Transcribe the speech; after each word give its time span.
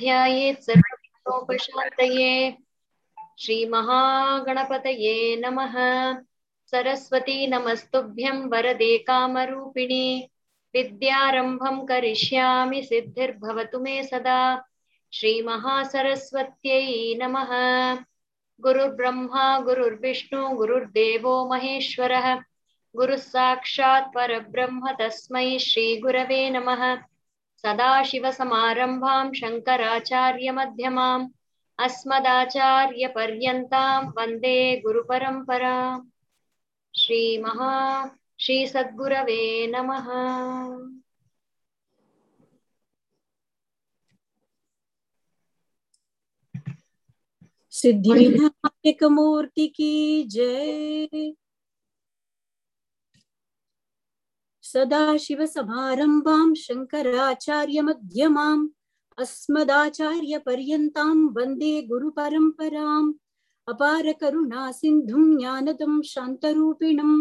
ध्यायेत् 0.00 0.62
सर्वोपशान्तये 0.62 2.56
श्रीमहागणपतये 3.38 5.36
नमः। 5.36 5.74
सरस्वती 6.70 7.46
नमस्तुभ्यं 7.46 8.48
वरदे 8.48 8.98
कामरूपिणि। 8.98 10.28
विद्यारम्भं 10.74 11.86
करिष्यामि 11.86 12.82
सिद्धिर्भवतु 12.82 13.80
मे 13.80 14.02
सदा। 14.02 14.64
श्रीमहासरस्वत्यै 15.12 17.14
नमः। 17.14 17.50
गुरुर्ब्रह्मा, 18.60 19.58
गुरुर्विष्णु, 19.58 20.54
गुरुर्देवो 20.54 21.48
महेश्वरः। 21.48 22.40
गुरुः 22.96 23.16
साक्षात् 23.16 24.14
परब्रह्म 24.14 24.96
तस्मै 25.00 25.58
श्रीगुरवे 25.58 26.50
नमः। 26.50 26.96
सदाशिवसमारम्भां 27.62 29.32
शङ्कराचार्यमध्यमाम् 29.32 31.28
अस्मदाचार्यपर्यन्तां 31.78 34.08
वंदे 34.08 34.80
गुरुपरम्पराम्। 34.80 36.08
श्रीमहा 36.96 38.10
श्रीसद्गुरवे 38.40 39.66
नमः। 39.66 40.06
सिद्धि 47.70 48.10
विनायक 48.10 49.04
मूर्ति 49.04 49.66
की 49.66 50.24
जय। 50.24 51.32
सदाशिवसमारम्भाम् 54.76 56.58
शङ्कराचार्यमध्यमाम् 56.64 58.64
अस्मदाचार्यपर्यन्ताम् 59.22 61.30
वंदे 61.36 61.72
गुरुपरम्पराम् 61.90 63.14
अपारकरुणासिन्धुम् 63.72 65.36
ज्ञानदम् 65.38 66.06
शान्तरूपिणम् 66.12 67.16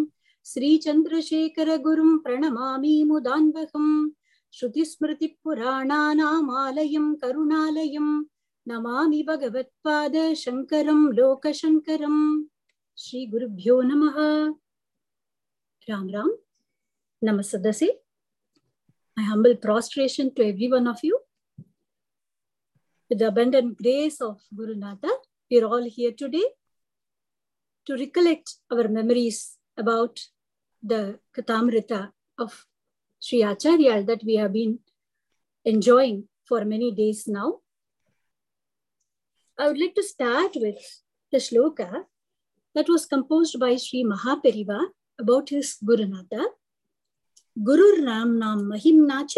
श्रीचन्द्रशेखरगुरुम् 0.51 2.19
प्रणमामि 2.19 2.95
मुदान्वहम् 3.07 4.11
श्रुतिस्मृतिपुराणानामालयम् 4.57 7.17
करुणालयम् 7.21 8.23
नमामि 8.67 9.21
भगवत्पाद 9.27 10.15
शङ्करम् 10.43 11.13
लोकशङ्करम्। 11.17 12.21
श्रीगुरुभ्यो 12.97 13.81
नमः। 13.81 14.17
Ram 15.89 16.09
Ram. 16.09 16.29
Namasadasi. 17.25 17.89
My 19.17 19.23
humble 19.23 19.55
prostration 19.55 20.33
to 20.35 20.47
every 20.47 20.67
one 20.67 20.87
of 20.87 20.99
you. 21.01 21.19
With 23.09 23.19
the 23.19 23.27
abundant 23.27 23.77
grace 23.81 24.21
of 24.21 24.41
Guru 24.55 24.75
Natha, 24.75 25.11
we 25.49 25.61
are 25.61 25.65
all 25.65 25.83
here 25.83 26.11
today 26.11 26.45
to 27.85 27.93
recollect 27.95 28.55
our 28.71 28.87
memories 28.87 29.57
about 29.77 30.19
the 30.81 31.19
Kathamrita 31.35 32.11
of 32.37 32.65
Sri 33.19 33.41
Acharya 33.43 34.03
that 34.03 34.23
we 34.23 34.35
have 34.35 34.53
been 34.53 34.79
enjoying 35.63 36.27
for 36.47 36.63
many 36.65 36.91
days 36.91 37.27
now. 37.27 37.59
I 39.57 39.67
would 39.67 39.79
like 39.79 39.95
to 39.95 40.03
start 40.03 40.51
with 40.55 40.81
the 41.31 41.37
shloka 41.37 42.03
that 42.75 42.89
was 42.89 43.05
composed 43.05 43.59
by 43.59 43.77
Sri 43.77 44.03
Mahaperiva 44.03 44.79
about 45.17 45.49
his 45.49 45.77
Guru 45.83 46.07
Nata. 47.54 47.66
ಗುರುರ್ನಾಮ್ನಾಂ 47.66 48.60
ಮಹಿಮ್ನಾಚ 48.70 49.34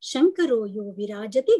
ಶಂಕರೋ 0.00 0.66
ಯೋ 0.76 0.84
ವಿರಾಜತಿ 0.96 1.56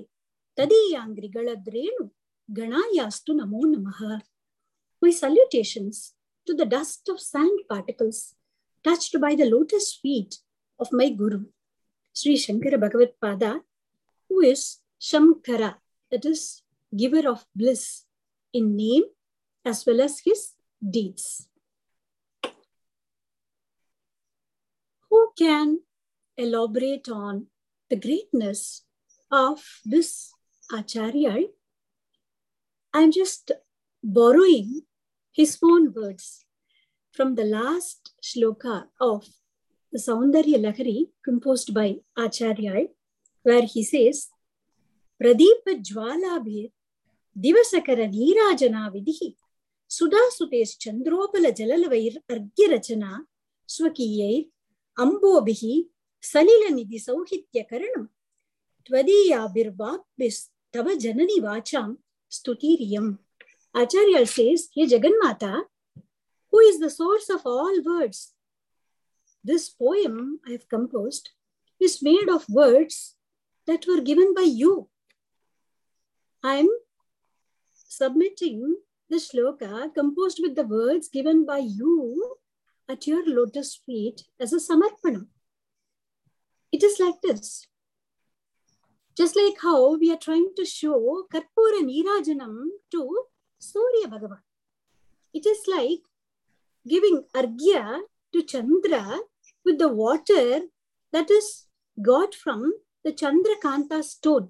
ತದೀಯಾಂಗ್ರಿಗಳದ್ರೇಣು 0.57 2.05
ಗಣಾಯಾಸ್ತು 2.49 3.33
ನಮೋ 3.33 3.63
ನಮಃ 3.75 4.01
My 5.03 5.11
salutations 5.11 6.15
to 6.47 6.53
the 6.55 6.67
dust 6.67 7.09
of 7.09 7.19
sand 7.21 7.59
particles 7.69 8.35
touched 8.85 9.15
by 9.21 9.35
the 9.35 9.47
lotus 9.47 9.87
feet 9.95 10.33
of 10.81 10.93
my 10.93 11.09
Guru, 11.09 11.45
Sri 12.13 12.35
Shankara 12.37 12.79
Bhagavat 12.79 13.13
Pada, 13.23 13.61
who 14.31 14.41
is 14.41 14.81
Shamkara, 15.01 15.75
that 16.11 16.25
is, 16.25 16.63
giver 16.97 17.29
of 17.29 17.47
bliss 17.55 18.05
in 18.53 18.77
name 18.77 19.05
as 19.65 19.87
well 19.87 20.01
as 20.01 20.19
his 20.19 20.55
deeds. 20.91 21.49
Who 25.11 25.33
can 25.37 25.81
elaborate 26.38 27.10
on 27.10 27.48
the 27.90 27.96
greatness 27.96 28.84
of 29.32 29.64
this 29.86 30.32
Acharya, 30.72 31.48
I'm 32.94 33.12
just 33.12 33.52
borrowing 34.04 34.82
his 35.32 35.58
own 35.64 35.94
words 35.94 36.46
from 37.12 37.36
the 37.36 37.46
last 37.46 38.14
shloka 38.24 38.86
of 39.00 39.28
the 39.92 40.00
Saundarya 40.00 40.60
Lahari 40.60 41.10
composed 41.24 41.74
by 41.74 41.98
Acharya, 42.18 42.88
where 43.44 43.64
he 43.64 43.84
says, 43.84 44.28
Pradeepa 45.22 45.82
Jwalabhir 45.90 46.72
Divasakara 47.38 48.10
Neerajana 48.14 48.92
Vidhi 48.94 49.36
Sudasutes 49.90 50.78
Chandropala 50.78 51.52
Jalalavair 51.56 52.18
Argyarachana 52.30 53.20
Swakiyai 53.68 54.48
Ambobihi 54.98 55.86
सलिलनिधि 56.33 56.99
सौहित्यकरणं 57.07 58.05
त्वदीयाभिर्वाक्भिस्तव 58.87 60.87
जननि 61.05 61.39
वाचां 61.47 61.89
स्तुतिरियम् 62.37 63.11
Acharya 63.73 64.27
says, 64.27 64.69
Ye 64.75 64.87
Jagannatha, 64.87 65.63
who 66.51 66.59
is 66.59 66.81
the 66.81 66.91
source 66.91 67.31
of 67.31 67.43
all 67.45 67.81
words? 67.85 68.33
This 69.45 69.69
poem 69.69 70.41
I 70.47 70.53
have 70.53 70.69
composed 70.69 71.31
is 71.79 72.03
made 72.03 72.29
of 72.29 72.49
words 72.49 73.15
that 73.67 73.87
were 73.87 74.01
given 74.01 74.35
by 74.35 74.43
you. 74.43 74.89
I 76.43 76.57
am 76.57 76.69
submitting 77.73 78.77
the 79.09 79.17
shloka 79.17 79.95
composed 79.95 80.41
with 80.43 80.57
the 80.57 80.65
words 80.65 81.09
given 81.09 81.47
by 81.47 81.59
you 81.59 82.37
at 82.89 83.07
your 83.07 83.25
lotus 83.25 83.77
feet 83.77 84.25
as 84.41 84.53
a 84.53 84.57
samarpanam. 84.57 85.29
It 86.72 86.84
is 86.84 87.00
like 87.00 87.22
this. 87.22 87.68
Just 89.16 89.36
like 89.36 89.56
how 89.62 89.96
we 89.98 90.12
are 90.12 90.18
trying 90.18 90.50
to 90.58 90.66
show 90.66 91.26
Karpura 91.34 91.82
Nirajanam 91.82 92.66
to 92.92 93.24
Surya 93.60 94.08
Bhagavan. 94.08 94.40
It 95.34 95.46
is 95.46 95.60
like 95.68 96.02
giving 96.88 97.24
Argya 97.34 98.02
to 98.34 98.44
Chandra 98.44 99.20
with 99.64 99.80
the 99.80 99.88
water 99.88 100.62
that 101.14 101.32
is 101.32 101.68
got 102.02 102.36
from 102.36 102.74
the 103.06 103.14
Chandrakanta 103.14 104.04
stone. 104.04 104.50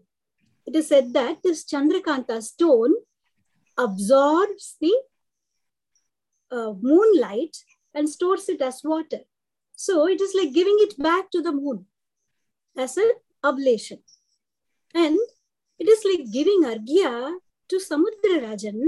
It 0.66 0.76
is 0.76 0.88
said 0.88 1.14
that 1.14 1.44
this 1.44 1.64
Chandrakanta 1.64 2.42
stone 2.42 2.96
absorbs 3.78 4.78
the 4.82 4.94
uh, 6.52 6.74
moonlight 6.82 7.56
and 7.94 8.10
stores 8.10 8.50
it 8.50 8.62
as 8.62 8.82
water. 8.84 9.20
So 9.76 10.08
it 10.08 10.22
is 10.22 10.34
like 10.34 10.54
giving 10.54 10.78
it 10.80 10.98
back 10.98 11.30
to 11.32 11.42
the 11.42 11.52
moon 11.52 11.86
as 12.78 12.98
an 12.98 13.10
oblation. 13.44 14.00
And 14.94 15.18
it 15.80 15.88
is 15.88 16.04
like 16.06 16.32
giving 16.32 16.64
Argya 16.64 17.36
to 17.70 17.76
Samudra 17.78 18.42
Rajan 18.44 18.82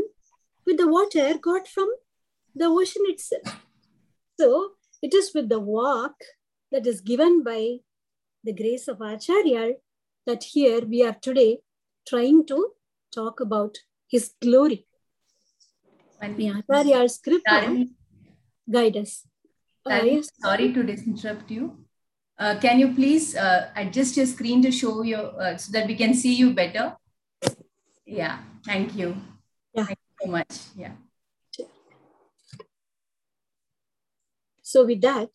with 0.66 0.78
the 0.78 0.88
water 0.88 1.38
got 1.38 1.68
from 1.68 1.90
the 2.56 2.66
ocean 2.66 3.04
itself. 3.08 3.66
So 4.40 4.72
it 5.02 5.14
is 5.14 5.32
with 5.34 5.50
the 5.50 5.60
walk 5.60 6.16
that 6.72 6.86
is 6.86 7.02
given 7.02 7.44
by 7.44 7.78
the 8.44 8.54
grace 8.54 8.88
of 8.88 9.02
Acharya 9.02 9.74
that 10.26 10.44
here 10.44 10.82
we 10.82 11.04
are 11.04 11.16
today 11.22 11.60
trying 12.08 12.46
to 12.48 12.74
talk 13.14 13.40
about 13.40 13.78
his 14.08 14.34
glory. 14.42 14.86
May 16.22 16.52
Acharya's 16.52 17.20
kripa 17.20 17.86
guide 18.70 18.98
us. 18.98 19.24
Uh, 19.86 20.02
yes. 20.04 20.30
Sorry 20.42 20.74
to 20.74 20.82
interrupt 20.82 21.52
you. 21.52 21.87
Uh, 22.40 22.56
can 22.60 22.80
you 22.80 22.94
please 22.94 23.36
uh, 23.36 23.70
adjust 23.76 24.16
your 24.16 24.26
screen 24.26 24.62
to 24.62 24.72
show 24.72 25.02
you 25.02 25.18
uh, 25.18 25.58
so 25.58 25.72
that 25.72 25.88
we 25.88 25.96
can 25.96 26.14
see 26.14 26.36
you 26.36 26.54
better? 26.54 26.96
Yeah, 28.06 28.40
thank 28.64 28.96
you. 28.96 29.18
Yeah. 29.74 29.86
Thank 29.86 30.00
you 30.00 30.26
so 30.26 30.32
much. 30.32 30.60
Yeah. 30.76 30.92
So 34.62 34.86
with 34.86 35.02
that, 35.02 35.30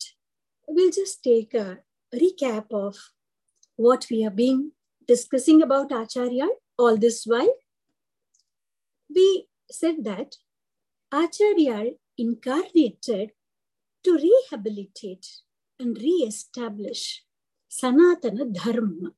we'll 0.67 0.91
just 0.91 1.23
take 1.23 1.53
a 1.53 1.79
recap 2.13 2.71
of 2.71 2.95
what 3.75 4.05
we 4.09 4.21
have 4.21 4.35
been 4.35 4.71
discussing 5.07 5.61
about 5.61 5.91
Acharya 5.91 6.47
all 6.77 6.95
this 6.97 7.23
while. 7.25 7.53
We 9.13 9.47
said 9.69 10.03
that 10.03 10.35
Acharya 11.11 11.93
incarnated 12.17 13.31
to 14.03 14.17
rehabilitate 14.17 15.27
and 15.79 15.97
re-establish 15.97 17.23
Sanatana 17.69 18.53
Dharma. 18.53 19.11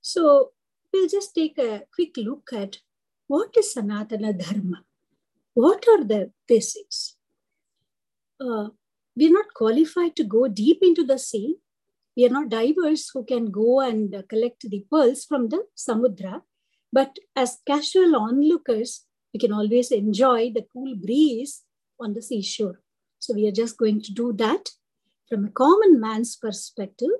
So 0.00 0.52
we'll 0.92 1.08
just 1.08 1.34
take 1.34 1.58
a 1.58 1.82
quick 1.94 2.16
look 2.16 2.50
at 2.52 2.78
what 3.26 3.56
is 3.56 3.74
Sanatana 3.74 4.38
Dharma? 4.38 4.84
What 5.54 5.86
are 5.88 6.04
the 6.04 6.32
basics? 6.46 7.16
Uh, 8.40 8.68
we're 9.16 9.32
not 9.32 9.54
qualified 9.54 10.16
to 10.16 10.24
go 10.24 10.48
deep 10.48 10.78
into 10.82 11.04
the 11.04 11.18
sea. 11.18 11.56
We 12.16 12.26
are 12.26 12.30
not 12.30 12.48
divers 12.48 13.10
who 13.12 13.24
can 13.24 13.50
go 13.50 13.80
and 13.80 14.24
collect 14.28 14.68
the 14.68 14.84
pearls 14.90 15.24
from 15.24 15.48
the 15.48 15.64
Samudra. 15.76 16.42
But 16.92 17.16
as 17.34 17.58
casual 17.66 18.14
onlookers, 18.14 19.06
we 19.32 19.40
can 19.40 19.52
always 19.52 19.90
enjoy 19.90 20.52
the 20.52 20.66
cool 20.72 20.94
breeze 20.96 21.62
on 21.98 22.14
the 22.14 22.22
seashore. 22.22 22.80
So 23.18 23.34
we 23.34 23.48
are 23.48 23.52
just 23.52 23.76
going 23.78 24.02
to 24.02 24.12
do 24.12 24.32
that 24.34 24.70
from 25.28 25.46
a 25.46 25.50
common 25.50 26.00
man's 26.00 26.36
perspective. 26.36 27.10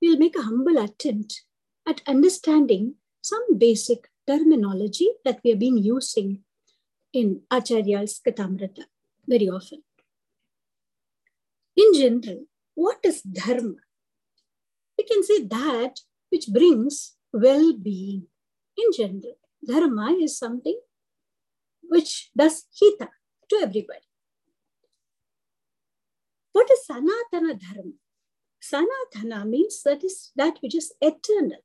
We'll 0.00 0.18
make 0.18 0.36
a 0.36 0.42
humble 0.42 0.78
attempt 0.78 1.42
at 1.88 2.02
understanding 2.06 2.94
some 3.20 3.58
basic 3.58 4.08
terminology 4.26 5.08
that 5.24 5.40
we 5.42 5.50
have 5.50 5.58
been 5.58 5.78
using 5.78 6.42
in 7.12 7.42
Acharya's 7.50 8.20
Kathamrita 8.24 8.84
very 9.26 9.48
often. 9.48 9.82
In 11.76 11.94
general, 11.94 12.44
what 12.74 12.98
is 13.04 13.22
dharma? 13.22 13.80
We 14.96 15.04
can 15.04 15.22
say 15.22 15.44
that 15.44 16.00
which 16.30 16.46
brings 16.48 17.16
well 17.32 17.72
being. 17.72 18.26
In 18.76 18.92
general, 18.96 19.36
dharma 19.66 20.12
is 20.20 20.38
something 20.38 20.78
which 21.82 22.30
does 22.36 22.66
hita 22.80 23.08
to 23.48 23.56
everybody. 23.56 24.09
What 26.52 26.70
is 26.70 26.80
Sanatana 26.90 27.58
Dharma? 27.58 27.92
Sanatana 28.62 29.48
means 29.48 29.82
that 29.84 30.04
is 30.04 30.32
that 30.36 30.58
which 30.60 30.74
is 30.74 30.92
eternal 31.00 31.62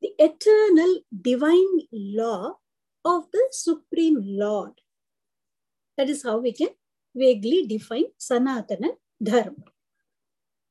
the 0.00 0.12
eternal 0.18 1.00
divine 1.20 1.80
law 1.92 2.54
of 3.04 3.30
the 3.32 3.46
Supreme 3.50 4.18
Lord. 4.22 4.72
That 5.96 6.08
is 6.08 6.22
how 6.22 6.38
we 6.38 6.52
can 6.52 6.70
vaguely 7.14 7.66
define 7.66 8.06
Sanatana 8.18 8.96
Dharma. 9.22 9.64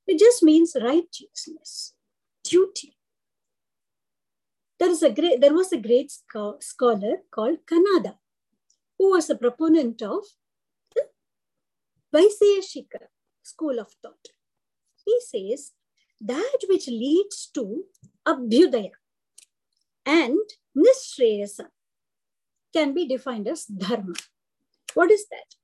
It 0.08 0.18
just 0.18 0.42
means 0.42 0.76
righteousness, 0.82 1.94
duty. 2.44 2.96
There, 4.80 4.90
is 4.90 5.04
a 5.04 5.12
great, 5.12 5.42
there 5.42 5.54
was 5.54 5.72
a 5.72 5.78
great 5.78 6.12
scholar 6.60 7.18
called 7.30 7.60
Kanada 7.68 8.18
who 8.98 9.12
was 9.12 9.30
a 9.30 9.36
proponent 9.36 10.02
of 10.02 10.24
the 10.96 11.04
Vaiseshika 12.14 13.08
school 13.50 13.80
of 13.80 13.90
thought. 14.02 14.28
He 15.06 15.18
says 15.32 15.72
that 16.22 16.60
which 16.70 16.88
leads 16.88 17.50
to 17.56 17.84
Abhyudaya, 18.28 18.92
and 20.06 20.38
nishreyasa 20.78 21.68
can 22.74 22.94
be 22.94 23.08
defined 23.08 23.48
as 23.48 23.66
dharma. 23.66 24.16
What 24.94 25.12
is 25.12 25.26
that? 25.30 25.56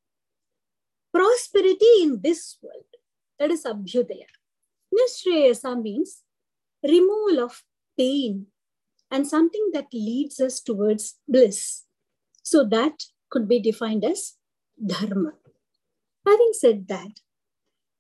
Prosperity 1.13 1.93
in 2.01 2.19
this 2.21 2.57
world, 2.61 2.91
that 3.39 3.51
is 3.51 3.63
abhyudaya. 3.63 4.29
Nishreyasa 4.93 5.81
means 5.81 6.21
removal 6.83 7.43
of 7.43 7.63
pain 7.97 8.47
and 9.11 9.27
something 9.27 9.69
that 9.73 9.87
leads 9.93 10.39
us 10.39 10.59
towards 10.61 11.19
bliss. 11.27 11.83
So 12.43 12.63
that 12.65 13.03
could 13.29 13.47
be 13.47 13.59
defined 13.59 14.03
as 14.05 14.33
dharma. 14.85 15.33
Having 16.25 16.53
said 16.53 16.87
that, 16.87 17.19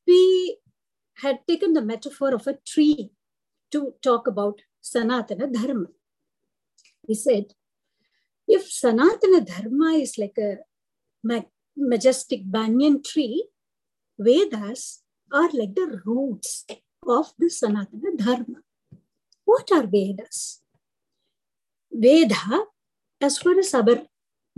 we 0.07 0.57
had 1.15 1.39
taken 1.47 1.73
the 1.73 1.81
metaphor 1.81 2.33
of 2.33 2.47
a 2.47 2.57
tree 2.65 3.11
to 3.71 3.93
talk 4.01 4.27
about 4.27 4.61
Sanatana 4.83 5.51
Dharma. 5.51 5.87
He 7.07 7.15
said, 7.15 7.53
if 8.47 8.69
Sanatana 8.69 9.45
Dharma 9.45 9.93
is 9.93 10.17
like 10.17 10.37
a 10.37 10.57
majestic 11.75 12.41
banyan 12.45 13.01
tree, 13.01 13.47
Vedas 14.19 15.01
are 15.31 15.49
like 15.51 15.75
the 15.75 16.01
roots 16.05 16.65
of 17.07 17.33
the 17.37 17.47
Sanatana 17.47 18.17
Dharma. 18.17 18.61
What 19.45 19.71
are 19.71 19.87
Vedas? 19.87 20.61
Veda, 21.91 22.65
as 23.21 23.37
far 23.37 23.57
as 23.59 23.73
our 23.73 24.03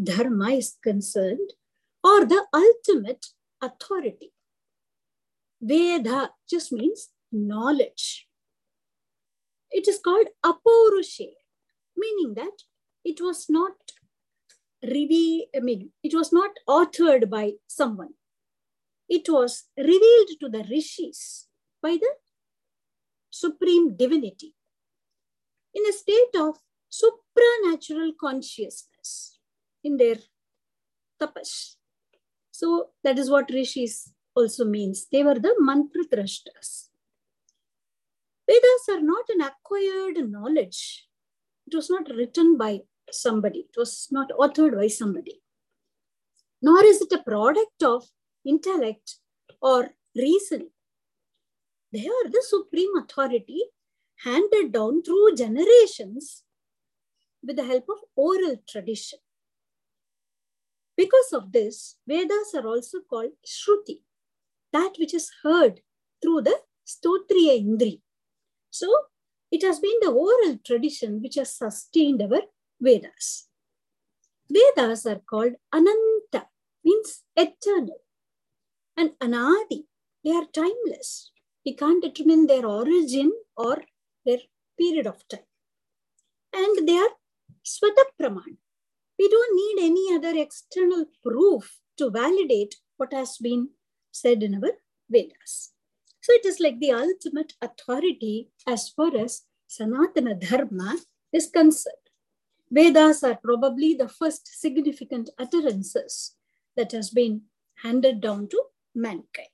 Dharma 0.02 0.52
is 0.52 0.78
concerned, 0.84 1.54
are 2.04 2.26
the 2.26 2.46
ultimate 2.54 3.28
authority. 3.62 4.32
Veda 5.62 6.32
just 6.50 6.72
means 6.72 7.10
knowledge. 7.32 8.28
It 9.72 9.88
is 9.88 10.00
called 10.00 10.28
Apaurushe 10.46 11.34
meaning 11.98 12.36
that 12.36 12.64
it 13.04 13.20
was 13.20 13.48
not 13.50 13.76
revealed, 14.84 15.48
I 15.56 15.60
mean, 15.60 15.92
it 16.04 16.14
was 16.14 16.32
not 16.32 16.52
authored 16.70 17.30
by 17.30 17.54
someone. 17.68 18.14
It 19.10 19.28
was 19.28 19.66
revealed 19.78 20.30
to 20.42 20.50
the 20.50 20.66
rishis 20.70 21.48
by 21.82 21.98
the 22.00 22.14
supreme 23.30 23.96
divinity 23.96 24.54
in 25.74 25.86
a 25.86 25.94
state 25.94 26.36
of 26.36 26.58
supranatural 26.90 28.12
consciousness 28.20 29.40
in 29.84 29.98
their 29.98 30.18
tapas. 31.22 31.76
So 32.52 32.90
that 33.04 33.20
is 33.20 33.30
what 33.30 33.50
rishis 33.52 34.12
also 34.38 34.66
means. 34.66 35.08
They 35.12 35.24
were 35.24 35.40
the 35.40 35.56
mantra 35.60 36.04
drashtas. 36.06 36.90
Vedas 38.48 38.86
are 38.90 39.02
not 39.02 39.26
an 39.30 39.42
acquired 39.42 40.30
knowledge 40.30 41.08
it 41.68 41.76
was 41.76 41.90
not 41.90 42.10
written 42.16 42.58
by 42.58 42.82
somebody, 43.12 43.68
it 43.70 43.78
was 43.78 44.08
not 44.10 44.30
authored 44.30 44.76
by 44.76 44.88
somebody. 44.88 45.42
Nor 46.62 46.84
is 46.86 47.02
it 47.02 47.12
a 47.12 47.24
product 47.24 47.84
of 47.84 48.06
intellect 48.46 49.18
or 49.62 49.90
reason. 50.16 50.70
They 51.92 52.08
are 52.08 52.30
the 52.30 52.44
supreme 52.48 52.98
authority 52.98 53.64
handed 54.24 54.72
down 54.72 55.04
through 55.04 55.36
generations 55.36 56.44
with 57.46 57.58
the 57.58 57.66
help 57.66 57.86
of 57.90 58.00
oral 58.16 58.56
tradition. 58.68 59.20
Because 60.96 61.32
of 61.34 61.52
this, 61.52 61.98
Vedas 62.08 62.56
are 62.56 62.66
also 62.66 63.00
called 63.08 63.32
Shruti, 63.46 64.02
that 64.78 64.94
which 65.00 65.14
is 65.20 65.30
heard 65.44 65.76
through 66.22 66.42
the 66.48 66.58
Stotriya 66.94 67.54
Indri. 67.64 67.96
So, 68.70 68.88
it 69.52 69.64
has 69.68 69.80
been 69.80 70.00
the 70.02 70.12
oral 70.12 70.58
tradition 70.66 71.22
which 71.22 71.36
has 71.36 71.56
sustained 71.64 72.22
our 72.22 72.42
Vedas. 72.80 73.48
Vedas 74.50 75.06
are 75.06 75.22
called 75.32 75.54
Ananta, 75.74 76.42
means 76.84 77.24
eternal, 77.36 78.02
and 78.96 79.12
Anadi, 79.20 79.84
they 80.24 80.32
are 80.32 80.48
timeless. 80.54 81.32
We 81.66 81.74
can't 81.76 82.04
determine 82.04 82.48
their 82.48 82.66
origin 82.66 83.32
or 83.56 83.78
their 84.26 84.40
period 84.80 85.08
of 85.08 85.28
time. 85.28 85.48
And 86.54 86.88
they 86.88 86.98
are 86.98 87.14
Swata 87.66 88.06
Praman. 88.20 88.58
We 89.20 89.30
don't 89.30 89.56
need 89.62 89.78
any 89.90 90.16
other 90.16 90.34
external 90.40 91.06
proof 91.24 91.80
to 91.98 92.10
validate 92.10 92.76
what 92.98 93.14
has 93.14 93.38
been 93.38 93.70
said 94.22 94.44
in 94.44 94.56
our 94.56 94.72
Vedas. 95.10 95.72
So 96.22 96.34
it 96.34 96.46
is 96.46 96.60
like 96.60 96.80
the 96.80 96.92
ultimate 96.92 97.54
authority 97.62 98.50
as 98.68 98.90
far 98.90 99.16
as 99.16 99.44
Sanatana 99.70 100.40
Dharma 100.40 100.98
is 101.32 101.50
concerned. 101.50 101.96
Vedas 102.70 103.24
are 103.24 103.40
probably 103.42 103.94
the 103.94 104.10
first 104.10 104.48
significant 104.60 105.30
utterances 105.40 106.36
that 106.76 106.92
has 106.92 107.10
been 107.10 107.44
handed 107.84 108.20
down 108.22 108.50
to 108.50 108.62
mankind. 108.94 109.48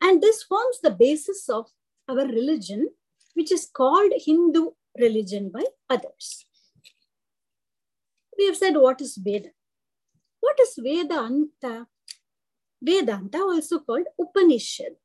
And 0.00 0.22
this 0.22 0.42
forms 0.42 0.80
the 0.80 0.90
basis 0.90 1.48
of 1.48 1.66
our 2.08 2.26
religion, 2.26 2.88
which 3.34 3.52
is 3.52 3.68
called 3.72 4.12
Hindu 4.16 4.70
religion 4.98 5.50
by 5.50 5.64
others. 5.90 6.46
We 8.38 8.46
have 8.46 8.56
said 8.56 8.76
what 8.76 9.00
is 9.00 9.16
Veda. 9.16 9.50
What 10.40 10.58
is 10.60 10.78
Vedanta? 10.78 11.86
Vedanta, 12.80 13.38
also 13.38 13.80
called 13.80 14.06
Upanishad. 14.20 14.96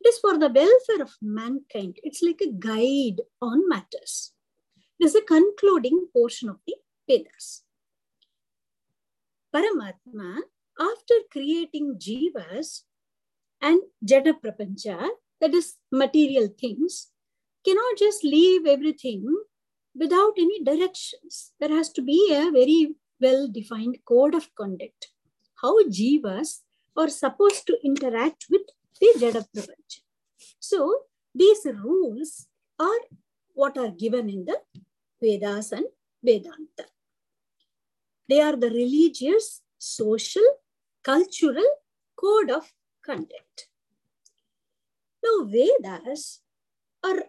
It 0.00 0.08
is 0.08 0.18
for 0.18 0.36
the 0.38 0.48
welfare 0.48 1.02
of 1.02 1.16
mankind. 1.22 1.98
It's 2.02 2.22
like 2.22 2.40
a 2.40 2.50
guide 2.50 3.20
on 3.40 3.68
matters. 3.68 4.32
It 4.98 5.06
is 5.06 5.14
a 5.14 5.22
concluding 5.22 6.08
portion 6.12 6.48
of 6.48 6.56
the 6.66 6.74
Vedas. 7.08 7.62
Paramatma, 9.54 10.38
after 10.80 11.14
creating 11.30 11.98
jivas 11.98 12.82
and 13.60 13.80
jada 14.04 14.32
prapancha, 14.32 15.08
that 15.40 15.54
is 15.54 15.76
material 15.90 16.48
things, 16.60 17.10
cannot 17.64 17.98
just 17.98 18.24
leave 18.24 18.66
everything 18.66 19.24
without 19.94 20.32
any 20.38 20.62
directions. 20.64 21.52
There 21.60 21.68
has 21.68 21.90
to 21.90 22.02
be 22.02 22.32
a 22.32 22.50
very 22.50 22.94
well 23.20 23.48
defined 23.48 23.98
code 24.06 24.34
of 24.34 24.54
conduct. 24.54 25.08
How 25.60 25.82
jivas 25.84 26.60
are 26.96 27.08
supposed 27.08 27.66
to 27.66 27.78
interact 27.84 28.46
with 28.50 28.62
the 29.00 29.12
Jada 29.18 29.44
So 30.60 31.04
these 31.34 31.66
rules 31.66 32.46
are 32.78 33.00
what 33.54 33.76
are 33.78 33.90
given 33.90 34.28
in 34.28 34.44
the 34.44 34.58
Vedas 35.20 35.72
and 35.72 35.86
Vedanta. 36.22 36.86
They 38.28 38.40
are 38.40 38.56
the 38.56 38.70
religious, 38.70 39.62
social, 39.78 40.42
cultural 41.02 41.66
code 42.16 42.50
of 42.50 42.72
conduct. 43.04 43.68
Now, 45.22 45.44
Vedas 45.44 46.40
are 47.04 47.24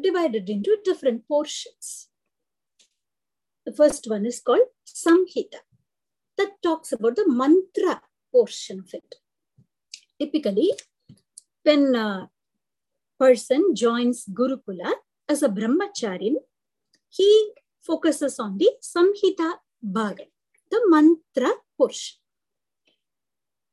divided 0.00 0.48
into 0.48 0.78
different 0.84 1.26
portions. 1.26 2.08
The 3.64 3.72
first 3.72 4.08
one 4.08 4.24
is 4.24 4.40
called 4.40 4.68
Samhita, 4.86 5.60
that 6.36 6.62
talks 6.62 6.92
about 6.92 7.16
the 7.16 7.28
mantra 7.28 8.00
portion 8.32 8.80
of 8.80 8.94
it. 8.94 9.14
Typically, 10.18 10.72
when 11.62 11.94
a 11.94 12.30
person 13.18 13.74
joins 13.74 14.24
Gurukula 14.26 14.92
as 15.28 15.42
a 15.42 15.48
brahmacharin, 15.48 16.36
he 17.08 17.52
focuses 17.80 18.38
on 18.38 18.58
the 18.58 18.70
Samhita 18.82 19.54
Bhaga, 19.84 20.26
the 20.70 20.80
mantra 20.88 21.52
portion. 21.76 22.18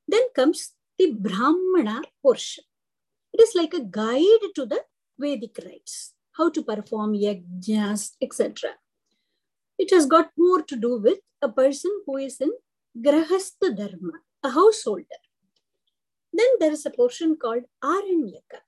Then 0.08 0.28
comes 0.36 0.74
the 0.98 1.12
Brahmana 1.12 2.02
portion. 2.22 2.64
It 3.34 3.42
is 3.42 3.56
like 3.56 3.74
a 3.74 3.82
guide 3.82 4.46
to 4.56 4.66
the 4.66 4.82
Vedic 5.20 5.60
rites, 5.66 6.14
how 6.38 6.50
to 6.50 6.64
perform 6.64 7.14
yajnas, 7.14 8.12
etc. 8.22 8.72
It 9.78 9.92
has 9.92 10.06
got 10.06 10.32
more 10.38 10.62
to 10.62 10.76
do 10.76 10.98
with 10.98 11.20
a 11.42 11.50
person 11.50 11.92
who 12.06 12.18
is 12.18 12.40
in 12.40 12.52
Grahastha 12.98 13.76
Dharma, 13.76 14.20
a 14.46 14.52
householder. 14.52 15.22
Then 16.32 16.52
there 16.60 16.72
is 16.72 16.86
a 16.86 16.92
portion 16.92 17.36
called 17.36 17.64
Aranyaka. 17.84 18.60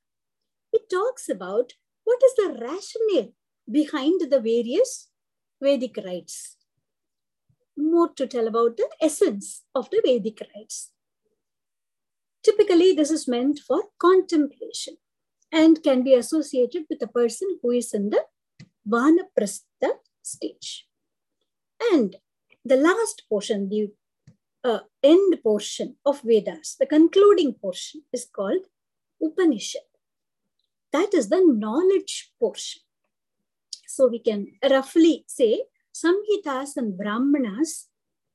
It 0.74 0.90
talks 0.90 1.30
about 1.30 1.74
what 2.04 2.22
is 2.28 2.36
the 2.36 2.50
rationale 2.68 3.34
behind 3.80 4.22
the 4.22 4.40
various 4.40 5.10
Vedic 5.62 5.98
rites. 6.06 6.58
More 7.78 8.10
to 8.14 8.26
tell 8.26 8.48
about 8.48 8.78
the 8.78 8.90
essence 9.02 9.64
of 9.76 9.90
the 9.92 10.02
Vedic 10.04 10.42
rites. 10.56 10.92
Typically, 12.44 12.94
this 12.94 13.12
is 13.12 13.28
meant 13.28 13.60
for 13.60 13.84
contemplation 14.00 14.98
and 15.52 15.84
can 15.84 16.04
be 16.04 16.14
associated 16.14 16.86
with 16.90 17.02
a 17.02 17.14
person 17.20 17.60
who 17.62 17.72
is 17.72 17.94
in 17.94 18.10
the 18.10 18.24
Vanaprastha 18.88 19.92
stage. 20.24 20.88
And 21.92 22.16
the 22.64 22.78
last 22.78 23.24
portion, 23.30 23.70
the 23.70 23.92
uh, 24.68 24.80
end 25.02 25.42
portion 25.42 25.96
of 26.06 26.22
Vedas, 26.22 26.76
the 26.80 26.86
concluding 26.86 27.54
portion, 27.54 28.02
is 28.12 28.26
called 28.26 28.66
Upanishad. 29.22 29.88
That 30.92 31.14
is 31.14 31.30
the 31.30 31.42
knowledge 31.42 32.34
portion. 32.40 32.82
So 33.88 34.08
we 34.08 34.20
can 34.20 34.48
roughly 34.70 35.24
say 35.28 35.64
Samhitas 35.94 36.76
and 36.76 36.98
Brahmanas 36.98 37.88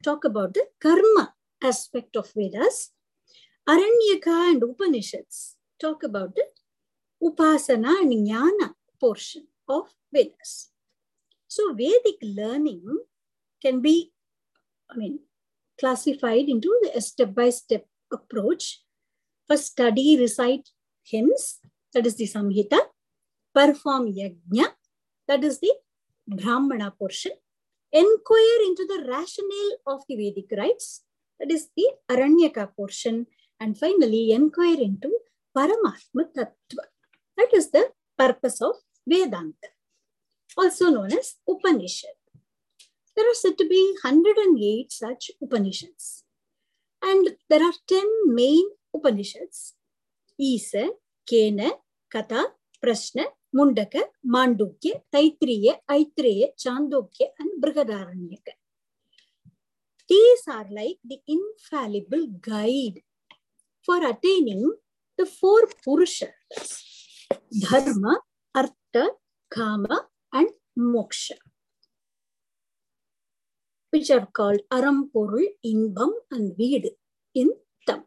talk 0.02 0.24
about 0.24 0.54
the 0.54 0.66
karma 0.80 1.34
aspect 1.62 2.16
of 2.16 2.32
Vedas. 2.34 2.90
Aranyaka 3.68 4.52
and 4.52 4.62
Upanishads 4.62 5.56
talk 5.78 6.02
about 6.02 6.34
the 6.34 6.46
upasana 7.22 8.00
and 8.02 8.12
jnana 8.12 8.74
portion 8.98 9.46
of 9.68 9.94
Vedas. 10.12 10.70
So 11.46 11.74
Vedic 11.74 12.18
learning 12.22 12.82
can 13.60 13.80
be, 13.80 14.12
I 14.90 14.96
mean, 14.96 15.20
classified 15.78 16.48
into 16.48 16.70
a 16.94 17.00
step-by-step 17.00 17.86
approach. 18.12 18.82
First, 19.48 19.72
study, 19.72 20.18
recite 20.18 20.68
hymns, 21.04 21.58
that 21.92 22.06
is 22.06 22.16
the 22.16 22.24
Samhita. 22.24 22.78
Perform 23.54 24.06
yajna, 24.06 24.66
that 25.28 25.44
is 25.44 25.60
the 25.60 25.74
Brahmana 26.26 26.92
portion. 26.98 27.32
Inquire 27.92 28.60
into 28.64 28.86
the 28.88 29.04
rationale 29.06 29.76
of 29.86 30.02
the 30.08 30.16
Vedic 30.16 30.50
rites, 30.56 31.02
that 31.38 31.50
is 31.50 31.68
the 31.76 31.90
Aranyaka 32.10 32.74
portion. 32.74 33.26
And 33.60 33.78
finally, 33.78 34.32
inquire 34.32 34.80
into 34.80 35.10
Paramatma 35.56 36.24
Tattva. 36.34 36.84
That 37.36 37.50
is 37.52 37.70
the 37.70 37.90
purpose 38.16 38.60
of 38.62 38.76
Vedanta, 39.06 39.68
also 40.56 40.90
known 40.90 41.12
as 41.12 41.36
Upanishad. 41.48 42.21
There 43.16 43.30
are 43.30 43.34
said 43.34 43.58
to 43.58 43.68
be 43.68 43.94
108 44.02 44.90
such 44.90 45.30
Upanishads. 45.40 46.24
And 47.02 47.36
there 47.50 47.62
are 47.62 47.74
10 47.88 48.34
main 48.34 48.64
Upanishads 48.94 49.74
Isa, 50.38 50.90
Kena, 51.30 51.70
Katha, 52.12 52.44
Prashna, 52.82 53.24
Mundaka, 53.54 54.02
Mandukya, 54.26 55.02
Taitriya, 55.12 55.76
Aitreya, 55.90 56.48
Chandogya, 56.58 57.28
and 57.38 57.62
Brihadaranyaka. 57.62 58.54
These 60.08 60.42
are 60.48 60.66
like 60.70 60.98
the 61.04 61.20
infallible 61.26 62.26
guide 62.40 63.02
for 63.84 64.04
attaining 64.06 64.72
the 65.16 65.26
four 65.26 65.68
Purushas 65.86 66.82
Dharma, 67.60 68.20
Artha, 68.54 69.10
Kama, 69.50 70.08
and 70.32 70.50
Moksha, 70.78 71.36
which 73.92 74.10
are 74.10 74.26
called 74.26 74.60
Aram, 74.72 75.10
Porul, 75.14 75.46
Inbam, 75.64 76.12
and 76.30 76.56
Veed 76.56 76.90
in 77.34 77.50
Tam. 77.86 78.04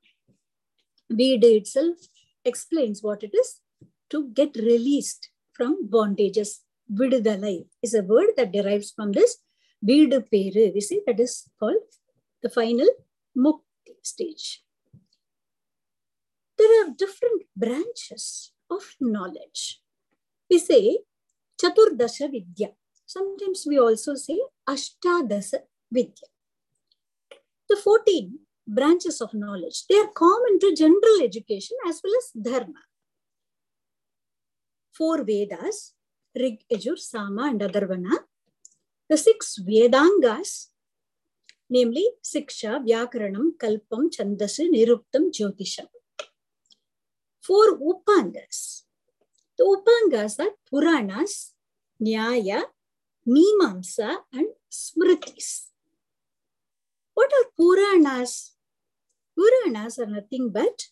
Veed 1.11 1.43
itself 1.43 1.97
explains 2.43 3.03
what 3.03 3.23
it 3.23 3.33
is 3.33 3.61
to 4.09 4.29
get 4.29 4.55
released 4.55 5.29
from 5.53 5.87
bondages. 5.87 6.61
Vidudalai 6.91 7.65
is 7.81 7.93
a 7.93 8.03
word 8.03 8.31
that 8.37 8.51
derives 8.51 8.91
from 8.91 9.11
this 9.11 9.37
Veedu 9.87 10.19
Peru. 10.31 10.71
We 10.73 10.81
see 10.81 11.01
that 11.05 11.19
is 11.19 11.49
called 11.59 11.87
the 12.41 12.49
final 12.49 12.89
Mukti 13.37 13.93
stage. 14.03 14.63
There 16.57 16.73
are 16.81 16.91
different 16.97 17.43
branches 17.55 18.53
of 18.69 18.83
knowledge. 18.99 19.81
We 20.49 20.59
say 20.59 20.99
Chaturdasha 21.61 22.31
Vidya. 22.31 22.69
Sometimes 23.05 23.65
we 23.67 23.77
also 23.79 24.15
say 24.15 24.39
Ashtadasa 24.67 25.61
Vidya. 25.95 26.27
The 27.69 27.77
14 27.77 28.39
branches 28.67 29.21
of 29.21 29.33
knowledge, 29.33 29.85
they 29.89 29.97
are 29.97 30.11
common 30.23 30.59
to 30.59 30.75
general 30.75 31.17
education 31.23 31.77
as 31.87 32.01
well 32.03 32.13
as 32.21 32.27
Dharma. 32.47 32.83
Four 34.93 35.23
Vedas, 35.23 35.93
Rig, 36.35 36.63
Yajur, 36.71 36.97
Sama, 36.97 37.43
and 37.49 37.61
Atharvana. 37.61 38.17
The 39.09 39.17
six 39.17 39.57
Vedangas, 39.57 40.71
namely 41.69 42.05
Siksha, 42.23 42.85
Vyakaranam, 42.85 43.51
Kalpam, 43.61 44.09
Chandasa, 44.15 44.63
Niruktam, 44.73 45.31
Jyotisham. 45.35 45.87
Four 47.41 47.77
Upangas. 47.77 48.83
The 49.57 49.63
Upangas 49.63 50.39
are 50.39 50.53
Puranas, 50.69 51.51
Nyaya, 52.01 52.63
Mimamsa, 53.27 54.17
and 54.33 54.47
Smritis. 54.71 55.74
What 57.15 57.31
are 57.33 57.49
Puranas? 57.57 58.51
Puranas 59.35 59.97
are 59.99 60.05
nothing 60.05 60.49
but 60.51 60.89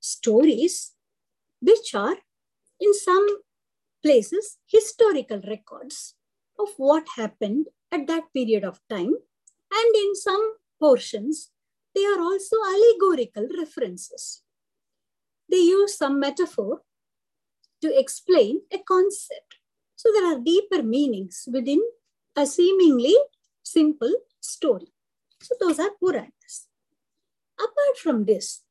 stories 0.00 0.92
which 1.60 1.94
are 1.94 2.18
in 2.78 2.92
some 2.94 3.26
places 4.02 4.58
historical 4.66 5.40
records 5.48 6.14
of 6.58 6.68
what 6.76 7.06
happened 7.16 7.68
at 7.90 8.06
that 8.06 8.32
period 8.34 8.64
of 8.64 8.80
time. 8.90 9.14
And 9.72 9.96
in 9.96 10.14
some 10.14 10.56
portions 10.78 11.50
they 11.94 12.04
are 12.04 12.20
also 12.20 12.56
allegorical 12.62 13.48
references. 13.58 14.42
They 15.50 15.56
use 15.56 15.96
some 15.96 16.20
metaphor 16.20 16.82
to 17.80 17.98
explain 17.98 18.60
a 18.70 18.78
concept. 18.78 19.56
So 19.94 20.12
there 20.12 20.26
are 20.26 20.38
deeper 20.38 20.82
meanings 20.82 21.48
within 21.50 21.82
a 22.36 22.46
seemingly 22.46 23.16
simple 23.62 24.12
story 24.40 24.92
so 25.40 25.54
those 25.60 25.78
are 25.78 25.90
puranas 26.00 26.68
apart 27.58 27.98
from 28.02 28.24
this 28.24 28.62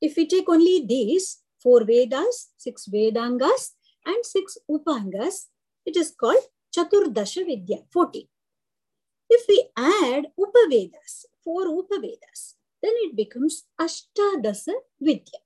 if 0.00 0.16
we 0.16 0.26
take 0.26 0.48
only 0.48 0.84
these 0.84 1.42
four 1.62 1.84
Vedas, 1.84 2.50
six 2.56 2.86
Vedangas, 2.86 3.74
and 4.04 4.26
six 4.26 4.58
Upangas, 4.68 5.46
it 5.86 5.96
is 5.96 6.10
called 6.10 6.44
Chaturdasha 6.76 7.46
Vidya, 7.46 7.78
14. 7.92 8.26
If 9.30 9.44
we 9.48 9.64
add 9.76 10.26
Upavedas, 10.38 11.26
four 11.44 11.66
Upavedas, 11.66 12.54
then 12.82 12.92
it 13.04 13.16
becomes 13.16 13.64
Ashtadasa 13.80 14.74
Vidya. 15.00 15.38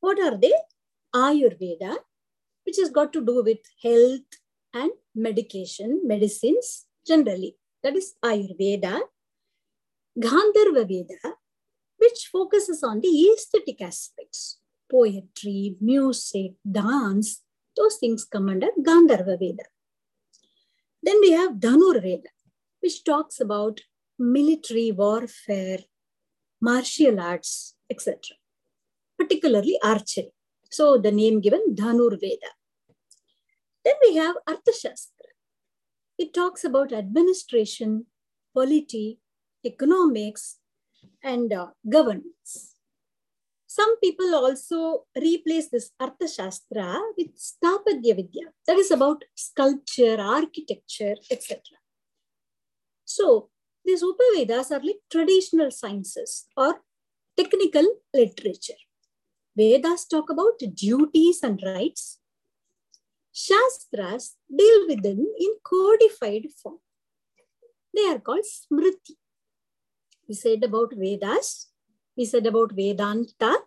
What 0.00 0.20
are 0.20 0.36
they? 0.36 0.52
Ayurveda, 1.14 1.96
which 2.64 2.76
has 2.78 2.90
got 2.90 3.12
to 3.14 3.24
do 3.24 3.42
with 3.42 3.58
health 3.82 4.38
and 4.74 4.90
medication, 5.14 6.02
medicines 6.04 6.86
generally. 7.06 7.56
That 7.82 7.96
is 7.96 8.14
Ayurveda. 8.22 9.00
Gandharva 10.18 10.86
Veda, 10.86 11.36
which 11.98 12.28
focuses 12.30 12.82
on 12.82 13.00
the 13.00 13.30
aesthetic 13.32 13.80
aspects 13.80 14.58
poetry, 14.90 15.76
music, 15.80 16.52
dance, 16.70 17.42
those 17.76 17.96
things 17.96 18.24
come 18.24 18.50
under 18.50 18.68
Gandharva 18.78 19.38
Veda. 19.38 19.64
Then 21.02 21.18
we 21.20 21.30
have 21.32 21.52
Dhanur 21.52 22.02
Veda, 22.02 22.28
which 22.80 23.02
talks 23.02 23.40
about 23.40 23.80
military 24.18 24.92
warfare, 24.92 25.78
martial 26.60 27.18
arts, 27.18 27.74
etc., 27.90 28.36
particularly 29.18 29.78
archery. 29.82 30.32
So 30.70 30.98
the 30.98 31.10
name 31.10 31.40
given 31.40 31.74
Dhanur 31.74 32.20
Veda. 32.20 32.52
Then 33.84 33.94
we 34.02 34.16
have 34.16 34.36
Arthashastra. 34.48 35.30
It 36.18 36.34
talks 36.34 36.64
about 36.64 36.92
administration, 36.92 38.06
polity, 38.54 39.18
economics, 39.64 40.58
and 41.22 41.52
uh, 41.52 41.68
governance. 41.88 42.74
Some 43.66 43.98
people 44.00 44.34
also 44.34 45.04
replace 45.16 45.68
this 45.68 45.92
Arthashastra 46.00 47.00
with 47.16 47.28
Sthapatya 47.38 48.16
Vidya, 48.16 48.48
that 48.66 48.76
is 48.76 48.90
about 48.90 49.24
sculpture, 49.34 50.20
architecture, 50.20 51.14
etc. 51.30 51.60
So 53.04 53.48
these 53.84 54.02
Upavedas 54.02 54.70
are 54.70 54.84
like 54.84 55.00
traditional 55.10 55.70
sciences 55.70 56.46
or 56.56 56.82
technical 57.36 57.86
literature. 58.12 58.80
Vedas 59.56 60.06
talk 60.06 60.30
about 60.30 60.58
duties 60.74 61.42
and 61.42 61.60
rights. 61.64 62.18
Shastras 63.32 64.36
deal 64.54 64.86
with 64.86 65.02
them 65.02 65.26
in 65.38 65.54
codified 65.64 66.46
form. 66.62 66.78
They 67.94 68.06
are 68.08 68.18
called 68.18 68.44
Smriti. 68.44 69.16
We 70.28 70.34
said 70.34 70.62
about 70.64 70.94
Vedas, 70.94 71.68
we 72.16 72.24
said 72.24 72.46
about 72.46 72.72
Vedanta, 72.72 73.58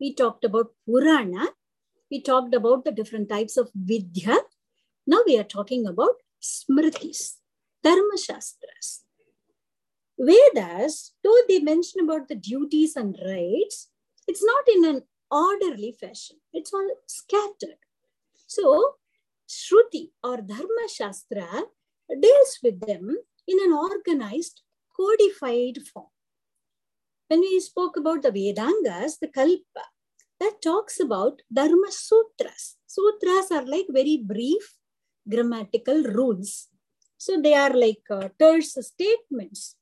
we 0.00 0.14
talked 0.14 0.44
about 0.44 0.72
Purana, 0.86 1.48
we 2.10 2.22
talked 2.22 2.54
about 2.54 2.84
the 2.84 2.92
different 2.92 3.28
types 3.28 3.56
of 3.56 3.70
Vidya. 3.74 4.38
Now 5.06 5.22
we 5.26 5.38
are 5.38 5.44
talking 5.44 5.86
about 5.86 6.16
Smritis, 6.40 7.36
Dharma 7.82 8.16
Shastras. 8.16 9.04
Vedas, 10.18 11.14
though 11.22 11.40
they 11.48 11.60
mention 11.60 12.00
about 12.02 12.28
the 12.28 12.34
duties 12.34 12.96
and 12.96 13.16
rights, 13.24 13.88
it's 14.26 14.44
not 14.44 14.64
in 14.68 14.84
an 14.84 15.02
orderly 15.30 15.96
fashion. 15.98 16.36
It's 16.52 16.72
all 16.72 16.90
scattered. 17.06 17.78
So, 18.46 18.94
Shruti 19.48 20.10
or 20.22 20.38
Dharma 20.38 20.88
Shastra 20.92 21.64
deals 22.20 22.58
with 22.62 22.80
them 22.80 23.16
in 23.46 23.58
an 23.62 23.72
organized, 23.72 24.62
codified 24.98 25.78
form. 25.92 26.06
When 27.28 27.40
we 27.40 27.60
spoke 27.60 27.96
about 27.96 28.22
the 28.22 28.32
Vedangas, 28.32 29.18
the 29.18 29.28
Kalpa, 29.28 29.84
that 30.40 30.62
talks 30.62 31.00
about 31.00 31.42
Dharma 31.52 31.90
Sutras. 31.90 32.76
Sutras 32.86 33.50
are 33.50 33.66
like 33.66 33.86
very 33.90 34.16
brief 34.16 34.74
grammatical 35.28 36.02
rules. 36.02 36.68
So 37.16 37.40
they 37.40 37.54
are 37.54 37.74
like 37.74 38.02
uh, 38.10 38.28
terse 38.38 38.78
statements, 38.80 39.76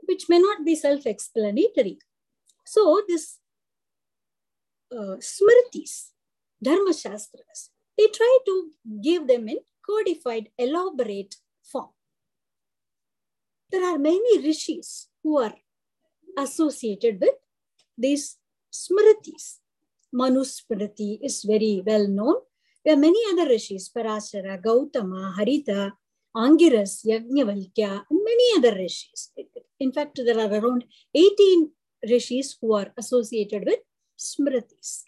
which 0.00 0.28
may 0.28 0.38
not 0.38 0.64
be 0.64 0.74
self 0.74 1.06
explanatory. 1.06 1.98
So, 2.64 3.02
this 3.06 3.38
uh, 4.90 5.16
Smritis, 5.20 6.10
Dharma 6.62 6.94
Shastras, 6.94 7.70
they 7.98 8.06
try 8.06 8.38
to 8.46 8.70
give 9.02 9.26
them 9.26 9.48
in 9.48 9.58
codified, 9.86 10.48
elaborate. 10.56 11.36
There 13.72 13.84
are 13.84 13.98
many 13.98 14.38
rishis 14.46 15.08
who 15.22 15.38
are 15.38 15.54
associated 16.38 17.18
with 17.22 17.36
these 17.96 18.36
smritis. 18.70 19.60
Manusmriti 20.14 21.18
is 21.22 21.42
very 21.42 21.82
well 21.86 22.06
known. 22.06 22.36
There 22.84 22.94
are 22.94 22.98
many 22.98 23.18
other 23.32 23.48
rishis, 23.48 23.88
Parashara, 23.88 24.62
Gautama, 24.62 25.34
Harita, 25.38 25.92
Angiras, 26.36 27.04
Yajnavalkya, 27.06 28.04
and 28.10 28.20
many 28.30 28.46
other 28.58 28.74
rishis. 28.76 29.32
In 29.80 29.90
fact, 29.90 30.20
there 30.22 30.38
are 30.38 30.52
around 30.52 30.84
18 31.14 31.70
rishis 32.10 32.58
who 32.60 32.74
are 32.74 32.92
associated 32.98 33.64
with 33.64 33.80
smritis. 34.18 35.04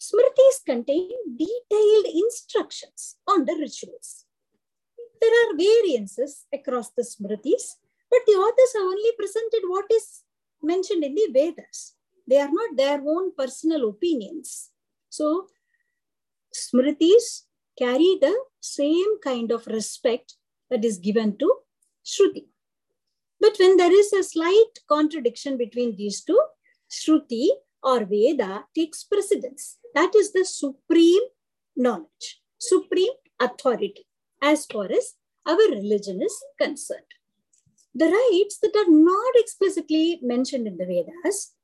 Smritis 0.00 0.64
contain 0.64 1.10
detailed 1.36 2.06
instructions 2.06 3.16
on 3.26 3.44
the 3.44 3.54
rituals. 3.54 4.25
There 5.20 5.30
are 5.30 5.56
variances 5.56 6.46
across 6.52 6.90
the 6.90 7.02
smritis, 7.02 7.76
but 8.10 8.20
the 8.26 8.32
authors 8.32 8.72
have 8.74 8.82
only 8.82 9.12
presented 9.18 9.62
what 9.66 9.86
is 9.90 10.22
mentioned 10.62 11.04
in 11.04 11.14
the 11.14 11.28
Vedas. 11.32 11.94
They 12.28 12.38
are 12.38 12.50
not 12.50 12.76
their 12.76 13.00
own 13.06 13.32
personal 13.36 13.88
opinions. 13.88 14.70
So, 15.08 15.48
smritis 16.52 17.44
carry 17.78 18.18
the 18.20 18.34
same 18.60 19.20
kind 19.20 19.52
of 19.52 19.66
respect 19.66 20.34
that 20.70 20.84
is 20.84 20.98
given 20.98 21.36
to 21.38 21.52
Shruti. 22.04 22.46
But 23.40 23.56
when 23.58 23.76
there 23.76 23.92
is 23.92 24.12
a 24.12 24.24
slight 24.24 24.72
contradiction 24.88 25.56
between 25.56 25.96
these 25.96 26.22
two, 26.22 26.40
Shruti 26.90 27.48
or 27.82 28.04
Veda 28.04 28.64
takes 28.74 29.04
precedence. 29.04 29.78
That 29.94 30.14
is 30.14 30.32
the 30.32 30.44
supreme 30.44 31.22
knowledge, 31.76 32.40
supreme 32.58 33.12
authority 33.40 34.06
as 34.42 34.66
far 34.66 34.90
as 34.90 35.14
our 35.46 35.68
religion 35.70 36.20
is 36.22 36.36
concerned. 36.60 37.12
The 37.94 38.06
rites 38.06 38.58
that 38.62 38.76
are 38.76 38.90
not 38.90 39.32
explicitly 39.36 40.18
mentioned 40.22 40.66
in 40.66 40.76
the 40.76 40.86
Vedas, 40.86 41.54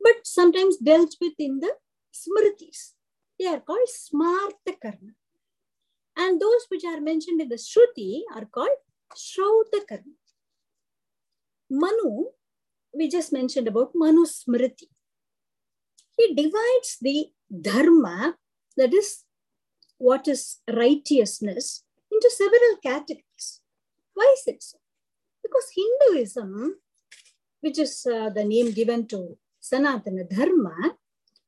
but 0.00 0.14
sometimes 0.24 0.78
dealt 0.78 1.14
with 1.20 1.34
in 1.38 1.60
the 1.60 1.72
Smritis, 2.14 2.92
they 3.38 3.46
are 3.46 3.60
called 3.60 3.88
Smarta 3.88 4.74
Karma. 4.80 5.12
And 6.16 6.40
those 6.40 6.64
which 6.68 6.84
are 6.84 7.00
mentioned 7.00 7.40
in 7.42 7.48
the 7.48 7.56
Shruti 7.56 8.22
are 8.34 8.46
called 8.46 8.78
Shrauta 9.14 9.86
Karma. 9.86 10.14
Manu, 11.70 12.26
we 12.94 13.08
just 13.08 13.32
mentioned 13.32 13.68
about 13.68 13.90
Manu 13.94 14.24
Smriti. 14.24 14.88
He 16.16 16.34
divides 16.34 16.96
the 17.02 17.26
dharma, 17.60 18.36
that 18.76 18.94
is 18.94 19.24
what 19.98 20.26
is 20.28 20.58
righteousness, 20.72 21.84
into 22.16 22.30
several 22.30 22.74
categories. 22.82 23.60
Why 24.14 24.34
is 24.36 24.44
it 24.46 24.62
so? 24.62 24.78
Because 25.42 25.68
Hinduism, 25.76 26.76
which 27.60 27.78
is 27.78 28.06
uh, 28.06 28.30
the 28.30 28.44
name 28.44 28.72
given 28.72 29.06
to 29.08 29.36
Sanatana 29.62 30.28
Dharma, 30.28 30.96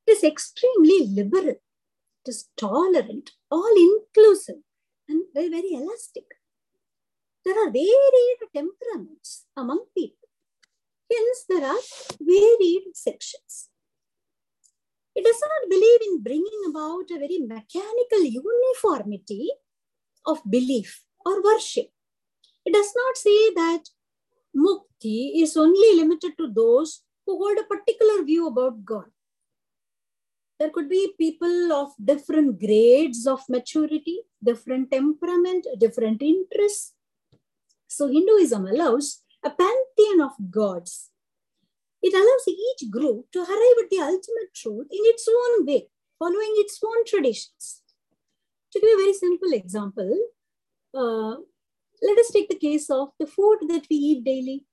is 0.06 0.22
extremely 0.24 1.06
liberal. 1.06 1.56
It 2.20 2.28
is 2.32 2.48
tolerant, 2.56 3.30
all 3.50 3.74
inclusive, 3.76 4.62
and 5.08 5.22
very, 5.34 5.48
very 5.48 5.72
elastic. 5.72 6.24
There 7.44 7.58
are 7.62 7.70
varied 7.70 8.40
temperaments 8.54 9.46
among 9.56 9.84
people. 9.96 10.28
Hence, 11.10 11.44
there 11.48 11.64
are 11.64 11.80
varied 12.20 12.94
sections. 12.94 13.70
It 15.14 15.24
does 15.24 15.40
not 15.40 15.70
believe 15.70 16.00
in 16.08 16.22
bringing 16.22 16.60
about 16.68 17.10
a 17.10 17.18
very 17.18 17.38
mechanical 17.38 18.22
uniformity 18.22 19.50
of 20.28 20.38
belief 20.48 21.02
or 21.24 21.42
worship. 21.42 21.90
It 22.64 22.72
does 22.72 22.92
not 22.94 23.16
say 23.16 23.54
that 23.54 23.84
mukti 24.54 25.42
is 25.42 25.56
only 25.56 25.96
limited 25.96 26.36
to 26.38 26.52
those 26.52 27.02
who 27.24 27.38
hold 27.38 27.58
a 27.58 27.64
particular 27.64 28.22
view 28.24 28.46
about 28.46 28.84
God. 28.84 29.10
There 30.58 30.70
could 30.70 30.88
be 30.88 31.14
people 31.16 31.72
of 31.72 31.92
different 32.02 32.58
grades 32.58 33.26
of 33.26 33.40
maturity, 33.48 34.22
different 34.42 34.90
temperament, 34.90 35.66
different 35.78 36.20
interests. 36.20 36.94
So 37.86 38.08
Hinduism 38.08 38.66
allows 38.66 39.22
a 39.44 39.50
pantheon 39.50 40.20
of 40.20 40.50
gods. 40.50 41.10
It 42.02 42.12
allows 42.12 42.48
each 42.48 42.90
group 42.90 43.26
to 43.32 43.40
arrive 43.40 43.78
at 43.84 43.90
the 43.90 44.00
ultimate 44.00 44.52
truth 44.54 44.88
in 44.90 45.04
its 45.12 45.28
own 45.28 45.66
way, 45.66 45.88
following 46.18 46.54
its 46.56 46.78
own 46.84 47.04
traditions. 47.06 47.82
To 48.72 48.80
give 48.80 48.90
a 48.90 49.02
very 49.02 49.12
simple 49.14 49.52
example, 49.52 50.18
uh, 50.94 51.36
let 52.02 52.18
us 52.18 52.30
take 52.30 52.48
the 52.48 52.58
case 52.58 52.90
of 52.90 53.08
the 53.18 53.26
food 53.26 53.58
that 53.68 53.86
we 53.90 53.96
eat 53.96 54.24
daily. 54.24 54.66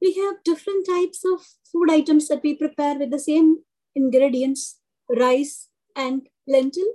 We 0.00 0.14
have 0.14 0.44
different 0.44 0.86
types 0.86 1.24
of 1.24 1.46
food 1.70 1.90
items 1.90 2.28
that 2.28 2.42
we 2.42 2.54
prepare 2.54 2.98
with 2.98 3.10
the 3.10 3.18
same 3.18 3.58
ingredients, 3.94 4.80
rice 5.08 5.68
and 5.96 6.28
lentil. 6.46 6.86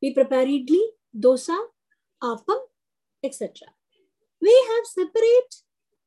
We 0.00 0.12
prepare 0.12 0.46
idli, 0.46 0.80
dosa, 1.16 1.58
appam, 2.22 2.60
etc. 3.22 3.68
We 4.40 4.54
have 4.70 4.86
separate 4.86 5.54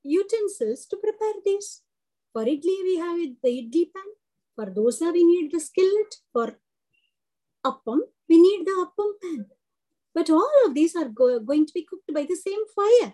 utensils 0.04 0.86
to 0.88 0.98
prepare 0.98 1.34
these. 1.44 1.82
For 2.34 2.44
idli, 2.44 2.78
we 2.90 2.98
have 2.98 3.18
the 3.42 3.50
idli 3.50 3.86
pan. 3.94 4.10
For 4.56 4.66
dosa, 4.72 5.14
we 5.14 5.24
need 5.24 5.52
the 5.52 5.60
skillet. 5.60 6.16
For 6.34 6.58
appam, 7.66 8.02
we 8.30 8.42
need 8.42 8.66
the 8.66 8.86
appam 8.86 9.12
pan. 9.22 9.46
But 10.14 10.30
all 10.30 10.54
of 10.66 10.74
these 10.74 10.96
are 10.96 11.10
go 11.10 11.40
going 11.40 11.66
to 11.66 11.74
be 11.74 11.86
cooked 11.90 12.14
by 12.14 12.24
the 12.24 12.36
same 12.36 12.64
fire 12.76 13.14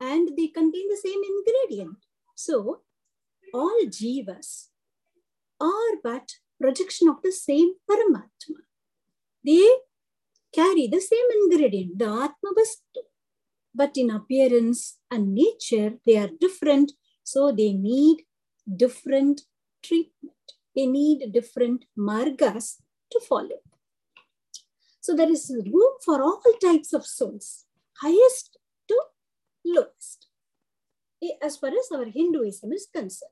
and 0.00 0.30
they 0.36 0.48
contain 0.48 0.88
the 0.88 0.96
same 0.96 1.20
ingredient. 1.32 1.98
So, 2.34 2.82
all 3.52 3.80
jivas 3.86 4.68
are 5.60 5.96
but 6.02 6.32
projection 6.60 7.08
of 7.08 7.22
the 7.22 7.32
same 7.32 7.74
Paramatma. 7.88 8.60
They 9.44 9.68
carry 10.54 10.86
the 10.86 11.00
same 11.00 11.26
ingredient, 11.42 11.98
the 11.98 12.06
Atma 12.06 12.50
Vastu. 12.58 13.02
But 13.74 13.96
in 13.96 14.10
appearance 14.10 14.98
and 15.10 15.34
nature, 15.34 15.94
they 16.04 16.16
are 16.16 16.30
different. 16.40 16.92
So 17.22 17.52
they 17.52 17.72
need 17.72 18.24
different 18.76 19.42
treatment. 19.82 20.34
They 20.74 20.86
need 20.86 21.32
different 21.32 21.84
margas 21.98 22.76
to 23.12 23.20
follow. 23.28 23.60
So 25.00 25.16
there 25.16 25.30
is 25.30 25.50
room 25.50 25.92
for 26.04 26.22
all 26.22 26.42
types 26.60 26.92
of 26.92 27.06
souls, 27.06 27.64
highest 28.02 28.58
to 28.88 29.02
lowest, 29.64 30.28
eh, 31.22 31.36
as 31.42 31.56
far 31.56 31.70
as 31.70 31.90
our 31.92 32.04
Hinduism 32.04 32.72
is 32.72 32.86
concerned. 32.92 33.30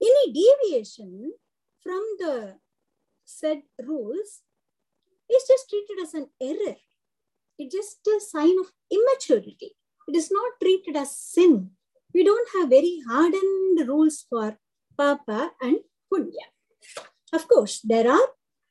Any 0.00 0.32
deviation 0.32 1.34
from 1.82 2.02
the 2.18 2.58
said 3.24 3.62
rules 3.82 4.42
is 5.30 5.44
just 5.46 5.68
treated 5.68 5.98
as 6.02 6.14
an 6.14 6.30
error. 6.40 6.76
It's 7.58 7.74
just 7.74 8.06
a 8.06 8.20
sign 8.20 8.58
of 8.58 8.72
immaturity. 8.90 9.76
It 10.08 10.16
is 10.16 10.30
not 10.30 10.52
treated 10.62 10.96
as 10.96 11.16
sin. 11.16 11.72
We 12.14 12.24
don't 12.24 12.48
have 12.54 12.70
very 12.70 13.02
hardened 13.06 13.88
rules 13.88 14.24
for 14.28 14.58
Papa 14.96 15.52
and 15.60 15.80
Punya. 16.10 16.48
Of 17.32 17.48
course, 17.48 17.80
there 17.82 18.10
are 18.10 18.28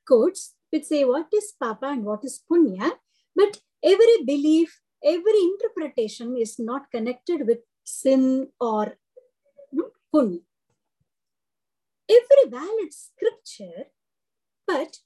codes 0.07 0.54
which 0.71 0.85
say 0.85 1.03
what 1.05 1.27
is 1.33 1.53
Papa 1.59 1.87
and 1.87 2.03
what 2.03 2.23
is 2.23 2.41
Punya, 2.49 2.91
but 3.35 3.59
every 3.83 4.23
belief, 4.25 4.81
every 5.03 5.39
interpretation 5.39 6.35
is 6.37 6.57
not 6.59 6.91
connected 6.91 7.47
with 7.47 7.59
sin 7.83 8.49
or 8.59 8.97
hmm, 9.71 9.91
Punya. 10.13 10.41
Every 12.09 12.49
valid 12.49 12.93
scripture, 12.93 13.85
but 14.67 14.99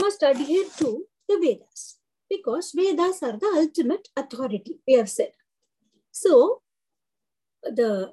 must 0.00 0.22
adhere 0.22 0.68
to 0.78 1.06
the 1.28 1.38
Vedas 1.40 1.98
because 2.28 2.72
Vedas 2.72 3.22
are 3.22 3.36
the 3.36 3.52
ultimate 3.56 4.08
authority, 4.16 4.78
we 4.86 4.94
have 4.94 5.10
said. 5.10 5.32
So, 6.12 6.62
the 7.62 8.12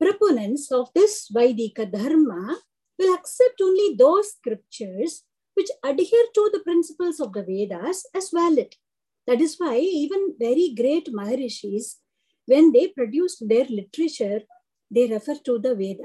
proponents 0.00 0.70
of 0.72 0.90
this 0.94 1.30
Vaidika 1.34 1.90
Dharma 1.90 2.58
will 2.98 3.14
accept 3.14 3.60
only 3.62 3.94
those 3.96 4.32
scriptures 4.32 5.24
which 5.54 5.68
adhere 5.84 6.26
to 6.34 6.50
the 6.52 6.60
principles 6.60 7.20
of 7.20 7.32
the 7.32 7.42
Vedas 7.42 8.06
as 8.14 8.30
valid. 8.30 8.74
That 9.26 9.40
is 9.40 9.56
why 9.58 9.78
even 9.78 10.34
very 10.38 10.72
great 10.76 11.08
Maharishis, 11.12 11.96
when 12.46 12.72
they 12.72 12.88
produced 12.88 13.48
their 13.48 13.64
literature, 13.64 14.42
they 14.90 15.06
refer 15.08 15.34
to 15.46 15.58
the 15.58 15.74
Veda. 15.74 16.04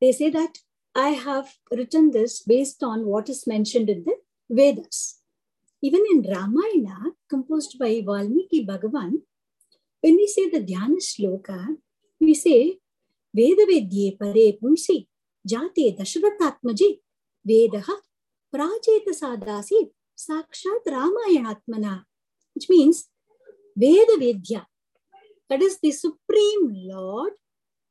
They 0.00 0.12
say 0.12 0.30
that 0.30 0.58
I 0.94 1.10
have 1.10 1.54
written 1.70 2.10
this 2.10 2.42
based 2.42 2.82
on 2.82 3.06
what 3.06 3.28
is 3.28 3.46
mentioned 3.46 3.88
in 3.88 4.04
the 4.04 4.16
Vedas. 4.50 5.20
Even 5.80 6.02
in 6.10 6.22
Ramayana, 6.22 7.12
composed 7.30 7.78
by 7.78 8.02
Valmiki 8.04 8.66
Bhagavan, 8.66 9.22
when 10.00 10.16
we 10.16 10.26
say 10.26 10.48
the 10.48 10.60
Dhyana 10.60 11.00
Shloka, 11.00 11.76
we 12.20 12.34
say, 12.34 12.78
Veda 13.32 13.64
Vedye 13.66 14.18
Pare 14.18 14.54
Pumsi 14.60 15.06
Dashratatmaji 15.48 16.98
Vedaha 17.48 17.96
Prajeta 18.54 19.12
Sadasi 19.12 19.90
Sakshat 20.16 20.84
Ramayanatmana, 20.86 22.04
which 22.54 22.68
means 22.68 23.08
Veda 23.76 24.16
Vedya, 24.18 24.66
that 25.48 25.62
is 25.62 25.78
the 25.80 25.92
Supreme 25.92 26.72
Lord 26.72 27.32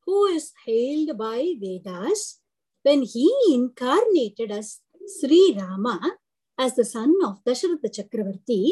who 0.05 0.25
is 0.25 0.51
hailed 0.65 1.17
by 1.17 1.53
Vedas 1.59 2.39
when 2.83 3.01
he 3.03 3.31
incarnated 3.49 4.51
as 4.51 4.79
Sri 5.19 5.55
Rama 5.57 6.17
as 6.57 6.75
the 6.75 6.85
son 6.85 7.13
of 7.23 7.43
Dasharatha 7.43 7.89
Chakravarti, 7.89 8.71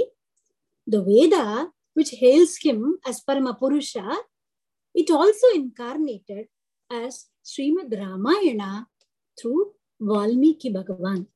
the 0.88 1.04
Veda, 1.04 1.70
which 1.94 2.12
hails 2.12 2.58
him 2.62 2.98
as 3.06 3.22
Parama 3.22 3.58
Purusha, 3.58 4.18
it 4.94 5.10
also 5.12 5.48
incarnated 5.54 6.48
as 6.92 7.26
Srimad 7.46 7.92
Ramayana 7.92 8.88
through 9.40 9.74
Valmiki 10.00 10.74
Bhagavan. 10.74 11.28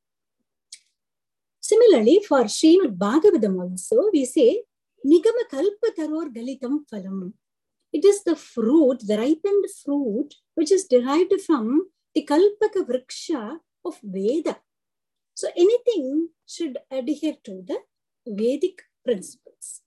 Similarly, 1.60 2.20
for 2.26 2.44
Srimad 2.44 2.98
Bhagavatam 2.98 3.62
also, 3.62 4.10
we 4.12 4.24
say 4.24 4.64
Nigama 5.06 5.44
Kalpa 5.48 5.88
Taror 5.96 6.26
Galitam 6.34 6.80
Phalam. 6.92 7.32
It 7.92 8.04
is 8.04 8.24
the 8.24 8.34
fruit, 8.34 8.98
the 9.06 9.18
ripened 9.18 9.66
fruit, 9.84 10.34
which 10.54 10.72
is 10.72 10.88
derived 10.88 11.40
from 11.46 11.88
the 12.14 12.26
Kalpaka 12.26 12.84
Vriksha 12.88 13.58
of 13.84 13.98
Veda. 14.02 14.58
So 15.34 15.48
anything 15.56 16.30
should 16.46 16.76
adhere 16.90 17.36
to 17.44 17.62
the 17.66 17.78
Vedic 18.26 18.82
principles. 19.04 19.82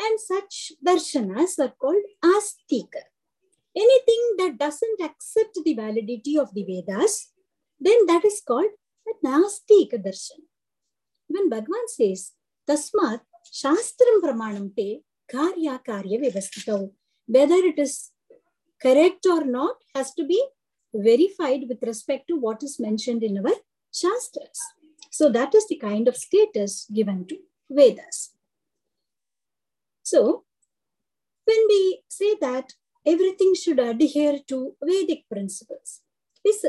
And 0.00 0.20
such 0.20 0.72
darshanas 0.84 1.58
are 1.58 1.74
called 1.78 2.04
astika. 2.22 3.02
Anything 3.76 4.34
that 4.38 4.58
doesn't 4.58 5.00
accept 5.00 5.58
the 5.64 5.74
validity 5.74 6.36
of 6.38 6.52
the 6.54 6.64
Vedas, 6.64 7.32
then 7.78 8.06
that 8.06 8.24
is 8.24 8.42
called 8.46 8.70
a 9.08 9.26
nastika 9.26 9.98
darshan. 10.04 10.40
When 11.28 11.48
Bhagavan 11.48 11.86
says, 11.86 12.32
Tasmat 12.68 13.20
Shastram 13.52 14.20
Pramanam 14.22 14.74
Te 14.74 15.02
Karya 15.32 15.80
Karya 15.84 16.20
Vyavastitau, 16.20 16.90
whether 17.26 17.54
it 17.54 17.78
is 17.78 18.10
correct 18.82 19.24
or 19.26 19.44
not 19.44 19.76
has 19.94 20.12
to 20.14 20.26
be 20.26 20.42
verified 20.92 21.62
with 21.68 21.78
respect 21.82 22.26
to 22.28 22.36
what 22.36 22.62
is 22.62 22.80
mentioned 22.80 23.22
in 23.22 23.38
our 23.38 23.54
Shastras. 23.92 24.58
So 25.10 25.30
that 25.30 25.54
is 25.54 25.66
the 25.68 25.76
kind 25.76 26.08
of 26.08 26.16
status 26.16 26.86
given 26.92 27.26
to 27.28 27.36
Vedas. 27.70 28.34
So 30.02 30.44
when 31.44 31.66
we 31.68 32.02
say 32.08 32.36
that 32.40 32.72
everything 33.06 33.54
should 33.54 33.78
adhere 33.78 34.38
to 34.48 34.76
Vedic 34.82 35.24
principles, 35.30 36.00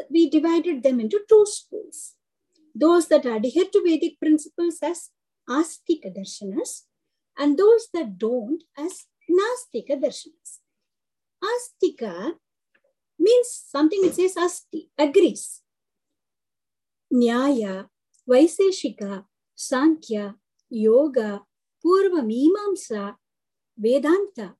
we 0.10 0.30
divided 0.30 0.84
them 0.84 1.00
into 1.00 1.22
two 1.28 1.46
schools. 1.46 2.16
Those 2.74 3.08
that 3.08 3.26
adhere 3.26 3.66
to 3.66 3.84
Vedic 3.84 4.20
principles 4.20 4.80
as 4.82 5.10
Astika 5.50 6.16
Darshanas 6.16 6.84
and 7.38 7.58
those 7.58 7.88
that 7.94 8.18
don't 8.18 8.64
as 8.78 9.06
Nastika 9.30 10.02
Darshanas. 10.02 10.60
Astika 11.44 12.34
means 13.18 13.50
something 13.68 14.02
which 14.02 14.14
says 14.14 14.38
asti, 14.38 14.90
agrees. 14.98 15.62
Nyaya, 17.14 17.88
Vaiseshika, 18.30 19.26
Sankhya, 19.56 20.36
Yoga, 20.70 21.42
Purva 21.84 22.22
Mimamsa, 22.24 23.16
Vedanta, 23.78 24.56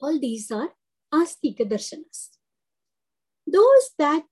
all 0.00 0.18
these 0.18 0.50
are 0.50 0.70
Astika 1.12 1.64
Darshanas. 1.68 2.30
Those 3.46 3.90
that 3.98 4.26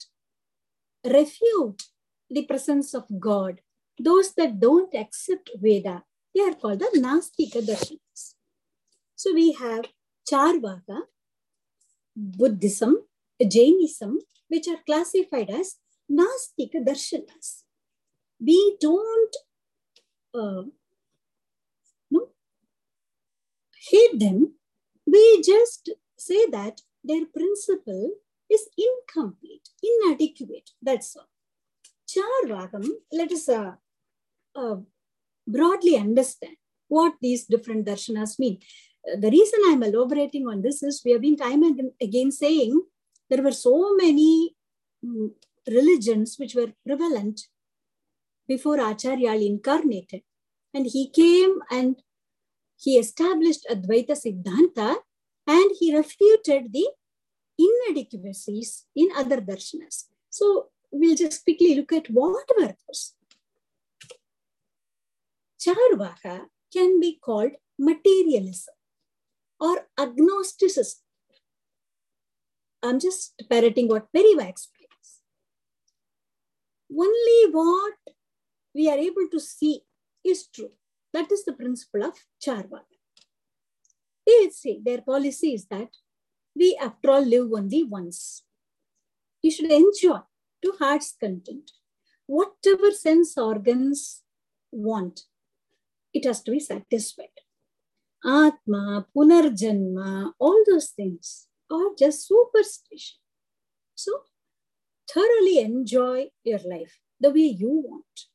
refute 1.05 1.83
the 2.29 2.45
presence 2.45 2.95
of 2.95 3.05
God, 3.19 3.61
those 3.99 4.35
that 4.35 4.61
don't 4.61 4.95
accept 4.95 5.51
Veda, 5.57 6.03
they 6.35 6.43
are 6.43 6.55
called 6.55 6.81
the 6.81 6.91
Nastika 6.97 7.65
Darshanas. 7.65 8.35
So 9.15 9.33
we 9.33 9.53
have 9.53 9.87
Charvaka, 10.31 11.03
Buddhism, 12.15 12.99
Jainism, 13.41 14.19
which 14.49 14.69
are 14.69 14.83
classified 14.85 15.51
as 15.51 15.77
Nastika 16.11 16.85
Darshanas. 16.87 17.63
We 18.39 18.77
don't 18.81 19.37
uh, 20.35 20.63
no, 22.11 22.29
hate 23.91 24.19
them. 24.19 24.56
We 25.07 25.43
just 25.43 25.91
say 26.19 26.47
that 26.51 26.81
their 27.05 27.27
principle 27.27 28.13
is 28.51 28.69
incomplete, 28.77 29.69
inadequate. 29.83 30.71
That's 30.83 31.17
all. 31.17 31.29
Charvakam, 32.09 32.89
let 33.13 33.33
us 33.33 33.49
uh, 33.49 33.73
uh, 34.55 34.77
broadly 35.47 35.97
understand 35.97 36.57
what 36.89 37.15
these 37.21 37.45
different 37.47 37.87
darshanas 37.87 38.39
mean. 38.39 38.59
The 39.05 39.31
reason 39.31 39.61
I'm 39.67 39.83
elaborating 39.83 40.49
on 40.49 40.63
this 40.63 40.83
is 40.83 41.03
we 41.05 41.13
have 41.13 41.21
been 41.21 41.37
time 41.37 41.63
and 41.63 41.93
again 42.01 42.33
saying 42.33 42.81
there 43.31 43.43
were 43.43 43.53
so 43.53 43.95
many 43.95 44.55
mm, 45.05 45.31
religions 45.69 46.37
which 46.39 46.55
were 46.55 46.73
prevalent 46.85 47.43
before 48.49 48.79
Acharya 48.81 49.33
incarnated. 49.33 50.23
And 50.75 50.87
he 50.87 51.11
came 51.11 51.61
and 51.71 51.97
he 52.79 52.99
established 52.99 53.67
Advaita 53.71 54.13
Siddhanta 54.13 54.97
and 55.47 55.71
he 55.79 55.97
refuted 55.97 56.73
the 56.73 56.89
inadequacies 57.59 58.87
in 58.95 59.09
other 59.17 59.41
darshanas. 59.41 60.05
So 60.31 60.69
we'll 60.91 61.17
just 61.17 61.45
quickly 61.45 61.75
look 61.75 61.93
at 61.93 62.11
what 62.11 62.51
were 62.59 62.75
those. 62.87 63.15
Charvaka 65.59 66.47
can 66.73 67.01
be 67.01 67.19
called 67.21 67.53
materialism 67.79 68.75
or 69.61 69.87
agnosticism. 69.99 71.01
I'm 72.83 73.01
just 73.01 73.43
parroting 73.49 73.89
what 73.89 74.13
Periva 74.13 74.49
explains. 74.49 75.21
Only 76.91 77.51
what 77.51 77.95
we 78.75 78.89
are 78.91 78.99
able 78.99 79.29
to 79.33 79.41
see 79.41 79.81
is 80.23 80.47
true. 80.47 80.73
That 81.17 81.33
is 81.33 81.47
the 81.47 81.55
principle 81.55 82.05
of 82.05 82.15
Charvaka. 82.45 82.97
They 84.27 84.51
say 84.51 84.81
their 84.85 85.01
policy 85.01 85.55
is 85.55 85.65
that 85.71 85.89
we, 86.55 86.79
after 86.79 87.11
all, 87.11 87.25
live 87.25 87.51
only 87.55 87.85
once. 87.85 88.43
You 89.41 89.51
should 89.51 89.71
enjoy 89.71 90.19
to 90.63 90.73
heart's 90.79 91.17
content 91.19 91.71
whatever 92.27 92.91
sense 92.91 93.39
organs 93.39 94.25
want. 94.71 95.23
It 96.13 96.27
has 96.27 96.43
to 96.43 96.51
be 96.51 96.61
satisfied. 96.61 97.39
Atma, 98.23 99.07
Punarjanma, 99.17 100.33
all 100.39 100.65
those 100.67 100.91
things 100.91 101.47
are 101.71 101.95
just 101.99 102.27
superstition. 102.27 103.17
So 103.95 104.13
thoroughly 105.11 105.61
enjoy 105.61 106.27
your 106.45 106.61
life 106.75 106.99
the 107.19 107.31
way 107.31 107.57
you 107.63 107.71
want. 107.71 108.27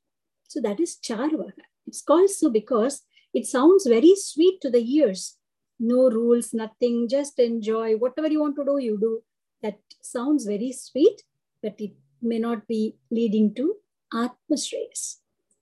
So 0.47 0.61
that 0.61 0.79
is 0.79 0.97
Charvaka. 0.97 1.67
It's 1.87 2.01
called 2.01 2.29
so 2.29 2.49
because 2.49 3.03
it 3.33 3.45
sounds 3.45 3.85
very 3.85 4.15
sweet 4.15 4.61
to 4.61 4.69
the 4.69 4.83
ears. 4.83 5.37
No 5.79 6.09
rules, 6.09 6.53
nothing, 6.53 7.07
just 7.09 7.39
enjoy. 7.39 7.95
Whatever 7.95 8.27
you 8.27 8.41
want 8.41 8.55
to 8.57 8.65
do, 8.65 8.77
you 8.77 8.99
do. 8.99 9.23
That 9.63 9.79
sounds 10.01 10.45
very 10.45 10.71
sweet, 10.71 11.23
but 11.61 11.75
it 11.79 11.93
may 12.21 12.39
not 12.39 12.67
be 12.67 12.95
leading 13.09 13.53
to 13.55 13.75
Atmashreyas. 14.13 15.17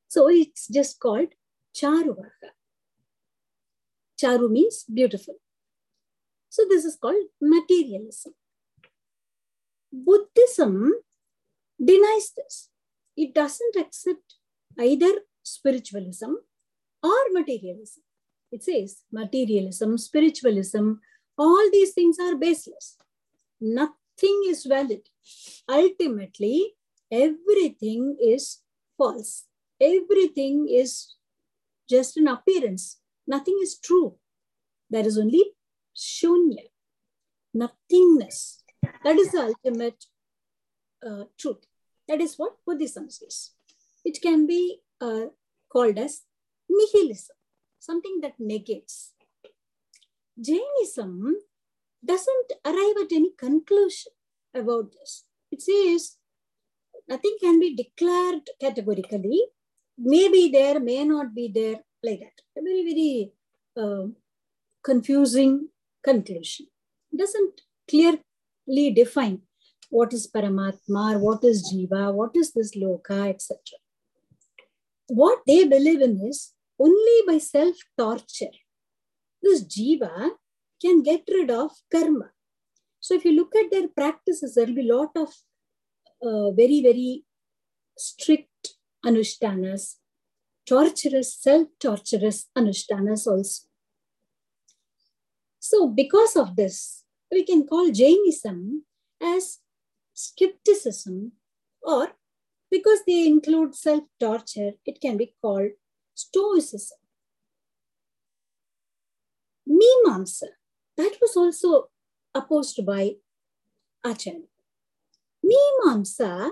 So 0.07 0.29
it's 0.29 0.67
just 0.67 0.99
called 0.99 1.29
Charuvaka. 1.73 2.51
Charu 4.21 4.49
means 4.49 4.83
beautiful. 4.83 5.35
So 6.49 6.65
this 6.67 6.83
is 6.83 6.95
called 6.95 7.25
materialism. 7.41 8.33
Buddhism 9.91 10.93
denies 11.83 12.31
this. 12.35 12.69
It 13.15 13.33
doesn't 13.33 13.75
accept 13.75 14.35
either 14.77 15.13
spiritualism 15.53 16.31
or 17.03 17.21
materialism. 17.33 18.03
It 18.51 18.63
says 18.63 19.03
materialism, 19.11 19.97
spiritualism, 19.97 20.93
all 21.37 21.69
these 21.71 21.93
things 21.93 22.17
are 22.19 22.35
baseless. 22.35 22.97
Nothing 23.61 24.43
is 24.47 24.65
valid. 24.65 25.07
Ultimately, 25.69 26.75
everything 27.11 28.17
is 28.21 28.61
false. 28.97 29.45
Everything 29.79 30.67
is 30.69 31.15
just 31.89 32.17
an 32.17 32.27
appearance. 32.27 32.99
Nothing 33.27 33.59
is 33.61 33.79
true. 33.79 34.15
There 34.89 35.05
is 35.05 35.17
only 35.17 35.53
shunya, 35.95 36.67
nothingness. 37.53 38.63
That 39.03 39.17
is 39.17 39.31
the 39.31 39.53
ultimate 39.53 40.05
uh, 41.05 41.25
truth. 41.37 41.65
That 42.07 42.21
is 42.21 42.35
what 42.37 42.57
Buddhism 42.65 43.09
says. 43.09 43.51
It 44.03 44.21
can 44.21 44.47
be 44.47 44.81
uh, 44.99 45.27
called 45.71 45.97
as 45.97 46.23
nihilism, 46.69 47.35
something 47.79 48.19
that 48.21 48.33
negates. 48.39 49.13
Jainism 50.39 51.35
doesn't 52.03 52.53
arrive 52.65 52.97
at 53.03 53.11
any 53.11 53.31
conclusion 53.37 54.11
about 54.53 54.91
this. 54.93 55.25
It 55.51 55.61
says 55.61 56.17
nothing 57.07 57.37
can 57.41 57.59
be 57.59 57.75
declared 57.75 58.49
categorically. 58.61 59.41
Maybe 59.97 60.49
there, 60.49 60.79
may 60.79 61.03
not 61.03 61.35
be 61.35 61.51
there, 61.53 61.81
like 62.03 62.19
that. 62.19 62.41
A 62.57 62.63
very, 62.63 62.83
very 62.83 63.31
uh, 63.77 64.07
confusing 64.83 65.69
conclusion. 66.03 66.67
It 67.11 67.17
doesn't 67.17 67.61
clearly 67.89 68.93
define 68.95 69.41
what 69.89 70.13
is 70.13 70.29
Paramatma, 70.33 71.19
what 71.19 71.43
is 71.43 71.73
Jiva, 71.73 72.13
what 72.13 72.31
is 72.35 72.53
this 72.53 72.75
Loka, 72.77 73.29
etc. 73.29 73.57
What 75.09 75.39
they 75.47 75.67
believe 75.67 76.01
in 76.01 76.21
is 76.21 76.53
only 76.79 77.23
by 77.27 77.39
self 77.39 77.75
torture, 77.97 78.55
this 79.41 79.63
Jiva 79.63 80.29
can 80.81 81.01
get 81.01 81.23
rid 81.27 81.49
of 81.49 81.71
karma. 81.91 82.31
So 82.99 83.15
if 83.15 83.25
you 83.25 83.31
look 83.31 83.55
at 83.55 83.71
their 83.71 83.87
practices, 83.87 84.55
there 84.55 84.67
will 84.67 84.75
be 84.75 84.89
a 84.89 84.95
lot 84.95 85.09
of 85.15 85.29
uh, 86.21 86.51
very, 86.51 86.81
very 86.81 87.25
strict 87.97 88.75
anushtanas, 89.05 89.95
torturous, 90.65 91.33
self-torturous 91.35 92.47
anushtanas 92.57 93.25
also. 93.25 93.67
So 95.59 95.87
because 95.87 96.35
of 96.35 96.55
this, 96.55 97.03
we 97.31 97.43
can 97.43 97.65
call 97.65 97.91
Jainism 97.91 98.85
as 99.21 99.59
skepticism 100.13 101.31
or 101.81 102.09
because 102.71 102.99
they 103.05 103.25
include 103.25 103.75
self-torture, 103.75 104.73
it 104.85 105.01
can 105.01 105.17
be 105.17 105.33
called 105.41 105.71
stoicism. 106.13 106.97
Mimamsa, 109.67 110.47
that 110.97 111.15
was 111.21 111.35
also 111.35 111.89
opposed 112.33 112.85
by 112.85 113.15
Acharya. 114.03 114.41
Mimamsa, 115.45 116.51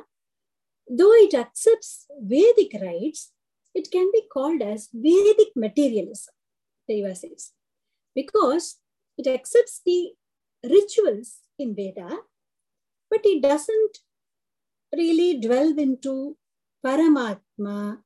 though 0.89 1.13
it 1.13 1.34
accepts 1.34 2.08
Vedic 2.19 2.71
rites, 2.82 3.32
it 3.73 3.89
can 3.91 4.10
be 4.12 4.23
called 4.32 4.62
as 4.62 4.89
Vedic 4.93 5.49
materialism, 5.56 6.34
Deva 6.88 7.15
says, 7.15 7.51
because 8.15 8.77
it 9.17 9.27
accepts 9.27 9.82
the 9.86 10.13
rituals 10.63 11.39
in 11.60 11.75
Veda, 11.75 12.10
but 13.10 13.21
it 13.23 13.41
doesn't 13.41 13.99
really 14.95 15.39
delve 15.39 15.78
into 15.78 16.38
Paramatma 16.86 18.00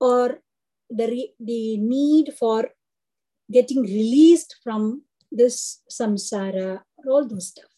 or 0.00 0.40
the, 0.88 1.28
the 1.38 1.76
need 1.76 2.34
for 2.38 2.70
getting 3.50 3.82
released 3.82 4.56
from 4.62 5.02
this 5.30 5.82
samsara, 5.90 6.82
or 6.96 7.12
all 7.12 7.26
those 7.26 7.48
stuff. 7.48 7.70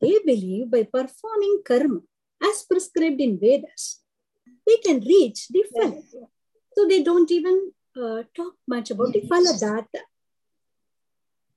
They 0.00 0.18
believe 0.24 0.70
by 0.70 0.84
performing 0.84 1.62
karma 1.66 2.00
as 2.42 2.64
prescribed 2.64 3.20
in 3.20 3.38
Vedas, 3.38 4.02
they 4.66 4.76
can 4.76 5.00
reach 5.00 5.48
the 5.48 5.64
phala. 5.74 6.02
So 6.76 6.86
they 6.88 7.02
don't 7.02 7.30
even 7.30 7.72
uh, 7.96 8.22
talk 8.34 8.54
much 8.66 8.90
about 8.90 9.12
the 9.12 9.22
phala 9.22 9.58
data. 9.58 10.04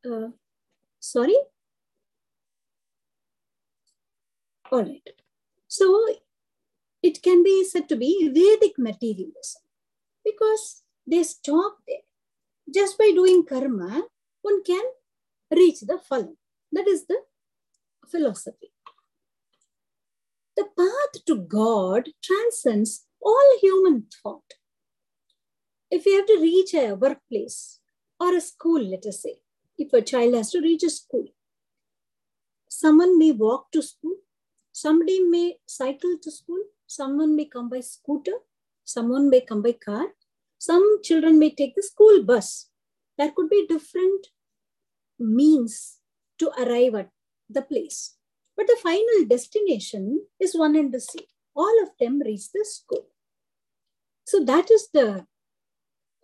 Uh, 0.10 0.30
sorry? 1.00 1.36
All 4.72 4.84
right. 4.84 5.10
So 5.68 6.08
it 7.08 7.22
can 7.26 7.42
be 7.44 7.56
said 7.64 7.88
to 7.90 7.96
be 7.96 8.12
Vedic 8.38 8.78
materialism 8.78 9.62
because 10.26 10.84
they 11.06 11.24
stop 11.24 11.78
there. 11.88 12.06
Just 12.78 12.98
by 12.98 13.12
doing 13.16 13.46
karma, 13.46 14.04
one 14.42 14.62
can 14.64 14.84
reach 15.60 15.80
the 15.82 16.00
phala. 16.10 16.36
That 16.74 16.88
is 16.88 17.06
the 17.06 17.20
philosophy. 18.12 18.72
The 20.58 20.66
path 20.78 21.26
to 21.28 21.36
God 21.36 22.10
transcends 22.22 23.06
all 23.22 23.58
human 23.62 24.06
thought. 24.12 24.56
If 25.90 26.06
you 26.06 26.18
have 26.18 26.28
to 26.28 26.40
reach 26.42 26.74
a 26.74 26.94
workplace 26.94 27.80
or 28.20 28.36
a 28.36 28.42
school, 28.42 28.82
let 28.84 29.06
us 29.06 29.22
say, 29.24 29.36
if 29.78 29.94
a 29.94 30.02
child 30.02 30.34
has 30.36 30.52
to 30.52 30.60
reach 30.60 30.84
a 30.84 30.90
school, 30.90 31.28
someone 32.68 33.18
may 33.18 33.32
walk 33.32 33.72
to 33.72 33.82
school, 33.82 34.18
somebody 34.74 35.22
may 35.22 35.58
cycle 35.66 36.18
to 36.22 36.32
school, 36.32 36.64
someone 36.88 37.36
may 37.36 37.46
come 37.46 37.70
by 37.70 37.82
scooter, 37.82 38.38
someone 38.84 39.30
may 39.30 39.42
come 39.42 39.62
by 39.62 39.74
car, 39.74 40.08
some 40.58 41.00
children 41.04 41.38
may 41.38 41.52
take 41.54 41.76
the 41.76 41.84
school 41.84 42.24
bus. 42.24 42.70
There 43.18 43.32
could 43.36 43.50
be 43.50 43.68
different 43.68 44.28
means 45.20 46.00
to 46.40 46.50
arrive 46.58 46.96
at 46.96 47.10
the 47.50 47.62
place. 47.62 48.16
But 48.56 48.68
the 48.68 48.78
final 48.82 49.26
destination 49.28 50.26
is 50.40 50.58
one 50.58 50.76
and 50.76 50.92
the 50.94 51.00
same. 51.00 51.26
All 51.56 51.84
of 51.84 51.90
them 52.00 52.22
reach 52.26 52.52
the 52.52 52.66
school. 52.66 53.08
So 54.26 54.44
that 54.44 54.72
is 54.72 54.90
the 54.94 55.26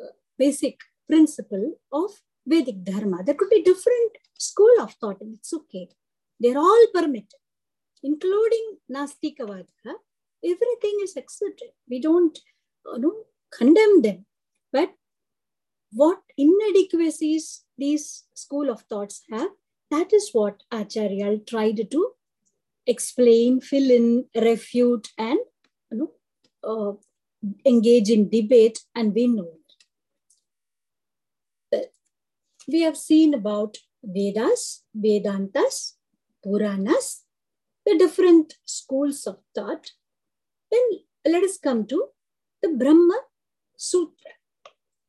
uh, 0.01 0.05
basic 0.37 0.79
principle 1.07 1.75
of 1.91 2.11
Vedic 2.45 2.83
Dharma. 2.83 3.23
There 3.23 3.35
could 3.35 3.49
be 3.49 3.61
different 3.61 4.17
school 4.37 4.75
of 4.79 4.93
thought, 4.93 5.21
and 5.21 5.35
it's 5.35 5.53
okay. 5.53 5.89
They're 6.39 6.57
all 6.57 6.87
permitted, 6.93 7.39
including 8.03 8.77
Nastikavada. 8.91 9.65
Everything 10.43 10.99
is 11.03 11.15
accepted. 11.15 11.69
We 11.89 12.01
don't 12.01 12.37
you 12.85 12.99
know, 12.99 13.13
condemn 13.51 14.01
them. 14.01 14.25
But 14.71 14.93
what 15.91 16.21
inadequacies 16.37 17.63
these 17.77 18.23
school 18.33 18.69
of 18.69 18.81
thoughts 18.81 19.23
have, 19.31 19.49
that 19.91 20.11
is 20.11 20.29
what 20.33 20.63
Acharya 20.71 21.37
tried 21.39 21.89
to 21.91 22.11
explain, 22.85 23.61
fill 23.61 23.91
in, 23.91 24.25
refute, 24.35 25.09
and 25.17 25.39
you 25.91 25.97
know, 25.97 26.11
uh, 26.63 26.93
engage 27.65 28.09
in 28.09 28.29
debate 28.29 28.79
and 28.95 29.13
win 29.13 29.39
over. 29.39 29.49
We 32.67 32.81
have 32.81 32.97
seen 32.97 33.33
about 33.33 33.77
Vedas, 34.03 34.83
Vedantas, 34.97 35.93
Puranas, 36.43 37.23
the 37.85 37.97
different 37.97 38.55
schools 38.65 39.27
of 39.27 39.39
thought. 39.53 39.91
Then 40.73 41.33
let 41.33 41.43
us 41.43 41.57
come 41.57 41.85
to 41.87 41.99
the 42.61 42.69
Brahma 42.69 43.19
Sutra. 43.77 44.33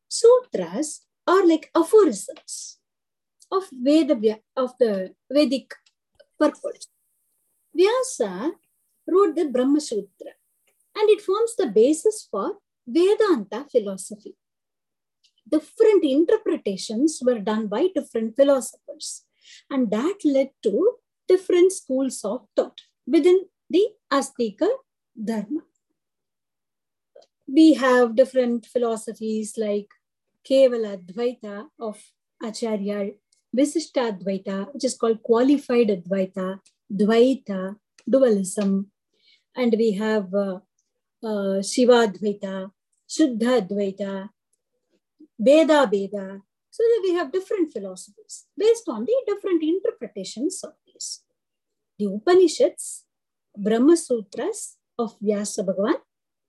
Sutras 0.08 1.06
are 1.26 1.46
like 1.46 1.70
aphorisms 1.74 2.78
of 3.50 3.64
Veda 3.72 4.16
of 4.56 4.72
the 4.78 5.14
Vedic 5.32 5.74
purpose. 6.38 6.88
Vyasa 7.74 8.52
wrote 9.06 9.34
the 9.36 9.46
Brahma 9.46 9.80
Sutra 9.80 10.32
and 10.96 11.10
it 11.14 11.22
forms 11.22 11.56
the 11.56 11.66
basis 11.66 12.28
for 12.30 12.58
Vedanta 12.86 13.64
philosophy. 13.72 14.34
Different 15.48 16.04
interpretations 16.04 17.20
were 17.24 17.38
done 17.38 17.66
by 17.68 17.88
different 17.94 18.34
philosophers, 18.36 19.24
and 19.70 19.90
that 19.90 20.18
led 20.24 20.50
to 20.62 20.96
different 21.28 21.72
schools 21.72 22.24
of 22.24 22.46
thought 22.56 22.80
within 23.06 23.46
the 23.68 23.84
Astika 24.10 24.68
Dharma. 25.22 25.62
We 27.46 27.74
have 27.74 28.16
different 28.16 28.66
philosophies 28.66 29.54
like 29.56 29.88
Kevala 30.48 30.98
Dvaita 30.98 31.66
of 31.78 32.02
Acharya, 32.42 33.12
Visishta 33.56 34.18
Dvaita, 34.18 34.72
which 34.72 34.84
is 34.84 34.96
called 34.96 35.22
qualified 35.22 35.88
Advaita, 35.88 36.60
Dvaita, 36.92 37.76
dualism, 38.08 38.90
and 39.56 39.74
we 39.78 39.92
have 39.92 40.34
uh, 40.34 40.58
uh, 41.22 41.62
Shiva 41.62 42.08
Dvaita, 42.08 42.70
Shuddha 43.08 43.66
Dvaita, 43.68 44.28
Bheda 45.40 45.86
Abheda. 45.86 46.40
So 46.70 46.82
that 46.82 47.00
we 47.04 47.14
have 47.14 47.30
different 47.30 47.72
philosophies 47.72 48.46
based 48.58 48.88
on 48.88 49.04
the 49.04 49.14
different 49.28 49.62
interpretations 49.62 50.64
of 50.64 50.72
these. 50.84 51.22
The 52.00 52.06
Upanishads, 52.06 53.04
Brahma 53.56 53.96
Sutras 53.96 54.76
of 54.98 55.16
Vyasa 55.20 55.62
Bhagavan, 55.64 56.00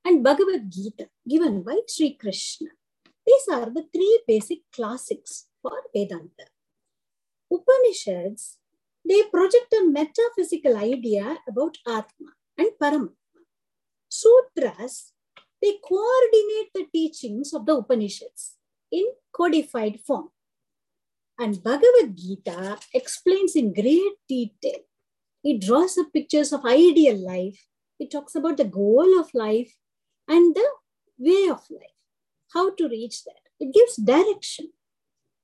and 0.05 0.23
Bhagavad 0.23 0.69
Gita 0.69 1.09
given 1.27 1.63
by 1.63 1.79
Sri 1.87 2.13
Krishna. 2.13 2.69
These 3.25 3.47
are 3.51 3.69
the 3.69 3.85
three 3.91 4.21
basic 4.27 4.59
classics 4.71 5.47
for 5.61 5.73
Vedanta. 5.93 6.45
Upanishads, 7.51 8.57
they 9.07 9.23
project 9.23 9.73
a 9.73 9.85
metaphysical 9.85 10.77
idea 10.77 11.37
about 11.47 11.77
Atma 11.87 12.33
and 12.57 12.69
Paramatma. 12.81 13.13
Sutras, 14.09 15.13
they 15.61 15.77
coordinate 15.83 16.71
the 16.73 16.85
teachings 16.93 17.53
of 17.53 17.65
the 17.65 17.75
Upanishads 17.75 18.57
in 18.91 19.05
codified 19.35 19.99
form. 20.01 20.29
And 21.39 21.61
Bhagavad 21.61 22.15
Gita 22.15 22.77
explains 22.93 23.55
in 23.55 23.73
great 23.73 24.15
detail. 24.29 24.79
It 25.43 25.61
draws 25.61 25.97
up 25.97 26.13
pictures 26.13 26.53
of 26.53 26.65
ideal 26.65 27.17
life. 27.17 27.65
It 27.99 28.11
talks 28.11 28.35
about 28.35 28.57
the 28.57 28.65
goal 28.65 29.19
of 29.19 29.33
life 29.33 29.75
and 30.27 30.55
the 30.55 30.67
way 31.17 31.49
of 31.49 31.61
life, 31.69 31.97
how 32.53 32.73
to 32.75 32.89
reach 32.89 33.23
that. 33.23 33.43
It 33.59 33.73
gives 33.73 33.95
direction 33.95 34.71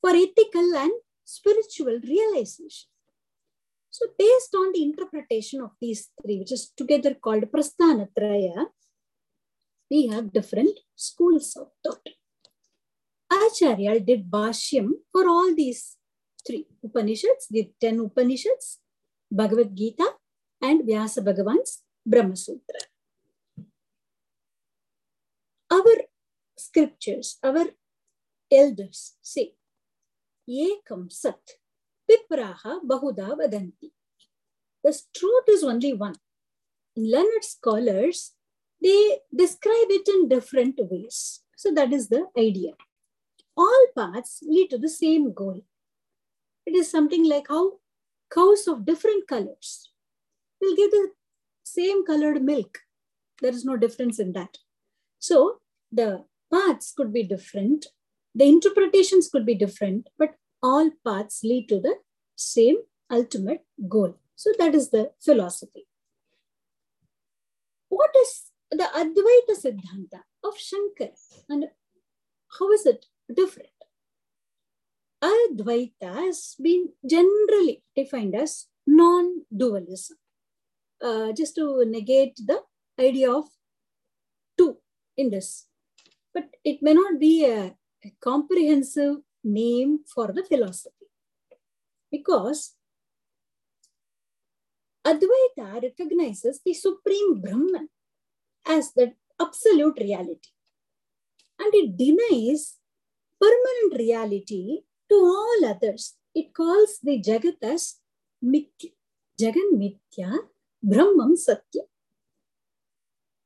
for 0.02 0.10
ethical 0.10 0.76
and 0.76 0.92
spiritual 1.24 2.00
realization. 2.04 2.90
So, 3.90 4.08
based 4.18 4.56
on 4.56 4.72
the 4.74 4.84
interpretation 4.84 5.62
of 5.62 5.72
these 5.82 6.10
three, 6.22 6.40
which 6.40 6.52
is 6.52 6.72
together 6.76 7.14
called 7.14 7.44
Prasthanatraya, 7.52 8.68
we 9.90 10.08
have 10.08 10.32
different 10.32 10.80
schools 10.96 11.56
of 11.58 11.68
thought. 11.84 12.08
Acharya 13.32 14.00
did 14.00 14.30
Bhashyam 14.30 14.92
for 15.12 15.28
all 15.28 15.54
these 15.54 15.98
three 16.46 16.68
Upanishads, 16.84 17.48
the 17.50 17.72
10 17.80 18.00
Upanishads, 18.00 18.80
Bhagavad 19.30 19.76
Gita, 19.76 20.08
and 20.62 20.86
Vyasa 20.86 21.22
Bhagavan's 21.22 21.84
Brahma 22.06 22.36
Sutra. 22.36 22.80
Our 25.72 25.96
scriptures, 26.58 27.38
our 27.44 27.66
elders 28.52 29.14
say, 29.22 29.54
Ekam 30.50 31.12
Sat, 31.12 31.40
Vipraha 32.10 32.80
Bahuda 32.86 33.38
Vadanti. 33.38 33.92
The 34.84 35.00
truth 35.16 35.46
is 35.48 35.64
only 35.64 35.94
one. 35.94 36.16
Learned 36.96 37.44
scholars, 37.44 38.34
they 38.82 39.20
describe 39.34 39.90
it 39.90 40.08
in 40.08 40.28
different 40.28 40.80
ways. 40.80 41.42
So 41.56 41.72
that 41.74 41.94
is 41.94 42.10
the 42.10 42.26
idea. 42.38 42.74
All 43.56 43.88
paths 43.96 44.40
lead 44.42 44.70
to 44.72 44.78
the 44.78 44.90
same 44.90 45.34
goal. 45.34 45.62
It 46.66 46.76
is 46.76 46.90
something 46.90 47.28
like 47.28 47.48
how 47.48 47.80
cows 48.34 48.68
of 48.68 48.86
different 48.86 49.28
colors 49.28 49.92
will 50.60 50.76
give 50.76 50.92
the 50.92 51.12
same 51.64 52.06
colored 52.06 52.42
milk. 52.44 52.80
There 53.42 53.52
is 53.52 53.66
no 53.66 53.78
difference 53.78 54.20
in 54.20 54.34
that. 54.34 54.58
So 55.20 55.60
the 55.92 56.26
paths 56.52 56.94
could 56.96 57.14
be 57.14 57.24
different, 57.24 57.88
the 58.34 58.46
interpretations 58.46 59.30
could 59.30 59.46
be 59.46 59.56
different, 59.56 60.10
but 60.18 60.36
all 60.64 60.92
paths 61.06 61.44
lead 61.44 61.68
to 61.70 61.80
the 61.80 61.96
same 62.36 62.78
ultimate 63.12 63.66
goal. 63.88 64.16
So 64.36 64.52
that 64.58 64.74
is 64.74 64.90
the 64.90 65.12
philosophy. 65.20 65.88
What 67.90 68.12
is 68.22 68.44
the 68.72 68.88
Advaita 68.96 69.56
Siddhanta 69.62 70.22
of 70.44 70.58
Shankar 70.58 71.10
and 71.50 71.66
how 72.58 72.72
is 72.72 72.86
it 72.86 73.06
different? 73.34 73.70
Advaita 75.24 76.16
has 76.26 76.56
been 76.60 76.90
generally 77.08 77.84
defined 77.96 78.36
as 78.36 78.68
non-dualism. 78.88 80.18
Uh, 81.02 81.32
just 81.34 81.56
to 81.56 81.84
negate 81.86 82.36
the 82.46 82.62
idea 83.00 83.32
of 83.32 83.46
two 84.58 84.78
in 85.18 85.30
this. 85.32 85.66
But 86.34 86.46
it 86.64 86.82
may 86.82 86.94
not 86.94 87.20
be 87.20 87.46
a, 87.46 87.76
a 88.06 88.14
comprehensive 88.22 89.18
name 89.44 90.00
for 90.14 90.32
the 90.32 90.44
philosophy 90.44 91.08
because 92.12 92.76
Advaita 95.04 95.82
recognizes 95.82 96.62
the 96.64 96.74
supreme 96.74 97.42
Brahman 97.42 97.90
as 98.68 98.94
the 98.94 99.14
absolute 99.42 99.98
reality 100.00 100.52
and 101.58 101.74
it 101.74 101.98
denies 101.98 102.78
permanent 103.40 103.98
reality 103.98 104.82
to 105.10 105.16
all 105.16 105.66
others. 105.66 106.16
It 106.34 106.54
calls 106.54 107.00
the 107.04 107.22
Jagat 107.22 107.58
as 107.62 107.98
Mithya. 108.44 108.94
Jagan 109.40 109.70
Mithya, 109.82 110.38
Brahman 110.84 111.38
Satya. 111.38 111.84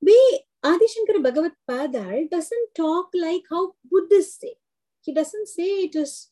We, 0.01 0.41
Adishankara 0.63 1.21
Bhagavad 1.21 1.53
Padal 1.67 2.27
doesn't 2.29 2.75
talk 2.75 3.09
like 3.13 3.43
how 3.49 3.73
Buddhists 3.89 4.41
say. 4.41 4.55
He 5.01 5.13
doesn't 5.13 5.47
say 5.47 5.83
it 5.85 5.95
is 5.95 6.29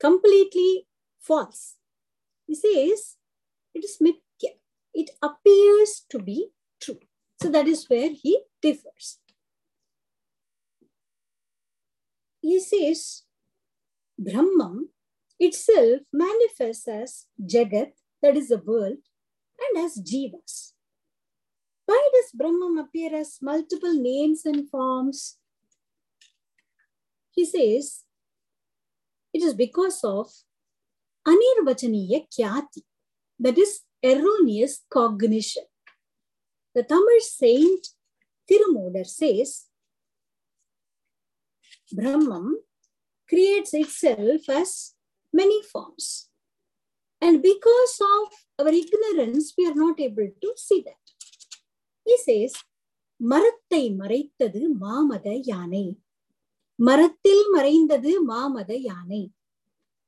completely 0.00 0.86
false. 1.20 1.76
He 2.46 2.54
says 2.54 3.16
it 3.74 3.84
is 3.84 3.98
Mithya. 4.00 4.52
It 4.94 5.10
appears 5.22 6.04
to 6.10 6.18
be 6.18 6.50
true. 6.80 7.00
So 7.42 7.48
that 7.50 7.66
is 7.68 7.88
where 7.88 8.10
he 8.10 8.42
differs. 8.62 9.18
He 12.40 12.60
says 12.60 13.22
Brahman 14.18 14.88
itself 15.38 16.00
manifests 16.12 16.88
as 16.88 17.26
Jagat, 17.40 17.92
that 18.22 18.36
is 18.36 18.48
the 18.48 18.58
world, 18.58 18.98
and 19.60 19.84
as 19.84 19.98
Jivas. 19.98 20.72
Why 21.86 22.08
does 22.12 22.32
Brahman 22.32 22.78
appear 22.78 23.14
as 23.14 23.38
multiple 23.40 23.94
names 23.94 24.44
and 24.44 24.68
forms? 24.68 25.38
He 27.30 27.44
says 27.44 28.04
it 29.32 29.42
is 29.42 29.54
because 29.54 30.00
of 30.04 30.30
Anirvachaniya 31.26 32.26
Khyati, 32.32 32.82
that 33.38 33.58
is 33.58 33.80
erroneous 34.04 34.84
cognition. 34.90 35.64
The 36.74 36.82
Tamil 36.82 37.20
saint 37.20 37.88
Tirumoolar 38.50 39.06
says 39.06 39.66
Brahman 41.92 42.56
creates 43.28 43.74
itself 43.74 44.48
as 44.48 44.94
many 45.32 45.62
forms. 45.62 46.27
And 47.21 47.41
because 47.41 47.95
of 48.01 48.33
our 48.59 48.73
ignorance, 48.73 49.53
we 49.57 49.65
are 49.67 49.75
not 49.75 49.99
able 49.99 50.29
to 50.41 50.49
see 50.57 50.81
that. 50.81 51.03
He 52.05 52.17
says, 52.17 52.53
மரத்தை 53.19 53.81
மறைத்தது 53.99 54.61
மாமத 54.81 55.27
யானை 55.49 55.85
மரத்தில் 56.79 57.43
மறைந்தது 57.55 58.11
மாமத 58.31 58.71
யானை 58.87 59.21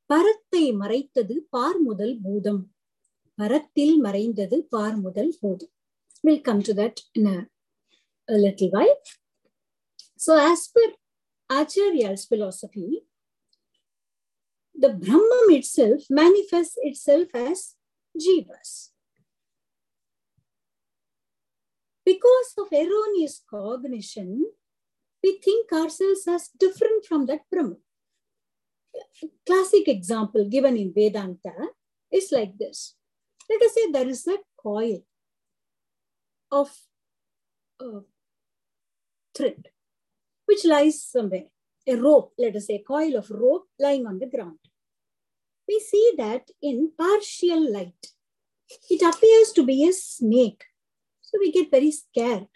பரத்தை 0.10 0.64
மறைத்தது 0.82 1.36
பார் 1.50 1.80
முதல் 1.80 2.16
பூதம் 2.24 2.62
பரத்தில் 3.38 3.96
மறைந்தது 4.06 4.60
பார் 4.76 5.00
முதல் 5.06 5.34
பூதம் 5.42 5.74
we'll 6.24 6.40
come 6.40 6.62
to 6.64 6.74
that 6.74 7.00
in 7.14 7.26
a, 7.28 7.38
a 8.30 8.38
little 8.44 8.70
while 8.70 8.96
so 10.18 10.32
as 10.52 10.62
per 10.74 10.86
acharya's 11.50 12.24
philosophy 12.26 12.88
the 14.83 14.93
brahman 15.03 15.49
itself 15.59 16.01
manifests 16.11 16.79
itself 16.91 17.29
as 17.35 17.75
jivas 18.25 18.73
because 22.05 22.51
of 22.59 22.73
erroneous 22.73 23.43
cognition 23.49 24.31
we 25.23 25.39
think 25.45 25.73
ourselves 25.73 26.27
as 26.27 26.49
different 26.59 27.05
from 27.05 27.27
that 27.27 27.41
Brahman. 27.51 27.79
Classic 29.47 29.87
example 29.89 30.49
given 30.49 30.77
in 30.77 30.93
Vedanta 30.93 31.53
is 32.11 32.33
like 32.33 32.57
this. 32.59 32.95
Let 33.49 33.63
us 33.63 33.75
say 33.75 33.91
there 33.91 34.09
is 34.09 34.27
a 34.27 34.39
coil 34.61 35.05
of 36.51 36.71
uh, 37.81 38.01
thread 39.35 39.69
which 40.47 40.65
lies 40.65 41.05
somewhere, 41.05 41.47
a 41.87 41.95
rope, 41.95 42.33
let 42.37 42.57
us 42.57 42.67
say, 42.67 42.77
a 42.77 42.83
coil 42.83 43.15
of 43.17 43.31
rope 43.31 43.69
lying 43.79 44.07
on 44.07 44.19
the 44.19 44.27
ground. 44.27 44.59
We 45.71 45.79
see 45.79 46.15
that 46.17 46.51
in 46.61 46.91
partial 46.99 47.73
light, 47.73 48.07
it 48.91 49.03
appears 49.03 49.53
to 49.53 49.65
be 49.65 49.89
a 49.89 49.93
snake. 49.93 50.65
So 51.23 51.39
we 51.39 51.53
get 51.53 51.71
very 51.71 51.93
scared. 51.93 52.49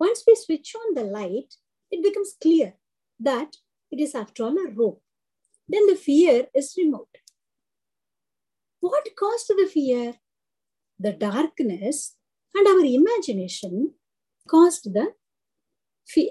Once 0.00 0.24
we 0.26 0.34
switch 0.34 0.74
on 0.74 0.94
the 0.94 1.04
light, 1.04 1.56
it 1.90 2.02
becomes 2.02 2.34
clear 2.40 2.72
that 3.20 3.56
it 3.90 4.00
is 4.00 4.14
after 4.14 4.44
all 4.44 4.56
a 4.56 4.70
rope. 4.70 5.02
Then 5.68 5.86
the 5.88 5.94
fear 5.94 6.46
is 6.54 6.74
removed. 6.78 7.18
What 8.80 9.06
caused 9.18 9.48
the 9.48 9.68
fear? 9.70 10.14
The 10.98 11.12
darkness 11.12 12.14
and 12.54 12.66
our 12.66 12.82
imagination 12.82 13.92
caused 14.48 14.94
the 14.94 15.12
fear. 16.06 16.30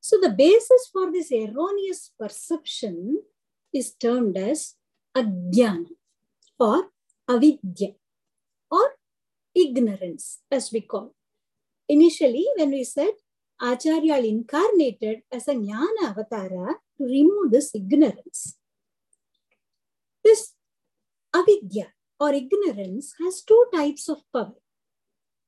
So 0.00 0.18
the 0.20 0.30
basis 0.30 0.88
for 0.92 1.12
this 1.12 1.30
erroneous 1.30 2.10
perception 2.18 3.22
is 3.72 3.94
termed 3.94 4.36
as 4.36 4.74
ajnana 5.16 5.94
or 6.58 6.90
avidya 7.28 7.92
or 8.70 8.86
ignorance 9.54 10.40
as 10.50 10.70
we 10.72 10.80
call. 10.80 11.14
Initially, 11.88 12.46
when 12.56 12.70
we 12.70 12.84
said 12.84 13.14
Acharya 13.60 14.16
incarnated 14.18 15.22
as 15.30 15.48
a 15.48 15.54
jnana 15.54 16.14
avatara 16.14 16.74
to 16.96 17.04
remove 17.04 17.50
this 17.50 17.74
ignorance. 17.74 18.56
This 20.24 20.54
avidya 21.34 21.88
or 22.18 22.32
ignorance 22.32 23.14
has 23.20 23.42
two 23.42 23.64
types 23.74 24.08
of 24.08 24.22
power. 24.32 24.60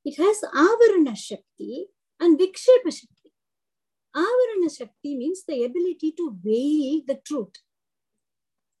It 0.05 0.17
has 0.17 0.41
avarana 0.53 1.15
shakti 1.17 1.87
and 2.19 2.39
vikshepa 2.39 2.91
shakti. 2.99 3.31
Avarana 4.15 4.69
shakti 4.77 5.17
means 5.17 5.43
the 5.47 5.63
ability 5.63 6.11
to 6.17 6.37
veil 6.43 7.01
the 7.07 7.19
truth. 7.25 7.55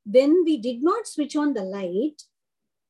When 0.05 0.43
we 0.43 0.57
did 0.57 0.83
not 0.83 1.07
switch 1.07 1.35
on 1.35 1.53
the 1.53 1.63
light, 1.63 2.23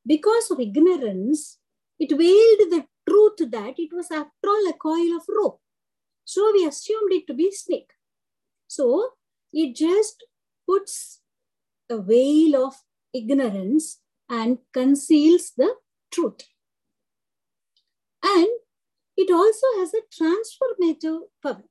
because 0.05 0.51
of 0.51 0.59
ignorance, 0.59 1.59
it 1.99 2.09
veiled 2.09 2.71
the 2.71 2.85
truth 3.07 3.51
that 3.51 3.75
it 3.77 3.93
was 3.93 4.09
after 4.11 4.47
all 4.47 4.69
a 4.69 4.73
coil 4.73 5.15
of 5.15 5.23
rope. 5.29 5.61
So 6.25 6.51
we 6.53 6.65
assumed 6.65 7.11
it 7.11 7.27
to 7.27 7.33
be 7.33 7.51
snake. 7.51 7.91
So 8.67 9.11
it 9.51 9.75
just 9.75 10.25
puts 10.67 11.21
a 11.89 12.01
veil 12.01 12.65
of 12.65 12.75
ignorance 13.13 13.99
and 14.29 14.57
conceals 14.73 15.51
the 15.55 15.75
truth. 16.11 16.41
And 18.23 18.47
it 19.15 19.31
also 19.31 19.67
has 19.77 19.93
a 19.93 20.01
transformative 20.09 21.21
power. 21.41 21.63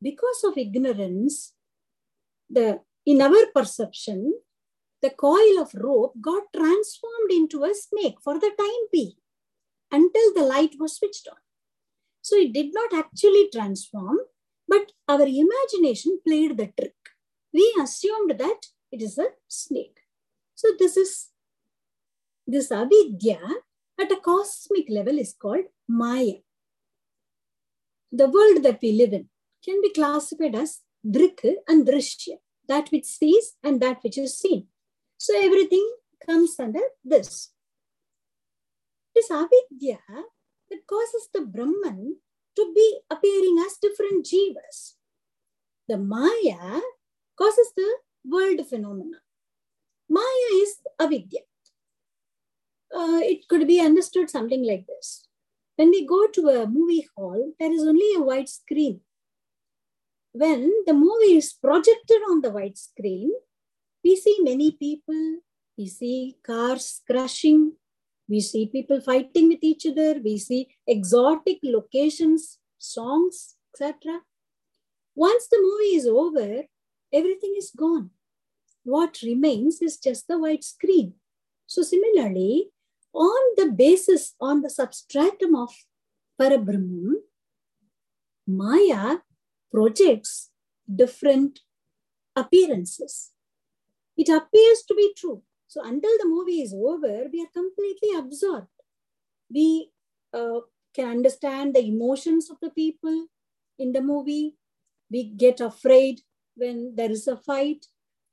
Because 0.00 0.44
of 0.44 0.56
ignorance, 0.56 1.52
the 2.48 2.80
in 3.06 3.20
our 3.20 3.46
perception, 3.54 4.34
the 5.02 5.10
coil 5.10 5.60
of 5.60 5.74
rope 5.74 6.14
got 6.20 6.44
transformed 6.54 7.30
into 7.30 7.64
a 7.64 7.74
snake 7.74 8.16
for 8.22 8.38
the 8.38 8.50
time 8.58 8.84
being 8.90 9.12
until 9.92 10.34
the 10.34 10.42
light 10.42 10.76
was 10.78 10.96
switched 10.96 11.28
on. 11.28 11.36
So 12.22 12.36
it 12.36 12.52
did 12.54 12.72
not 12.72 12.94
actually 12.94 13.50
transform, 13.52 14.18
but 14.66 14.92
our 15.08 15.26
imagination 15.26 16.20
played 16.26 16.56
the 16.56 16.72
trick. 16.78 16.96
We 17.52 17.74
assumed 17.80 18.38
that 18.38 18.60
it 18.90 19.02
is 19.02 19.18
a 19.18 19.28
snake. 19.48 19.98
So 20.54 20.68
this 20.78 20.96
is 20.96 21.28
this 22.46 22.70
avidya 22.72 23.40
at 24.00 24.10
a 24.12 24.16
cosmic 24.16 24.86
level 24.88 25.18
is 25.18 25.34
called 25.38 25.66
Maya. 25.88 26.38
The 28.10 28.28
world 28.28 28.62
that 28.62 28.80
we 28.82 28.92
live 28.92 29.12
in 29.12 29.28
can 29.64 29.80
be 29.82 29.90
classified 29.90 30.54
as 30.54 30.80
Drik 31.06 31.44
and 31.68 31.86
Drishya, 31.86 32.36
that 32.68 32.88
which 32.90 33.04
sees 33.04 33.56
and 33.62 33.80
that 33.80 34.02
which 34.02 34.18
is 34.18 34.38
seen. 34.38 34.66
So 35.18 35.38
everything 35.40 35.86
comes 36.26 36.56
under 36.58 36.80
this. 37.04 37.50
This 39.14 39.30
avidya 39.30 39.98
that 40.70 40.86
causes 40.88 41.28
the 41.32 41.42
Brahman 41.42 42.16
to 42.56 42.72
be 42.74 42.98
appearing 43.10 43.62
as 43.64 43.78
different 43.80 44.26
jivas. 44.26 44.94
The 45.88 45.98
Maya 45.98 46.80
causes 47.36 47.72
the 47.76 47.96
world 48.24 48.66
phenomena. 48.66 49.18
Maya 50.08 50.50
is 50.54 50.76
avidya. 50.98 51.40
Uh, 52.94 53.20
it 53.22 53.48
could 53.48 53.66
be 53.66 53.80
understood 53.80 54.30
something 54.30 54.64
like 54.64 54.86
this. 54.86 55.26
When 55.76 55.90
we 55.90 56.06
go 56.06 56.28
to 56.28 56.48
a 56.48 56.66
movie 56.66 57.08
hall, 57.16 57.52
there 57.58 57.72
is 57.72 57.82
only 57.82 58.14
a 58.14 58.22
white 58.22 58.48
screen. 58.48 59.00
When 60.36 60.72
the 60.84 60.92
movie 60.92 61.36
is 61.36 61.52
projected 61.52 62.20
on 62.28 62.40
the 62.40 62.50
white 62.50 62.76
screen, 62.76 63.30
we 64.02 64.16
see 64.16 64.36
many 64.40 64.72
people, 64.72 65.38
we 65.78 65.86
see 65.86 66.36
cars 66.44 67.02
crashing, 67.08 67.74
we 68.28 68.40
see 68.40 68.66
people 68.66 69.00
fighting 69.00 69.46
with 69.46 69.62
each 69.62 69.86
other, 69.86 70.20
we 70.24 70.38
see 70.38 70.66
exotic 70.88 71.58
locations, 71.62 72.58
songs, 72.78 73.54
etc. 73.72 74.22
Once 75.14 75.46
the 75.46 75.60
movie 75.62 75.96
is 75.98 76.06
over, 76.08 76.64
everything 77.12 77.54
is 77.56 77.70
gone. 77.70 78.10
What 78.82 79.22
remains 79.22 79.80
is 79.80 79.98
just 79.98 80.26
the 80.26 80.40
white 80.40 80.64
screen. 80.64 81.14
So, 81.66 81.82
similarly, 81.82 82.70
on 83.12 83.40
the 83.56 83.70
basis, 83.70 84.34
on 84.40 84.62
the 84.62 84.70
substratum 84.70 85.54
of 85.54 85.70
Parabrahman, 86.40 87.22
Maya 88.48 89.18
projects 89.74 90.50
different 91.02 91.60
appearances. 92.36 93.32
It 94.16 94.28
appears 94.28 94.82
to 94.88 94.94
be 94.94 95.12
true. 95.16 95.42
So 95.66 95.82
until 95.82 96.16
the 96.18 96.28
movie 96.28 96.60
is 96.62 96.72
over, 96.72 97.24
we 97.32 97.40
are 97.42 97.52
completely 97.52 98.16
absorbed. 98.16 98.68
We 99.52 99.90
uh, 100.32 100.60
can 100.94 101.08
understand 101.08 101.74
the 101.74 101.84
emotions 101.84 102.50
of 102.50 102.58
the 102.62 102.70
people 102.70 103.26
in 103.78 103.92
the 103.92 104.00
movie. 104.00 104.56
We 105.10 105.24
get 105.24 105.60
afraid 105.60 106.20
when 106.54 106.94
there 106.94 107.10
is 107.10 107.26
a 107.26 107.36
fight. 107.36 107.86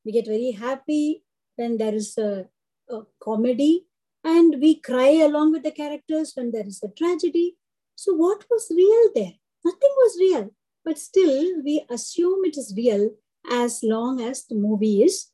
We 0.06 0.12
get 0.12 0.28
very 0.28 0.52
happy 0.52 1.24
when 1.56 1.78
there 1.78 1.96
is 1.96 2.18
a, 2.18 2.48
a 2.90 3.02
comedy. 3.20 3.88
And 4.24 4.62
we 4.62 4.76
cry 4.76 5.14
along 5.28 5.54
with 5.54 5.64
the 5.64 5.72
characters 5.72 6.34
when 6.36 6.52
there 6.52 6.68
is 6.68 6.82
a 6.84 6.90
tragedy. 6.90 7.58
So, 7.96 8.14
what 8.14 8.46
was 8.52 8.72
real 8.76 9.10
there? 9.16 9.34
Nothing 9.66 9.94
was 9.98 10.18
real. 10.20 10.52
But 10.84 10.98
still, 10.98 11.62
we 11.64 11.86
assume 11.90 12.46
it 12.46 12.58
is 12.58 12.74
real 12.76 13.12
as 13.50 13.84
long 13.84 14.22
as 14.22 14.46
the 14.46 14.56
movie 14.56 15.04
is 15.04 15.28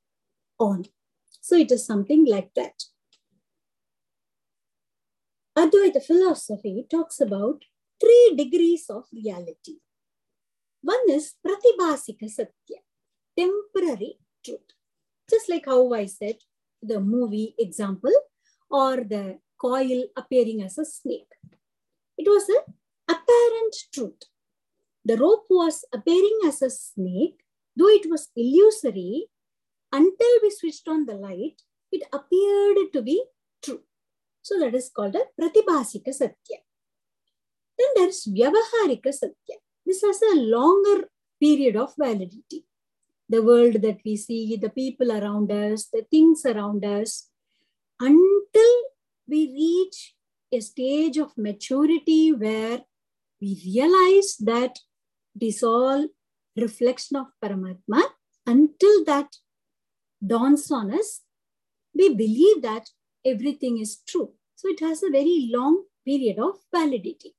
on. 0.60 0.86
So 1.42 1.56
it 1.56 1.72
is 1.72 1.86
something 1.86 2.26
like 2.26 2.52
that. 2.56 2.84
Advaita 5.58 6.04
philosophy 6.06 6.86
talks 6.90 7.20
about 7.20 7.64
three 8.00 8.36
degrees 8.36 8.86
of 8.90 9.06
reality. 9.12 9.78
One 10.82 11.10
is 11.10 11.34
Pratibhasika 11.46 12.30
Satya, 12.30 12.80
temporary 13.38 14.20
truth. 14.46 14.70
Just 15.30 15.50
like 15.50 15.66
how 15.66 15.94
I 15.94 16.06
said, 16.06 16.38
the 16.82 17.00
movie 17.00 17.56
example 17.58 18.14
or 18.70 18.98
the 18.98 19.40
coil 19.60 20.06
appearing 20.16 20.62
as 20.62 20.78
a 20.78 20.86
snake. 20.86 21.32
It 22.18 22.28
was 22.28 22.48
an 22.50 22.74
apparent 23.10 23.76
truth. 23.94 24.24
The 25.08 25.16
rope 25.16 25.46
was 25.50 25.86
appearing 25.94 26.40
as 26.46 26.62
a 26.62 26.70
snake, 26.70 27.40
though 27.78 27.88
it 27.88 28.10
was 28.10 28.28
illusory, 28.36 29.28
until 29.94 30.34
we 30.44 30.50
switched 30.50 30.86
on 30.90 31.06
the 31.06 31.14
light, 31.14 31.62
it 31.94 32.04
appeared 32.12 32.92
to 32.92 33.02
be 33.02 33.24
true. 33.64 33.84
So 34.42 34.60
that 34.60 34.76
is 34.76 34.90
called 34.90 35.16
a 35.16 35.24
Pratibhasika 35.40 36.14
Satya. 36.14 36.58
Then 37.78 37.88
there 37.96 38.10
is 38.10 38.28
Vyavaharika 38.28 39.14
Satya. 39.14 39.58
This 39.86 40.02
has 40.02 40.22
a 40.24 40.36
longer 40.36 41.10
period 41.40 41.78
of 41.78 41.94
validity. 41.98 42.66
The 43.30 43.42
world 43.42 43.82
that 43.84 44.00
we 44.04 44.18
see, 44.18 44.58
the 44.58 44.70
people 44.70 45.14
around 45.14 45.50
us, 45.54 45.86
the 45.86 46.06
things 46.12 46.46
around 46.46 46.84
us, 46.84 47.30
until 48.02 48.74
we 49.26 49.40
reach 49.64 50.16
a 50.52 50.60
stage 50.60 51.18
of 51.18 51.38
maturity 51.38 52.34
where 52.34 52.82
we 53.40 53.62
realize 53.66 54.36
that 54.42 54.80
it 55.40 55.46
is 55.46 55.64
all 55.64 56.08
reflection 56.56 57.18
of 57.18 57.28
Paramatma. 57.44 58.04
Until 58.46 59.04
that 59.06 59.36
dawns 60.26 60.72
on 60.72 60.94
us, 60.94 61.22
we 61.94 62.10
believe 62.10 62.62
that 62.62 62.90
everything 63.26 63.80
is 63.80 64.02
true. 64.08 64.34
So 64.56 64.70
it 64.70 64.80
has 64.80 65.04
a 65.04 65.12
very 65.12 65.50
long 65.52 65.84
period 66.06 66.40
of 66.40 66.56
validity. 66.74 67.36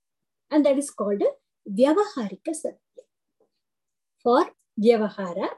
And 0.50 0.64
that 0.64 0.78
is 0.78 0.90
called 0.90 1.22
a 1.22 1.30
Vyavaharika 1.70 2.54
Satya. 2.54 3.04
For 4.22 4.50
Vyavahara, 4.80 5.48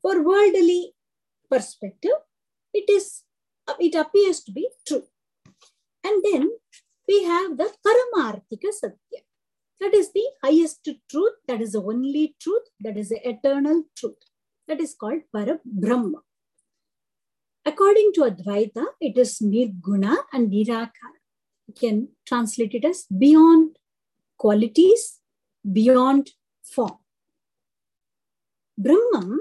for 0.00 0.22
worldly 0.22 0.94
perspective, 1.50 2.18
it 2.72 2.88
is 2.88 3.24
it 3.78 3.94
appears 3.94 4.40
to 4.44 4.52
be 4.52 4.68
true. 4.86 5.04
And 6.04 6.22
then 6.24 6.50
we 7.06 7.24
have 7.24 7.56
the 7.56 7.70
Paramarthika 7.86 8.72
Satya. 8.72 9.20
That 9.80 9.94
is 9.94 10.12
the 10.12 10.24
highest 10.42 10.88
truth, 11.10 11.34
that 11.48 11.60
is 11.60 11.72
the 11.72 11.82
only 11.82 12.36
truth, 12.40 12.68
that 12.80 12.96
is 12.96 13.08
the 13.08 13.28
eternal 13.28 13.84
truth. 13.96 14.16
That 14.68 14.80
is 14.80 14.94
called 14.94 15.22
Parabrahma. 15.34 16.20
According 17.64 18.12
to 18.14 18.22
Advaita, 18.22 18.84
it 19.00 19.16
is 19.16 19.38
Nirguna 19.40 20.16
and 20.32 20.50
Nirakara. 20.50 21.18
You 21.66 21.74
can 21.78 22.08
translate 22.26 22.74
it 22.74 22.84
as 22.84 23.06
beyond 23.06 23.76
qualities, 24.36 25.20
beyond 25.70 26.30
form. 26.62 26.98
Brahman 28.76 29.40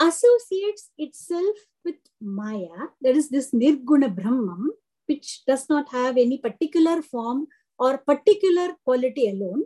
associates 0.00 0.90
itself 0.96 1.56
with 1.84 1.96
Maya, 2.20 2.88
that 3.02 3.16
is 3.16 3.30
this 3.30 3.52
Nirguna 3.52 4.14
Brahman, 4.14 4.70
which 5.06 5.44
does 5.46 5.68
not 5.68 5.90
have 5.90 6.16
any 6.16 6.38
particular 6.38 7.02
form 7.02 7.46
or 7.78 7.98
particular 7.98 8.74
quality 8.84 9.28
alone. 9.28 9.64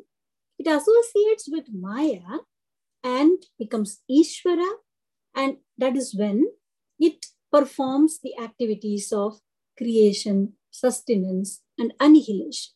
It 0.58 0.66
associates 0.66 1.48
with 1.50 1.66
Maya 1.72 2.40
and 3.04 3.38
becomes 3.58 4.02
Ishvara, 4.10 4.68
and 5.34 5.58
that 5.76 5.96
is 5.96 6.14
when 6.16 6.46
it 6.98 7.26
performs 7.52 8.18
the 8.22 8.36
activities 8.38 9.12
of 9.12 9.40
creation, 9.76 10.54
sustenance, 10.70 11.62
and 11.78 11.94
annihilation. 12.00 12.74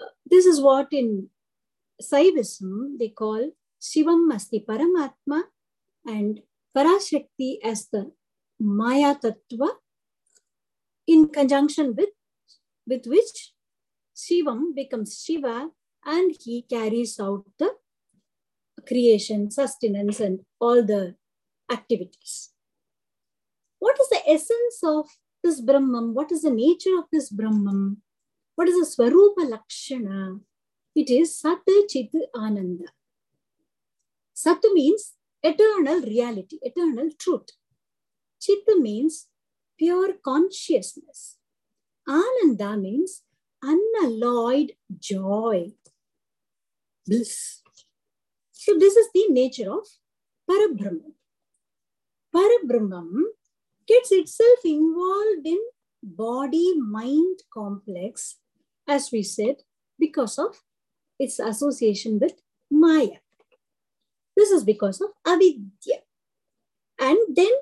Uh, 0.00 0.06
this 0.24 0.46
is 0.46 0.60
what 0.60 0.88
in 0.90 1.28
Saivism 2.02 2.98
they 2.98 3.10
call 3.10 3.52
Shivam 3.80 4.32
Asti 4.32 4.64
Paramatma 4.66 5.42
and 6.06 6.40
Parashakti 6.76 7.58
as 7.62 7.88
the 7.92 8.12
Maya 8.58 9.14
Tattva 9.14 9.68
in 11.06 11.28
conjunction 11.28 11.94
with, 11.94 12.10
with 12.86 13.06
which 13.06 13.52
Shivam 14.14 14.74
becomes 14.74 15.22
Shiva 15.22 15.70
and 16.04 16.34
he 16.40 16.62
carries 16.62 17.18
out 17.18 17.44
the 17.58 17.74
creation, 18.86 19.50
sustenance, 19.50 20.20
and 20.20 20.40
all 20.60 20.82
the 20.84 21.16
activities. 21.72 22.50
What 23.78 23.98
is 24.00 24.08
the 24.08 24.22
essence 24.28 24.78
of 24.84 25.06
this 25.42 25.60
Brahman? 25.60 26.14
What 26.14 26.30
is 26.32 26.42
the 26.42 26.50
nature 26.50 26.96
of 26.98 27.04
this 27.12 27.30
Brahman? 27.30 27.98
What 28.54 28.68
is 28.68 28.76
the 28.76 28.86
Swarupa 28.86 29.48
Lakshana? 29.48 30.38
It 30.94 31.10
is 31.10 31.38
Sat 31.38 31.58
Chit 31.88 32.10
Ananda. 32.36 32.84
Sat 34.32 34.62
means 34.72 35.14
eternal 35.42 36.00
reality, 36.00 36.58
eternal 36.62 37.10
truth. 37.18 37.50
Chit 38.40 38.64
means 38.78 39.28
pure 39.78 40.14
consciousness. 40.24 41.38
Ananda 42.08 42.76
means 42.76 43.22
unalloyed 43.72 44.72
joy, 44.98 45.72
bliss. 47.06 47.62
So 48.52 48.78
this 48.78 48.96
is 48.96 49.08
the 49.14 49.26
nature 49.28 49.70
of 49.72 49.86
Parabrahman. 50.50 51.14
Parabrahman 52.34 53.22
gets 53.86 54.10
itself 54.12 54.58
involved 54.64 55.46
in 55.46 55.58
body 56.02 56.74
mind 56.78 57.38
complex, 57.52 58.36
as 58.88 59.10
we 59.12 59.22
said, 59.22 59.56
because 59.98 60.38
of 60.38 60.62
its 61.18 61.38
association 61.38 62.18
with 62.18 62.34
Maya. 62.70 63.18
This 64.36 64.50
is 64.50 64.64
because 64.64 65.00
of 65.00 65.10
avidya. 65.26 66.00
And 66.98 67.18
then 67.28 67.52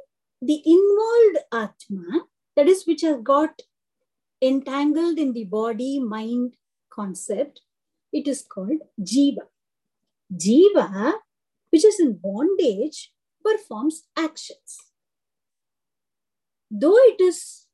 the 0.40 0.62
involved 0.64 1.38
Atma, 1.53 2.26
that 2.57 2.68
is, 2.68 2.86
which 2.86 3.03
has 3.03 3.18
got 3.22 3.61
entangled 4.43 5.18
in 5.18 5.32
the 5.32 5.45
body 5.45 6.01
mind 6.01 6.57
concept, 6.90 7.61
it 8.12 8.28
is 8.28 8.43
called 8.43 8.80
Jiva. 9.01 9.47
Jiva, 10.34 11.12
which 11.70 11.84
is 11.84 12.01
in 12.01 12.18
bondage, 12.22 13.12
performs 13.45 14.03
actions 14.16 14.93
though 16.72 16.97
it 16.97 17.20
is 17.20 17.66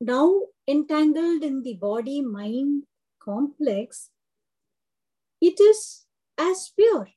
now 0.00 0.42
entangled 0.68 1.42
in 1.42 1.62
the 1.62 1.74
body 1.74 2.20
mind 2.20 2.84
complex, 3.20 4.10
it 5.40 5.58
is 5.60 6.06
as 6.38 6.70
pure 6.76 7.08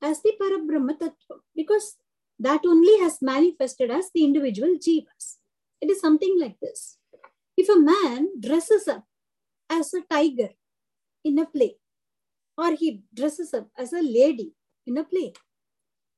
as 0.00 0.22
the 0.22 0.32
Parabrahma 0.40 0.96
Tattva 0.96 1.40
because 1.56 1.96
that 2.38 2.60
only 2.64 3.00
has 3.00 3.20
manifested 3.20 3.90
as 3.90 4.10
the 4.14 4.24
individual 4.24 4.76
jivas. 4.78 5.38
It 5.80 5.90
is 5.90 6.00
something 6.00 6.36
like 6.38 6.58
this. 6.60 6.97
If 7.58 7.68
a 7.68 7.76
man 7.76 8.38
dresses 8.38 8.86
up 8.86 9.04
as 9.68 9.92
a 9.92 10.02
tiger 10.08 10.50
in 11.24 11.40
a 11.40 11.44
play, 11.44 11.74
or 12.56 12.76
he 12.76 13.02
dresses 13.12 13.52
up 13.52 13.68
as 13.76 13.92
a 13.92 14.00
lady 14.00 14.52
in 14.86 14.96
a 14.96 15.02
play, 15.02 15.32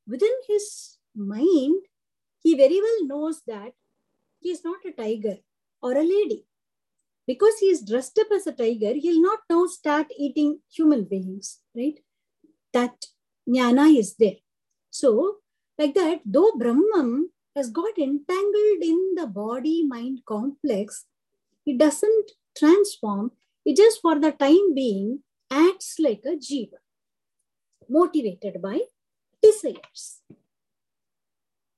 within 0.07 0.37
his 0.47 0.99
mind, 1.17 1.83
he 2.43 2.55
very 2.55 2.79
well 2.79 3.07
knows 3.07 3.41
that 3.47 3.73
he 4.39 4.51
is 4.51 4.63
not 4.63 4.85
a 4.85 4.93
tiger 4.93 5.39
or 5.83 5.93
a 5.93 6.03
lady. 6.03 6.45
Because 7.27 7.59
he 7.59 7.67
is 7.67 7.87
dressed 7.87 8.19
up 8.19 8.27
as 8.35 8.47
a 8.47 8.53
tiger, 8.53 8.93
he'll 8.93 9.23
not 9.23 9.39
now 9.49 9.65
start 9.65 10.09
eating 10.19 10.61
human 10.71 11.05
beings, 11.05 11.61
right? 11.75 12.01
That 12.75 13.07
jnana 13.49 13.97
is 13.97 14.15
there. 14.17 14.41
So, 14.91 15.37
like 15.79 15.95
that, 15.95 16.21
though 16.27 16.53
Brahman 16.59 17.31
has 17.57 17.71
got 17.71 17.97
entangled 17.97 18.83
in 18.83 19.15
the 19.17 19.27
body 19.27 19.87
mind 19.87 20.21
complex, 20.27 21.07
it 21.71 21.79
doesn't 21.79 22.33
transform, 22.57 23.33
it 23.65 23.77
just 23.77 24.01
for 24.01 24.19
the 24.19 24.33
time 24.33 24.75
being 24.75 25.21
acts 25.51 25.97
like 25.99 26.23
a 26.27 26.37
jiva, 26.37 26.81
motivated 27.89 28.61
by 28.61 28.81
desires. 29.43 30.23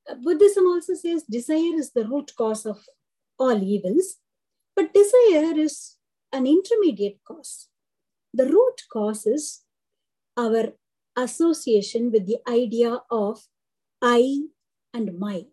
Uh, 0.09 0.15
Buddhism 0.15 0.67
also 0.67 0.95
says 0.95 1.23
desire 1.25 1.75
is 1.83 1.93
the 1.93 2.05
root 2.05 2.33
cause 2.37 2.65
of 2.67 2.85
all 3.39 3.63
evils, 3.63 4.17
but 4.75 4.95
desire 4.95 5.59
is 5.59 5.97
an 6.33 6.47
intermediate 6.47 7.21
cause. 7.25 7.69
The 8.33 8.47
root 8.47 8.83
cause 8.93 9.27
is 9.27 9.63
our 10.37 10.73
association 11.17 12.11
with 12.11 12.27
the 12.27 12.39
idea 12.49 13.03
of 13.11 13.47
I 14.01 14.47
and 14.95 15.19
my, 15.19 15.45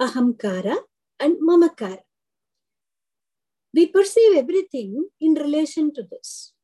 ahamkara 0.00 0.76
and 1.18 1.36
mamakara. 1.40 2.05
We 3.76 3.84
perceive 3.86 4.38
everything 4.38 5.10
in 5.20 5.34
relation 5.34 5.92
to 5.94 6.02
this. 6.02 6.54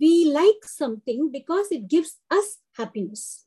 We 0.00 0.24
like 0.24 0.64
something 0.64 1.30
because 1.32 1.70
it 1.70 1.86
gives 1.88 2.18
us 2.28 2.58
happiness. 2.76 3.46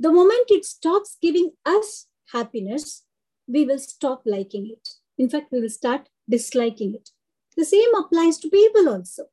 The 0.00 0.10
moment 0.10 0.46
it 0.48 0.64
stops 0.64 1.16
giving 1.22 1.52
us 1.64 2.08
happiness, 2.32 3.04
we 3.46 3.64
will 3.64 3.78
stop 3.78 4.22
liking 4.26 4.68
it. 4.68 4.88
In 5.16 5.28
fact, 5.30 5.52
we 5.52 5.60
will 5.60 5.68
start 5.68 6.08
disliking 6.28 6.96
it. 6.96 7.10
The 7.56 7.64
same 7.64 7.94
applies 7.94 8.38
to 8.38 8.50
people 8.50 8.88
also. 8.88 9.26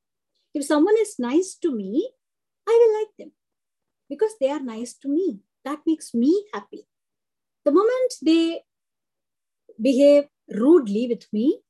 If 0.53 0.63
someone 0.65 0.95
is 0.99 1.17
nice 1.17 1.55
to 1.63 1.75
me, 1.75 2.11
I 2.69 2.71
will 2.71 2.99
like 2.99 3.17
them 3.17 3.31
because 4.09 4.35
they 4.39 4.51
are 4.51 4.59
nice 4.59 4.93
to 5.01 5.07
me. 5.07 5.39
That 5.63 5.79
makes 5.87 6.13
me 6.13 6.45
happy. 6.53 6.85
The 7.63 7.71
moment 7.71 8.13
they 8.21 8.61
behave 9.81 10.25
rudely 10.49 11.07
with 11.07 11.25
me, 11.33 11.61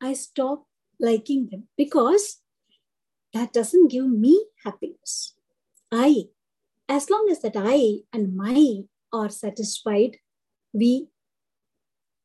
I 0.00 0.12
stop 0.14 0.66
liking 1.00 1.48
them 1.50 1.68
because 1.76 2.40
that 3.32 3.52
doesn't 3.52 3.90
give 3.90 4.08
me 4.08 4.46
happiness. 4.64 5.34
I 5.90 6.26
as 6.88 7.08
long 7.10 7.28
as 7.30 7.40
that 7.40 7.54
I 7.56 8.00
and 8.12 8.36
my 8.36 8.82
are 9.12 9.30
satisfied, 9.30 10.18
we 10.72 11.08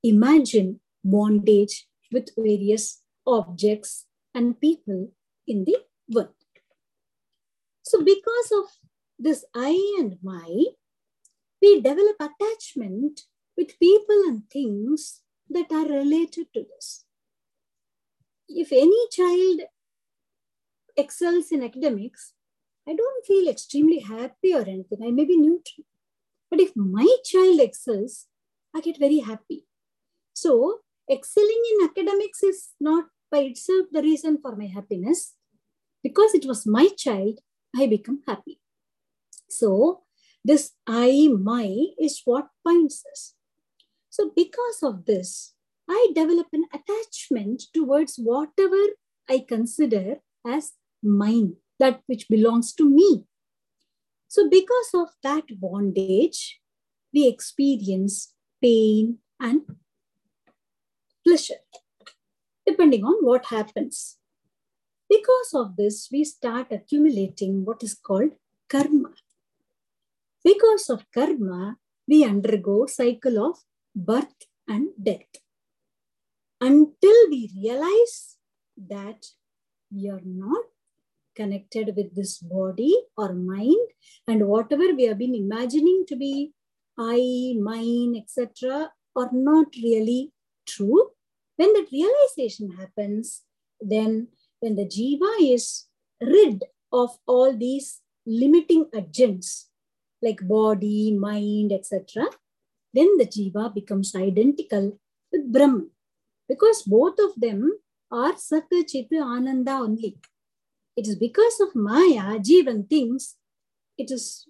imagine 0.03 0.79
bondage 1.03 1.87
with 2.11 2.29
various 2.35 3.01
objects 3.25 4.05
and 4.33 4.59
people 4.59 5.11
in 5.47 5.63
the 5.65 5.77
world. 6.09 6.33
So, 7.83 8.03
because 8.03 8.51
of 8.51 8.65
this 9.17 9.45
I 9.55 9.95
and 9.99 10.17
my, 10.21 10.65
we 11.61 11.81
develop 11.81 12.17
attachment 12.19 13.21
with 13.57 13.79
people 13.79 14.23
and 14.27 14.49
things 14.49 15.21
that 15.49 15.71
are 15.71 15.87
related 15.87 16.47
to 16.53 16.65
this. 16.75 17.05
If 18.49 18.71
any 18.71 19.07
child 19.11 19.61
excels 20.97 21.51
in 21.51 21.63
academics, 21.63 22.33
I 22.87 22.95
don't 22.95 23.25
feel 23.25 23.47
extremely 23.47 23.99
happy 23.99 24.53
or 24.53 24.61
anything. 24.61 24.99
I 25.03 25.11
may 25.11 25.25
be 25.25 25.37
neutral. 25.37 25.85
But 26.49 26.59
if 26.59 26.75
my 26.75 27.07
child 27.23 27.59
excels, 27.59 28.27
I 28.75 28.81
get 28.81 28.97
very 28.99 29.19
happy. 29.19 29.65
So, 30.33 30.79
excelling 31.09 31.63
in 31.73 31.85
academics 31.85 32.43
is 32.43 32.69
not 32.79 33.05
by 33.31 33.39
itself 33.39 33.87
the 33.91 34.01
reason 34.01 34.39
for 34.41 34.55
my 34.55 34.65
happiness. 34.67 35.35
because 36.03 36.33
it 36.33 36.45
was 36.45 36.65
my 36.65 36.89
child, 36.97 37.39
I 37.75 37.87
become 37.87 38.21
happy. 38.27 38.59
So 39.49 40.03
this 40.43 40.71
I, 40.87 41.29
my 41.39 41.87
is 41.99 42.21
what 42.25 42.47
binds 42.63 43.03
us. 43.11 43.35
So 44.09 44.31
because 44.35 44.81
of 44.83 45.05
this, 45.05 45.53
I 45.89 46.11
develop 46.13 46.47
an 46.53 46.65
attachment 46.71 47.63
towards 47.73 48.17
whatever 48.17 48.79
I 49.27 49.43
consider 49.47 50.17
as 50.45 50.73
mine, 51.01 51.55
that 51.79 52.01
which 52.05 52.29
belongs 52.29 52.73
to 52.73 52.87
me. 52.87 53.25
So 54.27 54.47
because 54.47 54.91
of 54.93 55.09
that 55.23 55.59
bondage, 55.59 56.61
we 57.11 57.27
experience 57.27 58.33
pain 58.61 59.17
and 59.39 59.61
pleasure, 61.25 61.63
depending 62.67 63.03
on 63.03 63.25
what 63.25 63.45
happens. 63.45 64.17
Because 65.09 65.53
of 65.55 65.75
this, 65.75 66.07
we 66.11 66.23
start 66.23 66.67
accumulating 66.71 67.65
what 67.65 67.81
is 67.81 67.95
called 67.95 68.33
karma. 68.69 69.13
Because 70.43 70.87
of 70.89 71.03
karma, 71.11 71.77
we 72.07 72.23
undergo 72.23 72.85
cycle 72.85 73.43
of 73.43 73.57
birth 73.95 74.45
and 74.67 74.89
death. 75.01 75.25
Until 76.61 77.29
we 77.29 77.49
realize 77.55 78.37
that 78.89 79.25
we 79.93 80.09
are 80.09 80.21
not 80.23 80.65
connected 81.35 81.93
with 81.95 82.13
this 82.15 82.37
body 82.39 82.93
or 83.17 83.33
mind 83.33 83.87
and 84.27 84.47
whatever 84.47 84.93
we 84.93 85.05
have 85.05 85.17
been 85.17 85.35
imagining 85.35 86.03
to 86.07 86.15
be 86.15 86.53
I, 86.97 87.55
mine, 87.57 88.15
etc., 88.17 88.91
are 89.15 89.29
not 89.31 89.67
really 89.81 90.33
true. 90.67 91.11
When 91.55 91.71
that 91.73 91.87
realization 91.91 92.71
happens, 92.77 93.43
then 93.79 94.27
when 94.59 94.75
the 94.75 94.85
jiva 94.85 95.31
is 95.39 95.85
rid 96.19 96.65
of 96.91 97.17
all 97.25 97.55
these 97.55 98.01
limiting 98.25 98.87
agents 98.93 99.69
like 100.21 100.45
body, 100.45 101.15
mind, 101.17 101.71
etc., 101.71 102.25
then 102.93 103.17
the 103.17 103.25
jiva 103.25 103.73
becomes 103.73 104.13
identical 104.13 104.99
with 105.31 105.51
Brahman 105.53 105.91
because 106.49 106.81
both 106.81 107.19
of 107.19 107.33
them 107.37 107.71
are 108.11 108.33
Sata 108.33 108.83
Chita 108.87 109.17
Ananda 109.21 109.73
only. 109.73 110.17
It 110.97 111.07
is 111.07 111.15
because 111.15 111.59
of 111.61 111.75
Maya, 111.75 112.39
Jivan 112.39 112.89
thinks 112.89 113.37
it 113.97 114.11
is 114.11 114.47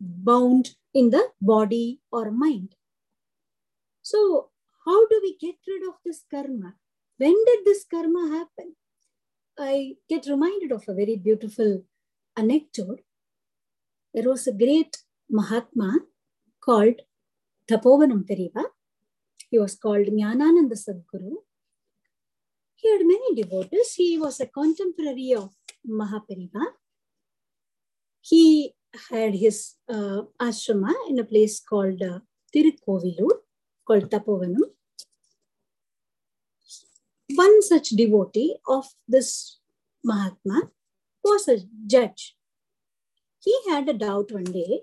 bound 0.00 0.70
in 0.94 1.10
the 1.10 1.28
body 1.40 2.00
or 2.10 2.30
mind. 2.30 2.74
So, 4.02 4.48
how 4.86 5.06
do 5.06 5.20
we 5.22 5.36
get 5.38 5.56
rid 5.66 5.82
of 5.86 5.94
this 6.04 6.24
karma? 6.30 6.74
When 7.18 7.36
did 7.44 7.64
this 7.64 7.84
karma 7.84 8.28
happen? 8.28 8.74
I 9.58 9.96
get 10.08 10.26
reminded 10.26 10.72
of 10.72 10.84
a 10.88 10.94
very 10.94 11.16
beautiful 11.16 11.82
anecdote. 12.36 13.00
There 14.14 14.28
was 14.28 14.46
a 14.46 14.52
great 14.52 14.96
Mahatma 15.30 15.98
called 16.64 17.02
Tapovanam 17.70 18.24
Periva. 18.24 18.64
He 19.50 19.58
was 19.58 19.74
called 19.76 20.06
Jnanananda 20.06 20.76
Sadguru. 20.84 21.36
He 22.76 22.90
had 22.90 23.00
many 23.06 23.34
devotees. 23.34 23.94
He 23.94 24.18
was 24.18 24.40
a 24.40 24.46
contemporary 24.46 25.34
of 25.34 25.54
Mahaperiva. 25.88 26.64
He 28.20 28.74
had 29.10 29.34
his 29.34 29.74
uh, 29.88 30.22
ashrama 30.40 30.94
in 31.08 31.18
a 31.18 31.24
place 31.24 31.60
called 31.60 32.02
uh, 32.02 32.20
called 33.86 34.10
Tapovanam. 34.10 34.62
One 37.34 37.62
such 37.62 37.90
devotee 37.90 38.56
of 38.66 38.86
this 39.06 39.60
Mahatma 40.04 40.70
was 41.22 41.48
a 41.48 41.58
judge. 41.86 42.36
He 43.40 43.54
had 43.68 43.88
a 43.88 43.92
doubt 43.92 44.32
one 44.32 44.44
day 44.44 44.82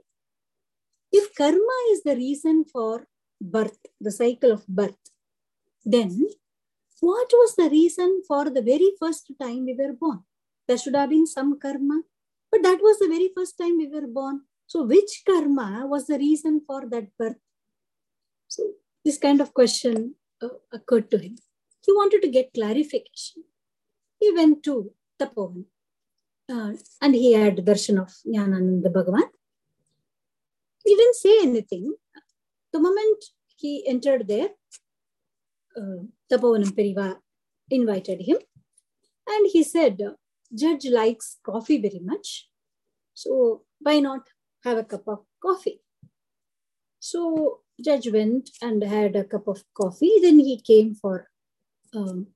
if 1.12 1.34
karma 1.36 1.78
is 1.92 2.04
the 2.04 2.16
reason 2.16 2.66
for 2.66 3.08
birth, 3.52 3.78
the 4.00 4.12
cycle 4.12 4.52
of 4.52 4.68
birth, 4.68 4.98
then 5.84 6.30
what 7.00 7.30
was 7.34 7.56
the 7.56 7.70
reason 7.70 8.22
for 8.28 8.46
the 8.50 8.62
very 8.62 8.92
first 9.00 9.32
time 9.42 9.66
we 9.66 9.76
were 9.78 9.94
born? 9.94 10.24
There 10.68 10.78
should 10.78 10.96
have 10.96 11.10
been 11.10 11.28
some 11.28 11.60
karma, 11.60 12.02
but 12.52 12.64
that 12.64 12.80
was 12.82 13.00
the 13.00 13.08
very 13.08 13.30
first 13.36 13.58
time 13.58 13.78
we 13.78 13.88
were 13.88 14.08
born. 14.08 14.42
So, 14.68 14.84
which 14.84 15.24
karma 15.28 15.86
was 15.86 16.08
the 16.08 16.18
reason 16.18 16.62
for 16.66 16.88
that 16.90 17.16
birth? 17.18 17.38
So, 18.48 18.64
this 19.04 19.18
kind 19.18 19.42
of 19.42 19.54
question 19.54 20.16
uh, 20.42 20.50
occurred 20.74 21.12
to 21.12 21.20
him. 21.20 21.36
He 21.86 21.92
wanted 21.92 22.22
to 22.24 22.30
get 22.30 22.54
clarification. 22.54 23.44
He 24.20 24.32
went 24.34 24.64
to 24.64 24.92
Tapovan 25.20 25.66
uh, 26.50 26.74
and 27.02 27.16
he 27.16 27.34
had 27.34 27.58
darshan 27.58 28.02
of 28.02 28.12
Jnanananda 28.26 28.92
Bhagavan. 28.92 29.30
He 30.84 30.96
didn't 30.96 31.16
say 31.16 31.42
anything. 31.42 31.94
The 32.76 32.82
moment 32.82 33.24
he 33.56 33.88
entered 33.88 34.28
there, 34.28 34.50
uh, 35.78 36.00
Tapovanam 36.30 36.72
Periva 36.78 37.20
invited 37.72 38.20
him 38.24 38.38
and 39.26 39.48
he 39.50 39.64
said, 39.64 40.02
Judge 40.54 40.86
likes 40.88 41.38
coffee 41.42 41.78
very 41.78 42.02
much. 42.04 42.50
So 43.14 43.62
why 43.80 44.02
not 44.02 44.24
have 44.66 44.78
a 44.78 44.84
cup 44.84 45.08
of 45.08 45.20
coffee? 45.42 45.80
So 47.00 47.62
Judge 47.82 48.12
went 48.12 48.50
and 48.62 48.84
had 48.84 49.16
a 49.16 49.24
cup 49.24 49.48
of 49.48 49.64
coffee. 49.74 50.20
Then 50.22 50.40
he 50.40 50.60
came 50.60 50.96
for 50.96 51.30
um, 51.96 52.28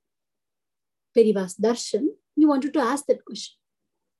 Periva's 1.18 1.58
darshan. 1.58 2.06
He 2.38 2.46
wanted 2.46 2.74
to 2.76 2.80
ask 2.80 3.06
that 3.08 3.26
question. 3.26 3.58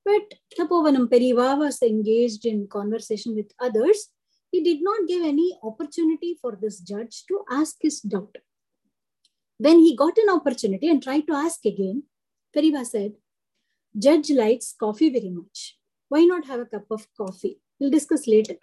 But 0.04 0.34
Tapovanam 0.54 1.06
Periva 1.08 1.56
was 1.56 1.80
engaged 1.80 2.44
in 2.44 2.68
conversation 2.68 3.34
with 3.34 3.52
others. 3.58 4.10
He 4.50 4.62
did 4.62 4.82
not 4.82 5.06
give 5.06 5.22
any 5.22 5.58
opportunity 5.62 6.38
for 6.40 6.58
this 6.60 6.80
judge 6.80 7.24
to 7.28 7.44
ask 7.50 7.76
his 7.80 8.00
doubt. 8.00 8.36
When 9.58 9.78
he 9.78 9.94
got 9.94 10.16
an 10.18 10.30
opportunity 10.30 10.88
and 10.88 11.02
tried 11.02 11.26
to 11.28 11.34
ask 11.34 11.64
again, 11.64 12.04
Periva 12.54 12.84
said, 12.84 13.12
Judge 13.98 14.30
likes 14.30 14.74
coffee 14.78 15.10
very 15.10 15.30
much. 15.30 15.76
Why 16.08 16.24
not 16.24 16.46
have 16.46 16.60
a 16.60 16.66
cup 16.66 16.86
of 16.90 17.06
coffee? 17.16 17.60
We'll 17.78 17.90
discuss 17.90 18.26
later. 18.26 18.56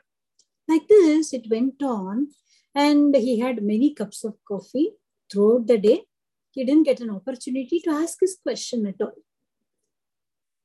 Like 0.68 0.88
this, 0.88 1.34
it 1.34 1.50
went 1.50 1.82
on, 1.82 2.30
and 2.76 3.16
he 3.16 3.40
had 3.40 3.64
many 3.64 3.94
cups 3.94 4.24
of 4.24 4.38
coffee 4.48 4.92
throughout 5.32 5.68
the 5.68 5.78
day. 5.78 6.04
He 6.52 6.66
didn't 6.66 6.84
get 6.84 7.00
an 7.00 7.10
opportunity 7.10 7.80
to 7.82 7.92
ask 7.92 8.18
his 8.20 8.38
question 8.42 8.86
at 8.88 9.02
all. 9.02 9.14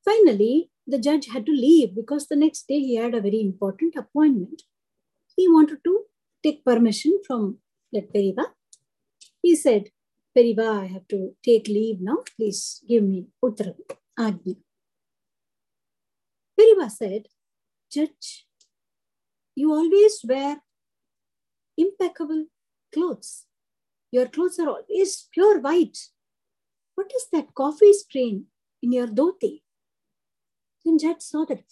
Finally, 0.03 0.71
the 0.85 0.97
judge 0.97 1.27
had 1.27 1.45
to 1.45 1.51
leave 1.51 1.95
because 1.95 2.27
the 2.27 2.35
next 2.35 2.67
day 2.67 2.79
he 2.79 2.95
had 2.95 3.13
a 3.13 3.21
very 3.21 3.39
important 3.39 3.95
appointment. 3.95 4.63
He 5.35 5.47
wanted 5.47 5.79
to 5.83 6.05
take 6.43 6.63
permission 6.63 7.19
from 7.25 7.57
that 7.91 8.13
Periva. 8.13 8.45
He 9.41 9.55
said, 9.55 9.89
Periva, 10.35 10.83
I 10.83 10.85
have 10.87 11.07
to 11.09 11.35
take 11.43 11.67
leave 11.67 12.01
now. 12.01 12.17
Please 12.35 12.81
give 12.87 13.03
me 13.03 13.27
Uttara 13.43 13.75
Agni. 14.17 14.57
Periva 16.59 16.89
said, 16.89 17.27
Judge, 17.91 18.47
you 19.55 19.71
always 19.71 20.21
wear 20.27 20.61
impeccable 21.77 22.45
clothes. 22.93 23.45
Your 24.11 24.27
clothes 24.27 24.59
are 24.59 24.69
always 24.69 25.27
pure 25.31 25.59
white. 25.59 25.97
What 26.95 27.11
is 27.15 27.27
that 27.31 27.55
coffee 27.55 27.93
stain 27.93 28.45
in 28.81 28.91
your 28.91 29.07
dhoti? 29.07 29.61
Then 30.85 30.99
Judge 30.99 31.21
saw 31.21 31.45
that 31.45 31.63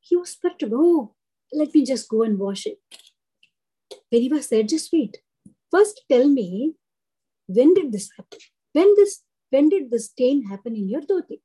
he 0.00 0.16
was 0.16 0.36
perturbed. 0.36 0.74
Oh, 0.76 1.14
let 1.52 1.74
me 1.74 1.84
just 1.84 2.08
go 2.08 2.22
and 2.22 2.38
wash 2.38 2.66
it. 2.66 2.78
Periva 4.12 4.42
said, 4.42 4.68
just 4.68 4.92
wait. 4.92 5.18
First 5.70 6.02
tell 6.10 6.28
me, 6.28 6.74
when 7.46 7.74
did 7.74 7.92
this 7.92 8.10
happen? 8.16 8.38
When 8.72 8.94
this 8.96 9.22
when 9.50 9.68
did 9.70 9.90
the 9.90 9.98
stain 9.98 10.48
happen 10.48 10.76
in 10.76 10.88
your 10.88 11.00
dhoti? 11.00 11.40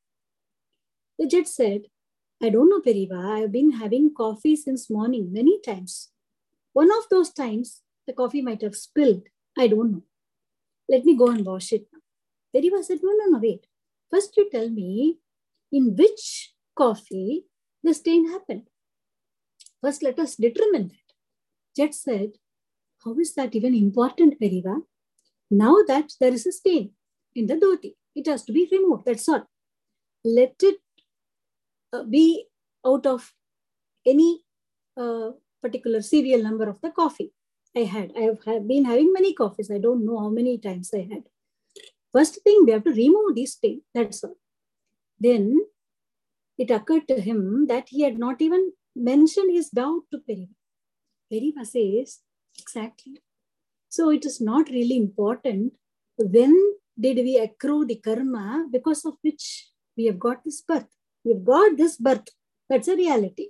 The 1.17 1.27
judge 1.27 1.47
said, 1.47 1.83
I 2.41 2.49
don't 2.49 2.69
know, 2.69 2.81
Periva. 2.81 3.43
I've 3.43 3.51
been 3.51 3.71
having 3.71 4.13
coffee 4.13 4.55
since 4.57 4.89
morning 4.89 5.31
many 5.31 5.59
times. 5.61 6.09
One 6.73 6.91
of 6.91 7.07
those 7.09 7.31
times, 7.31 7.81
the 8.05 8.13
coffee 8.13 8.41
might 8.41 8.61
have 8.61 8.75
spilled. 8.75 9.23
I 9.57 9.67
don't 9.67 9.91
know. 9.91 10.03
Let 10.89 11.05
me 11.05 11.15
go 11.15 11.29
and 11.29 11.45
wash 11.45 11.71
it. 11.71 11.87
Periva 12.53 12.83
said, 12.83 12.99
No, 13.01 13.11
no, 13.13 13.25
no, 13.31 13.39
wait. 13.39 13.65
First, 14.11 14.35
you 14.35 14.49
tell 14.49 14.69
me 14.69 15.19
in 15.71 15.95
which 15.95 16.53
coffee 16.75 17.45
the 17.83 17.93
stain 17.93 18.29
happened. 18.29 18.67
First, 19.81 20.03
let 20.03 20.19
us 20.19 20.35
determine 20.35 20.89
that. 20.89 20.97
Judge 21.75 21.93
said, 21.93 22.33
How 23.03 23.17
is 23.19 23.33
that 23.35 23.55
even 23.55 23.73
important, 23.75 24.39
Periva? 24.39 24.81
Now 25.51 25.77
that 25.87 26.13
there 26.19 26.33
is 26.33 26.45
a 26.45 26.51
stain 26.51 26.91
in 27.35 27.47
the 27.47 27.55
dhoti, 27.55 27.95
it 28.15 28.27
has 28.27 28.43
to 28.45 28.53
be 28.53 28.67
removed. 28.71 29.05
That's 29.05 29.27
all. 29.27 29.43
Let 30.23 30.55
it 30.61 30.77
uh, 31.91 32.03
be 32.03 32.45
out 32.85 33.05
of 33.05 33.33
any 34.05 34.43
uh, 34.97 35.31
particular 35.61 36.01
serial 36.01 36.41
number 36.43 36.69
of 36.69 36.81
the 36.81 36.91
coffee 36.91 37.33
I 37.75 37.81
had. 37.81 38.13
I 38.17 38.21
have, 38.21 38.43
have 38.45 38.67
been 38.67 38.85
having 38.85 39.11
many 39.13 39.33
coffees. 39.33 39.71
I 39.71 39.79
don't 39.79 40.05
know 40.05 40.19
how 40.19 40.29
many 40.29 40.57
times 40.57 40.91
I 40.93 41.07
had. 41.11 41.23
First 42.11 42.39
thing, 42.43 42.63
we 42.65 42.71
have 42.71 42.83
to 42.83 42.91
remove 42.91 43.35
this 43.35 43.53
stain. 43.53 43.81
That's 43.93 44.23
all. 44.23 44.37
Then 45.19 45.59
it 46.57 46.69
occurred 46.69 47.07
to 47.07 47.19
him 47.19 47.67
that 47.67 47.89
he 47.89 48.01
had 48.01 48.19
not 48.19 48.41
even 48.41 48.71
mentioned 48.95 49.51
his 49.51 49.69
doubt 49.69 50.03
to 50.11 50.19
Periva. 50.19 50.49
Periva 51.31 51.65
says, 51.65 52.19
exactly. 52.59 53.21
So 53.89 54.09
it 54.09 54.25
is 54.25 54.41
not 54.41 54.69
really 54.69 54.97
important 54.97 55.73
when 56.17 56.55
did 56.99 57.17
we 57.17 57.37
accrue 57.37 57.85
the 57.85 57.95
karma 57.95 58.67
because 58.71 59.05
of 59.05 59.15
which 59.21 59.69
we 59.97 60.05
have 60.05 60.19
got 60.19 60.43
this 60.43 60.61
birth. 60.61 60.87
We 61.23 61.33
have 61.33 61.45
got 61.45 61.77
this 61.77 61.97
birth. 61.97 62.27
That's 62.69 62.87
a 62.87 62.95
reality. 62.95 63.49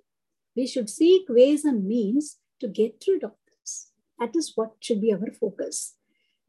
We 0.56 0.68
should 0.68 0.90
seek 0.90 1.24
ways 1.30 1.66
and 1.66 1.86
means 1.86 2.38
to 2.60 2.68
get 2.68 3.04
rid 3.08 3.24
of 3.24 3.32
this. 3.48 3.92
That 4.20 4.36
is 4.36 4.52
what 4.56 4.74
should 4.80 5.02
be 5.02 5.14
our 5.14 5.32
focus. 5.40 5.96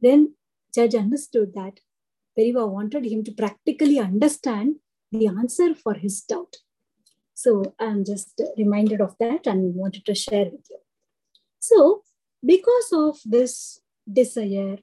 Then 0.01 0.35
Judge 0.75 0.95
understood 0.95 1.55
that 1.55 1.81
Periva 2.37 2.69
wanted 2.69 3.07
him 3.07 3.23
to 3.25 3.33
practically 3.33 3.99
understand 3.99 4.77
the 5.13 5.29
answer 5.29 5.75
for 5.75 5.95
his 5.95 6.21
doubt. 6.21 6.57
So 7.35 7.75
I'm 7.79 8.05
just 8.05 8.41
reminded 8.57 9.01
of 9.01 9.17
that 9.21 9.47
and 9.47 9.75
wanted 9.75 10.05
to 10.07 10.15
share 10.15 10.47
with 10.47 10.67
you. 10.71 10.79
So, 11.59 12.03
because 12.45 12.91
of 12.93 13.19
this 13.25 13.81
desire, 14.11 14.79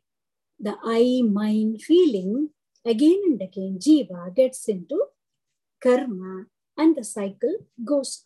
the 0.60 0.76
I 0.84 1.22
mind 1.28 1.82
feeling, 1.82 2.50
again 2.86 3.22
and 3.26 3.42
again, 3.42 3.78
Jiva 3.80 4.36
gets 4.36 4.68
into 4.68 5.06
karma 5.82 6.46
and 6.78 6.96
the 6.96 7.04
cycle 7.04 7.56
goes. 7.84 8.26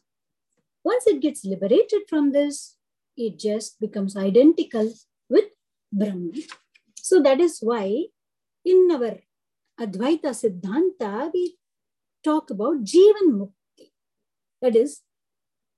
Once 0.83 1.07
it 1.07 1.21
gets 1.21 1.43
liberated 1.43 2.03
from 2.07 2.31
this, 2.31 2.75
it 3.17 3.39
just 3.39 3.79
becomes 3.79 4.15
identical 4.15 4.93
with 5.29 5.45
Brahman. 5.91 6.33
So 6.95 7.21
that 7.21 7.39
is 7.39 7.59
why 7.61 8.05
in 8.63 8.89
our 8.91 9.17
Advaita 9.79 10.31
Siddhanta, 10.33 11.31
we 11.33 11.57
talk 12.23 12.49
about 12.49 12.83
Jivan 12.83 13.29
Mukti. 13.39 13.91
That 14.61 14.75
is, 14.75 15.01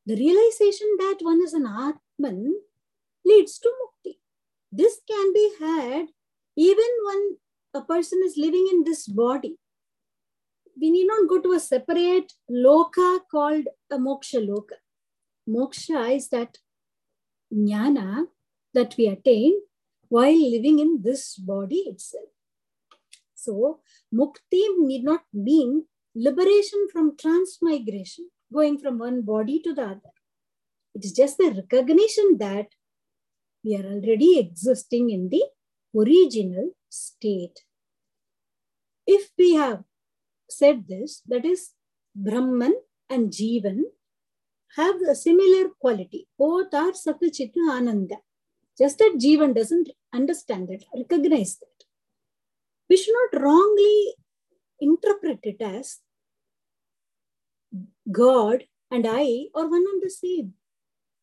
the 0.06 0.16
realization 0.16 0.88
that 1.00 1.18
one 1.22 1.42
is 1.44 1.54
an 1.54 1.66
Atman 1.66 2.56
leads 3.28 3.60
to 3.60 3.70
Mukti. 3.80 4.14
This 4.72 5.00
can 5.08 5.34
be 5.34 5.52
had 5.60 6.08
even 6.56 6.92
when 7.06 7.38
a 7.74 7.82
person 7.82 8.22
is 8.26 8.38
living 8.38 8.68
in 8.72 8.84
this 8.84 9.08
body. 9.08 9.58
We 10.80 10.92
need 10.92 11.08
not 11.08 11.28
go 11.30 11.42
to 11.42 11.54
a 11.54 11.60
separate 11.60 12.34
loka 12.52 13.20
called 13.32 13.68
a 13.92 13.98
moksha 13.98 14.46
loka. 14.48 14.78
Moksha 15.50 16.16
is 16.16 16.30
that 16.30 16.58
jnana 17.54 18.28
that 18.74 18.96
we 18.98 19.08
attain 19.08 19.54
while 20.10 20.52
living 20.52 20.80
in 20.80 21.02
this 21.02 21.36
body 21.36 21.84
itself. 21.92 22.30
So, 23.34 23.80
mukti 24.14 24.64
need 24.78 25.04
not 25.04 25.24
mean 25.34 25.86
liberation 26.16 26.88
from 26.92 27.18
transmigration, 27.18 28.30
going 28.52 28.78
from 28.80 28.98
one 29.00 29.22
body 29.22 29.60
to 29.62 29.74
the 29.74 29.84
other. 29.84 30.14
It 30.96 31.06
is 31.06 31.12
just 31.12 31.38
the 31.38 31.52
recognition 31.52 32.38
that 32.40 32.68
we 33.68 33.76
are 33.76 33.88
already 33.96 34.40
existing 34.40 35.10
in 35.10 35.28
the 35.30 35.44
original 36.02 36.72
state. 36.90 37.60
If 39.06 39.30
we 39.38 39.56
have 39.56 39.84
said 40.50 40.86
this, 40.88 41.22
that 41.28 41.44
is, 41.46 41.72
Brahman 42.16 42.76
and 43.10 43.30
Jivan 43.30 43.82
have 44.78 44.96
a 45.02 45.16
similar 45.16 45.70
quality. 45.82 46.28
Both 46.38 46.74
are 46.74 46.92
Satchitta 46.92 47.70
Ananda. 47.70 48.18
Just 48.78 49.00
that 49.00 49.18
Jivan 49.20 49.54
doesn't 49.54 49.90
understand 50.14 50.70
that, 50.70 50.84
recognize 50.96 51.58
that. 51.58 51.86
We 52.90 52.96
should 52.96 53.16
not 53.22 53.42
wrongly 53.42 54.14
interpret 54.80 55.40
it 55.44 55.62
as 55.62 56.00
God 58.10 58.64
and 58.90 59.06
I 59.06 59.48
are 59.56 59.68
one 59.68 59.86
and 59.94 60.02
the 60.02 60.10
same. 60.10 60.54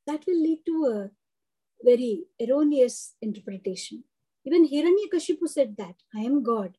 That 0.06 0.24
will 0.26 0.42
lead 0.42 0.60
to 0.66 0.86
a 0.86 1.23
very 1.84 2.24
erroneous 2.40 3.14
interpretation. 3.20 4.04
Even 4.46 4.68
Hiranyakashipu 4.68 5.48
said 5.48 5.76
that, 5.78 5.94
I 6.14 6.20
am 6.20 6.42
God. 6.42 6.76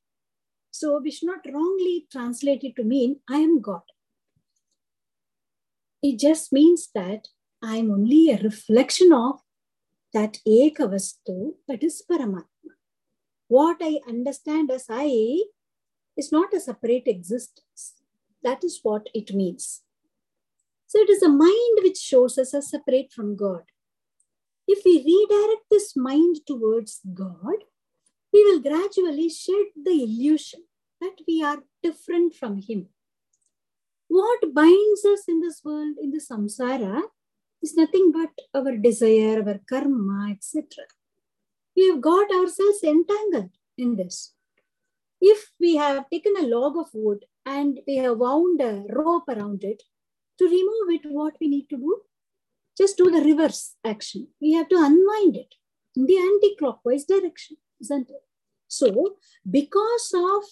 So 0.71 0.99
we 0.99 1.11
should 1.11 1.27
not 1.27 1.45
wrongly 1.51 2.07
translate 2.11 2.63
it 2.63 2.75
to 2.75 2.83
mean, 2.83 3.21
I 3.29 3.37
am 3.37 3.61
God. 3.61 3.83
It 6.03 6.19
just 6.19 6.51
means 6.51 6.89
that 6.93 7.29
I 7.63 7.77
am 7.77 7.91
only 7.91 8.29
a 8.29 8.37
reflection 8.37 9.11
of 9.13 9.39
that 10.13 10.37
Ekavastu, 10.47 11.53
that 11.67 11.83
is 11.83 12.03
Paramatma. 12.09 12.75
What 13.47 13.77
I 13.81 13.99
understand 14.07 14.71
as 14.71 14.85
I 14.89 15.43
is 16.17 16.31
not 16.31 16.53
a 16.53 16.59
separate 16.59 17.07
existence. 17.07 17.93
That 18.43 18.63
is 18.63 18.79
what 18.83 19.07
it 19.13 19.33
means. 19.33 19.81
So 20.87 20.99
it 20.99 21.09
is 21.09 21.23
a 21.23 21.29
mind 21.29 21.79
which 21.83 21.97
shows 21.97 22.37
us 22.37 22.53
as 22.53 22.69
separate 22.69 23.11
from 23.11 23.35
God. 23.35 23.63
If 24.67 24.83
we 24.83 24.97
redirect 24.97 25.65
this 25.69 25.95
mind 25.95 26.37
towards 26.47 27.01
God, 27.13 27.63
we 28.33 28.43
will 28.43 28.59
gradually 28.59 29.29
shed 29.29 29.67
the 29.81 30.03
illusion 30.03 30.63
that 31.01 31.17
we 31.27 31.43
are 31.43 31.63
different 31.83 32.33
from 32.33 32.61
Him. 32.61 32.87
What 34.07 34.53
binds 34.53 35.05
us 35.05 35.23
in 35.27 35.41
this 35.41 35.61
world, 35.63 35.97
in 36.01 36.11
the 36.11 36.19
samsara, 36.19 37.01
is 37.61 37.75
nothing 37.75 38.11
but 38.11 38.33
our 38.53 38.75
desire, 38.77 39.43
our 39.45 39.59
karma, 39.69 40.31
etc. 40.31 40.65
We 41.75 41.87
have 41.89 42.01
got 42.01 42.31
ourselves 42.31 42.83
entangled 42.83 43.51
in 43.77 43.95
this. 43.95 44.33
If 45.21 45.51
we 45.59 45.75
have 45.75 46.09
taken 46.09 46.33
a 46.39 46.47
log 46.47 46.77
of 46.77 46.89
wood 46.93 47.25
and 47.45 47.79
we 47.87 47.95
have 47.97 48.17
wound 48.17 48.61
a 48.61 48.83
rope 48.89 49.27
around 49.27 49.63
it, 49.63 49.83
to 50.37 50.45
remove 50.45 51.01
it, 51.01 51.09
what 51.09 51.35
we 51.39 51.47
need 51.47 51.69
to 51.69 51.77
do? 51.77 52.01
Just 52.77 52.97
do 52.97 53.09
the 53.09 53.21
reverse 53.21 53.75
action. 53.83 54.27
We 54.41 54.53
have 54.53 54.69
to 54.69 54.75
unwind 54.77 55.35
it 55.37 55.55
in 55.95 56.05
the 56.05 56.17
anti-clockwise 56.17 57.05
direction, 57.05 57.57
isn't 57.79 58.09
it? 58.09 58.23
So, 58.67 59.17
because 59.49 60.11
of 60.13 60.43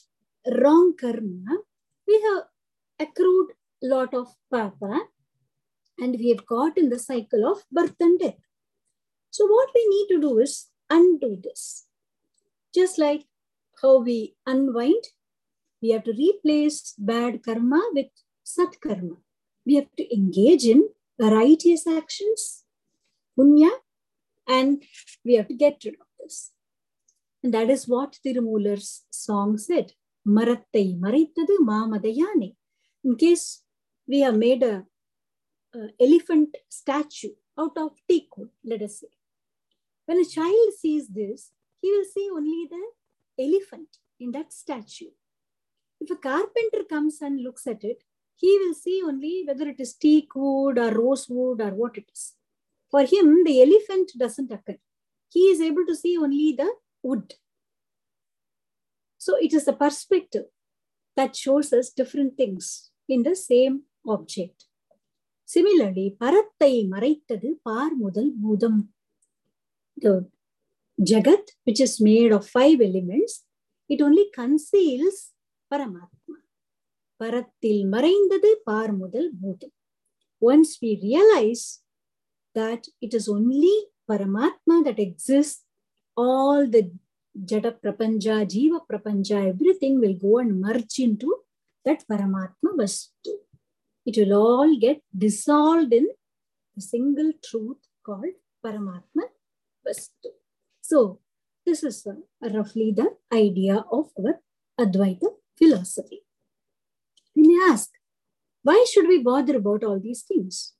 wrong 0.58 0.94
karma, 1.00 1.58
we 2.08 2.22
have 2.22 2.44
accrued 3.00 3.52
lot 3.82 4.14
of 4.14 4.34
papa 4.50 5.08
and 6.00 6.16
we 6.18 6.30
have 6.30 6.46
caught 6.46 6.78
in 6.78 6.90
the 6.90 7.00
cycle 7.00 7.46
of 7.46 7.64
birth 7.72 7.96
and 8.00 8.20
death. 8.20 8.40
So, 9.32 9.46
what 9.46 9.70
we 9.76 9.88
need 9.90 10.08
to 10.10 10.22
do 10.22 10.40
is 10.40 10.68
undo 10.90 11.38
this. 11.44 11.88
Just 12.74 12.98
like 12.98 13.26
how 13.82 14.02
we 14.02 14.36
unwind, 14.46 15.04
we 15.82 15.90
have 15.90 16.04
to 16.06 16.14
replace 16.14 16.94
bad 16.98 17.44
karma 17.44 17.82
with 17.94 18.08
sat 18.44 18.80
karma. 18.82 19.18
We 19.66 19.76
have 19.76 19.94
to 19.98 20.14
engage 20.16 20.64
in 20.64 20.90
righteous 21.20 21.88
actions, 21.88 22.64
punya, 23.38 23.70
and 24.48 24.84
we 25.24 25.36
have 25.36 25.48
to 25.48 25.54
get 25.54 25.82
rid 25.86 25.96
of 25.96 26.08
this. 26.20 26.52
And 27.44 27.54
that 27.54 27.70
is 27.70 27.88
what 27.88 28.18
Tirumular's 28.26 29.04
song 29.10 29.58
said. 29.58 29.94
Marattai 30.28 31.00
marittadu 31.00 31.58
mamadayane. 31.60 32.56
In 33.04 33.16
case 33.16 33.64
we 34.08 34.22
have 34.22 34.36
made 34.36 34.64
a, 34.64 34.86
a 35.76 35.80
elephant 36.00 36.56
statue 36.70 37.34
out 37.60 37.78
of 37.78 37.92
teak 38.08 38.36
wood, 38.38 38.50
let 38.64 38.82
us 38.82 39.02
say. 39.02 39.08
When 40.06 40.20
a 40.20 40.26
child 40.26 40.74
sees 40.80 41.08
this, 41.10 41.52
he 41.82 41.92
will 41.92 42.06
see 42.06 42.30
only 42.32 42.68
the 42.70 43.44
elephant 43.44 43.98
in 44.20 44.32
that 44.32 44.54
statue. 44.54 45.12
If 46.00 46.12
a 46.12 46.16
carpenter 46.16 46.84
comes 46.90 47.22
and 47.22 47.42
looks 47.42 47.68
at 47.68 47.84
it, 47.84 48.04
he 48.36 48.58
will 48.60 48.74
see 48.74 49.02
only 49.04 49.44
whether 49.48 49.68
it 49.68 49.80
is 49.80 49.94
teak 49.94 50.36
wood 50.36 50.78
or 50.78 50.92
rosewood 50.92 51.62
or 51.62 51.72
what 51.72 51.98
it 51.98 52.10
is. 52.14 52.34
For 52.92 53.02
him, 53.02 53.44
the 53.44 53.62
elephant 53.62 54.12
doesn't 54.18 54.52
occur. 54.52 54.78
He 55.30 55.46
is 55.54 55.62
able 55.62 55.86
to 55.86 55.96
see 55.96 56.18
only 56.18 56.54
the 56.58 56.72
wood. 57.02 57.34
So 59.18 59.38
it 59.38 59.54
is 59.54 59.66
the 59.66 59.74
perspective 59.74 60.46
that 61.16 61.36
shows 61.36 61.72
us 61.74 61.90
different 61.90 62.38
things 62.38 62.92
in 63.08 63.24
the 63.24 63.36
same 63.36 63.84
object. 64.08 64.66
Similarly, 65.46 66.16
parattai 66.20 66.90
maraitadu 66.90 67.56
par 67.64 67.92
mudal 67.92 68.32
budam. 68.44 68.88
The 69.98 70.28
jagat, 71.00 71.52
which 71.64 71.80
is 71.80 72.02
made 72.02 72.32
of 72.32 72.48
five 72.48 72.82
elements, 72.82 73.44
it 73.88 74.02
only 74.02 74.30
conceals 74.34 75.34
Paramatma. 75.74 76.10
பரத்தில் 77.23 77.83
மறைந்தது 77.95 78.51
பார் 78.69 78.95
முதல் 79.03 79.31
பூதம் 79.41 79.75
once 80.51 80.71
we 80.83 80.91
realize 81.07 81.65
that 82.59 82.83
it 83.05 83.13
is 83.19 83.25
only 83.37 83.77
paramatma 84.11 84.77
that 84.87 84.99
exists 85.07 85.63
all 86.25 86.61
the 86.75 86.83
jada 87.51 87.71
prapanja 87.83 88.37
jiva 88.55 88.79
prapanja 88.91 89.39
everything 89.53 89.95
will 90.03 90.17
go 90.27 90.33
and 90.43 90.53
merge 90.65 90.99
into 91.07 91.31
that 91.87 92.01
paramatma 92.11 92.71
vastu 92.81 93.35
it 94.07 94.17
will 94.21 94.35
all 94.45 94.73
get 94.87 95.01
dissolved 95.25 95.93
in 96.01 96.07
a 96.81 96.85
single 96.93 97.33
truth 97.49 97.83
called 98.09 98.37
paramatma 98.65 99.27
vastu 99.87 100.31
so 100.91 100.99
this 101.67 101.83
is 101.91 101.99
uh, 102.13 102.17
roughly 102.57 102.89
the 103.01 103.09
idea 103.45 103.77
of 103.99 104.07
our 104.21 104.35
advaita 104.85 105.31
philosophy 105.61 106.21
we 107.36 107.48
may 107.48 107.72
ask, 107.72 107.90
Why 108.64 108.86
should 108.90 109.08
we 109.08 109.22
bother 109.22 109.58
about 109.58 109.84
all 109.84 110.00
these 110.00 110.24
things? 110.24 110.74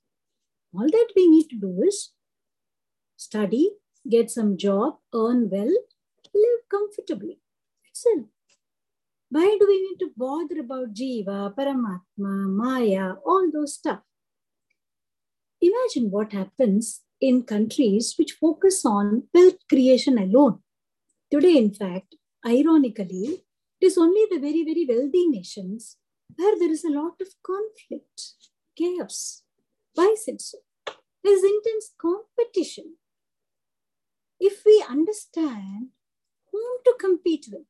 All 0.74 0.88
that 0.88 1.08
we 1.14 1.28
need 1.28 1.48
to 1.50 1.56
do 1.56 1.82
is 1.86 2.10
study, 3.16 3.70
get 4.08 4.30
some 4.30 4.56
job, 4.56 4.98
earn 5.14 5.48
well, 5.50 5.74
live 6.34 6.62
comfortably. 6.70 7.40
It. 8.06 8.24
Why 9.30 9.56
do 9.58 9.66
we 9.68 9.80
need 9.82 9.98
to 10.00 10.10
bother 10.16 10.60
about 10.60 10.94
Jiva, 10.94 11.54
Paramatma, 11.54 12.48
Maya, 12.48 13.14
all 13.24 13.50
those 13.52 13.74
stuff? 13.74 14.00
Imagine 15.60 16.10
what 16.10 16.32
happens 16.32 17.02
in 17.20 17.42
countries 17.42 18.14
which 18.18 18.32
focus 18.32 18.84
on 18.84 19.24
wealth 19.32 19.60
creation 19.68 20.18
alone. 20.18 20.58
Today, 21.30 21.56
in 21.56 21.72
fact, 21.72 22.16
ironically, 22.46 23.44
it 23.80 23.86
is 23.86 23.96
only 23.96 24.26
the 24.30 24.38
very, 24.38 24.64
very 24.64 24.86
wealthy 24.88 25.26
nations 25.28 25.96
where 26.36 26.58
there 26.58 26.70
is 26.70 26.84
a 26.84 26.90
lot 26.90 27.20
of 27.20 27.28
conflict, 27.42 28.34
chaos. 28.76 29.42
Why 29.94 30.14
is 30.16 30.24
it 30.26 30.40
so? 30.40 30.58
There 31.22 31.32
is 31.32 31.44
intense 31.44 31.92
competition. 31.98 32.96
If 34.40 34.62
we 34.66 34.84
understand 34.88 35.88
whom 36.50 36.78
to 36.84 36.94
compete 36.98 37.46
with, 37.50 37.66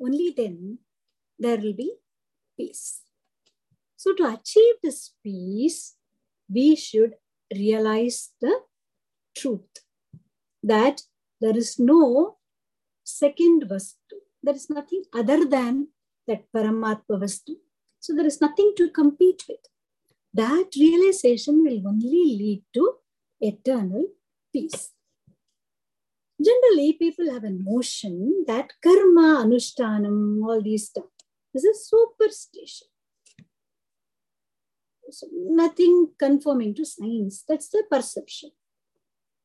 only 0.00 0.32
then 0.36 0.78
there 1.38 1.58
will 1.58 1.72
be 1.72 1.94
peace. 2.56 3.02
So, 3.96 4.14
to 4.14 4.24
achieve 4.34 4.76
this 4.82 5.14
peace, 5.22 5.96
we 6.48 6.76
should 6.76 7.14
realize 7.54 8.30
the 8.40 8.60
truth 9.36 9.84
that 10.62 11.02
there 11.40 11.56
is 11.56 11.78
no 11.78 12.36
second 13.04 13.64
vastu. 13.68 14.20
There 14.42 14.54
is 14.54 14.70
nothing 14.70 15.04
other 15.14 15.44
than 15.44 15.88
that 16.26 16.44
Paramatma 16.54 17.18
vastu. 17.22 17.56
So, 17.98 18.14
there 18.14 18.26
is 18.26 18.40
nothing 18.40 18.72
to 18.76 18.90
compete 18.90 19.44
with. 19.48 19.66
That 20.32 20.70
realization 20.78 21.62
will 21.64 21.86
only 21.86 22.36
lead 22.40 22.62
to 22.74 22.94
eternal 23.40 24.06
peace. 24.52 24.92
Generally, 26.42 26.94
people 26.94 27.30
have 27.32 27.44
a 27.44 27.50
notion 27.50 28.44
that 28.46 28.72
karma, 28.82 29.44
anushtanam, 29.44 30.42
all 30.42 30.62
these 30.62 30.86
stuff 30.86 31.04
is 31.52 31.64
a 31.64 31.74
superstition. 31.74 32.88
So 35.10 35.26
nothing 35.32 36.12
conforming 36.18 36.74
to 36.74 36.84
science. 36.84 37.44
That's 37.46 37.68
the 37.68 37.82
perception. 37.90 38.50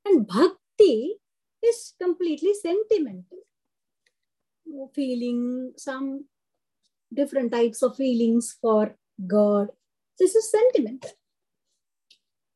And 0.05 0.27
bhakti 0.27 1.15
is 1.63 1.93
completely 1.99 2.53
sentimental. 2.53 3.39
Feeling 4.93 5.73
some 5.77 6.25
different 7.13 7.51
types 7.51 7.81
of 7.81 7.95
feelings 7.95 8.57
for 8.61 8.95
God. 9.25 9.69
This 10.19 10.35
is 10.35 10.51
sentimental. 10.51 11.11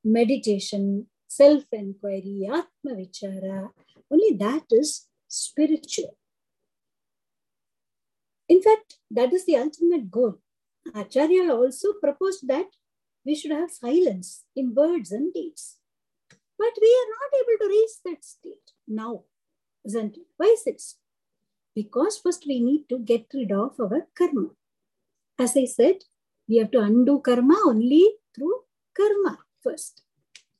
Meditation, 0.03 1.07
self 1.27 1.63
inquiry, 1.71 2.47
Atma 2.47 2.95
Vichara, 2.95 3.69
only 4.11 4.35
that 4.37 4.63
is 4.71 5.07
spiritual. 5.27 6.15
In 8.47 8.61
fact, 8.61 8.95
that 9.11 9.31
is 9.33 9.45
the 9.45 9.57
ultimate 9.57 10.09
goal. 10.09 10.35
Acharya 10.95 11.53
also 11.53 11.93
proposed 12.01 12.47
that 12.47 12.67
we 13.25 13.35
should 13.35 13.51
have 13.51 13.69
silence 13.71 14.45
in 14.55 14.73
words 14.73 15.11
and 15.11 15.31
deeds. 15.33 15.77
But 16.57 16.73
we 16.81 16.87
are 16.87 17.09
not 17.15 17.39
able 17.39 17.57
to 17.61 17.69
reach 17.69 17.91
that 18.05 18.25
state 18.25 18.71
now, 18.87 19.23
isn't 19.85 20.17
it? 20.17 20.23
Why 20.37 20.47
is 20.47 20.63
it? 20.65 20.81
Because 21.75 22.17
first 22.17 22.45
we 22.47 22.59
need 22.59 22.89
to 22.89 22.99
get 22.99 23.27
rid 23.33 23.51
of 23.51 23.79
our 23.79 24.07
karma. 24.15 24.49
As 25.37 25.55
I 25.55 25.65
said, 25.65 26.03
we 26.47 26.57
have 26.57 26.71
to 26.71 26.81
undo 26.81 27.19
karma 27.19 27.57
only 27.65 28.09
through 28.35 28.63
karma 28.95 29.39
first. 29.63 30.01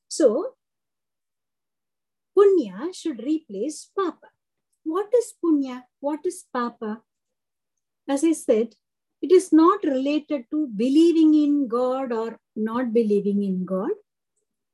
So, 0.08 0.56
punya 2.38 2.94
should 2.94 3.22
replace 3.24 3.90
papa. 3.96 4.30
What 4.84 5.10
is 5.14 5.34
punya? 5.44 5.84
What 6.00 6.26
is 6.26 6.46
papa? 6.54 7.02
As 8.08 8.24
I 8.24 8.32
said, 8.34 8.76
it 9.22 9.32
is 9.32 9.52
not 9.52 9.84
related 9.84 10.46
to 10.52 10.68
believing 10.68 11.34
in 11.34 11.68
God 11.68 12.12
or 12.12 12.40
not 12.56 12.94
believing 12.94 13.44
in 13.44 13.66
God. 13.66 13.92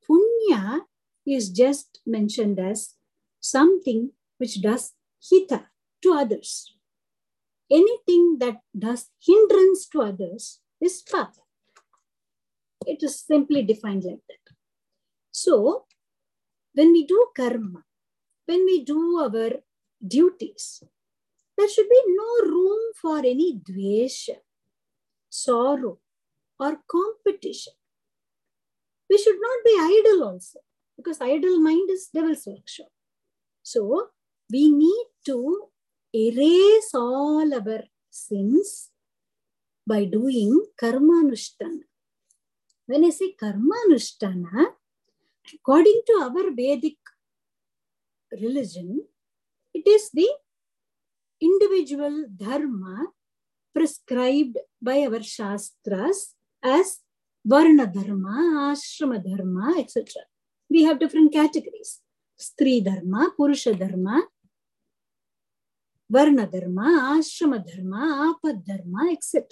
Punya 0.07 0.81
is 1.25 1.49
just 1.49 1.99
mentioned 2.05 2.59
as 2.59 2.93
something 3.39 4.11
which 4.37 4.61
does 4.61 4.93
hita 5.19 5.65
to 6.05 6.13
others. 6.13 6.51
Anything 7.71 8.37
that 8.39 8.57
does 8.77 9.09
hindrance 9.27 9.87
to 9.91 10.01
others 10.01 10.59
is 10.79 11.01
papa. 11.11 11.41
It 12.85 13.01
is 13.01 13.19
simply 13.19 13.63
defined 13.63 14.03
like 14.03 14.25
that. 14.29 14.45
So, 15.31 15.85
when 16.73 16.91
we 16.91 17.05
do 17.05 17.27
karma, 17.35 17.83
when 18.45 18.65
we 18.65 18.83
do 18.85 18.99
our 19.23 19.51
duties, 20.15 20.83
there 21.57 21.69
should 21.69 21.89
be 21.89 22.01
no 22.07 22.49
room 22.49 22.81
for 23.01 23.17
any 23.19 23.59
dvesha, 23.67 24.37
sorrow, 25.29 25.97
or 26.59 26.77
competition. 26.87 27.73
We 29.09 29.17
should 29.17 29.39
not 29.39 29.59
be 29.65 29.75
idle 29.79 30.23
also, 30.29 30.59
because 30.97 31.21
idle 31.21 31.59
mind 31.59 31.89
is 31.89 32.09
devil's 32.13 32.45
workshop. 32.45 32.91
So, 33.63 34.09
we 34.51 34.69
need 34.69 35.05
to 35.25 35.69
erase 36.23 36.91
all 36.93 37.53
our 37.53 37.83
sins 38.09 38.89
by 39.85 40.05
doing 40.05 40.65
karma. 40.79 41.31
When 42.87 43.03
I 43.03 43.09
say 43.09 43.31
karma 43.33 43.75
according 45.53 46.01
to 46.07 46.13
our 46.23 46.51
Vedic 46.51 46.97
religion, 48.31 49.03
it 49.73 49.85
is 49.87 50.09
the 50.13 50.29
individual 51.41 52.27
dharma 52.35 53.07
prescribed 53.73 54.57
by 54.81 55.05
our 55.05 55.21
shastras 55.21 56.35
as 56.63 56.99
varna 57.45 57.87
dharma, 57.87 58.73
ashrama 58.73 59.21
dharma, 59.21 59.75
etc. 59.79 60.23
We 60.69 60.83
have 60.83 60.99
different 60.99 61.33
categories. 61.33 61.99
Stri 62.39 62.83
dharma, 62.83 63.31
purusha 63.35 63.73
dharma, 63.75 64.23
varna 66.09 66.47
dharma, 66.47 67.17
ashrama 67.17 67.63
dharma, 67.65 68.33
apad 68.33 68.65
dharma, 68.65 69.11
etc. 69.11 69.45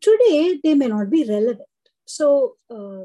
Today, 0.00 0.60
they 0.62 0.74
may 0.74 0.88
not 0.88 1.10
be 1.10 1.24
relevant. 1.24 1.68
So, 2.04 2.56
uh, 2.70 3.04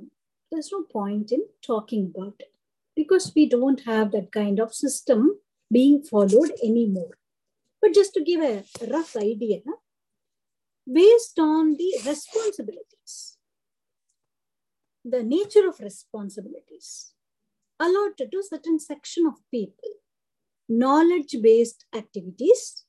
there's 0.52 0.72
no 0.72 0.84
point 0.84 1.32
in 1.32 1.44
talking 1.62 2.12
about 2.14 2.36
it 2.40 2.54
because 2.96 3.32
we 3.36 3.48
don't 3.48 3.82
have 3.86 4.12
that 4.12 4.32
kind 4.32 4.60
of 4.60 4.74
system 4.74 5.40
being 5.72 6.04
followed 6.04 6.52
anymore. 6.64 7.18
But 7.82 7.94
just 7.94 8.14
to 8.14 8.24
give 8.24 8.42
a 8.42 8.64
rough 8.92 9.16
idea, 9.16 9.62
based 10.92 11.40
on 11.40 11.76
the 11.78 11.94
responsibilities, 12.06 13.38
the 15.04 15.24
nature 15.24 15.68
of 15.68 15.80
responsibilities 15.80 17.14
allotted 17.80 18.32
to 18.32 18.44
certain 18.44 18.80
section 18.80 19.26
of 19.26 19.36
people, 19.50 19.90
knowledge-based 20.72 21.86
activities, 21.94 22.86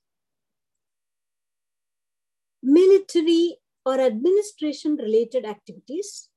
military 2.63 3.57
or 3.85 3.99
administration-related 4.01 5.45
activities, 5.45 6.29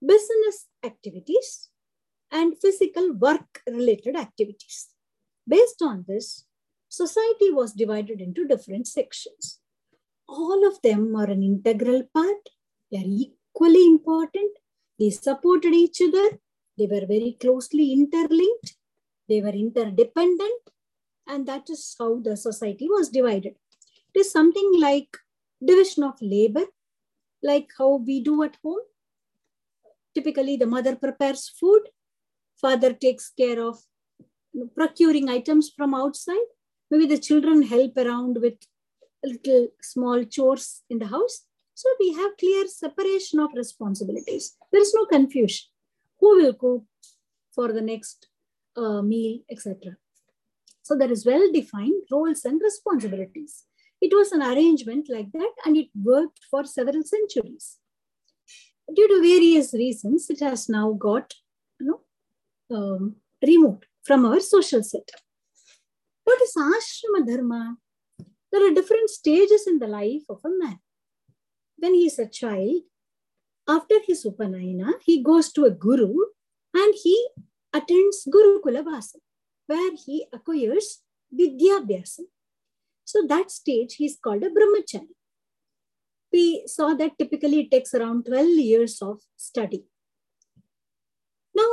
business 0.00 0.66
activities, 0.84 1.70
and 2.30 2.56
physical 2.62 3.12
work-related 3.14 4.14
activities. 4.16 4.88
Based 5.48 5.82
on 5.82 6.04
this, 6.06 6.44
society 6.88 7.50
was 7.50 7.72
divided 7.72 8.20
into 8.20 8.46
different 8.46 8.86
sections. 8.86 9.58
All 10.28 10.64
of 10.64 10.80
them 10.82 11.16
are 11.16 11.28
an 11.28 11.42
integral 11.42 12.04
part. 12.14 12.50
They 12.92 12.98
are 12.98 13.12
equally 13.26 13.84
important. 13.84 14.52
They 14.98 15.10
supported 15.10 15.74
each 15.74 16.00
other. 16.00 16.38
They 16.78 16.86
were 16.86 17.06
very 17.06 17.36
closely 17.40 17.92
interlinked. 17.92 18.77
They 19.28 19.40
were 19.40 19.50
interdependent. 19.50 20.62
And 21.26 21.46
that 21.46 21.68
is 21.68 21.94
how 21.98 22.20
the 22.20 22.36
society 22.36 22.88
was 22.88 23.10
divided. 23.10 23.54
It 24.14 24.20
is 24.20 24.32
something 24.32 24.80
like 24.80 25.16
division 25.64 26.04
of 26.04 26.14
labor, 26.22 26.64
like 27.42 27.68
how 27.76 27.96
we 27.96 28.22
do 28.22 28.42
at 28.42 28.56
home. 28.64 28.80
Typically, 30.14 30.56
the 30.56 30.66
mother 30.66 30.96
prepares 30.96 31.48
food, 31.48 31.82
father 32.60 32.92
takes 32.92 33.30
care 33.30 33.62
of 33.62 33.78
procuring 34.74 35.28
items 35.28 35.70
from 35.76 35.94
outside. 35.94 36.48
Maybe 36.90 37.06
the 37.06 37.18
children 37.18 37.62
help 37.62 37.96
around 37.98 38.38
with 38.40 38.54
little 39.22 39.68
small 39.82 40.24
chores 40.24 40.82
in 40.88 40.98
the 40.98 41.06
house. 41.06 41.44
So 41.74 41.88
we 42.00 42.14
have 42.14 42.36
clear 42.38 42.66
separation 42.66 43.38
of 43.40 43.50
responsibilities. 43.54 44.56
There 44.72 44.80
is 44.80 44.94
no 44.94 45.04
confusion. 45.04 45.68
Who 46.20 46.36
will 46.36 46.54
cook 46.54 46.84
for 47.54 47.72
the 47.72 47.82
next 47.82 48.28
uh, 48.78 49.02
meal, 49.02 49.40
etc. 49.50 49.96
So 50.82 50.96
there 50.96 51.10
is 51.10 51.26
well-defined 51.26 52.02
roles 52.10 52.44
and 52.44 52.60
responsibilities. 52.62 53.64
It 54.00 54.12
was 54.14 54.32
an 54.32 54.42
arrangement 54.42 55.08
like 55.10 55.30
that, 55.32 55.52
and 55.64 55.76
it 55.76 55.88
worked 55.94 56.40
for 56.50 56.64
several 56.64 57.02
centuries. 57.02 57.78
Due 58.94 59.08
to 59.08 59.20
various 59.20 59.74
reasons, 59.74 60.30
it 60.30 60.40
has 60.40 60.68
now 60.68 60.92
got 60.92 61.34
you 61.80 61.86
know 61.88 62.76
um, 62.76 63.16
removed 63.46 63.86
from 64.02 64.24
our 64.24 64.40
social 64.40 64.82
setup. 64.82 65.20
What 66.24 66.40
is 66.42 66.54
ashrama 66.56 67.26
dharma? 67.26 67.76
There 68.50 68.66
are 68.66 68.74
different 68.74 69.10
stages 69.10 69.66
in 69.66 69.78
the 69.78 69.88
life 69.88 70.22
of 70.28 70.40
a 70.44 70.50
man. 70.62 70.78
When 71.76 71.94
he 71.94 72.06
is 72.06 72.18
a 72.18 72.26
child, 72.26 72.82
after 73.68 73.96
his 74.06 74.24
upanayana, 74.24 74.94
he 75.04 75.22
goes 75.22 75.52
to 75.52 75.64
a 75.64 75.70
guru 75.70 76.14
and 76.74 76.94
he 77.02 77.28
attends 77.72 78.26
Gurukula 78.32 78.84
Vasa, 78.84 79.18
where 79.66 79.92
he 79.94 80.26
acquires 80.32 81.02
Vidyabhyasam. 81.32 82.26
So 83.04 83.26
that 83.26 83.50
stage 83.50 83.94
he 83.94 84.06
is 84.06 84.18
called 84.22 84.42
a 84.42 84.50
brahmachari. 84.50 85.08
We 86.32 86.64
saw 86.66 86.94
that 86.94 87.18
typically 87.18 87.60
it 87.60 87.70
takes 87.70 87.94
around 87.94 88.26
12 88.26 88.48
years 88.58 89.00
of 89.00 89.20
study. 89.36 89.84
Now, 91.54 91.70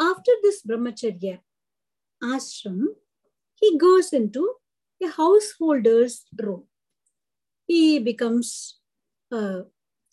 after 0.00 0.32
this 0.42 0.62
brahmacharya 0.62 1.38
ashram, 2.22 2.86
he 3.54 3.78
goes 3.78 4.12
into 4.12 4.54
a 5.02 5.08
householder's 5.08 6.24
role. 6.42 6.66
He 7.66 7.98
becomes 7.98 8.78
uh, 9.32 9.36
a 9.36 9.64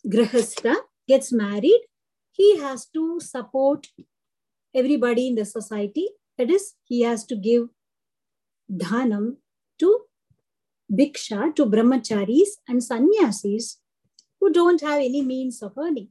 grahastha, 0.06 0.76
gets 1.08 1.32
married. 1.32 1.80
He 2.32 2.58
has 2.58 2.86
to 2.94 3.20
support 3.20 3.86
everybody 4.74 5.28
in 5.28 5.34
the 5.34 5.44
society. 5.44 6.08
That 6.38 6.50
is, 6.50 6.74
he 6.84 7.02
has 7.02 7.24
to 7.26 7.36
give 7.36 7.68
dhanam 8.70 9.36
to 9.78 10.00
bhiksha 10.92 11.54
to 11.54 11.66
brahmacharis 11.66 12.50
and 12.68 12.82
sannyasis 12.82 13.80
who 14.40 14.52
don't 14.52 14.80
have 14.80 15.00
any 15.00 15.22
means 15.22 15.62
of 15.62 15.72
earning. 15.78 16.08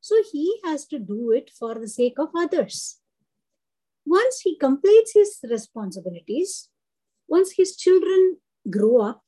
So 0.00 0.16
he 0.30 0.60
has 0.64 0.86
to 0.86 0.98
do 0.98 1.32
it 1.32 1.50
for 1.58 1.74
the 1.74 1.88
sake 1.88 2.18
of 2.18 2.28
others. 2.36 2.98
Once 4.06 4.40
he 4.40 4.56
completes 4.58 5.12
his 5.14 5.38
responsibilities, 5.50 6.68
once 7.26 7.52
his 7.52 7.76
children 7.76 8.36
grow 8.70 9.00
up, 9.00 9.22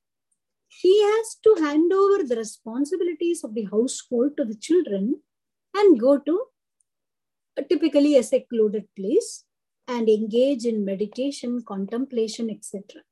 he 0.69 1.03
has 1.03 1.37
to 1.45 1.55
hand 1.63 1.93
over 1.93 2.25
the 2.25 2.37
responsibilities 2.37 3.43
of 3.43 3.55
the 3.55 3.65
household 3.65 4.37
to 4.37 4.45
the 4.45 4.55
children 4.55 5.21
and 5.75 6.01
go 6.01 6.19
to 6.19 6.43
typically 7.63 8.17
a 8.17 8.23
secluded 8.23 8.87
place 8.97 9.45
and 9.89 10.09
engage 10.09 10.65
in 10.65 10.85
meditation, 10.85 11.63
contemplation, 11.67 12.51
etc. 12.51 13.03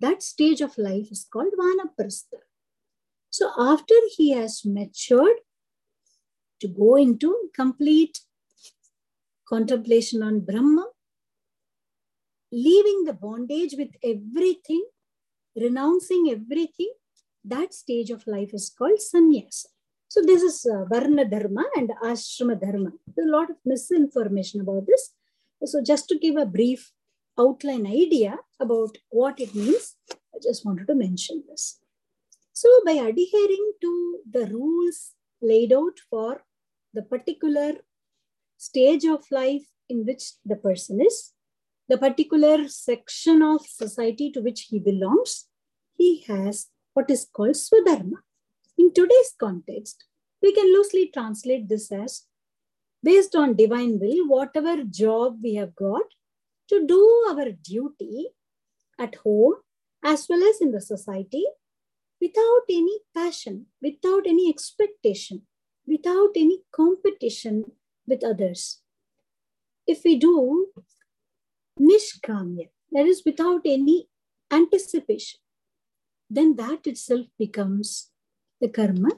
That 0.00 0.22
stage 0.22 0.60
of 0.60 0.78
life 0.78 1.10
is 1.10 1.26
called 1.30 1.52
Vanaprastha. 1.58 2.38
So 3.30 3.50
after 3.58 3.94
he 4.16 4.32
has 4.32 4.64
matured 4.64 5.40
to 6.60 6.68
go 6.68 6.96
into 6.96 7.50
complete 7.54 8.20
contemplation 9.48 10.22
on 10.22 10.40
Brahma, 10.40 10.86
leaving 12.52 13.04
the 13.04 13.12
bondage 13.12 13.74
with 13.76 13.90
everything, 14.02 14.84
renouncing 15.56 16.28
everything, 16.30 16.92
that 17.44 17.72
stage 17.74 18.10
of 18.10 18.26
life 18.26 18.52
is 18.52 18.70
called 18.70 19.00
sannyasa. 19.00 19.68
So 20.12 20.20
this 20.22 20.42
is 20.42 20.66
uh, 20.66 20.86
Varna 20.86 21.24
Dharma 21.24 21.64
and 21.76 21.92
Ashrama 22.02 22.60
Dharma. 22.60 22.90
There's 23.14 23.28
a 23.28 23.30
lot 23.30 23.48
of 23.48 23.58
misinformation 23.64 24.60
about 24.60 24.84
this. 24.88 25.12
So 25.64 25.80
just 25.80 26.08
to 26.08 26.18
give 26.18 26.36
a 26.36 26.44
brief 26.44 26.90
outline 27.38 27.86
idea 27.86 28.36
about 28.58 28.98
what 29.10 29.38
it 29.38 29.54
means, 29.54 29.94
I 30.10 30.38
just 30.42 30.66
wanted 30.66 30.88
to 30.88 30.96
mention 30.96 31.44
this. 31.48 31.78
So 32.52 32.68
by 32.84 32.94
adhering 32.94 33.72
to 33.82 34.18
the 34.28 34.46
rules 34.46 35.12
laid 35.40 35.72
out 35.72 36.00
for 36.10 36.42
the 36.92 37.02
particular 37.02 37.74
stage 38.58 39.04
of 39.04 39.24
life 39.30 39.68
in 39.88 40.04
which 40.04 40.32
the 40.44 40.56
person 40.56 41.00
is, 41.00 41.34
the 41.88 41.98
particular 41.98 42.66
section 42.66 43.42
of 43.42 43.64
society 43.64 44.32
to 44.32 44.40
which 44.40 44.62
he 44.70 44.80
belongs, 44.80 45.46
he 45.96 46.24
has 46.26 46.66
what 46.94 47.08
is 47.12 47.28
called 47.32 47.54
Swadharma. 47.54 48.18
In 48.80 48.94
today's 48.94 49.34
context, 49.38 50.04
we 50.40 50.54
can 50.54 50.72
loosely 50.72 51.10
translate 51.12 51.68
this 51.68 51.92
as 51.92 52.24
based 53.02 53.36
on 53.36 53.54
divine 53.54 53.98
will, 54.00 54.26
whatever 54.26 54.82
job 54.84 55.40
we 55.42 55.56
have 55.56 55.76
got, 55.76 56.06
to 56.70 56.86
do 56.86 57.02
our 57.28 57.50
duty 57.50 58.28
at 58.98 59.16
home 59.16 59.56
as 60.02 60.26
well 60.30 60.42
as 60.42 60.62
in 60.62 60.72
the 60.72 60.80
society 60.80 61.44
without 62.22 62.62
any 62.70 63.00
passion, 63.14 63.66
without 63.82 64.26
any 64.26 64.48
expectation, 64.48 65.42
without 65.86 66.30
any 66.34 66.62
competition 66.72 67.64
with 68.06 68.24
others. 68.24 68.80
If 69.86 70.04
we 70.04 70.18
do 70.18 70.68
nishkamya, 71.78 72.70
that 72.92 73.04
is 73.04 73.24
without 73.26 73.60
any 73.66 74.08
anticipation, 74.50 75.40
then 76.30 76.56
that 76.56 76.86
itself 76.86 77.26
becomes 77.38 78.09
the 78.60 78.68
karma 78.68 79.10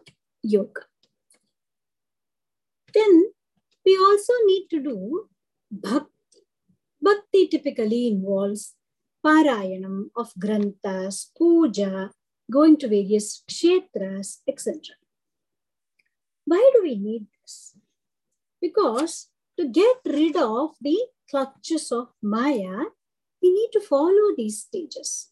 yoga. 0.43 0.83
Then 2.95 3.33
we 3.85 3.97
also 3.97 4.33
need 4.47 4.69
to 4.71 4.81
do 4.81 5.29
bhakti. 5.71 6.11
Bhakti 7.01 7.49
typically 7.49 8.09
involves 8.09 8.75
parayanam 9.25 10.11
of 10.17 10.33
granthas, 10.39 11.31
puja, 11.37 12.11
going 12.51 12.77
to 12.77 12.89
various 12.89 13.43
kshetras, 13.49 14.39
etc. 14.47 14.97
Why 16.45 16.71
do 16.75 16.83
we 16.83 16.97
need 16.97 17.27
this? 17.41 17.75
Because 18.61 19.29
to 19.59 19.69
get 19.69 19.97
rid 20.05 20.37
of 20.37 20.75
the 20.81 20.99
clutches 21.31 21.91
of 21.93 22.09
Maya, 22.23 22.93
we 23.43 23.53
need 23.53 23.71
to 23.73 23.81
follow 23.81 24.35
these 24.37 24.61
stages. 24.61 25.31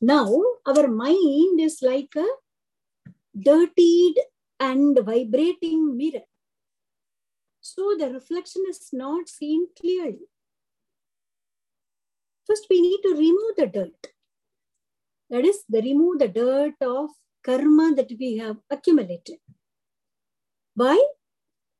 Now, 0.00 0.28
our 0.66 0.88
mind 0.88 1.60
is 1.60 1.80
like 1.82 2.14
a 2.16 2.26
dirtied 3.38 4.18
and 4.58 4.98
vibrating 5.04 5.96
mirror. 5.96 6.24
So 7.60 7.96
the 7.98 8.10
reflection 8.10 8.62
is 8.68 8.88
not 8.92 9.28
seen 9.28 9.66
clearly. 9.78 10.28
First, 12.46 12.66
we 12.70 12.80
need 12.80 13.00
to 13.02 13.14
remove 13.14 13.56
the 13.56 13.66
dirt. 13.66 14.06
That 15.30 15.44
is, 15.44 15.64
the 15.68 15.82
remove 15.82 16.20
the 16.20 16.28
dirt 16.28 16.74
of 16.80 17.10
karma 17.44 17.94
that 17.96 18.12
we 18.18 18.36
have 18.36 18.58
accumulated 18.70 19.38
by 20.76 20.98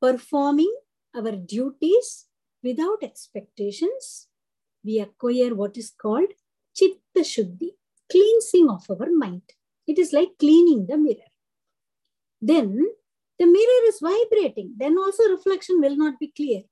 performing 0.00 0.74
our 1.14 1.32
duties 1.32 2.26
without 2.62 3.02
expectations. 3.02 4.28
We 4.84 4.98
acquire 5.00 5.54
what 5.54 5.76
is 5.76 5.90
called 5.90 6.30
chitta 6.74 7.20
shuddhi, 7.20 7.70
cleansing 8.10 8.68
of 8.68 8.90
our 8.90 9.10
mind. 9.10 9.42
It 9.86 9.98
is 9.98 10.12
like 10.12 10.38
cleaning 10.38 10.86
the 10.86 10.96
mirror. 10.96 11.30
Then 12.46 12.68
the 13.38 13.46
mirror 13.46 13.82
is 13.90 13.98
vibrating. 14.00 14.74
Then 14.76 14.96
also 14.98 15.24
reflection 15.30 15.80
will 15.80 15.96
not 15.96 16.18
be 16.18 16.28
clear. 16.28 16.62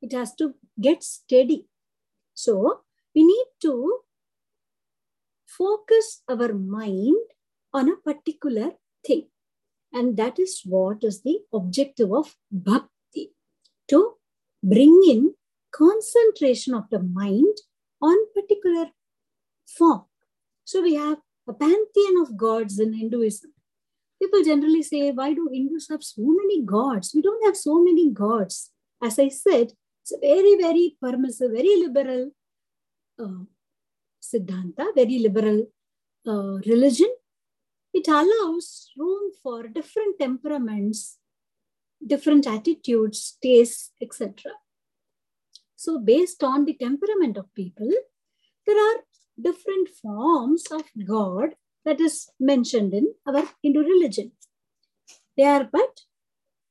It 0.00 0.12
has 0.12 0.34
to 0.36 0.54
get 0.80 1.02
steady. 1.02 1.66
So 2.34 2.80
we 3.14 3.24
need 3.26 3.48
to 3.62 4.00
focus 5.46 6.22
our 6.28 6.52
mind 6.54 7.16
on 7.74 7.90
a 7.90 7.96
particular 7.96 8.70
thing. 9.06 9.26
And 9.92 10.16
that 10.16 10.38
is 10.38 10.62
what 10.64 11.04
is 11.04 11.22
the 11.22 11.40
objective 11.52 12.12
of 12.12 12.36
bhakti 12.50 13.32
to 13.88 14.14
bring 14.62 15.02
in 15.06 15.34
concentration 15.72 16.74
of 16.74 16.84
the 16.90 17.02
mind 17.02 17.56
on 18.00 18.16
particular 18.34 18.86
form. 19.66 20.04
So 20.64 20.80
we 20.80 20.94
have 20.94 21.18
a 21.46 21.52
pantheon 21.52 22.22
of 22.22 22.36
gods 22.36 22.78
in 22.78 22.94
Hinduism. 22.94 23.52
People 24.20 24.42
generally 24.44 24.82
say, 24.82 25.10
why 25.12 25.32
do 25.32 25.48
Hindus 25.52 25.88
have 25.88 26.02
so 26.02 26.22
many 26.22 26.62
gods? 26.62 27.12
We 27.14 27.22
don't 27.22 27.44
have 27.44 27.56
so 27.56 27.82
many 27.82 28.10
gods. 28.10 28.70
As 29.02 29.18
I 29.18 29.28
said, 29.28 29.72
it's 30.02 30.12
a 30.12 30.18
very, 30.20 30.56
very 30.56 30.96
permissive, 31.00 31.52
very 31.52 31.76
liberal 31.76 32.30
uh, 33.18 33.44
Siddhanta, 34.20 34.94
very 34.94 35.18
liberal 35.18 35.66
uh, 36.26 36.58
religion. 36.66 37.08
It 37.92 38.08
allows 38.08 38.90
room 38.96 39.32
for 39.42 39.68
different 39.68 40.18
temperaments, 40.18 41.18
different 42.06 42.46
attitudes, 42.46 43.36
tastes, 43.42 43.92
etc. 44.00 44.52
So, 45.76 45.98
based 45.98 46.44
on 46.44 46.66
the 46.66 46.74
temperament 46.74 47.36
of 47.36 47.54
people, 47.54 47.90
there 48.66 48.78
are 48.78 49.00
different 49.40 49.88
forms 49.88 50.64
of 50.70 50.82
God 51.04 51.54
that 51.84 52.00
is 52.00 52.30
mentioned 52.38 52.94
in 52.94 53.14
our 53.26 53.44
Hindu 53.62 53.80
religion. 53.80 54.32
They 55.36 55.44
are 55.44 55.68
but 55.70 56.00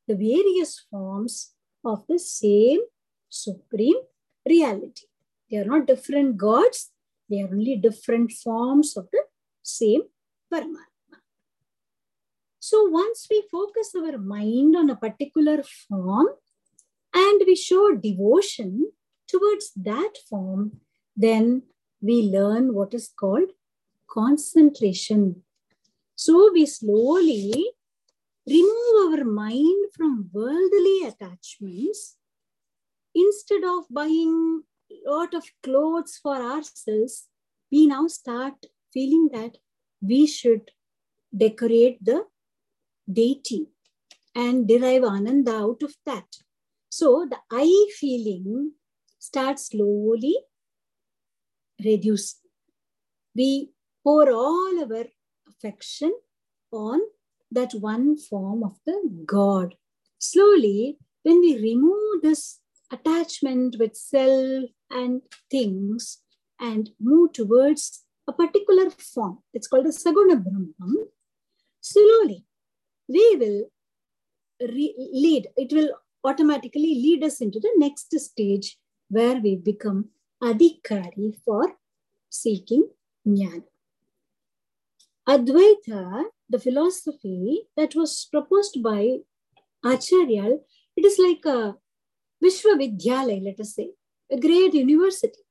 the 0.07 0.15
various 0.15 0.85
forms 0.89 1.53
of 1.83 2.05
the 2.07 2.19
same 2.19 2.81
supreme 3.29 3.97
reality. 4.47 5.05
They 5.49 5.57
are 5.57 5.65
not 5.65 5.87
different 5.87 6.37
gods, 6.37 6.91
they 7.29 7.41
are 7.41 7.47
only 7.47 7.75
different 7.75 8.31
forms 8.31 8.97
of 8.97 9.07
the 9.11 9.23
same 9.63 10.01
Paramatma. 10.51 11.17
So 12.59 12.85
once 12.85 13.27
we 13.29 13.43
focus 13.51 13.93
our 13.95 14.17
mind 14.17 14.75
on 14.75 14.89
a 14.89 14.95
particular 14.95 15.63
form 15.63 16.27
and 17.13 17.41
we 17.45 17.55
show 17.55 17.95
devotion 17.95 18.91
towards 19.27 19.71
that 19.75 20.13
form, 20.29 20.81
then 21.15 21.63
we 22.01 22.23
learn 22.23 22.73
what 22.73 22.93
is 22.93 23.07
called 23.07 23.49
concentration. 24.11 25.43
So 26.15 26.51
we 26.53 26.65
slowly 26.65 27.71
remove 28.47 29.19
our 29.19 29.23
mind 29.23 29.85
from 29.95 30.29
worldly 30.33 31.07
attachments. 31.07 32.17
Instead 33.13 33.63
of 33.63 33.85
buying 33.89 34.63
a 34.91 35.09
lot 35.09 35.33
of 35.33 35.43
clothes 35.63 36.19
for 36.21 36.35
ourselves, 36.35 37.27
we 37.71 37.87
now 37.87 38.07
start 38.07 38.65
feeling 38.93 39.29
that 39.33 39.57
we 40.01 40.25
should 40.25 40.71
decorate 41.35 42.03
the 42.03 42.25
deity 43.11 43.67
and 44.35 44.67
derive 44.67 45.03
ananda 45.03 45.55
out 45.55 45.83
of 45.83 45.93
that. 46.05 46.37
So 46.89 47.27
the 47.29 47.37
I 47.51 47.87
feeling 47.99 48.73
starts 49.19 49.69
slowly 49.69 50.37
reducing. 51.83 52.39
We 53.35 53.69
pour 54.03 54.31
all 54.31 54.79
our 54.83 55.05
affection 55.47 56.13
on 56.71 57.01
that 57.51 57.73
one 57.73 58.17
form 58.17 58.63
of 58.63 58.77
the 58.85 58.97
God. 59.25 59.75
Slowly, 60.19 60.97
when 61.23 61.39
we 61.41 61.57
remove 61.57 62.21
this 62.21 62.59
attachment 62.91 63.75
with 63.79 63.95
self 63.95 64.69
and 64.89 65.21
things 65.49 66.19
and 66.59 66.89
move 66.99 67.33
towards 67.33 68.03
a 68.27 68.33
particular 68.33 68.89
form, 68.91 69.39
it's 69.53 69.67
called 69.67 69.85
the 69.85 69.89
Saguna 69.89 70.41
Brahman, 70.43 71.07
slowly 71.81 72.45
we 73.09 73.35
will 73.41 73.59
re- 74.61 75.09
lead, 75.11 75.47
it 75.57 75.73
will 75.73 75.89
automatically 76.23 76.93
lead 77.05 77.23
us 77.23 77.41
into 77.41 77.59
the 77.59 77.73
next 77.77 78.17
stage 78.19 78.77
where 79.09 79.37
we 79.37 79.55
become 79.55 80.09
adhikari 80.43 81.33
for 81.43 81.63
seeking 82.29 82.87
jnana. 83.27 83.63
Advaita, 85.29 86.23
the 86.49 86.59
philosophy 86.59 87.61
that 87.77 87.93
was 87.93 88.27
proposed 88.31 88.81
by 88.81 89.19
Acharya, 89.85 90.57
it 90.97 91.05
is 91.05 91.19
like 91.19 91.45
a 91.45 91.75
Vishwavidyalaya, 92.43 93.43
let 93.43 93.59
us 93.59 93.75
say, 93.75 93.91
a 94.31 94.39
great 94.39 94.73
university 94.73 95.43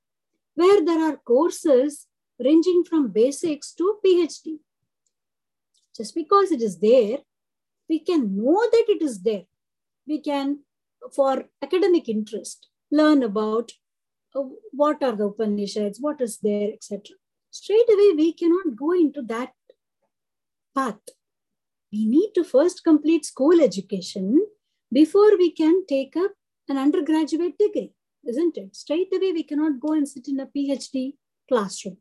where 0.56 0.84
there 0.84 1.00
are 1.08 1.16
courses 1.18 2.08
ranging 2.40 2.82
from 2.88 3.12
basics 3.12 3.72
to 3.74 3.98
PhD. 4.04 4.58
Just 5.96 6.12
because 6.12 6.50
it 6.50 6.60
is 6.60 6.80
there, 6.80 7.18
we 7.88 8.00
can 8.00 8.36
know 8.36 8.60
that 8.72 8.86
it 8.88 9.00
is 9.00 9.22
there. 9.22 9.44
We 10.08 10.20
can, 10.20 10.64
for 11.14 11.44
academic 11.62 12.08
interest, 12.08 12.68
learn 12.90 13.22
about 13.22 13.70
uh, 14.34 14.42
what 14.72 15.02
are 15.04 15.14
the 15.14 15.26
Upanishads, 15.26 16.00
what 16.00 16.20
is 16.20 16.38
there, 16.38 16.72
etc. 16.72 17.16
Straight 17.52 17.88
away, 17.88 18.14
we 18.16 18.32
cannot 18.32 18.74
go 18.76 18.92
into 18.92 19.22
that 19.22 19.52
path. 20.78 21.04
We 21.92 22.06
need 22.06 22.32
to 22.34 22.44
first 22.44 22.84
complete 22.84 23.24
school 23.24 23.60
education 23.68 24.26
before 24.92 25.36
we 25.42 25.50
can 25.50 25.86
take 25.86 26.16
up 26.16 26.32
an 26.68 26.76
undergraduate 26.76 27.56
degree, 27.58 27.92
isn't 28.26 28.56
it? 28.56 28.76
Straight 28.76 29.08
away, 29.12 29.32
we 29.32 29.42
cannot 29.42 29.80
go 29.80 29.92
and 29.94 30.08
sit 30.08 30.28
in 30.28 30.40
a 30.40 30.46
PhD 30.46 31.14
classroom. 31.48 31.96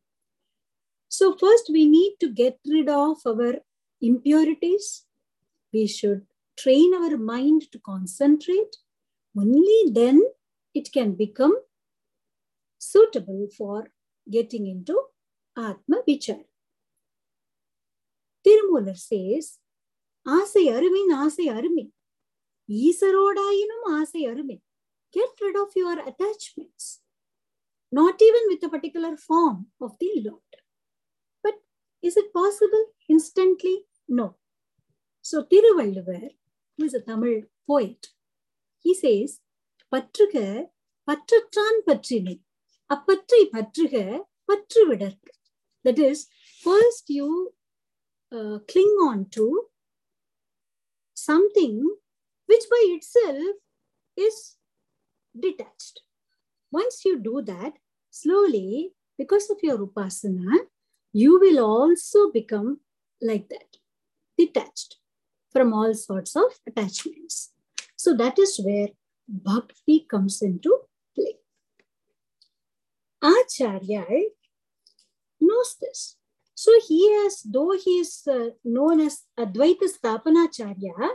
So, 1.09 1.36
first, 1.43 1.69
we 1.71 1.88
need 1.88 2.15
to 2.19 2.30
get 2.30 2.59
rid 2.67 2.89
of 2.89 3.17
our 3.25 3.53
impurities. 4.01 5.05
We 5.73 5.88
should 5.88 6.25
train 6.57 6.93
our 6.93 7.17
mind 7.17 7.63
to 7.71 7.80
concentrate. 7.80 8.75
Only 9.38 9.80
then 9.91 10.21
it 10.73 10.91
can 10.91 11.13
become 11.13 11.55
suitable 12.78 13.47
for 13.57 13.88
getting 14.30 14.67
into 14.67 14.99
Atma 15.55 16.01
Vichar. 16.07 16.41
Tirumular 18.45 18.97
says, 18.99 19.47
ஆசை 20.26 20.64
அருமின் 20.74 21.12
ஆசை 21.22 21.45
அருமை 21.55 21.85
ஈசரோடாயினும் 22.68 23.87
ஆசை 23.99 24.20
அருமை 24.33 24.59
get 25.14 25.33
rid 25.45 25.57
of 25.62 25.70
your 25.80 25.95
attachments 26.11 26.85
not 27.93 28.16
even 28.26 28.45
with 28.51 28.62
a 28.66 28.70
particular 28.74 29.11
form 29.26 29.59
of 29.80 29.91
the 30.03 30.11
lord 30.26 30.55
but 31.45 31.57
is 32.03 32.14
it 32.16 32.28
possible 32.39 32.85
instantly 33.14 33.74
no 34.18 34.26
so 35.24 35.43
tiruvalluvar 35.51 36.22
who 36.78 36.85
is 36.89 36.95
a 37.01 37.03
tamil 37.09 37.35
poet 37.68 38.03
he 38.85 38.95
says 39.03 39.33
பற்றுக 39.93 40.37
பற்றற்றான் 41.09 41.80
பற்றினை 41.89 42.37
அப்பற்றை 42.91 43.43
பற்றுக 43.57 43.95
பற்று 44.51 44.83
விடற்கு 44.87 45.33
that 45.85 46.01
is 46.11 46.18
first 46.62 47.07
you 47.18 47.28
uh, 48.32 48.59
cling 48.67 48.95
on 49.01 49.25
to 49.32 49.63
something 51.13 51.95
which 52.47 52.63
by 52.69 52.84
itself 52.95 53.55
is 54.15 54.55
detached. 55.38 56.01
Once 56.71 57.03
you 57.05 57.19
do 57.19 57.41
that, 57.41 57.73
slowly, 58.11 58.91
because 59.17 59.49
of 59.49 59.57
your 59.63 59.78
upasana, 59.78 60.57
you 61.13 61.39
will 61.39 61.59
also 61.63 62.32
become 62.32 62.80
like 63.21 63.47
that, 63.49 63.78
detached 64.38 64.97
from 65.51 65.73
all 65.73 65.93
sorts 65.93 66.36
of 66.36 66.51
attachments. 66.67 67.51
So 67.95 68.13
that 68.15 68.38
is 68.38 68.59
where 68.63 68.89
bhakti 69.28 70.05
comes 70.09 70.41
into 70.41 70.82
play. 71.15 71.38
Acharya 73.21 74.05
knows 75.41 75.75
this. 75.82 76.16
So 76.60 76.72
he 76.88 77.08
has, 77.18 77.43
though 77.43 77.74
he 77.78 77.99
is 77.99 78.24
uh, 78.28 78.49
known 78.64 79.01
as 79.01 79.22
Advaita 79.39 79.88
Sthapanacharya, 79.95 81.10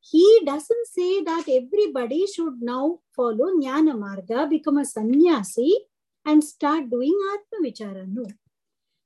he 0.00 0.40
doesn't 0.44 0.86
say 0.88 1.22
that 1.22 1.44
everybody 1.48 2.26
should 2.26 2.60
now 2.60 2.98
follow 3.14 3.46
Jnana 3.60 3.94
Marga, 3.94 4.50
become 4.50 4.78
a 4.78 4.84
sannyasi, 4.84 5.72
and 6.26 6.42
start 6.42 6.90
doing 6.90 7.16
Atma 7.32 7.68
Vichara. 7.68 8.08
No. 8.08 8.24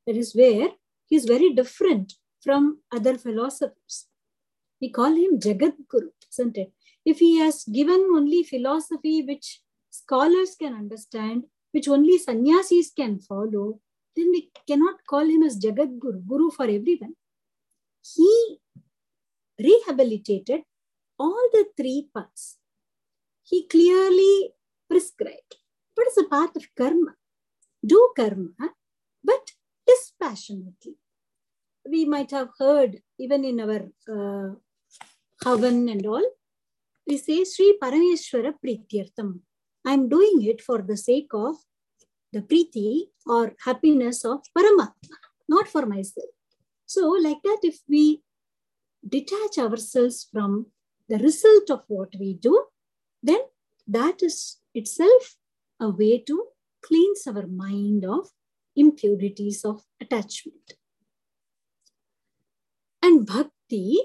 That 0.07 0.17
is 0.17 0.35
where 0.35 0.71
he 1.09 1.17
is 1.17 1.27
very 1.27 1.53
different 1.53 2.15
from 2.41 2.79
other 2.91 3.19
philosophers. 3.19 4.07
We 4.81 4.89
call 4.89 5.13
him 5.13 5.39
Jagat 5.39 5.75
Guru, 5.91 6.09
isn't 6.33 6.57
it? 6.57 6.73
If 7.05 7.19
he 7.19 7.37
has 7.41 7.65
given 7.65 8.01
only 8.15 8.45
philosophy 8.45 9.23
which 9.29 9.61
scholars 9.91 10.57
can 10.59 10.73
understand, 10.73 11.45
which 11.73 11.87
only 11.87 12.17
sannyasis 12.17 12.91
can 12.91 13.19
follow, 13.19 13.81
then 14.17 14.31
we 14.31 14.51
cannot 14.67 14.97
call 15.09 15.27
him 15.35 15.43
as 15.43 15.59
Jagat 15.59 15.99
Guru, 15.99 16.21
Guru 16.21 16.51
for 16.51 16.65
everyone. 16.65 17.15
He 18.15 18.59
rehabilitated 19.59 20.63
all 21.19 21.49
the 21.53 21.67
three 21.77 22.09
paths. 22.15 22.59
He 23.45 23.67
clearly 23.67 24.51
prescribed 24.89 25.57
what 25.95 26.09
is 26.09 26.15
the 26.15 26.27
path 26.31 26.57
of 26.57 26.67
karma. 26.77 27.15
Do 27.85 28.13
karma, 28.17 28.71
but 29.25 29.53
dispassionately. 29.87 30.97
We 31.89 32.05
might 32.05 32.31
have 32.31 32.51
heard 32.59 33.01
even 33.19 33.45
in 33.45 33.61
our 33.61 33.83
uh, 34.09 34.55
Havan 35.45 35.91
and 35.91 36.07
all, 36.07 36.25
we 37.07 37.19
say 37.19 37.45
Sri 37.45 37.77
Parameshwara 37.83 38.55
Prityartham. 38.65 39.41
I'm 39.85 40.09
doing 40.09 40.43
it 40.43 40.61
for 40.61 40.81
the 40.81 40.97
sake 40.97 41.31
of 41.35 41.57
the 42.33 42.43
Priti 42.43 43.09
or 43.27 43.55
happiness 43.65 44.25
of 44.25 44.41
Paramatma, 44.57 44.93
not 45.49 45.69
for 45.69 45.87
myself. 45.87 46.31
So, 46.87 47.09
like 47.11 47.43
that, 47.45 47.61
if 47.63 47.81
we 47.89 48.23
detach 49.07 49.59
ourselves 49.59 50.29
from 50.31 50.67
the 51.09 51.19
result 51.19 51.71
of 51.71 51.83
what 51.89 52.11
we 52.19 52.35
do, 52.35 52.67
then 53.23 53.41
that 53.87 54.23
is 54.23 54.59
itself 54.75 55.37
a 55.81 55.91
way 55.91 56.19
to 56.19 56.47
cleanse 56.83 57.27
our 57.27 57.47
mind 57.47 58.05
of 58.05 58.31
impurities 58.77 59.65
of 59.65 59.83
attachment. 60.01 60.75
And 63.03 63.27
bhakti 63.27 63.99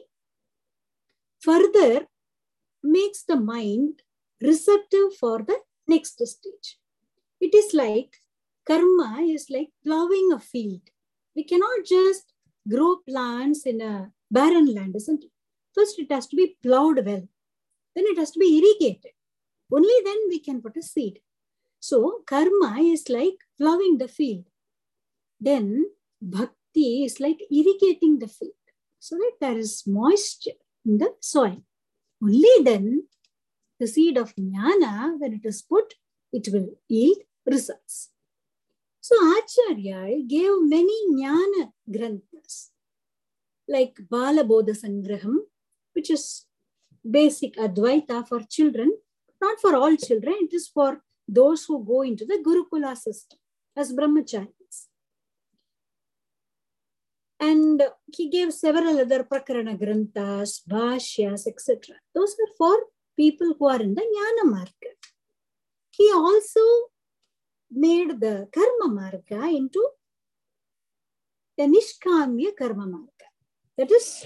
further 1.39 2.07
makes 2.83 3.23
the 3.23 3.35
mind 3.35 4.01
receptive 4.41 5.15
for 5.19 5.39
the 5.39 5.59
next 5.87 6.25
stage. 6.25 6.79
It 7.39 7.53
is 7.53 7.73
like 7.73 8.17
karma 8.67 9.21
is 9.21 9.49
like 9.49 9.69
plowing 9.83 10.29
a 10.33 10.39
field. 10.39 10.81
We 11.35 11.43
cannot 11.43 11.85
just 11.85 12.33
grow 12.67 12.97
plants 13.07 13.65
in 13.65 13.81
a 13.81 14.11
barren 14.29 14.73
land, 14.73 14.95
isn't 14.95 15.23
it? 15.23 15.31
First, 15.73 15.99
it 15.99 16.11
has 16.11 16.27
to 16.27 16.35
be 16.35 16.57
plowed 16.63 17.05
well. 17.05 17.27
Then 17.95 18.05
it 18.07 18.17
has 18.17 18.31
to 18.31 18.39
be 18.39 18.57
irrigated. 18.57 19.11
Only 19.71 19.93
then 20.03 20.17
we 20.29 20.39
can 20.39 20.61
put 20.61 20.77
a 20.77 20.81
seed. 20.81 21.19
So, 21.79 22.23
karma 22.27 22.77
is 22.81 23.09
like 23.09 23.37
plowing 23.59 23.97
the 23.97 24.07
field. 24.07 24.45
Then, 25.39 25.85
bhakti 26.21 27.05
is 27.05 27.19
like 27.19 27.39
irrigating 27.51 28.19
the 28.19 28.27
field. 28.27 28.53
so 28.99 29.15
that 29.15 29.35
there 29.39 29.57
is 29.57 29.83
moisture 29.85 30.59
in 30.85 30.97
the 30.97 31.13
soil. 31.21 31.61
Only 32.21 32.55
then 32.63 33.07
the 33.79 33.87
seed 33.87 34.17
of 34.17 34.35
jnana, 34.35 35.19
when 35.19 35.33
it 35.33 35.45
is 35.45 35.61
put, 35.61 35.93
it 36.33 36.47
will 36.51 36.69
yield 36.89 37.19
results. 37.45 38.09
So 39.07 39.15
Acharya 39.39 40.21
gave 40.27 40.55
many 40.73 40.95
jnana 41.17 41.71
granthas 41.89 42.71
like 43.65 43.95
Bala 44.09 44.43
Bodha 44.43 44.73
Sangraham, 44.81 45.37
which 45.93 46.09
is 46.09 46.45
basic 47.09 47.55
Advaita 47.55 48.27
for 48.27 48.41
children, 48.55 48.91
not 49.41 49.61
for 49.61 49.77
all 49.77 49.95
children, 49.95 50.35
it 50.41 50.53
is 50.53 50.67
for 50.67 51.01
those 51.25 51.63
who 51.63 51.85
go 51.85 52.01
into 52.01 52.25
the 52.25 52.39
Gurukula 52.45 52.97
system 52.97 53.39
as 53.77 53.93
brahmacharis. 53.93 54.77
And 57.39 57.81
he 58.13 58.29
gave 58.29 58.53
several 58.53 58.99
other 58.99 59.23
prakarana 59.23 59.79
granthas, 59.79 60.63
bhashyas, 60.69 61.47
etc. 61.47 61.95
Those 62.13 62.33
are 62.33 62.53
for 62.57 62.77
people 63.15 63.55
who 63.57 63.67
are 63.69 63.81
in 63.81 63.95
the 63.95 64.01
jnana 64.01 64.51
marga. 64.53 64.91
He 65.91 66.11
also 66.13 66.59
made 67.71 68.19
the 68.19 68.47
karma 68.53 68.87
marga 68.99 69.55
into 69.55 69.83
the 71.57 71.63
nishkamya 71.63 72.55
karma 72.57 72.85
marga. 72.85 73.27
That 73.77 73.91
is, 73.91 74.25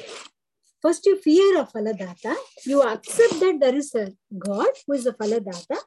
first 0.81 1.05
you 1.05 1.18
fear 1.18 1.59
a 1.59 1.65
Faladata, 1.65 2.35
you 2.65 2.81
accept 2.81 3.39
that 3.39 3.59
there 3.59 3.76
is 3.76 3.93
a 3.95 4.13
God 4.38 4.69
who 4.85 4.93
is 4.93 5.05
a 5.05 5.13
Faladata, 5.13 5.77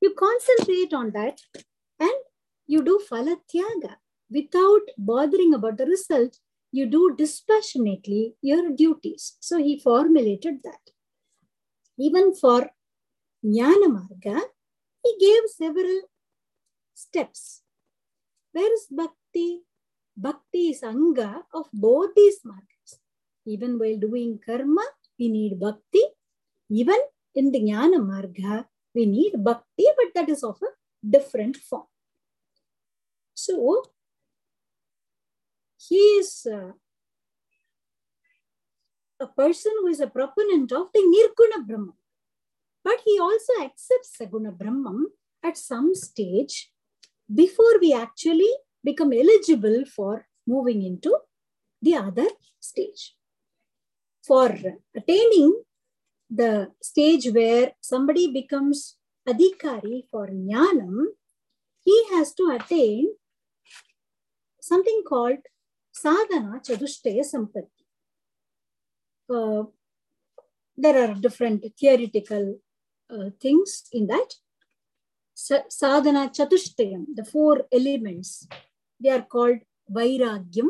you 0.00 0.14
concentrate 0.14 0.92
on 0.94 1.10
that 1.12 1.40
and 1.98 2.18
you 2.66 2.82
do 2.82 3.00
Falatyaga. 3.10 3.96
Without 4.30 4.82
bothering 4.98 5.54
about 5.54 5.78
the 5.78 5.86
result, 5.86 6.38
you 6.70 6.86
do 6.86 7.14
dispassionately 7.16 8.34
your 8.42 8.70
duties. 8.70 9.36
So 9.40 9.58
he 9.58 9.80
formulated 9.80 10.62
that. 10.64 10.80
Even 11.98 12.34
for 12.34 12.70
Jnana 13.44 13.86
Marga, 13.86 14.40
he 15.02 15.16
gave 15.18 15.42
several 15.48 16.02
steps. 16.98 17.62
Where 18.52 18.72
is 18.72 18.86
Bhakti? 18.90 19.62
Bhakti 20.16 20.70
is 20.70 20.82
anga 20.82 21.44
of 21.54 21.66
both 21.72 22.14
these 22.16 22.40
margas. 22.44 22.98
Even 23.46 23.78
while 23.78 23.96
doing 23.96 24.40
karma, 24.44 24.84
we 25.18 25.28
need 25.28 25.60
bhakti. 25.60 26.02
Even 26.70 27.00
in 27.34 27.52
the 27.52 27.60
jnana 27.60 28.00
marga, 28.12 28.64
we 28.94 29.06
need 29.06 29.32
bhakti, 29.48 29.86
but 29.98 30.10
that 30.14 30.28
is 30.28 30.42
of 30.42 30.58
a 30.62 30.70
different 31.08 31.56
form. 31.56 31.86
So, 33.34 33.84
he 35.88 36.02
is 36.20 36.46
uh, 36.52 36.72
a 39.20 39.26
person 39.28 39.72
who 39.80 39.86
is 39.86 40.00
a 40.00 40.08
proponent 40.08 40.72
of 40.72 40.88
the 40.92 41.00
Nirguna 41.00 41.66
Brahman. 41.66 41.94
But 42.82 43.00
he 43.04 43.18
also 43.20 43.52
accepts 43.62 44.16
Saguna 44.18 44.56
Brahman 44.56 45.06
at 45.44 45.56
some 45.56 45.94
stage 45.94 46.72
before 47.32 47.78
we 47.80 47.92
actually 47.92 48.50
become 48.82 49.12
eligible 49.12 49.84
for 49.84 50.26
moving 50.46 50.82
into 50.82 51.16
the 51.82 51.94
other 51.96 52.28
stage. 52.60 53.14
For 54.26 54.56
attaining 54.94 55.62
the 56.30 56.72
stage 56.82 57.26
where 57.32 57.72
somebody 57.80 58.30
becomes 58.32 58.96
adhikari 59.26 60.02
for 60.10 60.28
jnanam, 60.28 61.06
he 61.84 62.04
has 62.12 62.34
to 62.34 62.50
attain 62.58 63.14
something 64.60 65.02
called 65.08 65.38
sadhana 65.92 66.60
chatushtaya 66.66 67.24
sampatti. 67.32 67.84
Uh, 69.30 69.64
there 70.76 70.98
are 71.02 71.14
different 71.14 71.64
theoretical 71.78 72.60
uh, 73.10 73.30
things 73.40 73.84
in 73.92 74.06
that. 74.06 74.34
Sadhana 75.40 76.30
chatushtayam, 76.36 77.06
the 77.14 77.24
four 77.24 77.64
elements 77.72 78.48
they 79.00 79.10
are 79.10 79.22
called 79.22 79.58
Vairagyam, 79.88 80.68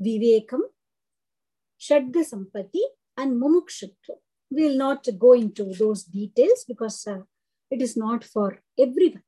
Vivekam, 0.00 0.60
Shadga 1.80 2.22
Sampati, 2.30 2.82
and 3.16 3.42
Mumukshutva. 3.42 4.14
We 4.50 4.68
will 4.68 4.76
not 4.76 5.08
go 5.18 5.32
into 5.32 5.64
those 5.74 6.04
details 6.04 6.64
because 6.68 7.04
uh, 7.08 7.22
it 7.68 7.82
is 7.82 7.96
not 7.96 8.22
for 8.22 8.60
everyone. 8.78 9.24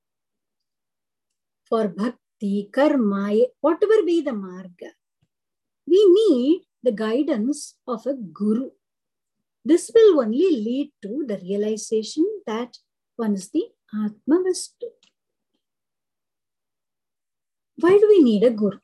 For 1.69 1.89
bhakti, 1.89 2.71
karma, 2.73 3.37
whatever 3.61 4.05
be 4.07 4.21
the 4.21 4.31
marga, 4.31 4.93
we 5.89 6.01
need 6.19 6.63
the 6.85 6.93
guidance 6.93 7.75
of 7.89 8.07
a 8.07 8.15
guru. 8.15 8.71
This 9.65 9.91
will 9.93 10.21
only 10.21 10.51
lead 10.53 10.93
to 11.03 11.25
the 11.27 11.39
realization 11.39 12.25
that 12.47 12.77
one 13.17 13.35
is 13.35 13.51
the 13.51 13.67
Atma 13.93 14.43
Vastu. 14.47 14.87
Why 17.77 17.99
do 17.99 18.07
we 18.09 18.23
need 18.23 18.45
a 18.45 18.51
guru? 18.51 18.79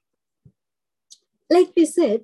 Like 1.48 1.72
we 1.76 1.86
said, 1.86 2.22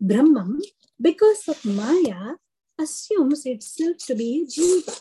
Brahman, 0.00 0.60
because 1.00 1.46
of 1.48 1.64
Maya, 1.64 2.34
assumes 2.78 3.46
itself 3.46 3.98
to 4.06 4.14
be 4.14 4.42
a 4.42 4.46
jiva, 4.46 5.00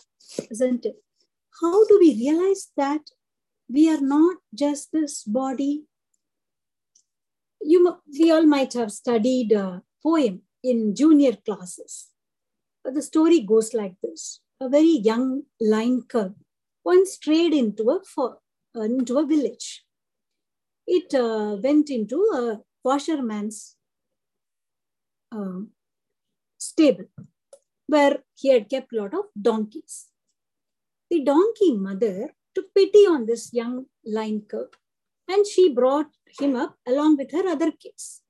isn't 0.51 0.85
it? 0.85 0.97
How 1.61 1.85
do 1.85 1.97
we 1.99 2.13
realize 2.13 2.71
that 2.77 3.01
we 3.67 3.89
are 3.89 4.01
not 4.01 4.37
just 4.53 4.91
this 4.91 5.23
body? 5.23 5.85
You, 7.61 7.97
we 8.19 8.31
all 8.31 8.45
might 8.45 8.73
have 8.73 8.91
studied 8.91 9.51
a 9.53 9.81
poem 10.03 10.43
in 10.63 10.93
junior 10.95 11.33
classes. 11.33 12.09
But 12.83 12.93
the 12.93 13.01
story 13.01 13.39
goes 13.39 13.73
like 13.73 13.95
this. 14.03 14.41
A 14.61 14.69
very 14.69 14.97
young 15.09 15.43
lion 15.59 16.03
cub 16.03 16.35
once 16.83 17.13
strayed 17.13 17.53
into 17.53 17.89
a, 17.89 18.01
for, 18.03 18.39
into 18.75 19.17
a 19.17 19.25
village 19.25 19.85
it 20.87 21.13
uh, 21.13 21.57
went 21.61 21.89
into 21.89 22.17
a 22.33 22.59
washerman's 22.83 23.75
uh, 25.31 25.61
stable 26.57 27.05
where 27.87 28.23
he 28.35 28.49
had 28.49 28.69
kept 28.69 28.93
a 28.93 28.97
lot 28.97 29.13
of 29.13 29.25
donkeys. 29.39 30.07
The 31.09 31.23
donkey 31.23 31.75
mother 31.75 32.33
took 32.53 32.73
pity 32.73 33.05
on 33.05 33.25
this 33.25 33.53
young 33.53 33.85
lion 34.05 34.43
cub 34.49 34.75
and 35.27 35.45
she 35.45 35.73
brought 35.73 36.07
him 36.39 36.55
up 36.55 36.75
along 36.87 37.17
with 37.17 37.31
her 37.31 37.47
other 37.47 37.71
kids. 37.71 38.21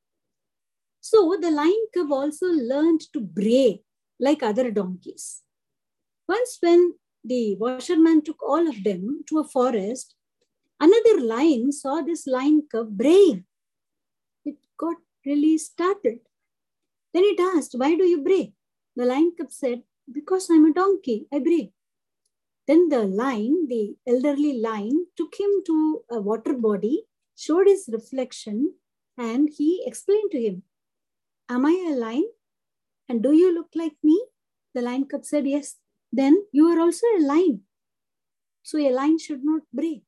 So 1.01 1.37
the 1.39 1.51
lion 1.51 1.85
cub 1.93 2.11
also 2.11 2.47
learned 2.47 3.01
to 3.13 3.21
bray 3.21 3.81
like 4.19 4.43
other 4.43 4.71
donkeys. 4.71 5.41
Once 6.27 6.57
when 6.61 6.93
the 7.23 7.55
washerman 7.55 8.23
took 8.23 8.41
all 8.41 8.67
of 8.67 8.83
them 8.83 9.23
to 9.27 9.39
a 9.39 9.43
forest, 9.43 10.15
Another 10.79 11.21
lion 11.21 11.71
saw 11.71 12.01
this 12.01 12.27
lion 12.27 12.67
cub 12.69 12.97
braying. 12.97 13.45
It 14.43 14.57
got 14.77 14.97
really 15.25 15.57
startled. 15.57 16.19
Then 17.13 17.23
it 17.23 17.39
asked, 17.39 17.75
Why 17.77 17.95
do 17.95 18.03
you 18.03 18.21
bray? 18.21 18.53
The 18.95 19.05
lion 19.05 19.31
cub 19.37 19.51
said, 19.51 19.83
Because 20.11 20.49
I'm 20.49 20.65
a 20.65 20.73
donkey, 20.73 21.27
I 21.33 21.39
bray. 21.39 21.71
Then 22.67 22.89
the 22.89 23.03
lion, 23.03 23.67
the 23.69 23.95
elderly 24.05 24.59
lion, 24.59 25.07
took 25.15 25.35
him 25.39 25.49
to 25.67 26.03
a 26.11 26.19
water 26.19 26.53
body, 26.53 27.03
showed 27.37 27.67
his 27.67 27.89
reflection, 27.91 28.73
and 29.17 29.49
he 29.57 29.83
explained 29.85 30.31
to 30.31 30.41
him, 30.41 30.63
Am 31.47 31.65
I 31.65 31.87
a 31.89 31.95
lion? 31.95 32.29
And 33.07 33.23
do 33.23 33.31
you 33.31 33.53
look 33.53 33.69
like 33.75 33.95
me? 34.03 34.25
The 34.73 34.81
lion 34.81 35.05
cub 35.05 35.23
said, 35.23 35.47
Yes. 35.47 35.75
Then 36.17 36.35
you 36.53 36.67
are 36.71 36.79
also 36.79 37.05
a 37.17 37.19
line. 37.19 37.61
So 38.63 38.77
a 38.79 38.89
line 38.89 39.19
should 39.19 39.43
not 39.43 39.63
break. 39.73 40.03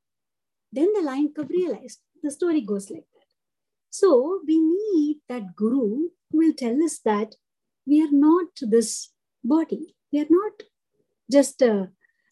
Then 0.71 0.93
the 0.93 1.01
lion 1.01 1.33
cub 1.35 1.49
realized 1.49 1.99
the 2.23 2.31
story 2.31 2.61
goes 2.61 2.89
like 2.89 3.07
that. 3.15 3.29
So 3.89 4.39
we 4.47 4.57
need 4.57 5.17
that 5.27 5.55
guru 5.55 6.09
who 6.29 6.37
will 6.41 6.53
tell 6.53 6.81
us 6.83 6.99
that 7.03 7.35
we 7.85 8.01
are 8.01 8.11
not 8.11 8.47
this 8.61 9.11
body. 9.43 9.95
We 10.13 10.21
are 10.21 10.29
not 10.29 10.63
just 11.29 11.61
a 11.61 11.89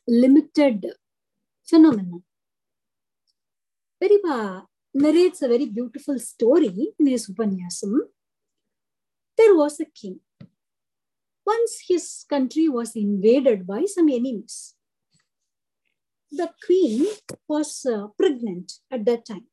limited 0.08 0.86
phenomenon. 1.70 2.24
Periva 4.02 4.66
narrates 4.94 5.42
a 5.42 5.50
very 5.50 5.66
beautiful 5.66 6.18
story 6.20 6.94
in 6.98 7.08
his 7.08 7.28
Upanyasam. 7.30 7.94
There 9.38 9.56
was 9.56 9.82
a 9.82 9.86
king. 9.86 10.22
Once 11.46 11.84
his 11.88 12.26
country 12.30 12.68
was 12.68 12.96
invaded 12.96 13.68
by 13.68 13.86
some 13.86 14.10
enemies 14.10 14.76
the 16.32 16.52
queen 16.66 17.06
was 17.48 17.86
uh, 17.86 18.08
pregnant 18.18 18.74
at 18.92 19.06
that 19.06 19.26
time. 19.26 19.48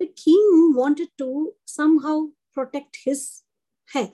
The 0.00 0.06
king 0.06 0.72
wanted 0.74 1.08
to 1.18 1.52
somehow 1.64 2.28
protect 2.54 2.98
his 3.04 3.42
heir. 3.94 4.10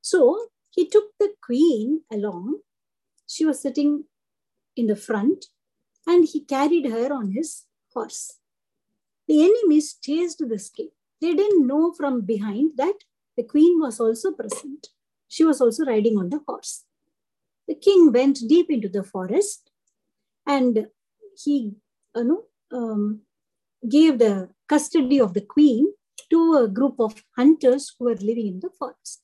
So 0.00 0.46
he 0.70 0.88
took 0.88 1.10
the 1.20 1.34
queen 1.40 2.02
along. 2.10 2.60
She 3.28 3.44
was 3.44 3.60
sitting 3.60 4.04
in 4.76 4.86
the 4.86 4.96
front 4.96 5.46
and 6.06 6.26
he 6.26 6.40
carried 6.40 6.86
her 6.86 7.12
on 7.12 7.32
his 7.32 7.64
horse. 7.94 8.38
The 9.28 9.44
enemies 9.44 9.94
chased 10.02 10.42
this 10.48 10.68
king. 10.68 10.90
They 11.20 11.34
didn't 11.34 11.66
know 11.66 11.92
from 11.92 12.22
behind 12.22 12.72
that 12.76 12.96
the 13.36 13.44
queen 13.44 13.78
was 13.80 14.00
also 14.00 14.32
present. 14.32 14.88
She 15.32 15.44
was 15.44 15.62
also 15.62 15.86
riding 15.86 16.18
on 16.18 16.28
the 16.28 16.40
horse. 16.46 16.84
The 17.66 17.74
king 17.74 18.12
went 18.12 18.40
deep 18.46 18.70
into 18.70 18.90
the 18.90 19.02
forest 19.02 19.70
and 20.46 20.88
he 21.42 21.72
you 22.14 22.24
know, 22.24 22.42
um, 22.70 23.22
gave 23.88 24.18
the 24.18 24.50
custody 24.68 25.18
of 25.18 25.32
the 25.32 25.40
queen 25.40 25.86
to 26.28 26.58
a 26.58 26.68
group 26.68 26.96
of 26.98 27.24
hunters 27.34 27.94
who 27.98 28.04
were 28.04 28.16
living 28.16 28.48
in 28.48 28.60
the 28.60 28.68
forest. 28.78 29.22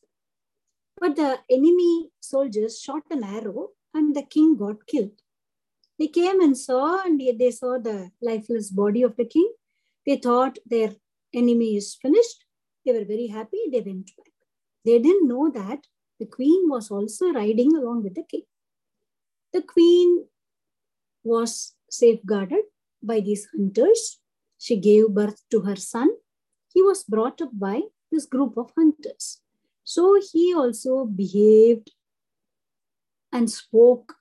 But 0.99 1.17
the 1.17 1.41
enemy 1.51 2.09
soldiers 2.21 2.81
shot 2.81 3.03
an 3.11 3.23
arrow 3.23 3.73
and 3.93 4.17
the 4.17 4.23
king 4.23 4.57
got 4.57 4.87
killed. 4.87 5.21
They 5.99 6.09
came 6.09 6.41
and 6.41 6.57
saw, 6.57 7.03
and 7.05 7.21
they 7.21 7.51
saw 7.51 7.79
the 7.79 8.13
lifeless 8.23 8.71
body 8.71 9.03
of 9.03 9.17
the 9.17 9.27
king. 9.27 9.53
They 10.07 10.17
thought 10.17 10.59
their 10.65 10.95
enemy 11.35 11.77
is 11.77 11.99
finished. 12.01 12.45
They 12.87 12.93
were 12.93 13.05
very 13.05 13.27
happy. 13.27 13.65
They 13.71 13.83
went 13.83 14.07
back. 14.17 14.33
They 14.87 14.99
didn't 15.01 15.29
know 15.29 15.51
that 15.51 15.81
the 16.19 16.27
queen 16.27 16.69
was 16.69 16.91
also 16.91 17.33
riding 17.33 17.75
along 17.77 18.03
with 18.03 18.15
the 18.15 18.25
king. 18.25 18.43
The 19.53 19.63
queen 19.63 20.27
was 21.25 21.75
safeguarded 21.91 22.65
by 23.03 23.21
these 23.21 23.47
hunters. 23.55 24.21
She 24.59 24.77
gave 24.77 25.09
birth 25.11 25.43
to 25.51 25.61
her 25.61 25.77
son. 25.77 26.11
He 26.75 26.83
was 26.83 27.05
brought 27.05 27.41
up 27.41 27.51
by 27.53 27.83
this 28.11 28.27
group 28.27 28.57
of 28.57 28.73
hunters. 28.77 29.41
So 29.85 30.21
he 30.33 30.55
also 30.55 31.05
behaved 31.05 31.93
and 33.33 33.51
spoke 33.51 34.15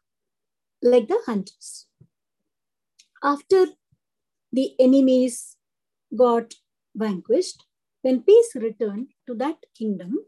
like 0.82 1.07
the 1.07 1.19
hunters. 1.26 1.88
After 3.24 3.65
the 4.52 4.76
enemies 4.80 5.57
got 6.15 6.53
vanquished, 6.95 7.65
when 8.02 8.22
peace 8.22 8.52
returned 8.56 9.10
to 9.28 9.34
that 9.36 9.57
kingdom, 9.78 10.19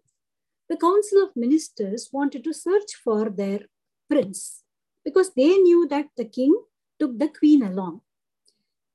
the 0.70 0.78
council 0.78 1.24
of 1.24 1.36
ministers 1.36 2.10
wanted 2.12 2.44
to 2.44 2.54
search 2.54 2.94
for 3.04 3.30
their 3.30 3.62
prince 4.10 4.64
because 5.04 5.32
they 5.34 5.58
knew 5.58 5.88
that 5.88 6.08
the 6.16 6.26
king 6.26 6.56
took 7.00 7.18
the 7.18 7.28
queen 7.28 7.64
along. 7.64 8.02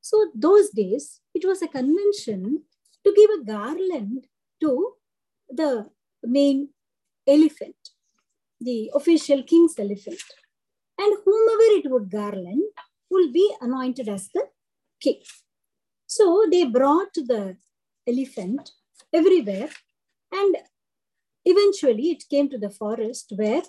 So 0.00 0.30
those 0.34 0.70
days, 0.70 1.20
it 1.34 1.44
was 1.44 1.62
a 1.62 1.68
convention 1.68 2.62
to 3.04 3.14
give 3.16 3.30
a 3.30 3.44
garland 3.44 4.26
to 4.60 4.92
the 5.48 5.90
main 6.22 6.68
elephant, 7.26 7.76
the 8.60 8.90
official 8.94 9.42
king's 9.42 9.78
elephant. 9.78 10.22
And 10.98 11.16
whomever 11.24 11.68
it 11.78 11.90
would 11.90 12.10
garland 12.10 12.62
will 13.10 13.32
be 13.32 13.52
anointed 13.60 14.08
as 14.08 14.28
the 14.28 14.48
king. 15.00 15.20
So 16.06 16.46
they 16.50 16.64
brought 16.64 17.14
the 17.14 17.56
elephant 18.06 18.70
everywhere 19.12 19.70
and 20.30 20.56
eventually 21.44 22.10
it 22.10 22.24
came 22.28 22.48
to 22.50 22.58
the 22.58 22.70
forest 22.70 23.32
where 23.36 23.62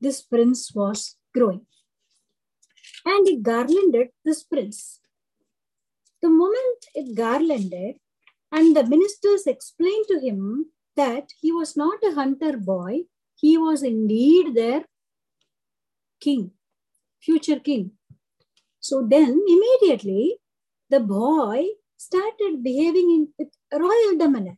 this 0.00 0.22
prince 0.22 0.72
was 0.74 1.16
growing. 1.34 1.66
And 3.04 3.26
it 3.28 3.42
garlanded 3.42 4.08
this 4.24 4.42
prince. 4.42 5.00
The 6.22 6.28
moment 6.28 6.80
it 6.94 7.14
garlanded, 7.14 7.96
and 8.50 8.76
the 8.76 8.84
ministers 8.84 9.46
explained 9.46 10.06
to 10.08 10.20
him 10.20 10.66
that 10.96 11.28
he 11.40 11.52
was 11.52 11.76
not 11.76 12.02
a 12.02 12.14
hunter 12.14 12.56
boy, 12.56 13.02
he 13.36 13.56
was 13.56 13.82
indeed 13.82 14.54
their 14.54 14.84
king, 16.20 16.50
future 17.20 17.60
king. 17.60 17.92
So 18.80 19.06
then 19.06 19.42
immediately 19.46 20.38
the 20.90 21.00
boy 21.00 21.66
started 21.96 22.62
behaving 22.62 23.10
in 23.10 23.28
with 23.38 23.52
royal 23.72 24.16
demeanor. 24.18 24.56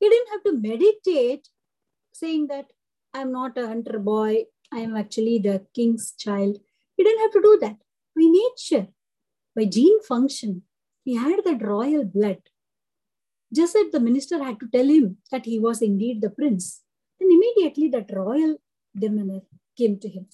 He 0.00 0.08
didn't 0.08 0.30
have 0.30 0.44
to 0.44 0.56
meditate 0.56 1.48
saying 2.18 2.48
that 2.48 2.66
I'm 3.14 3.32
not 3.32 3.58
a 3.58 3.66
hunter 3.66 3.98
boy, 3.98 4.44
I 4.72 4.78
am 4.80 4.96
actually 4.96 5.38
the 5.38 5.66
king's 5.74 6.12
child. 6.12 6.58
He 6.96 7.02
didn't 7.04 7.22
have 7.22 7.32
to 7.32 7.42
do 7.42 7.58
that. 7.62 7.76
By 8.16 8.24
nature, 8.40 8.88
by 9.56 9.64
gene 9.64 10.02
function, 10.02 10.62
he 11.04 11.16
had 11.16 11.44
that 11.44 11.62
royal 11.62 12.04
blood. 12.04 12.42
Just 13.54 13.76
as 13.76 13.90
the 13.92 14.00
minister 14.00 14.42
had 14.42 14.60
to 14.60 14.68
tell 14.68 14.86
him 14.86 15.18
that 15.30 15.46
he 15.46 15.58
was 15.58 15.80
indeed 15.80 16.20
the 16.20 16.30
prince, 16.30 16.82
then 17.18 17.30
immediately 17.30 17.88
that 17.88 18.14
royal 18.14 18.56
demeanor 18.96 19.40
came 19.76 19.98
to 20.00 20.08
him. 20.08 20.26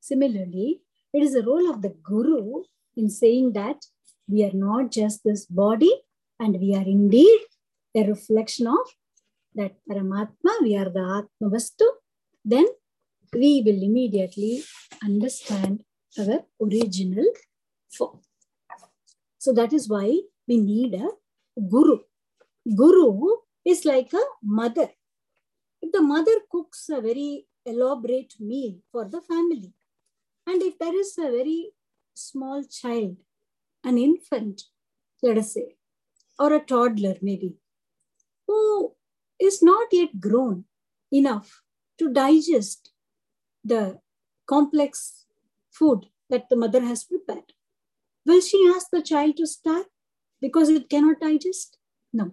Similarly, 0.00 0.82
it 1.12 1.22
is 1.22 1.32
the 1.32 1.42
role 1.42 1.68
of 1.70 1.82
the 1.82 1.94
guru 2.02 2.62
in 2.96 3.10
saying 3.10 3.52
that 3.54 3.86
we 4.28 4.44
are 4.44 4.52
not 4.54 4.92
just 4.92 5.24
this 5.24 5.46
body 5.46 5.92
and 6.38 6.60
we 6.60 6.74
are 6.74 6.86
indeed 6.96 7.40
a 7.96 8.04
reflection 8.04 8.68
of 8.68 8.86
that 9.54 9.76
Paramatma, 9.88 10.52
we 10.62 10.76
are 10.76 10.90
the 10.90 11.00
Atma 11.00 11.50
Vastu, 11.50 11.86
then 12.44 12.66
we 13.32 13.62
will 13.64 13.82
immediately 13.82 14.62
understand 15.04 15.84
our 16.18 16.44
original 16.62 17.26
form. 17.90 18.20
So 19.38 19.52
that 19.52 19.72
is 19.72 19.88
why 19.88 20.20
we 20.46 20.58
need 20.58 20.94
a 20.94 21.08
guru. 21.68 21.98
Guru 22.76 23.36
is 23.64 23.84
like 23.84 24.12
a 24.12 24.24
mother. 24.42 24.88
If 25.82 25.92
the 25.92 26.02
mother 26.02 26.40
cooks 26.50 26.88
a 26.90 27.00
very 27.00 27.46
elaborate 27.64 28.34
meal 28.38 28.74
for 28.92 29.08
the 29.08 29.20
family, 29.20 29.72
and 30.46 30.62
if 30.62 30.78
there 30.78 30.98
is 30.98 31.16
a 31.18 31.30
very 31.30 31.72
small 32.14 32.62
child, 32.64 33.16
an 33.84 33.96
infant, 33.96 34.62
let 35.22 35.38
us 35.38 35.54
say, 35.54 35.76
or 36.38 36.52
a 36.52 36.60
toddler 36.60 37.16
maybe, 37.22 37.56
who 38.46 38.94
is 39.40 39.62
not 39.62 39.88
yet 39.92 40.20
grown 40.20 40.64
enough 41.12 41.62
to 41.98 42.12
digest 42.12 42.90
the 43.64 43.98
complex 44.46 45.26
food 45.70 46.06
that 46.28 46.48
the 46.48 46.56
mother 46.56 46.80
has 46.80 47.04
prepared. 47.04 47.52
Will 48.26 48.40
she 48.40 48.70
ask 48.74 48.88
the 48.92 49.02
child 49.02 49.36
to 49.36 49.46
start 49.46 49.86
because 50.40 50.68
it 50.68 50.88
cannot 50.88 51.20
digest? 51.20 51.78
No. 52.12 52.32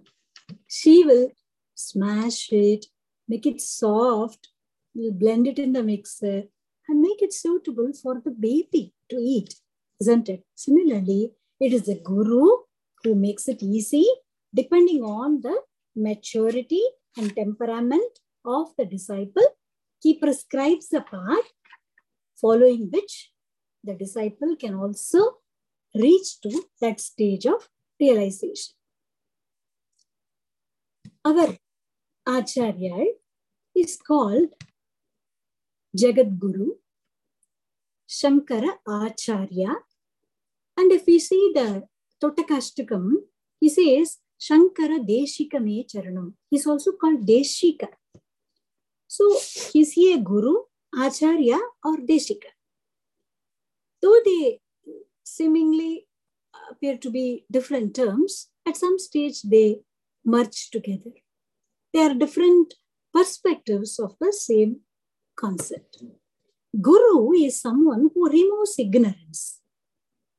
She 0.68 1.04
will 1.04 1.32
smash 1.76 2.52
it, 2.52 2.88
make 3.28 3.46
it 3.46 3.62
soft, 3.62 4.50
blend 4.96 5.48
it 5.48 5.60
in 5.60 5.74
the 5.74 5.84
mixer, 5.84 6.44
and 6.88 7.02
make 7.02 7.22
it 7.22 7.34
suitable 7.34 7.92
for 7.94 8.22
the 8.24 8.32
baby 8.32 8.94
to 9.10 9.18
eat, 9.18 9.56
isn't 10.00 10.30
it? 10.30 10.44
Similarly, 10.56 11.34
it 11.60 11.74
is 11.74 11.86
the 11.86 12.00
guru 12.04 12.48
who 13.04 13.16
makes 13.16 13.48
it 13.48 13.62
easy 13.62 14.06
depending 14.54 15.04
on 15.04 15.42
the 15.42 15.62
maturity 15.98 16.84
and 17.18 17.36
temperament 17.36 18.20
of 18.46 18.74
the 18.78 18.86
disciple. 18.86 19.48
He 20.02 20.20
prescribes 20.20 20.94
a 20.94 21.02
path 21.02 21.52
following 22.40 22.90
which 22.92 23.32
the 23.84 23.96
disciple 23.96 24.56
can 24.56 24.76
also 24.76 25.38
reach 25.96 26.40
to 26.42 26.64
that 26.82 27.00
stage 27.00 27.46
of 27.46 27.68
realization. 28.00 28.76
Our 31.26 31.58
Acharya 32.28 33.06
is 33.76 33.98
called 33.98 34.54
Jagat 35.98 36.38
Guru, 36.40 36.74
Shankara 38.08 38.78
Acharya. 38.88 39.76
And 40.78 40.92
if 40.92 41.06
we 41.08 41.20
see 41.20 41.52
the 41.56 41.84
Totakashtakam, 42.24 43.14
he 43.60 43.70
says 43.70 44.18
Shankara 44.40 45.00
Deshika 45.00 45.62
Me 45.62 45.86
Charanam. 45.86 46.34
He's 46.50 46.68
also 46.68 46.92
called 46.94 47.26
Deshika. 47.26 47.88
So 49.08 49.38
is 49.74 49.94
he 49.94 50.14
a 50.14 50.20
Guru, 50.20 50.56
Acharya, 50.96 51.60
or 51.84 51.98
Deshika? 51.98 52.52
Though 54.02 54.20
they 54.24 54.60
seemingly 55.24 56.08
appear 56.72 56.98
to 56.98 57.10
be 57.10 57.46
different 57.50 57.96
terms, 57.96 58.50
at 58.68 58.78
some 58.78 59.00
stage 59.00 59.42
they 59.42 59.80
merge 60.26 60.70
together. 60.70 61.12
They 61.94 62.02
are 62.02 62.14
different 62.14 62.74
perspectives 63.14 63.98
of 64.00 64.16
the 64.20 64.32
same 64.32 64.82
concept. 65.36 66.04
Guru 66.80 67.32
is 67.34 67.62
someone 67.62 68.10
who 68.14 68.30
removes 68.30 68.76
ignorance. 68.78 69.62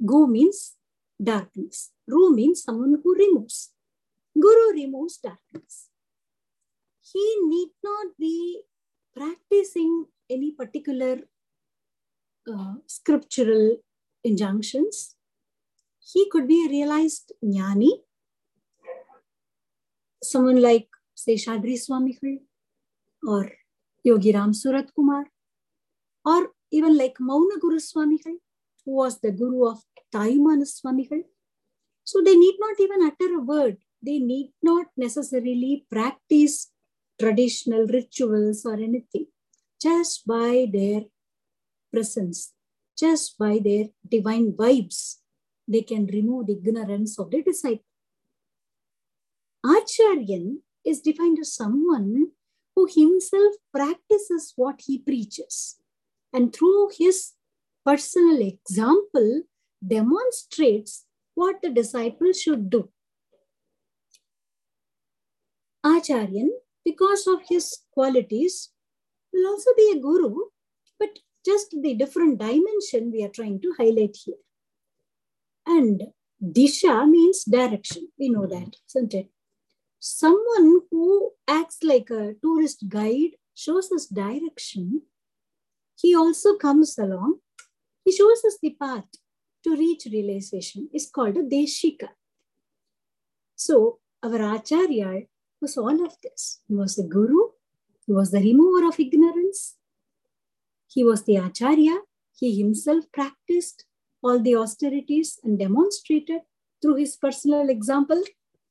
Gu 0.05 0.27
means 0.29 0.77
darkness. 1.23 1.91
Ru 2.07 2.35
means 2.35 2.63
someone 2.63 3.01
who 3.03 3.15
removes. 3.15 3.71
Guru 4.41 4.73
removes 4.73 5.19
darkness. 5.19 5.89
He 7.13 7.37
need 7.43 7.71
not 7.83 8.07
be 8.19 8.63
practicing 9.17 10.07
any 10.31 10.53
particular 10.53 11.21
uh, 12.53 12.75
scriptural 12.87 13.77
injunctions. 14.23 15.17
He 16.13 16.29
could 16.31 16.47
be 16.47 16.67
a 16.67 16.69
realized 16.69 17.33
jnani, 17.45 17.91
someone 20.23 20.61
like 20.61 20.89
Seshadri 21.17 21.75
Swamigal 21.75 22.39
or 23.27 23.51
Yogi 24.05 24.33
Ram 24.33 24.55
Surat 24.55 24.95
Kumar, 24.95 25.25
or 26.25 26.53
even 26.71 26.97
like 26.97 27.17
Mauna 27.19 27.59
Guru 27.61 27.79
Swamigal, 27.79 28.37
who 28.85 28.93
was 28.93 29.21
the 29.21 29.33
guru 29.33 29.67
of 29.69 29.83
Thayumana 30.15 30.65
Swamigal. 30.65 31.23
So 32.05 32.23
they 32.23 32.37
need 32.37 32.57
not 32.59 32.81
even 32.81 33.03
utter 33.03 33.35
a 33.35 33.41
word. 33.41 33.79
They 34.03 34.19
need 34.19 34.53
not 34.63 34.87
necessarily 34.97 35.87
practice 35.91 36.71
traditional 37.21 37.87
rituals 37.87 38.65
or 38.65 38.75
anything. 38.75 39.27
Just 39.81 40.27
by 40.27 40.67
their 40.73 41.03
presence, 41.93 42.53
just 42.99 43.39
by 43.39 43.59
their 43.63 43.87
divine 44.09 44.53
vibes, 44.53 45.17
they 45.67 45.83
can 45.83 46.07
remove 46.07 46.47
the 46.47 46.55
ignorance 46.55 47.19
of 47.19 47.31
the 47.31 47.43
disciple. 47.43 47.85
Acharyan 49.65 50.59
is 50.85 51.01
defined 51.01 51.39
as 51.41 51.53
someone 51.53 52.29
who 52.75 52.87
himself 52.87 53.55
practices 53.73 54.53
what 54.57 54.83
he 54.87 54.99
preaches 54.99 55.81
and 56.33 56.55
through 56.55 56.91
his 56.97 57.33
personal 57.85 58.41
example 58.41 59.43
demonstrates 59.87 61.07
what 61.35 61.57
the 61.63 61.71
disciple 61.71 62.33
should 62.33 62.71
do. 62.71 62.89
Acharyan, 65.85 66.49
because 66.85 67.27
of 67.27 67.41
his 67.49 67.79
qualities, 67.93 68.71
will 69.33 69.47
also 69.47 69.71
be 69.77 69.95
a 69.97 70.01
guru, 70.01 70.35
but 70.99 71.19
just 71.45 71.75
the 71.83 71.95
different 71.95 72.39
dimension 72.39 73.11
we 73.13 73.23
are 73.25 73.29
trying 73.29 73.61
to 73.61 73.75
highlight 73.79 74.17
here. 74.25 74.43
And 75.67 76.03
Disha 76.43 77.09
means 77.09 77.45
direction. 77.45 78.09
We 78.19 78.29
know 78.31 78.45
hmm. 78.45 78.51
that, 78.51 78.77
isn't 78.89 79.15
it? 79.15 79.29
Someone 80.01 80.83
who 80.91 81.33
acts 81.47 81.79
like 81.83 82.11
a 82.11 82.35
tourist 82.43 82.89
guide 82.89 83.33
shows 83.55 83.91
us 83.93 84.07
direction. 84.07 85.03
He 85.97 86.15
also 86.15 86.57
comes 86.57 86.97
along. 86.97 87.41
He 88.05 88.13
shows 88.13 88.45
us 88.47 88.59
the 88.63 88.77
path 88.81 89.09
to 89.65 89.77
reach 89.77 90.07
realization. 90.11 90.89
Is 90.95 91.11
called 91.11 91.37
a 91.37 91.43
Deshika. 91.43 92.11
So 93.57 93.99
our 94.23 94.55
Acharya 94.55 95.23
was 95.61 95.77
all 95.77 96.05
of 96.05 96.17
this. 96.23 96.61
He 96.69 96.75
was 96.75 96.97
the 96.97 97.03
guru. 97.03 97.51
He 98.07 98.13
was 98.13 98.31
the 98.31 98.41
remover 98.41 98.89
of 98.89 98.99
ignorance. 98.99 99.77
He 100.87 101.05
was 101.05 101.25
the 101.25 101.37
Acharya. 101.37 101.99
He 102.39 102.57
himself 102.59 103.05
practiced 103.13 103.85
all 104.23 104.39
the 104.41 104.57
austerities 104.57 105.39
and 105.45 105.59
demonstrated 105.59 106.43
through 106.81 106.97
his 106.97 107.17
personal 107.17 107.69
example. 107.69 108.23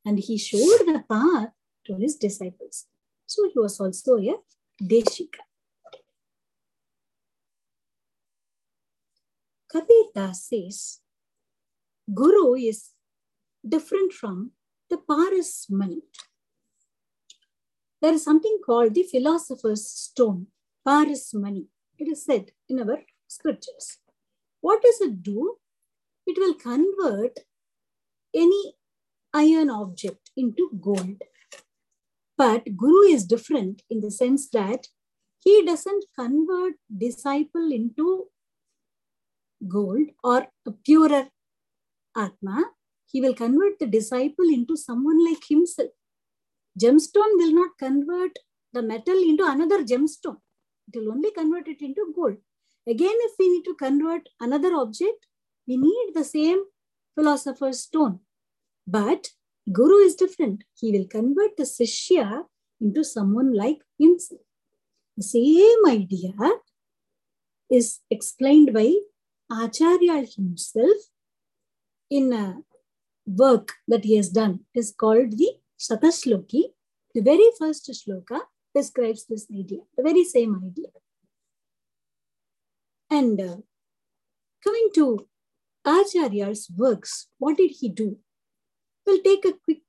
And 0.05 0.19
he 0.19 0.37
showed 0.37 0.85
the 0.85 1.03
path 1.09 1.49
to 1.85 1.95
his 1.95 2.15
disciples. 2.15 2.85
So 3.25 3.49
he 3.53 3.59
was 3.59 3.79
also 3.79 4.17
a 4.17 4.35
Deshika. 4.81 5.39
Kabir 9.69 10.05
Das 10.15 10.45
says, 10.45 10.99
Guru 12.13 12.55
is 12.55 12.91
different 13.67 14.13
from 14.13 14.51
the 14.89 14.97
Paras. 14.97 15.67
There 18.01 18.13
is 18.13 18.23
something 18.23 18.59
called 18.65 18.93
the 18.93 19.03
philosopher's 19.03 19.87
stone, 19.87 20.47
Paras 20.85 21.31
mani. 21.33 21.67
It 21.97 22.07
is 22.07 22.23
said 22.25 22.51
in 22.69 22.79
our 22.79 22.99
scriptures. 23.27 23.97
What 24.61 24.83
does 24.83 25.01
it 25.01 25.23
do? 25.23 25.57
It 26.27 26.37
will 26.37 26.53
convert 26.53 27.39
any 28.35 28.75
iron 29.33 29.69
object 29.69 30.31
into 30.35 30.69
gold. 30.79 31.21
But 32.37 32.77
Guru 32.77 33.07
is 33.07 33.25
different 33.25 33.81
in 33.89 34.01
the 34.01 34.11
sense 34.11 34.47
that 34.49 34.87
he 35.39 35.65
doesn't 35.65 36.05
convert 36.17 36.73
disciple 36.95 37.71
into 37.71 38.27
gold 39.67 40.09
or 40.23 40.47
a 40.67 40.71
purer 40.71 41.29
Atma. 42.15 42.65
He 43.05 43.21
will 43.21 43.33
convert 43.33 43.79
the 43.79 43.87
disciple 43.87 44.49
into 44.49 44.75
someone 44.75 45.23
like 45.25 45.43
himself. 45.47 45.96
Gemstone 46.77 47.37
will 47.37 47.53
not 47.53 47.77
convert 47.79 48.37
the 48.73 48.81
metal 48.81 49.17
into 49.17 49.45
another 49.45 49.83
gemstone. 49.83 50.37
It 50.87 50.99
will 50.99 51.11
only 51.11 51.31
convert 51.31 51.67
it 51.67 51.81
into 51.81 52.13
gold. 52.15 52.37
Again, 52.87 53.15
if 53.27 53.33
we 53.39 53.49
need 53.49 53.63
to 53.63 53.75
convert 53.75 54.29
another 54.39 54.73
object, 54.75 55.27
we 55.67 55.77
need 55.77 56.11
the 56.13 56.23
same 56.23 56.63
philosopher's 57.15 57.81
stone. 57.81 58.19
But 58.85 59.29
Guru 59.71 59.97
is 59.97 60.15
different. 60.15 60.63
He 60.79 60.91
will 60.91 61.07
convert 61.07 61.57
the 61.57 61.63
Sishya 61.63 62.43
into 62.79 63.03
someone 63.03 63.53
like 63.53 63.79
himself. 63.99 64.41
The 65.17 65.23
same 65.23 65.85
idea 65.87 66.33
is 67.69 67.99
explained 68.09 68.73
by 68.73 68.93
Acharya 69.51 70.25
himself 70.35 70.97
in 72.09 72.31
a 72.31 72.59
work 73.25 73.73
that 73.87 74.05
he 74.05 74.15
has 74.15 74.29
done. 74.29 74.61
It 74.73 74.79
is 74.79 74.93
called 74.97 75.31
the 75.37 75.51
Satasloki. 75.77 76.73
The 77.13 77.21
very 77.21 77.49
first 77.57 77.89
shloka 77.89 78.41
describes 78.75 79.25
this 79.25 79.47
idea, 79.51 79.79
the 79.95 80.03
very 80.03 80.23
same 80.23 80.55
idea. 80.63 80.89
And 83.09 83.39
uh, 83.39 83.57
coming 84.63 84.89
to 84.95 85.27
Acharya's 85.85 86.69
works, 86.75 87.27
what 87.39 87.57
did 87.57 87.71
he 87.79 87.89
do? 87.89 88.17
We'll 89.05 89.21
take 89.21 89.45
a 89.45 89.53
quick 89.63 89.83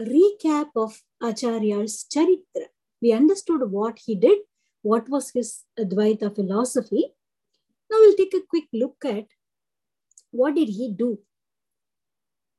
recap 0.00 0.70
of 0.76 1.00
Acharya's 1.22 2.04
Charitra. 2.12 2.66
We 3.00 3.12
understood 3.12 3.70
what 3.70 4.00
he 4.04 4.14
did, 4.16 4.38
what 4.82 5.08
was 5.08 5.30
his 5.30 5.62
Advaita 5.78 6.34
philosophy. 6.34 7.14
Now 7.90 7.98
we'll 8.00 8.16
take 8.16 8.34
a 8.34 8.46
quick 8.48 8.64
look 8.72 8.96
at 9.04 9.26
what 10.32 10.56
did 10.56 10.68
he 10.68 10.92
do. 10.92 11.20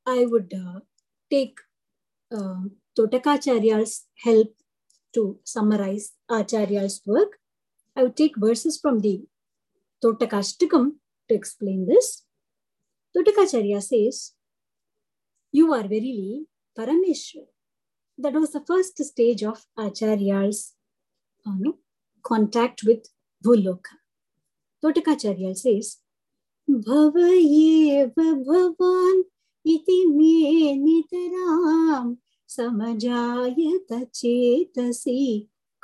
I 0.05 0.25
would 0.25 0.53
uh, 0.53 0.79
take 1.29 1.59
uh, 2.31 2.61
Totakacharya's 2.97 4.05
help 4.23 4.53
to 5.13 5.39
summarize 5.43 6.13
Acharya's 6.29 7.01
work. 7.05 7.39
I 7.95 8.03
would 8.03 8.15
take 8.15 8.35
verses 8.37 8.77
from 8.79 8.99
the 8.99 9.23
Totakashtakam 10.03 10.91
to 11.29 11.35
explain 11.35 11.87
this. 11.87 12.23
Totakacharya 13.15 13.81
says, 13.81 14.33
You 15.51 15.73
are 15.73 15.83
verily 15.83 16.45
Parameshwar. 16.77 17.47
That 18.17 18.33
was 18.33 18.51
the 18.51 18.63
first 18.65 19.01
stage 19.03 19.43
of 19.43 19.65
Acharya's 19.77 20.73
uh, 21.45 21.55
no, 21.57 21.77
contact 22.23 22.83
with 22.83 23.07
Bhuloka. 23.43 23.95
Totakacharya 24.83 25.55
says, 25.55 25.97
Bhava 26.69 27.29
bhavan 28.15 29.23
iti 29.63 30.05
me 30.07 30.75
nitaram 30.85 31.44
समजायत 32.55 33.93
Chetasi 34.13 35.21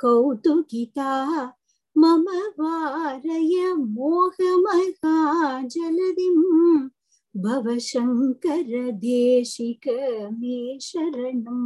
कौतुकिता। 0.00 1.12
मम 1.98 2.26
वारय 2.60 3.74
मोहमहाजलदिं। 3.74 4.78
भव 7.36 7.78
शङ्कर 7.78 8.90
देशिक 8.90 9.88
मे 10.38 10.78
शरणं 10.80 11.62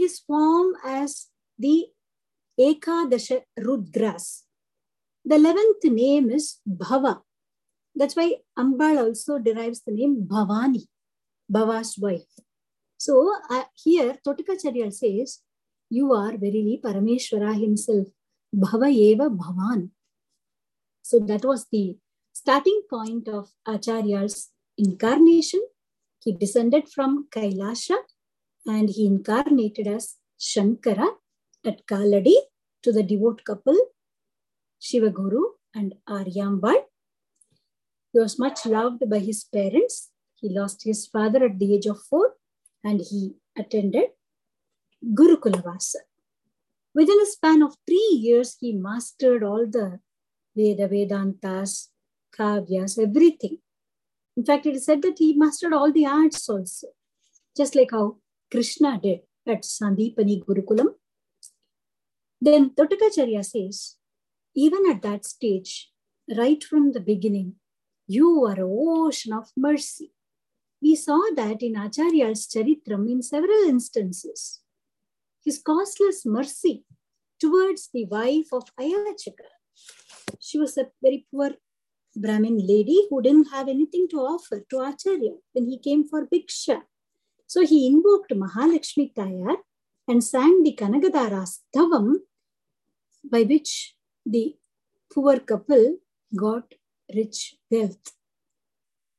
his 0.00 0.20
form 0.28 0.74
as 0.96 1.18
दि 1.60 1.76
एकादश 2.58 3.28
Rudras 3.58 4.30
the 5.26 5.32
लेवेन्थ् 5.32 5.86
name 5.86 6.30
भवा 6.78 7.14
that's 7.96 8.14
why 8.14 8.34
Ambal 8.58 8.98
also 8.98 9.38
derives 9.38 9.82
the 9.82 9.92
name 9.92 10.26
Bhavani, 10.30 10.86
Bhava's 11.50 11.96
wife. 11.98 12.28
So 12.98 13.34
uh, 13.50 13.64
here 13.74 14.18
Totakacharya 14.26 14.92
says, 14.92 15.40
you 15.88 16.12
are 16.12 16.32
verily 16.32 16.80
Parameshwara 16.84 17.58
himself, 17.58 18.08
Bhava 18.54 18.90
Eva 18.90 19.30
Bhavan. 19.30 19.90
So 21.02 21.20
that 21.20 21.44
was 21.44 21.66
the 21.72 21.96
starting 22.32 22.82
point 22.90 23.28
of 23.28 23.50
Acharya's 23.66 24.50
incarnation. 24.76 25.62
He 26.22 26.32
descended 26.32 26.88
from 26.88 27.28
Kailasha 27.30 27.96
and 28.66 28.90
he 28.90 29.06
incarnated 29.06 29.86
as 29.86 30.16
Shankara 30.40 31.08
at 31.64 31.86
Kaladi 31.86 32.34
to 32.82 32.92
the 32.92 33.02
devout 33.02 33.44
couple 33.44 33.78
Shivaguru 34.82 35.42
and 35.74 35.94
Aryambal. 36.08 36.82
He 38.16 38.20
was 38.20 38.38
much 38.38 38.64
loved 38.64 39.02
by 39.10 39.18
his 39.18 39.44
parents. 39.44 40.10
He 40.36 40.48
lost 40.48 40.84
his 40.84 41.06
father 41.06 41.44
at 41.44 41.58
the 41.58 41.74
age 41.74 41.84
of 41.84 42.00
four 42.00 42.32
and 42.82 42.98
he 42.98 43.34
attended 43.58 44.06
Gurukulavasa. 45.04 46.00
Within 46.94 47.20
a 47.20 47.26
span 47.26 47.62
of 47.62 47.74
three 47.86 48.12
years, 48.18 48.56
he 48.58 48.72
mastered 48.72 49.44
all 49.44 49.66
the 49.66 50.00
Veda, 50.56 50.88
Vedantas, 50.88 51.88
Kavyas, 52.34 52.98
everything. 52.98 53.58
In 54.34 54.46
fact, 54.46 54.64
it 54.64 54.76
is 54.76 54.86
said 54.86 55.02
that 55.02 55.18
he 55.18 55.34
mastered 55.34 55.74
all 55.74 55.92
the 55.92 56.06
arts 56.06 56.48
also, 56.48 56.86
just 57.54 57.74
like 57.74 57.90
how 57.90 58.16
Krishna 58.50 58.98
did 58.98 59.20
at 59.46 59.64
Sandipani 59.64 60.42
Gurukulam. 60.42 60.94
Then 62.40 62.70
Totakacharya 62.70 63.44
says, 63.44 63.96
even 64.54 64.90
at 64.90 65.02
that 65.02 65.26
stage, 65.26 65.90
right 66.34 66.64
from 66.64 66.92
the 66.92 67.00
beginning, 67.00 67.56
you 68.06 68.44
are 68.44 68.52
an 68.52 68.70
ocean 68.70 69.32
of 69.32 69.50
mercy. 69.56 70.12
we 70.82 70.94
saw 70.94 71.20
that 71.34 71.62
in 71.66 71.74
Acharya's 71.74 72.46
Charitram 72.46 73.10
in 73.10 73.22
several 73.22 73.62
instances. 73.68 74.60
His 75.44 75.58
causeless 75.58 76.26
mercy 76.26 76.84
towards 77.40 77.88
the 77.92 78.04
wife 78.04 78.50
of 78.52 78.64
Ayachaka. 78.78 79.48
She 80.38 80.58
was 80.58 80.76
a 80.76 80.88
very 81.02 81.26
poor 81.30 81.52
Brahmin 82.14 82.58
lady 82.66 83.06
who 83.08 83.22
didn't 83.22 83.48
have 83.52 83.68
anything 83.68 84.06
to 84.10 84.18
offer 84.18 84.64
to 84.70 84.78
Acharya 84.80 85.32
when 85.52 85.66
he 85.66 85.78
came 85.78 86.06
for 86.08 86.26
Bhiksha. 86.26 86.82
So 87.46 87.64
he 87.64 87.86
invoked 87.86 88.32
Mahalakshmi 88.32 89.14
Tayar 89.14 89.56
and 90.08 90.22
sang 90.22 90.62
the 90.62 90.74
Kanakadhara 90.74 91.46
Stavam 91.54 92.16
by 93.24 93.42
which 93.42 93.94
the 94.24 94.56
poor 95.12 95.38
couple 95.40 95.98
got 96.34 96.74
rich 97.14 97.56
wealth. 97.70 98.12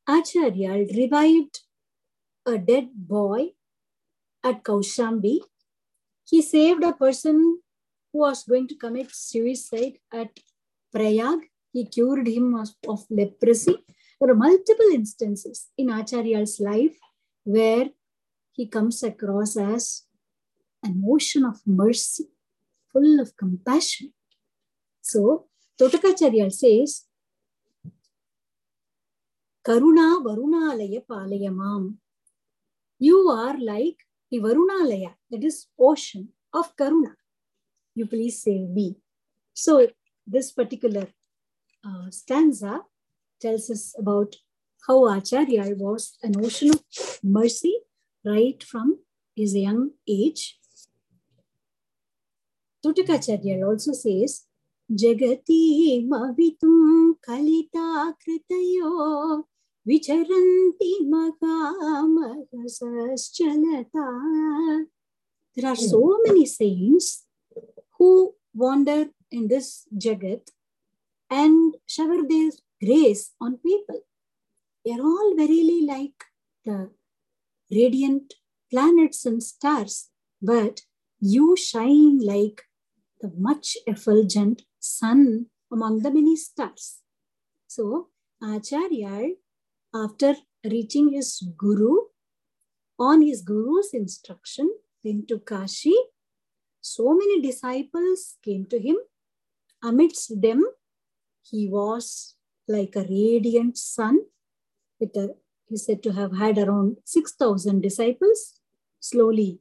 Acharya 0.08 0.86
revived 0.96 1.62
a 2.46 2.58
dead 2.58 2.90
boy 2.94 3.52
at 4.44 4.64
Kaushambi. 4.64 5.40
He 6.26 6.42
saved 6.42 6.84
a 6.84 6.94
person 6.94 7.60
who 8.12 8.20
was 8.20 8.44
going 8.44 8.68
to 8.70 8.76
commit 8.76 9.14
suicide 9.14 10.00
at 10.14 10.30
Prayag. 10.94 11.40
He 11.74 11.86
cured 11.86 12.28
him 12.28 12.56
of, 12.56 13.06
leprosy. 13.10 13.78
There 14.20 14.32
are 14.32 14.36
multiple 14.36 14.90
instances 14.94 15.68
in 15.78 15.88
Acharya's 15.88 16.60
life 16.60 16.98
where 17.44 17.90
he 18.54 18.68
comes 18.68 19.04
across 19.04 19.58
as 19.58 20.04
an 20.84 21.04
ocean 21.08 21.46
of 21.46 21.62
mercy, 21.66 22.26
full 22.92 23.20
of 23.20 23.36
compassion. 23.38 24.14
So, 25.02 25.48
Totakacharya 25.80 26.52
says, 26.52 27.07
Karuna 29.68 30.24
Varunalaya 30.24 31.06
Palayamam. 31.06 31.96
You 33.00 33.18
are 33.30 33.58
like 33.60 33.98
the 34.32 34.40
Varunalaya, 34.40 35.16
that 35.30 35.44
is 35.44 35.68
ocean 35.78 36.30
of 36.54 36.74
Karuna. 36.78 37.16
You 37.94 38.06
please 38.06 38.42
save 38.42 38.70
me. 38.70 38.96
So 39.54 39.90
this 40.26 40.54
particular 40.54 41.08
uh, 41.86 42.10
stanza 42.12 42.84
tells 43.42 43.70
us 43.70 43.94
about 44.00 44.38
how 44.88 45.06
Acharya 45.10 45.76
was 45.76 46.18
an 46.24 46.40
ocean 46.46 46.70
of 46.70 47.20
mercy 47.22 47.76
right 48.24 48.64
from 48.64 49.00
his 49.36 49.54
young 49.54 49.92
age. 50.08 50.60
Totakacharya 52.86 53.68
also 53.68 53.92
says, 53.92 54.46
Jagati 54.90 56.08
mavitum 56.08 57.16
kalita 57.20 58.14
kritayo 58.16 59.44
There 65.56 65.70
are 65.72 65.78
so 65.78 66.02
hmm. 66.02 66.24
many 66.28 66.46
saints 66.46 67.24
who 67.98 68.36
wander 68.54 69.06
in 69.32 69.48
this 69.48 69.88
jagat 69.98 70.50
and 71.30 71.78
shower 71.86 72.18
their 72.28 72.52
grace 72.84 73.32
on 73.40 73.60
people. 73.60 74.02
They 74.84 74.92
are 74.92 75.02
all 75.02 75.34
verily 75.38 75.86
like 75.86 76.26
the 76.66 76.92
radiant 77.72 78.34
planets 78.70 79.26
and 79.26 79.42
stars, 79.42 80.10
but 80.42 80.82
you 81.22 81.56
shine 81.56 82.20
like 82.20 82.64
the 83.22 83.32
much 83.38 83.78
effulgent 83.88 84.64
sun 84.82 85.46
among 85.72 86.02
the 86.02 86.12
many 86.12 86.36
stars. 86.36 86.98
So, 87.68 88.10
Acharya, 88.44 89.36
after 90.04 90.36
reaching 90.64 91.14
his 91.14 91.30
guru, 91.58 91.94
on 93.00 93.22
his 93.22 93.42
guru's 93.42 93.90
instruction, 93.94 94.70
went 95.04 95.28
to 95.28 95.40
Kashi. 95.40 95.96
So 96.82 97.14
many 97.14 97.42
disciples 97.42 98.38
came 98.44 98.66
to 98.66 98.80
him. 98.80 98.98
Amidst 99.84 100.42
them, 100.42 100.64
he 101.44 101.68
was 101.68 102.36
like 102.68 102.96
a 102.96 103.06
radiant 103.10 103.78
sun. 103.78 104.20
With 105.00 105.16
a, 105.16 105.36
he 105.68 105.78
said 105.78 106.02
to 106.04 106.14
have 106.14 106.36
had 106.36 106.58
around 106.58 106.98
6,000 107.06 107.82
disciples. 107.82 108.60
Slowly, 109.00 109.60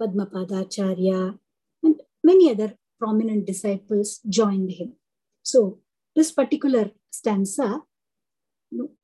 Padmapada 0.00 0.64
Padmapadacharya 0.64 1.38
and 1.82 2.00
many 2.22 2.50
other 2.50 2.74
prominent 2.98 3.46
disciples 3.46 4.20
joined 4.28 4.72
him. 4.72 4.94
So, 5.42 5.80
this 6.14 6.30
particular 6.32 6.90
stanza 7.10 7.82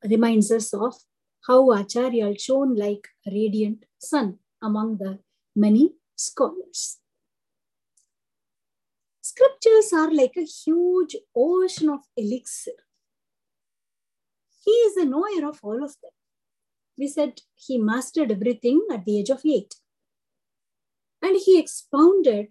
reminds 0.04 0.50
us 0.50 0.72
of 0.74 0.94
how 1.46 1.72
Acharya 1.72 2.38
shone 2.38 2.76
like 2.76 3.08
a 3.26 3.30
radiant 3.30 3.84
sun 3.98 4.38
among 4.62 4.98
the 4.98 5.18
many 5.56 5.94
scholars. 6.16 6.98
Scriptures 9.20 9.92
are 9.92 10.12
like 10.12 10.36
a 10.36 10.44
huge 10.44 11.16
ocean 11.34 11.88
of 11.90 12.00
elixir. 12.16 12.72
He 14.64 14.70
is 14.70 14.94
the 14.94 15.04
knower 15.04 15.48
of 15.48 15.58
all 15.62 15.82
of 15.82 15.96
them. 16.02 16.10
We 16.98 17.08
said 17.08 17.40
he 17.54 17.78
mastered 17.78 18.30
everything 18.30 18.86
at 18.92 19.04
the 19.04 19.18
age 19.20 19.30
of 19.30 19.44
eight. 19.44 19.74
And 21.20 21.36
he 21.44 21.58
expounded 21.58 22.48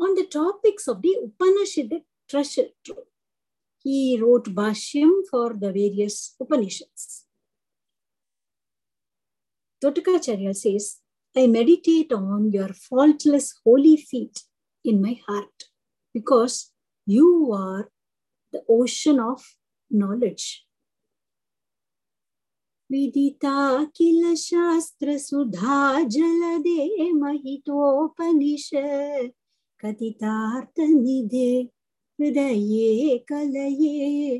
on 0.00 0.14
the 0.14 0.26
topics 0.26 0.88
of 0.88 1.02
the 1.02 1.16
Upanishadic 1.22 2.04
treasure 2.28 2.68
trove 2.84 3.13
He 3.83 4.19
wrote 4.21 4.53
Bhashyam 4.53 5.23
for 5.29 5.53
the 5.53 5.71
various 5.71 6.35
Upanishads. 6.39 7.25
Totakacharya 9.81 10.55
says, 10.55 10.99
I 11.35 11.47
meditate 11.47 12.11
on 12.11 12.51
your 12.51 12.73
faultless 12.73 13.53
holy 13.63 13.97
feet 13.97 14.43
in 14.83 15.01
my 15.01 15.19
heart 15.27 15.69
because 16.13 16.71
you 17.05 17.51
are 17.53 17.89
the 18.51 18.63
ocean 18.67 19.19
of 19.19 19.55
knowledge. 19.89 20.65
Vidita 22.91 23.87
kila 23.93 24.35
shastra 24.35 25.19
sudha 25.19 26.03
jalade 26.09 27.13
mahitopanishad 27.13 29.33
कथितार्थनिधे 29.81 31.69
हृदये 32.19 33.17
कलये 33.29 34.37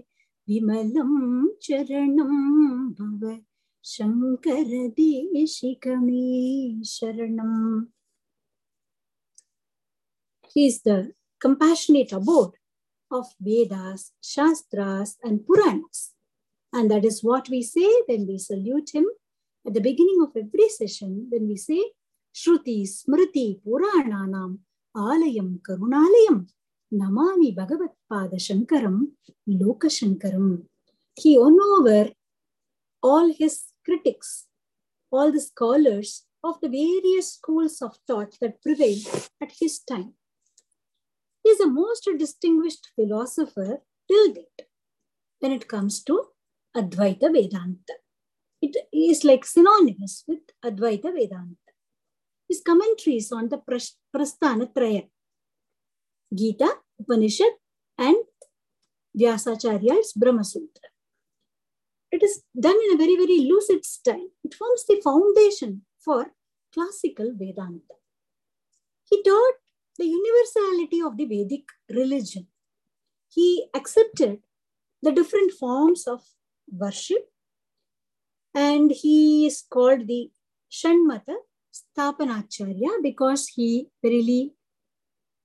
विमलं 0.49 1.11
चरणं 1.65 2.33
भव 2.97 3.21
शङ्करदेशिकमे 3.93 5.03
शरणम् 6.95 7.87
He 10.53 10.65
is 10.65 10.81
the 10.81 11.13
compassionate 11.39 12.11
abode 12.11 12.55
of 13.11 13.27
Vedas, 13.39 14.13
Shastras, 14.19 15.15
and 15.23 15.45
Puranas. 15.45 16.13
And 16.73 16.89
that 16.89 17.05
is 17.05 17.23
what 17.23 17.49
we 17.49 17.61
say 17.61 17.87
when 18.07 18.25
we 18.27 18.39
salute 18.39 18.89
him 18.93 19.05
at 19.65 19.73
the 19.75 19.79
beginning 19.79 20.21
of 20.23 20.35
every 20.35 20.69
session, 20.69 21.27
when 21.29 21.47
we 21.47 21.55
say 21.55 21.91
Shruti, 22.33 22.87
Smriti, 22.87 23.61
Purananam, 23.61 24.59
Alayam, 24.95 25.59
Karunalayam, 25.61 26.47
Namami 26.94 27.54
Bhagavat 27.56 27.90
Pada 28.10 28.36
Shankaram, 28.36 29.08
Loka 29.48 29.88
Shankaram. 29.90 30.62
He 31.16 31.36
won 31.36 31.58
over 31.60 32.12
all 33.02 33.32
his 33.32 33.64
critics, 33.84 34.46
all 35.10 35.32
the 35.32 35.40
scholars 35.40 36.24
of 36.44 36.60
the 36.60 36.68
various 36.68 37.34
schools 37.34 37.82
of 37.82 37.96
thought 38.06 38.36
that 38.40 38.62
prevailed 38.62 39.28
at 39.40 39.52
his 39.60 39.80
time. 39.80 40.14
He 41.42 41.50
is 41.50 41.60
a 41.60 41.66
most 41.66 42.08
distinguished 42.18 42.90
philosopher 42.94 43.82
till 44.08 44.32
date 44.32 44.62
when 45.40 45.52
it 45.52 45.66
comes 45.66 46.02
to 46.04 46.26
Advaita 46.76 47.32
Vedanta. 47.32 47.94
It 48.62 48.76
is 48.92 49.24
like 49.24 49.44
synonymous 49.44 50.24
with 50.28 50.40
Advaita 50.64 51.12
Vedanta. 51.12 51.56
His 52.48 52.62
commentaries 52.64 53.32
on 53.32 53.48
the 53.48 53.58
Prasthana 53.58 54.72
Traya, 54.72 55.08
Gita, 56.32 56.78
Upanishad, 57.00 57.52
and 57.98 58.16
Vyasacharya's 59.18 60.12
Brahma 60.14 60.44
Sutra. 60.44 60.88
It 62.10 62.22
is 62.22 62.42
done 62.58 62.76
in 62.86 62.94
a 62.94 62.96
very, 62.96 63.16
very 63.16 63.40
lucid 63.40 63.84
style. 63.84 64.28
It 64.44 64.54
forms 64.54 64.84
the 64.86 65.00
foundation 65.02 65.82
for 65.98 66.32
classical 66.72 67.32
Vedanta. 67.34 67.96
He 69.08 69.22
taught 69.22 69.54
the 69.98 70.06
universality 70.06 71.00
of 71.00 71.16
the 71.16 71.24
Vedic 71.24 71.64
religion. 71.90 72.46
He 73.32 73.68
accepted 73.74 74.40
the 75.02 75.12
different 75.12 75.52
forms 75.52 76.06
of 76.06 76.22
worship 76.70 77.30
and 78.54 78.90
he 78.90 79.46
is 79.46 79.64
called 79.68 80.06
the 80.06 80.30
Shanmata 80.70 81.36
Sthapanacharya 81.72 83.02
because 83.02 83.48
he 83.48 83.88
really 84.02 84.54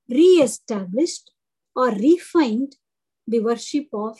re-established 0.07 1.31
or 1.75 1.89
refined 1.91 2.75
the 3.27 3.39
worship 3.39 3.87
of 3.93 4.17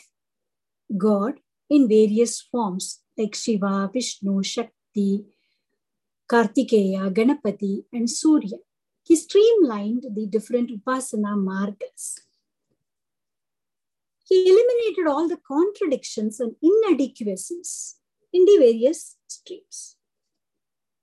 God 0.96 1.40
in 1.68 1.88
various 1.88 2.40
forms 2.40 3.00
like 3.16 3.34
Shiva, 3.34 3.90
Vishnu, 3.92 4.42
Shakti, 4.42 5.24
Kartikeya, 6.30 7.12
Ganapati, 7.12 7.84
and 7.92 8.08
Surya. 8.08 8.58
He 9.04 9.16
streamlined 9.16 10.04
the 10.14 10.26
different 10.26 10.70
Upasana 10.70 11.36
margas. 11.36 12.20
He 14.28 14.48
eliminated 14.48 15.08
all 15.08 15.28
the 15.28 15.38
contradictions 15.38 16.38
and 16.38 16.54
inadequacies 16.62 17.96
in 18.32 18.44
the 18.44 18.58
various 18.58 19.16
streams. 19.26 19.96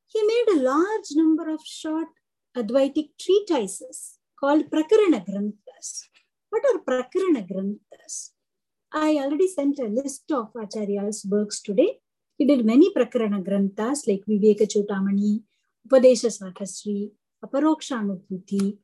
He 0.07 0.23
made 0.23 0.45
a 0.53 0.61
large 0.61 1.11
number 1.11 1.49
of 1.49 1.59
short 1.65 2.07
Advaitic 2.55 3.09
treatises 3.19 4.17
called 4.39 4.69
Prakarana 4.71 5.25
Granthas. 5.25 6.09
What 6.57 6.73
are 6.73 6.79
Prakarana 6.79 7.47
Granthas? 7.47 8.31
I 8.91 9.17
already 9.17 9.47
sent 9.47 9.77
a 9.77 9.83
list 9.83 10.31
of 10.31 10.51
Acharya's 10.53 11.23
works 11.29 11.61
today. 11.61 11.99
He 12.35 12.45
did 12.45 12.65
many 12.65 12.91
Prakarana 12.95 13.45
Granthas 13.45 14.07
like 14.07 14.23
Viveka 14.27 14.65
Chudamani, 14.65 15.43
Upadesha 15.87 16.31
Sahasri, 16.35 17.11
Aparokshanubhuti, 17.45 18.77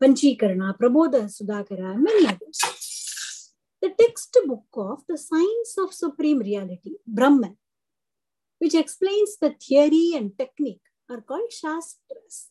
Panchikarana, 0.00 0.78
Prabodha 0.78 1.24
Sudhakara, 1.36 1.96
many 1.96 2.28
others. 2.28 3.52
The 3.82 3.90
textbook 3.98 4.66
of 4.74 5.02
the 5.08 5.18
Science 5.18 5.76
of 5.78 5.92
Supreme 5.92 6.38
Reality, 6.38 6.92
Brahman, 7.04 7.56
which 8.60 8.76
explains 8.76 9.36
the 9.40 9.50
theory 9.50 10.12
and 10.14 10.38
technique, 10.38 10.82
are 11.10 11.22
called 11.22 11.50
Shastras. 11.50 12.50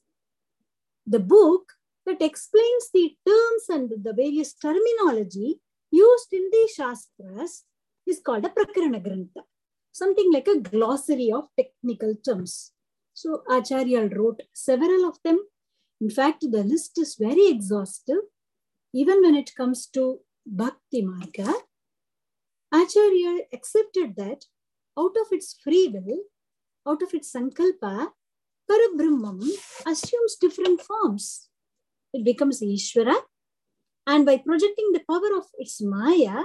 The 1.07 1.19
book 1.19 1.71
that 2.05 2.21
explains 2.21 2.89
the 2.93 3.15
terms 3.27 3.63
and 3.69 4.03
the 4.03 4.13
various 4.13 4.53
terminology 4.53 5.59
used 5.91 6.33
in 6.33 6.49
the 6.51 6.69
Shastras 6.75 7.63
is 8.05 8.21
called 8.25 8.45
a 8.45 8.49
Prakarana 8.49 9.01
Grantha, 9.01 9.43
something 9.91 10.31
like 10.33 10.47
a 10.47 10.59
glossary 10.59 11.31
of 11.31 11.47
technical 11.57 12.15
terms. 12.15 12.71
So 13.13 13.43
Acharya 13.49 14.09
wrote 14.09 14.41
several 14.53 15.07
of 15.07 15.17
them. 15.23 15.39
In 16.01 16.09
fact, 16.09 16.41
the 16.41 16.63
list 16.63 16.97
is 16.97 17.15
very 17.15 17.47
exhaustive. 17.47 18.23
Even 18.93 19.21
when 19.21 19.35
it 19.35 19.55
comes 19.55 19.87
to 19.87 20.19
Bhakti 20.45 21.03
Marga, 21.03 21.53
Acharya 22.73 23.43
accepted 23.53 24.15
that 24.17 24.45
out 24.97 25.15
of 25.21 25.27
its 25.31 25.55
free 25.63 25.87
will, 25.93 26.23
out 26.87 27.01
of 27.01 27.13
its 27.13 27.31
sankalpa, 27.31 28.09
Parabrahmam 28.69 29.41
assumes 29.85 30.35
different 30.39 30.81
forms. 30.81 31.49
It 32.13 32.23
becomes 32.23 32.61
Ishvara, 32.61 33.15
and 34.05 34.25
by 34.25 34.37
projecting 34.37 34.91
the 34.91 35.03
power 35.09 35.37
of 35.37 35.45
its 35.57 35.81
Maya, 35.81 36.43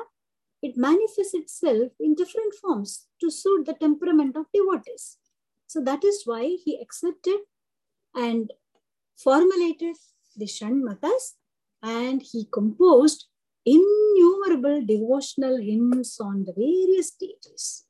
it 0.62 0.76
manifests 0.76 1.34
itself 1.34 1.92
in 2.00 2.14
different 2.14 2.54
forms 2.54 3.06
to 3.20 3.30
suit 3.30 3.66
the 3.66 3.74
temperament 3.74 4.36
of 4.36 4.46
devotees. 4.52 5.18
So 5.66 5.80
that 5.82 6.04
is 6.04 6.22
why 6.24 6.56
he 6.64 6.80
accepted 6.80 7.40
and 8.14 8.50
formulated 9.16 9.96
the 10.36 10.46
Shanmatas 10.46 11.34
and 11.82 12.22
he 12.22 12.48
composed 12.50 13.26
innumerable 13.64 14.84
devotional 14.84 15.58
hymns 15.58 16.18
on 16.20 16.44
the 16.44 16.52
various 16.52 17.08
stages. 17.08 17.84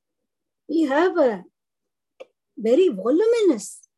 We 0.68 0.82
have 0.82 1.16
a 1.16 1.44
very 2.56 2.88
voluminous 2.88 3.88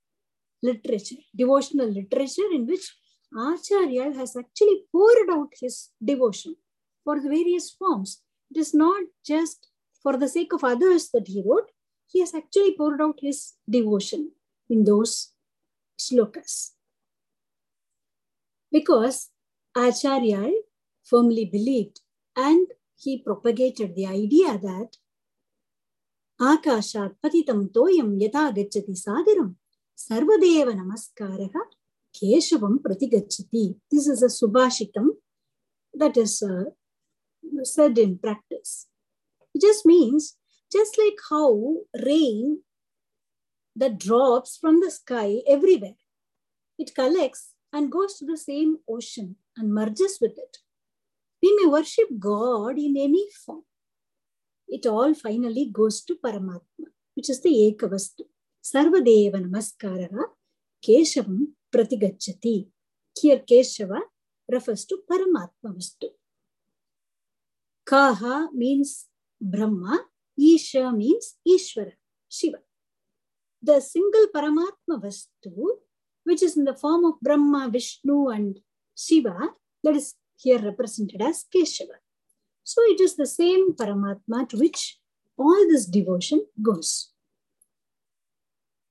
literature, 0.62 1.16
devotional 1.34 1.88
literature 1.88 2.50
in 2.52 2.66
which 2.66 2.94
Acharya 3.36 4.12
has 4.12 4.36
actually 4.36 4.84
poured 4.90 5.30
out 5.30 5.52
his 5.60 5.90
devotion 6.04 6.56
for 7.04 7.20
the 7.20 7.28
various 7.28 7.70
forms. 7.70 8.22
It 8.50 8.58
is 8.58 8.74
not 8.74 9.04
just 9.24 9.68
for 10.02 10.16
the 10.16 10.28
sake 10.28 10.52
of 10.52 10.64
others 10.64 11.10
that 11.10 11.28
he 11.28 11.42
wrote, 11.46 11.70
he 12.06 12.20
has 12.20 12.34
actually 12.34 12.76
poured 12.76 13.00
out 13.00 13.18
his 13.20 13.54
devotion 13.68 14.32
in 14.68 14.84
those 14.84 15.32
slokas. 15.98 16.70
Because 18.72 19.28
Acharya 19.76 20.50
firmly 21.04 21.44
believed 21.44 22.00
and 22.36 22.66
he 22.96 23.18
propagated 23.18 23.94
the 23.94 24.06
idea 24.06 24.58
that 24.58 24.96
Akashat 26.40 27.16
patitam 27.22 27.70
toyam 27.70 28.18
yata 28.20 28.52
gacchati 28.56 28.94
sadaram 29.04 29.54
sarvadeva 29.96 30.72
namaskaraha 30.74 31.62
keshavam 32.14 32.78
pratigachati. 32.78 33.76
This 33.90 34.06
is 34.06 34.22
a 34.22 34.26
subhashitam 34.26 35.08
that 35.94 36.16
is 36.16 36.42
uh, 36.42 36.64
said 37.64 37.98
in 37.98 38.18
practice. 38.18 38.86
It 39.54 39.62
just 39.62 39.84
means, 39.84 40.36
just 40.72 40.96
like 40.98 41.18
how 41.28 41.76
rain 42.04 42.62
that 43.76 43.98
drops 43.98 44.56
from 44.56 44.80
the 44.80 44.90
sky 44.90 45.38
everywhere, 45.48 45.96
it 46.78 46.94
collects 46.94 47.54
and 47.72 47.90
goes 47.90 48.16
to 48.18 48.26
the 48.26 48.36
same 48.36 48.78
ocean 48.88 49.36
and 49.56 49.72
merges 49.72 50.18
with 50.20 50.36
it. 50.36 50.58
We 51.42 51.56
may 51.60 51.70
worship 51.70 52.08
God 52.18 52.78
in 52.78 52.96
any 52.96 53.26
form. 53.44 53.62
It 54.68 54.86
all 54.86 55.14
finally 55.14 55.70
goes 55.72 56.02
to 56.02 56.16
Paramatma, 56.24 56.86
which 57.14 57.30
is 57.30 57.40
the 57.42 57.50
Ekavastu. 57.50 58.22
Sarvadeva 58.62 59.36
Namaskaraha 59.36 60.24
Keshavam 60.84 61.46
प्रतिगछति 61.72 62.56
here 63.16 63.38
Keshava 63.48 63.94
refers 64.48 64.86
to 64.90 64.96
परमात्म 65.08 65.72
वस्तु 65.76 66.08
काह 67.86 68.22
means 68.54 68.92
Brahma, 69.40 69.98
Ish 70.38 70.72
means 70.94 71.36
Ishwar, 71.48 71.92
Shiva. 72.32 72.52
The 73.62 73.78
single 73.82 74.26
परमात्म 74.34 75.00
वस्तु 75.04 75.78
which 76.26 76.42
is 76.42 76.58
in 76.58 76.64
the 76.64 76.74
form 76.76 77.06
of 77.06 77.16
Brahma 77.24 77.64
Vishnu 77.70 78.32
and 78.32 78.54
Shiva 78.98 79.28
that 79.84 79.96
is 79.96 80.12
here 80.44 80.64
represented 80.64 81.22
as 81.22 81.42
Keshava 81.52 81.94
so 82.66 82.90
it 82.92 83.00
is 83.00 83.14
the 83.20 83.24
same 83.26 83.70
परमात्मा 83.78 84.42
to 84.50 84.58
which 84.58 84.82
all 85.38 85.68
this 85.70 85.88
devotion 85.90 86.40
goes 86.60 86.92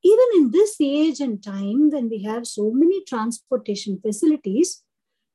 Even 0.03 0.25
in 0.35 0.51
this 0.51 0.77
age 0.79 1.19
and 1.19 1.43
time, 1.43 1.89
when 1.89 2.09
we 2.09 2.23
have 2.23 2.47
so 2.47 2.71
many 2.71 3.03
transportation 3.03 3.99
facilities, 4.01 4.83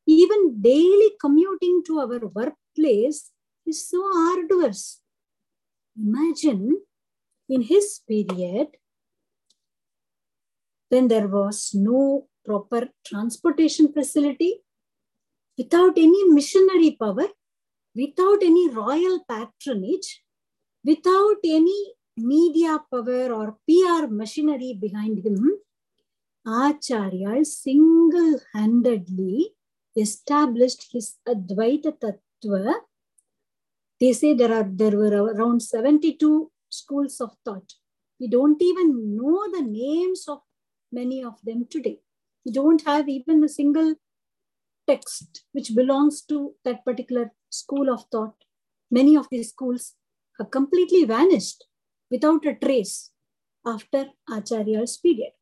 even 0.07 0.61
daily 0.61 1.11
commuting 1.21 1.83
to 1.87 2.01
our 2.01 2.27
workplace 2.29 3.31
is 3.67 3.89
so 3.89 4.03
arduous. 4.31 5.01
Imagine 5.99 6.81
in 7.49 7.63
his 7.63 8.01
period, 8.09 8.69
when 10.89 11.09
there 11.09 11.29
was 11.29 11.73
no 11.75 12.29
proper 12.45 12.89
transportation 13.07 13.93
facility, 13.93 14.61
without 15.59 15.97
any 15.97 16.25
missionary 16.29 16.97
power, 17.01 17.29
without 17.95 18.43
any 18.43 18.69
royal 18.71 19.25
patronage, 19.29 20.23
without 20.85 21.37
any 21.45 21.95
media 22.17 22.79
power 22.91 23.33
or 23.33 23.59
PR 23.67 24.07
machinery 24.09 24.79
behind 24.81 25.25
him, 25.25 25.59
Acharya 26.47 27.45
single 27.45 28.39
handedly 28.53 29.55
established 29.97 30.89
his 30.93 31.17
Advaita 31.27 31.93
Tattva. 31.99 32.75
They 34.01 34.13
say 34.13 34.35
there, 34.35 34.53
are, 34.53 34.69
there 34.69 34.97
were 34.97 35.25
around 35.25 35.63
72 35.63 36.51
schools 36.69 37.21
of 37.21 37.31
thought. 37.45 37.75
We 38.21 38.29
don't 38.29 38.61
even 38.61 39.17
know 39.17 39.45
the 39.51 39.63
names 39.63 40.27
of 40.29 40.41
many 40.93 41.23
of 41.25 41.35
them 41.45 41.67
today. 41.69 42.01
We 42.45 42.53
don't 42.53 42.85
have 42.85 43.09
even 43.09 43.43
a 43.43 43.49
single 43.49 43.95
text 44.87 45.45
which 45.53 45.75
belongs 45.75 46.23
to 46.23 46.55
that 46.65 46.85
particular 46.85 47.33
school 47.51 47.91
of 47.91 48.05
thought. 48.13 48.35
Many 48.91 49.17
of 49.17 49.29
these 49.31 49.49
schools 49.49 49.95
have 50.39 50.51
completely 50.51 51.05
vanished 51.05 51.65
without 52.15 52.47
a 52.47 52.55
trace 52.65 53.11
after 53.75 54.03
Acharya's 54.37 54.97
period. 55.05 55.33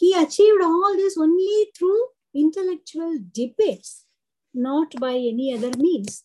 He 0.00 0.08
achieved 0.14 0.62
all 0.62 0.94
this 0.96 1.16
only 1.18 1.70
through 1.76 2.02
intellectual 2.34 3.18
debates, 3.40 4.06
not 4.52 4.98
by 5.04 5.14
any 5.32 5.54
other 5.54 5.72
means. 5.76 6.24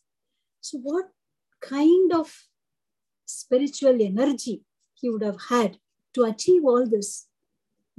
So, 0.61 0.79
what 0.79 1.07
kind 1.61 2.13
of 2.13 2.27
spiritual 3.25 4.01
energy 4.01 4.63
he 4.93 5.09
would 5.09 5.23
have 5.23 5.41
had 5.49 5.77
to 6.15 6.23
achieve 6.23 6.63
all 6.65 6.85
this? 6.85 7.27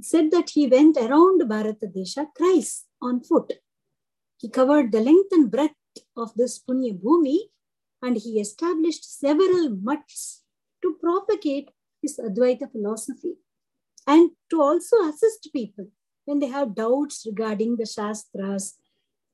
Said 0.01 0.31
that 0.31 0.51
he 0.51 0.65
went 0.67 0.97
around 0.97 1.41
Bharatadesha 1.41 2.27
thrice 2.37 2.85
on 3.01 3.21
foot. 3.21 3.53
He 4.37 4.49
covered 4.49 4.91
the 4.91 5.01
length 5.01 5.31
and 5.31 5.51
breadth 5.51 5.95
of 6.15 6.33
this 6.35 6.59
Punya 6.59 6.93
Bhumi 6.97 7.39
and 8.01 8.15
he 8.17 8.39
established 8.39 9.03
several 9.19 9.69
mutts 9.69 10.43
to 10.81 10.97
propagate 11.01 11.69
his 12.01 12.17
Advaita 12.17 12.71
philosophy 12.71 13.35
and 14.07 14.31
to 14.49 14.61
also 14.61 14.97
assist 15.07 15.49
people 15.53 15.87
when 16.25 16.39
they 16.39 16.47
have 16.47 16.75
doubts 16.75 17.25
regarding 17.25 17.75
the 17.75 17.85
Shastras 17.85 18.75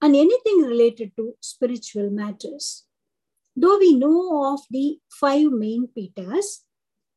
and 0.02 0.16
anything 0.16 0.62
related 0.62 1.12
to 1.18 1.34
spiritual 1.42 2.10
matters. 2.10 2.86
Though 3.56 3.78
we 3.78 3.96
know 3.96 4.54
of 4.54 4.62
the 4.70 5.00
five 5.10 5.52
main 5.52 5.88
pitas 5.98 6.64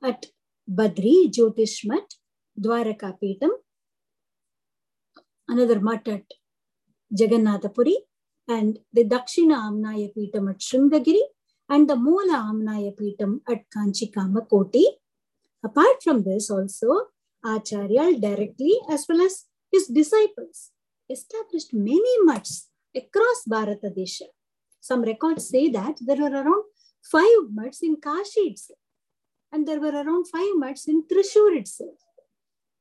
at 0.03 0.27
Badri, 0.71 1.31
Jyotishmat, 1.31 2.15
Dwaraka 2.61 3.19
Peetam, 3.21 3.51
another 5.49 5.81
mutt 5.81 6.07
at 6.09 6.25
Jagannathapuri, 7.13 7.97
and 8.47 8.79
the 8.93 9.05
Dakshina 9.05 9.57
Amnaya 9.69 10.13
Peetam 10.15 10.51
at 10.51 10.59
Sringagiri, 10.59 11.23
and 11.69 11.89
the 11.89 11.95
Moola 11.95 12.37
Amnaya 12.51 12.93
Peetam 12.99 13.41
at 13.49 13.65
Kanchi 13.71 14.13
Kamakoti. 14.13 14.85
Apart 15.65 16.03
from 16.03 16.23
this, 16.23 16.51
also, 16.51 17.09
Acharya 17.45 18.19
directly 18.19 18.79
as 18.91 19.07
well 19.09 19.21
as 19.23 19.45
his 19.71 19.87
disciples 19.87 20.71
established 21.11 21.73
many 21.73 22.15
mutts 22.25 22.69
across 22.95 23.45
Bharata 23.47 23.91
Desha. 23.97 24.29
Some 24.81 25.03
records 25.03 25.49
say 25.49 25.69
that 25.71 25.97
there 26.01 26.17
were 26.17 26.31
around 26.31 26.65
five 27.03 27.51
mutts 27.51 27.83
in 27.83 27.97
Kashi 27.97 28.41
itself, 28.53 28.79
and 29.53 29.67
there 29.67 29.81
were 29.81 29.93
around 29.93 30.27
five 30.29 30.55
mutts 30.55 30.89
in 30.89 31.05
Trishur 31.11 31.59
itself. 31.59 31.99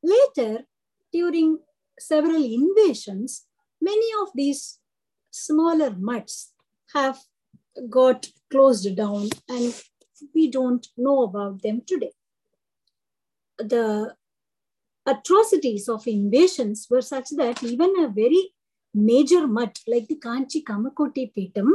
Later, 0.03 0.65
during 1.11 1.59
several 1.99 2.43
invasions, 2.43 3.45
many 3.81 4.09
of 4.21 4.29
these 4.35 4.79
smaller 5.31 5.91
mutts 5.97 6.53
have 6.93 7.17
got 7.89 8.27
closed 8.49 8.95
down 8.95 9.29
and 9.49 9.73
we 10.33 10.49
don't 10.49 10.87
know 10.97 11.23
about 11.23 11.61
them 11.61 11.81
today. 11.85 12.11
The 13.57 14.15
atrocities 15.05 15.87
of 15.89 16.07
invasions 16.07 16.87
were 16.89 17.01
such 17.01 17.29
that 17.37 17.63
even 17.63 17.93
a 17.99 18.07
very 18.07 18.53
major 18.93 19.47
mutt 19.47 19.79
like 19.87 20.07
the 20.07 20.15
Kanchi 20.15 20.63
Kamakoti 20.63 21.31
Peetam, 21.35 21.69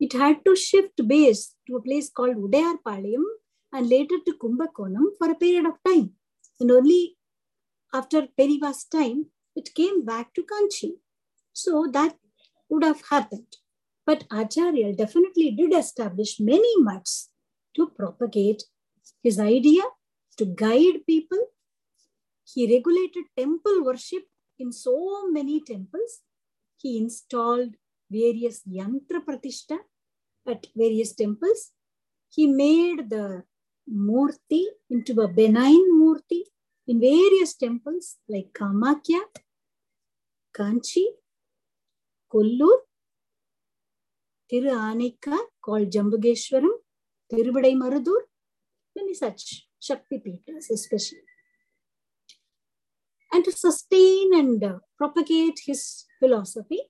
it 0.00 0.12
had 0.12 0.44
to 0.44 0.56
shift 0.56 1.06
base 1.06 1.54
to 1.66 1.76
a 1.76 1.82
place 1.82 2.10
called 2.10 2.36
Udayarpalayam 2.36 3.24
and 3.72 3.88
later 3.88 4.16
to 4.26 4.34
Kumbakonam 4.42 5.16
for 5.18 5.30
a 5.30 5.34
period 5.34 5.66
of 5.66 5.74
time. 5.86 6.10
And 6.60 6.70
only 6.70 7.16
after 7.92 8.28
Periva's 8.38 8.84
time, 8.84 9.26
it 9.56 9.74
came 9.74 10.04
back 10.04 10.34
to 10.34 10.42
Kanchi. 10.42 10.92
So 11.52 11.88
that 11.92 12.16
would 12.68 12.84
have 12.84 13.02
happened. 13.08 13.56
But 14.06 14.24
Acharya 14.30 14.94
definitely 14.94 15.50
did 15.52 15.72
establish 15.72 16.38
many 16.38 16.72
mutts 16.78 17.30
to 17.76 17.88
propagate 17.88 18.64
his 19.22 19.38
idea, 19.38 19.82
to 20.36 20.44
guide 20.44 21.06
people. 21.06 21.38
He 22.44 22.74
regulated 22.74 23.24
temple 23.36 23.84
worship 23.84 24.24
in 24.58 24.72
so 24.72 25.28
many 25.30 25.60
temples. 25.60 26.20
He 26.76 26.98
installed 26.98 27.74
various 28.10 28.62
yantra 28.68 29.24
pratishta 29.24 29.78
at 30.46 30.66
various 30.76 31.14
temples. 31.14 31.72
He 32.28 32.46
made 32.46 33.08
the 33.08 33.44
murti 33.90 34.64
into 34.90 35.20
a 35.20 35.28
benign 35.28 35.84
murti 36.00 36.42
in 36.86 37.00
various 37.00 37.54
temples 37.54 38.16
like 38.28 38.52
Kamakya, 38.52 39.20
Kanchi, 40.54 41.04
Kollur, 42.30 42.78
Thiru 44.50 45.12
called 45.62 45.90
Jambukeshwaram, 45.90 46.70
Tirubadai 47.32 47.74
Marudur, 47.74 48.22
many 48.94 49.14
such 49.14 49.66
Shakti 49.80 50.18
Peethas 50.18 50.70
especially. 50.70 51.18
And 53.32 53.44
to 53.44 53.52
sustain 53.52 54.34
and 54.34 54.62
uh, 54.62 54.78
propagate 54.96 55.60
his 55.64 56.04
philosophy, 56.20 56.82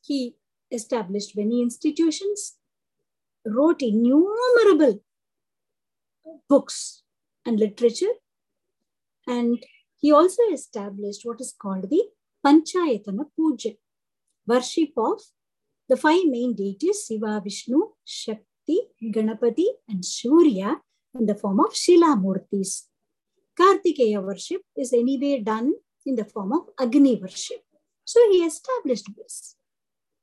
he 0.00 0.36
established 0.70 1.36
many 1.36 1.60
institutions, 1.60 2.56
wrote 3.44 3.82
innumerable 3.82 5.02
books 6.48 7.02
and 7.44 7.58
literature, 7.58 8.14
and 9.26 9.62
he 10.00 10.10
also 10.12 10.42
established 10.52 11.20
what 11.24 11.40
is 11.40 11.54
called 11.60 11.90
the 11.90 12.04
Panchayatana 12.44 13.26
Puja, 13.36 13.72
worship 14.46 14.90
of 14.96 15.20
the 15.92 15.98
five 16.04 16.24
main 16.34 16.54
deities 16.54 17.04
Shiva, 17.06 17.40
Vishnu, 17.44 17.78
Shakti, 18.02 18.78
Ganapati, 19.14 19.66
and 19.88 20.02
Surya 20.02 20.80
in 21.18 21.26
the 21.26 21.34
form 21.34 21.60
of 21.60 21.76
Shila 21.76 22.16
Murtis. 22.24 22.72
Kartikeya 23.58 24.22
worship 24.28 24.62
is 24.74 24.94
anyway 24.94 25.40
done 25.40 25.74
in 26.06 26.14
the 26.14 26.24
form 26.24 26.52
of 26.54 26.62
Agni 26.80 27.16
worship. 27.20 27.62
So 28.06 28.20
he 28.30 28.38
established 28.38 29.08
this. 29.18 29.56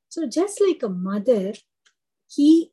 So 0.08 0.26
just 0.26 0.60
like 0.60 0.82
a 0.82 0.88
mother, 0.88 1.52
he 2.28 2.72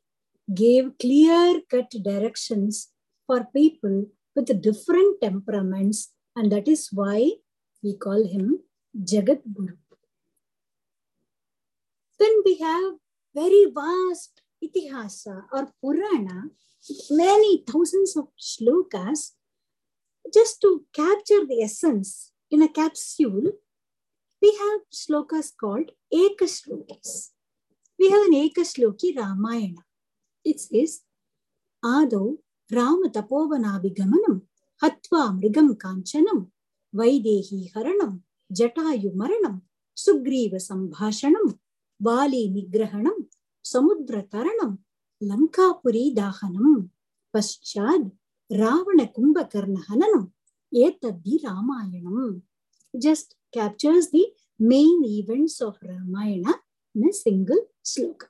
gave 0.52 0.98
clear 0.98 1.60
cut 1.70 1.90
directions 2.02 2.88
for 3.28 3.46
people 3.54 4.06
with 4.34 4.60
different 4.60 5.20
temperaments, 5.22 6.12
and 6.34 6.50
that 6.50 6.66
is 6.66 6.88
why 6.92 7.30
we 7.84 7.96
call 7.96 8.26
him 8.26 8.58
Jagat 9.12 9.42
Guru. 9.54 9.76
Then 12.18 12.34
we 12.44 12.58
have 12.58 12.94
very 13.34 13.66
vast 13.72 14.42
Itihasa 14.62 15.44
or 15.52 15.72
Purana, 15.82 16.50
many 17.10 17.64
thousands 17.66 18.16
of 18.16 18.28
shlokas, 18.40 19.32
just 20.32 20.60
to 20.62 20.84
capture 20.92 21.46
the 21.46 21.62
essence 21.62 22.32
in 22.50 22.62
a 22.62 22.68
capsule. 22.68 23.52
We 24.42 24.56
have 24.62 24.80
shlokas 24.92 25.52
called 25.58 25.92
Ekashlokas. 26.12 27.30
We 27.98 28.10
have 28.10 28.22
an 28.26 28.34
Ekashloki 28.34 29.16
Ramayana. 29.16 29.84
It 30.44 30.60
says, 30.60 31.02
Ado 31.84 32.38
Rama 32.72 33.08
Tapovanabigamanam 33.10 34.42
Hatva 34.82 35.40
Mrigam 35.40 35.76
Kanchanam 35.76 36.50
Vaidehi 36.94 37.72
Haranam 37.72 38.20
Jatayu 42.02 42.06
Maranam 42.06 42.38
Sugriva 42.42 42.48
Sambhashanam 42.50 42.50
Vali 42.50 42.50
Nigrahanam 42.50 43.26
Samudra 43.64 44.28
Taranam 44.28 44.78
Lankapuri 45.22 46.14
Dahanam 46.14 46.88
Paschad 47.34 48.10
Ravana 48.50 49.06
Kumbhakarna 49.06 49.84
Hananam 49.86 50.30
Etadhi 50.74 51.42
Ramayanam 51.44 52.42
just 53.00 53.34
captures 53.52 54.10
the 54.10 54.26
main 54.58 55.04
events 55.04 55.60
of 55.60 55.76
Ramayana 55.82 56.54
in 56.94 57.08
a 57.08 57.12
single 57.12 57.66
sloka. 57.84 58.26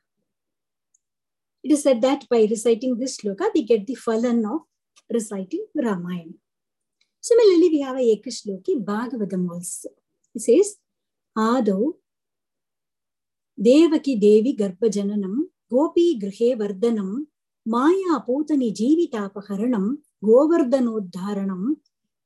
It 1.63 1.73
is 1.73 1.83
said 1.83 2.01
that 2.03 2.29
by 2.29 2.47
reciting 2.51 2.99
this 2.99 3.19
sloka, 3.19 3.51
we 3.55 3.63
get 3.63 3.87
the 3.87 3.95
falan 3.95 4.45
of 4.51 4.63
reciting 5.13 5.67
Ramayana. 5.75 6.33
Similarly, 7.21 7.69
we 7.71 7.81
have 7.81 7.97
a 7.97 8.17
Ekashloki 8.17 8.85
Bhagavatam 8.85 9.51
also. 9.51 9.89
It 10.35 10.41
says, 10.43 10.77
Ado 11.37 11.97
Devaki 13.61 14.21
Devi 14.21 14.57
Garbhajananam 14.57 15.37
Gopi 15.69 16.17
Grihe 16.17 16.57
Vardhanam 16.57 17.27
Maya 17.67 18.23
Putani 18.25 18.73
Jivitapaharanam 18.73 19.97
Govardhanodharanam 20.23 21.75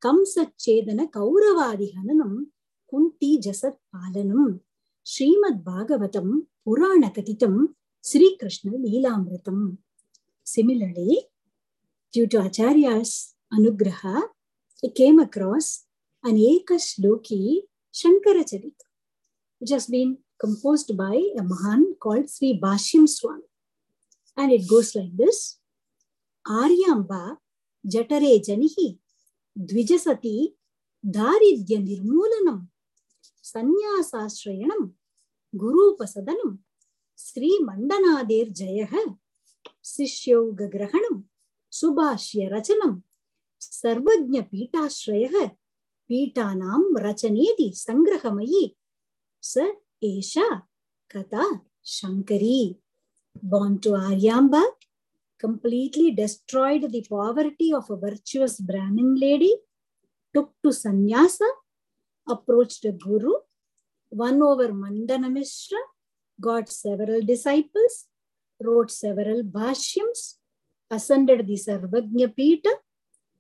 Kamsachedana 0.05 1.11
Kauravadi 1.11 1.95
Hananam 1.97 2.49
Kunti 2.91 3.41
Jasat 3.41 3.77
Palanam 3.95 4.61
Srimad 5.07 5.65
Bhagavatam 5.65 6.43
Purana 6.67 7.11
Katitam 7.15 7.69
Sri 8.03 8.37
Krishna 8.39 8.73
Leelamritam. 8.73 9.79
Similarly, 10.45 11.29
due 12.13 12.27
to 12.27 12.41
Acharya's 12.41 13.35
anugraha, 13.51 14.21
he 14.83 14.91
came 14.91 15.19
across 15.19 15.87
an 16.23 16.37
Ekashloki 16.37 17.61
Shankaracharita, 17.95 18.85
which 19.61 19.71
has 19.71 19.87
been 19.87 20.19
composed 20.43 20.97
by 20.97 21.17
a 21.39 21.43
Mahan 21.43 21.95
called 22.03 22.29
Sri 22.29 22.59
Bhashyam 22.63 23.09
Swami. 23.09 23.47
And 24.37 24.51
it 24.51 24.69
goes 24.69 24.95
like 24.97 25.15
this 25.17 25.59
Aryamba 26.47 27.37
Jatare 27.87 28.33
Janihi 28.47 28.99
Dvijasati 29.57 30.55
Daridya 31.17 31.79
Nirmulanam 31.87 32.67
Sanyasashrayanam 33.51 34.91
Gurupasadanam 35.55 36.59
Sri 37.15 37.53
Mandanadir 37.69 38.51
Jayaha 38.59 39.03
Sishyoga 39.93 40.67
Grahanam 40.75 41.23
Subhashya 41.71 42.51
Rachanam 42.51 43.03
Sarvajna 43.61 44.43
Peetashrayah 44.51 45.53
Peetanam 46.11 46.83
Rachaneti 46.97 47.71
Sangrahamayi 47.85 48.75
Sa 49.41 49.67
Esha 50.03 50.63
Kata 51.09 51.61
Shankari. 51.85 52.77
Born 53.43 53.81
to 53.81 53.91
Aryamba 53.91 54.63
completely 55.39 56.11
destroyed 56.11 56.91
the 56.93 57.05
poverty 57.09 57.73
of 57.73 57.91
a 57.91 57.97
virtuous 57.97 58.61
Brahmin 58.61 59.15
lady 59.17 59.55
took 60.35 60.53
to 60.63 60.73
sannyasa 60.73 61.49
approached 62.29 62.85
a 62.85 62.93
guru 62.93 63.33
won 64.13 64.43
over 64.43 64.73
Mandana 64.73 65.31
Mishra 65.31 65.79
got 66.41 66.69
several 66.69 67.23
disciples, 67.23 68.07
wrote 68.63 68.91
several 68.91 69.43
bhashyams, 69.43 70.37
ascended 70.91 71.47
the 71.47 71.55
Sarvajna 71.55 72.35
Pita, 72.37 72.75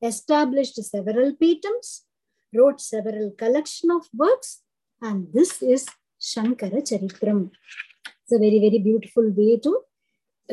established 0.03 0.83
several 0.83 1.35
patents, 1.37 2.07
wrote 2.55 2.81
several 2.81 3.31
collection 3.33 3.91
of 3.91 4.09
works, 4.15 4.63
and 5.01 5.27
this 5.33 5.63
is 5.63 5.87
Shankara 6.31 6.81
Charitram. 6.89 7.51
It's 8.07 8.32
a 8.32 8.39
very, 8.39 8.61
very 8.61 8.78
beautiful 8.78 9.28
way 9.36 9.59
to 9.65 9.81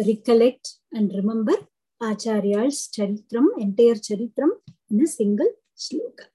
recollect 0.07 0.77
and 0.91 1.11
remember 1.13 1.53
Acharya's 2.01 2.89
Charitram, 2.95 3.47
entire 3.57 3.99
Charitram 4.07 4.49
in 4.89 5.01
a 5.03 5.07
single 5.07 5.51
sloka. 5.77 6.25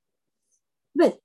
Well, 0.95 1.19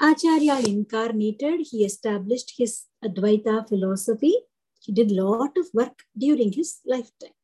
Acharya 0.00 0.60
incarnated, 0.60 1.66
he 1.70 1.84
established 1.84 2.52
his 2.56 2.84
Advaita 3.04 3.68
philosophy. 3.68 4.34
He 4.80 4.92
did 4.92 5.10
a 5.10 5.24
lot 5.24 5.56
of 5.56 5.66
work 5.74 6.04
during 6.16 6.52
his 6.52 6.78
lifetime. 6.86 7.34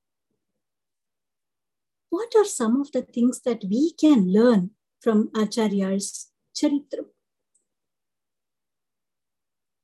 What 2.11 2.33
are 2.37 2.45
some 2.45 2.81
of 2.81 2.93
the 2.93 3.03
things 3.03 3.41
that 3.41 3.65
we 3.69 3.93
can 3.95 4.33
learn 4.33 4.71
from 5.01 5.31
Acharya's 5.35 6.31
Charitram? 6.55 7.07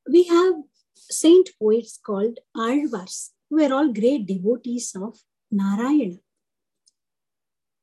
we 0.09 0.25
have 0.25 0.55
saint 0.95 1.51
poets 1.61 1.99
called 2.05 2.39
Alvars, 2.57 3.31
who 3.49 3.63
are 3.63 3.73
all 3.73 3.93
great 3.93 4.27
devotees 4.27 4.95
of 4.97 5.19
Narayana. 5.51 6.19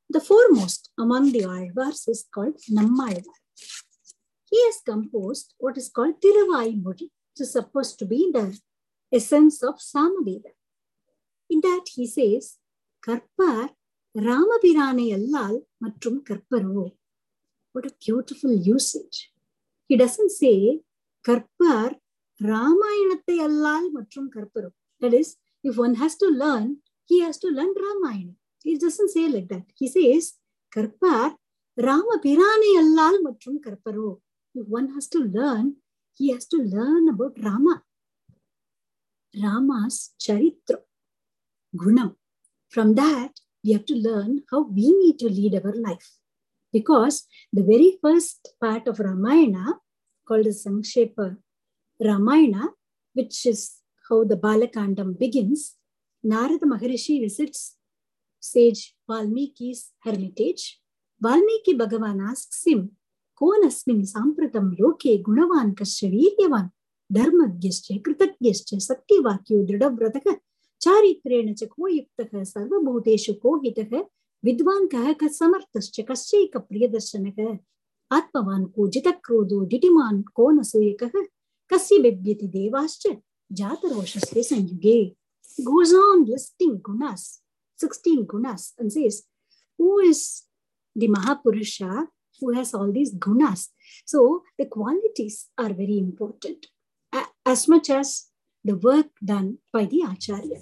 The 0.10 0.22
foremost 0.22 0.92
among 1.00 1.32
the 1.32 1.44
Alvars 1.44 2.08
is 2.08 2.26
called 2.34 2.58
Nammalvar. 2.72 3.38
He 4.50 4.64
has 4.66 4.82
composed 4.86 5.54
what 5.58 5.78
is 5.78 5.90
called 5.90 6.22
Tiruvaimozhi, 6.22 7.10
which 7.10 7.42
is 7.42 7.52
supposed 7.52 8.00
to 8.00 8.06
be 8.06 8.32
the 8.34 8.58
essence 9.12 9.62
of 9.64 9.76
Samaveda. 9.76 10.52
In 11.50 11.62
that 11.62 11.86
he 11.94 12.08
says, 12.08 12.58
Karpar 13.06 13.70
Ramabirane 14.18 15.08
Allal 15.18 15.62
Matrum 15.84 16.24
Karparo. 16.24 16.92
What 17.74 17.86
a 17.86 17.92
beautiful 18.04 18.54
usage. 18.54 19.32
He 19.88 19.98
doesn't 19.98 20.32
say 20.32 20.80
Karpar 21.28 21.96
ராமாயணத்தை 22.51 23.37
அல்லால் 23.47 23.89
மற்றும் 23.97 24.29
கற்பரோ. 24.37 24.71
That 25.03 25.15
is, 25.21 25.29
if 25.69 25.75
one 25.85 25.95
has 26.03 26.15
to 26.23 26.29
learn, 26.43 26.69
he 27.11 27.17
has 27.27 27.37
to 27.43 27.49
learn 27.57 27.73
Ramayana. 27.87 28.35
He 28.67 28.73
doesn't 28.85 29.11
say 29.17 29.25
like 29.35 29.49
that. 29.53 29.67
He 29.81 29.87
says 29.97 30.25
கற்பார் 30.75 31.35
ராமபிரானை 31.89 32.73
அல்லால் 32.83 33.21
மற்றும் 33.29 33.59
கற்பரோ. 33.67 34.11
If 34.59 34.67
one 34.79 34.89
has 34.95 35.07
to 35.15 35.21
learn, 35.37 35.67
he 36.19 36.27
has 36.35 36.47
to 36.53 36.59
learn 36.77 37.05
about 37.13 37.35
Rama. 37.47 37.77
Rama's 39.43 39.97
charitra, 40.25 40.79
gunam. 41.83 42.11
From 42.75 42.89
that, 43.03 43.33
we 43.63 43.71
have 43.77 43.87
to 43.93 43.97
learn 44.09 44.31
how 44.51 44.61
we 44.79 44.87
need 45.03 45.17
to 45.23 45.29
lead 45.39 45.55
our 45.61 45.75
life. 45.89 46.09
Because 46.75 47.17
the 47.57 47.65
very 47.73 47.91
first 48.03 48.43
part 48.63 48.85
of 48.91 48.99
Ramayana, 49.09 49.67
called 50.27 50.47
the 50.47 50.55
Sankshepa 50.65 51.27
Ramayana, 52.00 52.70
which 53.16 53.46
is 53.46 53.80
how 54.10 54.24
the 54.24 54.36
Balakandam 54.36 55.18
begins, 55.18 55.76
Narada 56.24 56.66
Maharishi 56.66 57.22
visits 57.22 57.78
sage 58.40 58.94
Valmiki's 59.10 59.92
hermitage. 60.04 60.80
Valmiki 61.22 61.74
Bhagavan 61.74 62.22
asks 62.30 62.66
him, 62.66 62.90
कोनस्मिन् 63.42 64.04
साम्प्रतं 64.08 64.66
लोके 64.80 65.18
गुणवान् 65.24 65.74
कश्च 65.80 66.04
वीर्यवान् 66.12 66.70
धर्मज्ञश्च 67.10 67.88
कृतज्ञश्च 68.06 68.70
सत्यवाक्यो 68.86 69.58
दृढव्रतः 69.68 70.34
चारित्रेण 70.82 71.54
च 71.54 71.64
को 71.74 71.88
युक्तः 71.88 72.44
सर्वभूतेषु 72.54 73.34
को 73.44 73.56
हितः 73.64 73.92
विद्वान् 74.44 74.88
कः 74.94 75.12
कः 75.20 75.28
समर्थश्च 75.40 76.00
कश्चैकप्रियदर्शनः 76.10 77.58
आत्मवान् 78.12 78.66
को 78.76 78.88
जितक्रोधो 78.96 79.60
डिटिमान् 79.74 80.24
को 80.36 80.50
न 80.52 80.64
सूयकः 80.72 81.22
Kasi 81.70 82.00
Bibhyati 82.00 82.48
Devascha 82.48 83.22
Jataroshasya 83.52 84.44
Sanyuge. 84.44 85.16
Goes 85.64 85.94
on 85.94 86.26
listing 86.26 86.80
gunas, 86.80 87.40
16 87.78 88.26
gunas, 88.26 88.74
and 88.78 88.92
says, 88.92 89.24
Who 89.78 90.00
is 90.00 90.44
the 90.96 91.08
Mahapurusha 91.08 92.08
who 92.40 92.54
has 92.54 92.74
all 92.74 92.92
these 92.92 93.14
gunas? 93.16 93.70
So 94.04 94.44
the 94.58 94.66
qualities 94.66 95.48
are 95.58 95.72
very 95.72 95.98
important 95.98 96.68
as 97.46 97.68
much 97.68 97.90
as 97.90 98.28
the 98.64 98.76
work 98.76 99.08
done 99.24 99.60
by 99.72 99.86
the 99.86 100.02
Acharya. 100.02 100.62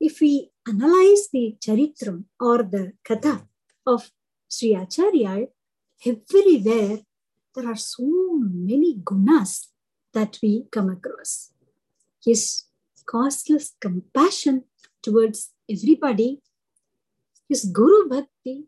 If 0.00 0.20
we 0.20 0.50
analyze 0.66 1.28
the 1.32 1.56
charitram 1.60 2.24
or 2.38 2.62
the 2.62 2.92
katha 3.04 3.46
of 3.86 4.10
Sri 4.48 4.74
Acharya, 4.74 5.48
everywhere 6.06 7.00
there 7.54 7.68
are 7.68 7.76
so 7.76 8.06
many 8.40 8.96
gunas 8.96 9.66
that 10.12 10.38
we 10.42 10.66
come 10.70 10.90
across. 10.90 11.52
His 12.24 12.64
causeless 13.06 13.74
compassion 13.80 14.64
towards 15.02 15.52
everybody, 15.70 16.40
his 17.48 17.64
Guru 17.64 18.08
Bhakti, 18.08 18.66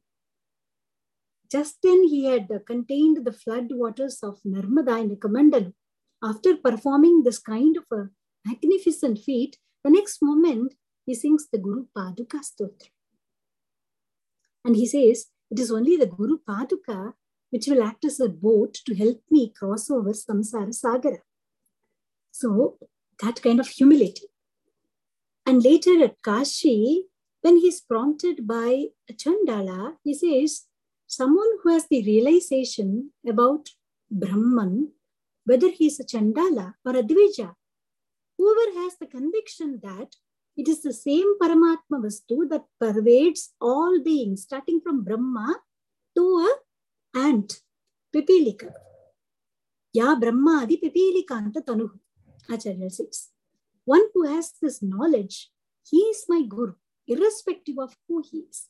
just 1.51 1.77
then 1.82 2.05
he 2.05 2.24
had 2.24 2.48
contained 2.66 3.24
the 3.27 3.32
flood 3.32 3.69
waters 3.70 4.20
of 4.23 4.40
Narmada 4.43 5.01
in 5.02 5.10
a 5.12 5.16
Kamandalu. 5.16 5.74
After 6.24 6.56
performing 6.56 7.23
this 7.23 7.39
kind 7.39 7.77
of 7.77 7.85
a 7.93 8.09
magnificent 8.47 9.19
feat, 9.19 9.59
the 9.85 9.90
next 9.90 10.23
moment 10.23 10.74
he 11.05 11.14
sings 11.14 11.48
the 11.52 11.59
Guru 11.59 11.86
Paduka 11.97 12.40
Stotra. 12.40 12.89
And 14.64 14.77
he 14.77 14.86
says, 14.86 15.27
it 15.51 15.59
is 15.59 15.70
only 15.70 15.97
the 15.97 16.06
Guru 16.06 16.39
Paduka 16.48 17.12
which 17.51 17.66
will 17.66 17.82
act 17.82 18.05
as 18.06 18.19
a 18.19 18.31
boat 18.31 18.73
to 18.86 18.94
help 18.94 19.20
me 19.31 19.52
cross 19.55 19.90
over 19.90 20.12
Samsara 20.12 20.73
Sagara. 20.73 21.19
So 22.32 22.78
that 23.22 23.40
kind 23.40 23.60
of 23.60 23.68
humility. 23.68 24.26
And 25.46 25.62
later 25.62 26.02
at 26.02 26.20
Kashi, 26.22 27.04
when 27.42 27.59
he's 27.59 27.80
prompted 27.80 28.46
by 28.46 28.86
Chandala, 29.12 29.96
he 30.02 30.14
says, 30.14 30.66
someone 31.06 31.59
who 31.62 31.70
has 31.70 31.86
the 31.88 32.02
realization 32.04 33.10
about 33.28 33.68
Brahman, 34.10 34.92
whether 35.44 35.70
he's 35.70 36.00
a 36.00 36.04
Chandala 36.04 36.74
or 36.84 36.96
a 36.96 37.02
Dvija, 37.02 37.54
whoever 38.38 38.80
has 38.80 38.96
the 38.98 39.06
conviction 39.06 39.80
that 39.82 40.14
it 40.56 40.68
is 40.68 40.82
the 40.82 40.92
same 40.92 41.38
Paramatma 41.38 41.98
Vastu 42.04 42.48
that 42.50 42.64
pervades 42.78 43.54
all 43.60 44.00
beings, 44.02 44.42
starting 44.42 44.80
from 44.80 45.02
Brahma 45.02 45.56
to 46.16 46.22
a 46.48 47.18
ant, 47.18 47.60
Pipilika. 48.14 48.70
Ya 49.94 50.14
Brahma 50.14 50.62
Adi 50.62 50.78
Pipilikanta 50.78 51.64
Tanu, 51.64 51.90
Acharya 52.48 52.90
says. 52.90 53.28
One 53.85 54.06
who 54.14 54.27
has 54.27 54.52
this 54.60 54.82
knowledge, 54.82 55.51
he 55.89 55.98
is 55.98 56.24
my 56.28 56.43
Guru, 56.48 56.74
irrespective 57.06 57.78
of 57.78 57.97
who 58.09 58.23
he 58.31 58.44
is. 58.51 58.69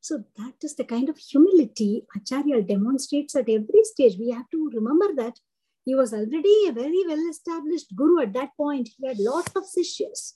So 0.00 0.24
that 0.38 0.54
is 0.62 0.76
the 0.76 0.84
kind 0.84 1.08
of 1.08 1.18
humility 1.18 2.06
Acharya 2.16 2.62
demonstrates 2.62 3.36
at 3.36 3.48
every 3.48 3.84
stage. 3.84 4.16
We 4.18 4.30
have 4.30 4.48
to 4.50 4.70
remember 4.74 5.14
that 5.16 5.38
he 5.84 5.94
was 5.94 6.12
already 6.12 6.66
a 6.68 6.72
very 6.72 7.04
well-established 7.06 7.94
guru 7.96 8.22
at 8.22 8.32
that 8.34 8.50
point. 8.56 8.90
He 8.96 9.06
had 9.06 9.18
lots 9.18 9.52
of 9.56 9.64
sishyas. 9.64 10.34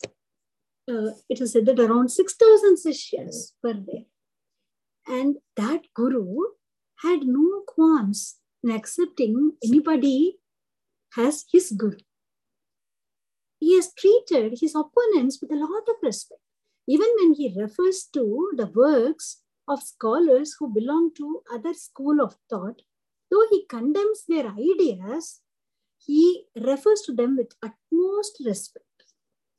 Uh, 0.89 1.13
it 1.29 1.41
is 1.41 1.53
said 1.53 1.67
that 1.67 1.81
around 1.81 2.11
6,000 2.11 2.77
sishyas 2.77 3.53
were 3.63 3.75
there. 3.75 4.05
And 5.07 5.37
that 5.57 5.83
guru 5.95 6.25
had 7.03 7.21
no 7.25 7.63
qualms 7.67 8.37
in 8.63 8.71
accepting 8.71 9.53
anybody 9.63 10.39
as 11.17 11.45
his 11.51 11.73
guru. 11.73 11.99
He 13.65 13.77
has 13.77 13.95
treated 13.95 14.59
his 14.61 14.75
opponents 14.75 15.41
with 15.41 15.51
a 15.51 15.57
lot 15.57 15.89
of 15.89 15.97
respect. 16.03 16.43
Even 16.87 17.09
when 17.19 17.33
he 17.33 17.59
refers 17.59 18.05
to 18.13 18.51
the 18.59 18.67
works 18.67 19.41
of 19.67 19.83
scholars 19.83 20.57
who 20.59 20.69
belong 20.69 21.13
to 21.15 21.41
other 21.51 21.73
school 21.73 22.21
of 22.21 22.37
thought, 22.51 22.83
though 23.31 23.47
he 23.49 23.65
condemns 23.65 24.25
their 24.29 24.49
ideas, 24.49 25.41
he 25.97 26.45
refers 26.55 27.01
to 27.07 27.15
them 27.15 27.39
with 27.39 27.55
utmost 27.63 28.43
respect. 28.45 28.85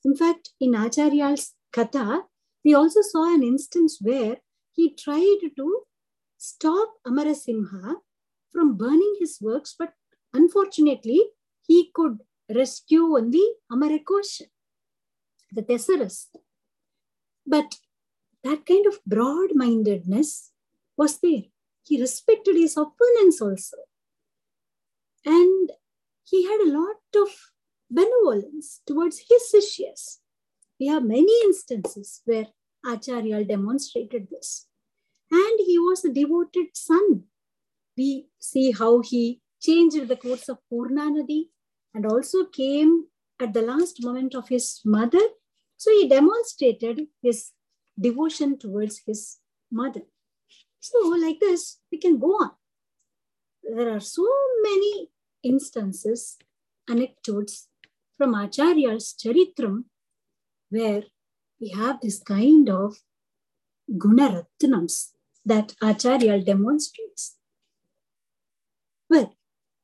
In 0.03 0.15
fact, 0.15 0.51
in 0.59 0.73
Acharya's 0.73 1.55
Katha, 1.73 2.25
we 2.63 2.75
also 2.75 3.01
saw 3.01 3.33
an 3.33 3.41
instance 3.41 3.97
where 3.99 4.37
he 4.71 4.93
tried 4.93 5.49
to 5.57 5.81
stop 6.37 6.89
Amarasimha 7.07 7.95
from 8.51 8.77
burning 8.77 9.15
his 9.19 9.39
works, 9.41 9.73
but 9.79 9.93
unfortunately, 10.31 11.23
he 11.65 11.89
could 11.91 12.19
rescue 12.53 13.17
only 13.17 13.45
Amarakosha, 13.71 14.43
the 15.51 15.61
Thesaurus. 15.61 16.29
But 17.45 17.75
that 18.43 18.65
kind 18.65 18.85
of 18.85 19.03
broad 19.05 19.55
mindedness 19.55 20.51
was 20.97 21.17
there. 21.19 21.43
He 21.83 21.99
respected 21.99 22.55
his 22.55 22.77
opponents 22.77 23.41
also. 23.41 23.77
And 25.25 25.71
he 26.23 26.45
had 26.45 26.61
a 26.61 26.71
lot 26.71 26.97
of 27.15 27.29
benevolence 27.89 28.81
towards 28.85 29.23
his 29.29 29.43
sishyas. 29.53 30.19
We 30.79 30.87
have 30.87 31.03
many 31.03 31.33
instances 31.43 32.21
where 32.25 32.47
Acharya 32.85 33.43
demonstrated 33.45 34.27
this. 34.29 34.67
And 35.31 35.59
he 35.65 35.79
was 35.79 36.05
a 36.05 36.13
devoted 36.13 36.67
son. 36.73 37.23
We 37.97 38.27
see 38.39 38.71
how 38.71 39.01
he 39.01 39.41
changed 39.61 40.07
the 40.07 40.15
course 40.15 40.49
of 40.49 40.59
Purna 40.69 41.09
Nadi 41.09 41.49
and 41.95 42.05
also 42.05 42.43
came 42.45 43.05
at 43.41 43.53
the 43.53 43.61
last 43.61 44.03
moment 44.03 44.35
of 44.35 44.49
his 44.49 44.81
mother. 44.83 45.25
So 45.77 45.91
he 45.91 46.09
demonstrated 46.09 47.07
his 47.23 47.51
devotion 47.99 48.59
towards 48.59 49.01
his 49.05 49.37
mother. 49.71 50.01
So, 50.81 50.99
like 51.07 51.39
this, 51.39 51.79
we 51.91 51.97
can 51.97 52.19
go 52.19 52.27
on. 52.43 52.51
There 53.63 53.89
are 53.95 54.01
so 54.01 54.27
many 54.61 55.09
instances, 55.41 56.37
anecdotes 56.87 57.69
from 58.17 58.35
Acharya's 58.35 59.15
Charitram 59.17 59.85
where 60.69 61.03
we 61.59 61.69
have 61.69 61.99
this 62.01 62.19
kind 62.19 62.69
of 62.69 62.97
gunaratnams 63.89 65.11
that 65.45 65.75
Acharya 65.81 66.41
demonstrates. 66.41 67.37
Well, 69.09 69.35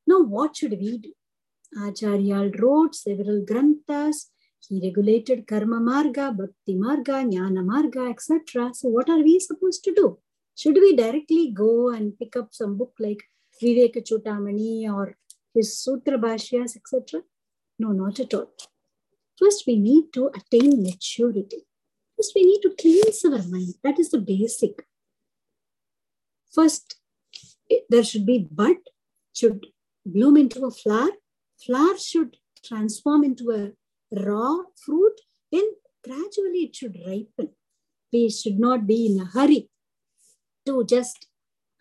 now 0.06 0.22
what 0.22 0.56
should 0.56 0.72
we 0.72 0.98
do? 0.98 1.14
Acharya 1.78 2.52
wrote 2.60 2.96
several 2.96 3.44
granthas. 3.46 4.32
He 4.68 4.80
regulated 4.82 5.48
karma 5.48 5.80
marga, 5.80 6.36
bhakti 6.36 6.76
marga, 6.76 7.26
jnana 7.32 7.64
marga, 7.66 8.10
etc. 8.10 8.74
So 8.74 8.90
what 8.90 9.10
are 9.10 9.20
we 9.20 9.40
supposed 9.40 9.84
to 9.86 9.94
do? 9.94 10.20
Should 10.56 10.76
we 10.76 10.96
directly 10.96 11.52
go 11.52 11.90
and 11.90 12.18
pick 12.18 12.36
up 12.36 12.50
some 12.52 12.78
book 12.78 12.94
like 13.00 13.24
Viveka 13.62 14.04
Chudamani 14.08 14.92
or 14.94 15.18
his 15.54 15.80
Sutra 15.80 16.18
Bhashyas, 16.18 16.76
etc.? 16.76 17.22
No, 17.80 17.92
not 17.94 18.20
at 18.20 18.34
all. 18.34 18.52
First, 19.40 19.64
we 19.66 19.78
need 19.80 20.14
to 20.14 20.30
attain 20.36 20.84
maturity. 20.84 21.66
First, 22.16 22.34
we 22.36 22.44
need 22.44 22.62
to 22.62 22.76
cleanse 22.80 23.26
our 23.26 23.42
mind. 23.50 23.74
That 23.84 23.98
is 23.98 24.12
the 24.12 24.20
basic. 24.20 24.86
First, 26.54 26.98
there 27.90 28.04
should 28.04 28.26
be 28.26 28.48
bud, 28.52 28.76
should 29.34 29.66
bloom 30.06 30.38
into 30.38 30.66
a 30.66 30.72
flower. 30.72 31.10
Flower 31.66 31.98
should 31.98 32.38
transform 32.64 33.24
into 33.24 33.52
a 33.52 33.72
raw 34.24 34.58
fruit. 34.84 35.16
Then 35.52 35.68
gradually 36.04 36.64
it 36.66 36.76
should 36.76 36.98
ripen. 37.06 37.50
We 38.12 38.30
should 38.30 38.60
not 38.60 38.88
be 38.88 39.06
in 39.08 39.22
a 39.22 39.26
hurry 39.26 39.70
to 40.66 40.84
just 40.86 41.28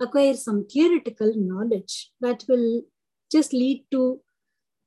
acquire 0.00 0.34
some 0.34 0.66
theoretical 0.66 1.32
knowledge 1.36 2.10
that 2.20 2.44
will 2.48 2.82
just 3.30 3.52
lead 3.52 3.84
to 3.90 4.20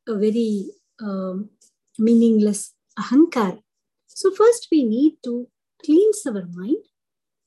a 0.08 0.18
very 0.18 0.66
um, 1.02 1.50
meaningless 1.98 2.74
ahankar. 3.00 3.60
So, 4.08 4.32
first 4.32 4.68
we 4.72 4.84
need 4.84 5.14
to 5.24 5.48
cleanse 5.84 6.26
our 6.26 6.46
mind 6.54 6.84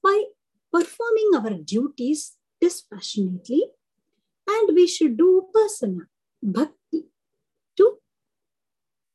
by 0.03 0.25
performing 0.73 1.31
our 1.37 1.55
duties 1.65 2.37
dispassionately, 2.61 3.63
and 4.49 4.75
we 4.75 4.87
should 4.87 5.17
do 5.17 5.47
upasana, 5.47 6.07
bhakti, 6.43 6.86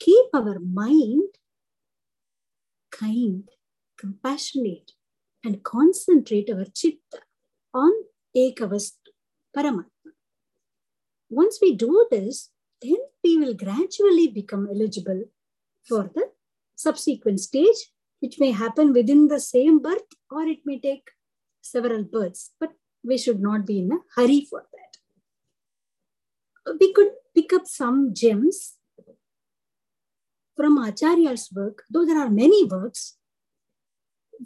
keep 0.04 0.28
our 0.34 0.58
mind 0.60 1.32
kind, 2.92 3.50
compassionate, 3.98 4.92
and 5.44 5.64
concentrate 5.64 6.50
our 6.50 6.66
chitta 6.80 7.20
on 7.74 7.92
Ekavastu, 8.36 9.12
Paramatma. 9.56 10.12
Once 11.30 11.60
we 11.62 11.76
do 11.76 12.08
this, 12.12 12.50
then 12.82 12.98
we 13.24 13.38
will 13.38 13.54
gradually 13.54 14.28
become 14.28 14.68
eligible 14.70 15.24
for 15.88 16.04
the 16.16 16.30
subsequent 16.76 17.40
stage, 17.40 17.80
which 18.20 18.40
may 18.40 18.52
happen 18.52 18.94
within 18.94 19.28
the 19.28 19.40
same 19.40 19.80
birth 19.80 20.12
or 20.30 20.44
it 20.44 20.60
may 20.66 20.80
take 20.80 21.10
several 21.62 22.04
births, 22.04 22.52
but 22.60 22.72
we 23.04 23.18
should 23.18 23.42
not 23.42 23.66
be 23.66 23.80
in 23.80 23.92
a 23.92 24.00
hurry 24.16 24.46
for 24.50 24.64
that. 24.74 24.94
We 26.80 26.94
could 26.94 27.12
pick 27.34 27.54
up 27.54 27.66
some 27.66 28.14
gems 28.14 28.78
from 30.62 30.78
Acharya's 30.78 31.50
work, 31.56 31.82
though 31.90 32.06
there 32.06 32.20
are 32.20 32.30
many 32.30 32.66
works. 32.66 33.18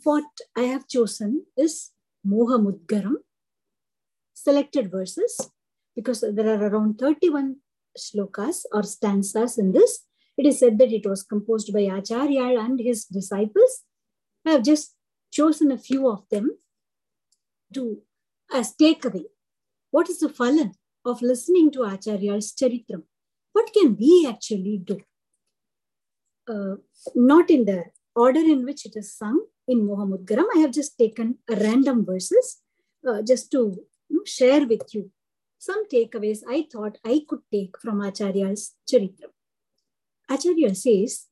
What 0.04 0.24
I 0.56 0.62
have 0.62 0.88
chosen 0.88 1.46
is 1.58 1.92
Moha 2.26 2.58
Mudgaram, 2.66 3.16
selected 4.34 4.90
verses, 4.90 5.52
because 5.94 6.22
there 6.22 6.48
are 6.54 6.68
around 6.68 7.00
31 7.00 7.58
shlokas 7.98 8.64
or 8.72 8.84
stanzas 8.84 9.58
in 9.58 9.74
this. 9.74 10.06
It 10.38 10.46
is 10.46 10.60
said 10.60 10.78
that 10.80 10.94
it 10.94 11.06
was 11.06 11.22
composed 11.22 11.74
by 11.74 11.82
Acharya 11.82 12.60
and 12.60 12.80
his 12.80 13.04
disciples. 13.04 13.84
I 14.46 14.52
have 14.52 14.64
just 14.64 14.96
chosen 15.32 15.70
a 15.70 15.78
few 15.78 16.10
of 16.10 16.24
them 16.32 16.58
to 17.74 18.02
as 18.54 18.74
takeaway. 18.74 19.26
What 19.92 20.10
is 20.10 20.20
the 20.20 20.30
phalan 20.30 20.76
of 21.04 21.22
listening 21.22 21.72
to 21.72 21.80
Acharya's 21.80 22.54
Charitram? 22.54 23.04
What 23.52 23.74
can 23.74 23.98
we 23.98 24.26
actually 24.30 24.78
do? 24.78 25.02
Uh, 26.48 26.76
not 27.16 27.50
in 27.50 27.66
the 27.66 27.86
order 28.16 28.40
in 28.40 28.64
which 28.66 28.86
it 28.86 28.96
is 28.96 29.18
sung 29.18 29.44
in 29.68 29.88
Mohamudgaram. 29.88 30.46
I 30.56 30.60
have 30.60 30.72
just 30.72 30.96
taken 30.98 31.40
random 31.50 32.06
verses 32.06 32.62
uh, 33.08 33.22
just 33.22 33.52
to 33.52 33.78
you 34.10 34.18
know, 34.18 34.24
share 34.26 34.66
with 34.68 34.94
you 34.94 35.12
some 35.58 35.88
takeaways 35.88 36.42
I 36.48 36.68
thought 36.72 36.98
I 37.04 37.26
could 37.28 37.42
take 37.52 37.76
from 37.82 38.02
Acharya's 38.02 38.76
Charitram. 38.90 39.32
Acharya 40.30 40.76
says, 40.76 41.26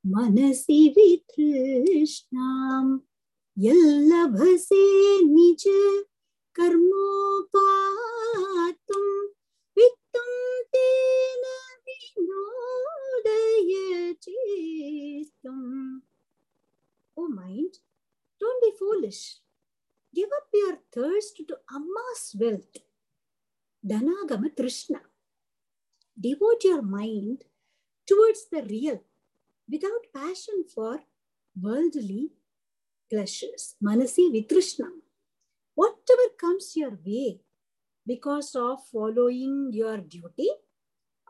manasi 0.06 0.94
vitrishnam 0.96 3.02
yallabhase 3.65 4.81
nija 5.35 5.79
कर्मोपातुं 6.57 7.47
वित्तं 9.77 10.31
तेन 10.73 11.45
विनोदय 11.87 13.71
चेस्तम् 14.23 16.01
O 17.15 17.27
mind, 17.27 17.73
don't 18.39 18.61
be 18.61 18.71
foolish. 18.77 19.39
Give 20.15 20.29
up 20.35 20.47
your 20.53 20.77
thirst 20.91 21.37
to 21.47 21.55
amass 21.69 22.35
wealth. 22.39 22.75
Dhanagama 23.85 24.49
Trishna. 24.57 25.01
Devote 26.19 26.63
your 26.63 26.81
mind 26.81 27.43
towards 28.07 28.47
the 28.51 28.63
real 28.63 28.99
without 29.69 30.03
passion 30.13 30.65
for 30.73 31.01
worldly 31.61 32.31
pleasures. 33.10 33.76
Manasi 33.82 34.30
Vitrishna 34.32 34.88
whatever 35.78 36.28
comes 36.40 36.72
your 36.74 36.98
way 37.06 37.38
because 38.04 38.50
of 38.56 38.78
following 38.92 39.70
your 39.72 39.98
duty, 39.98 40.50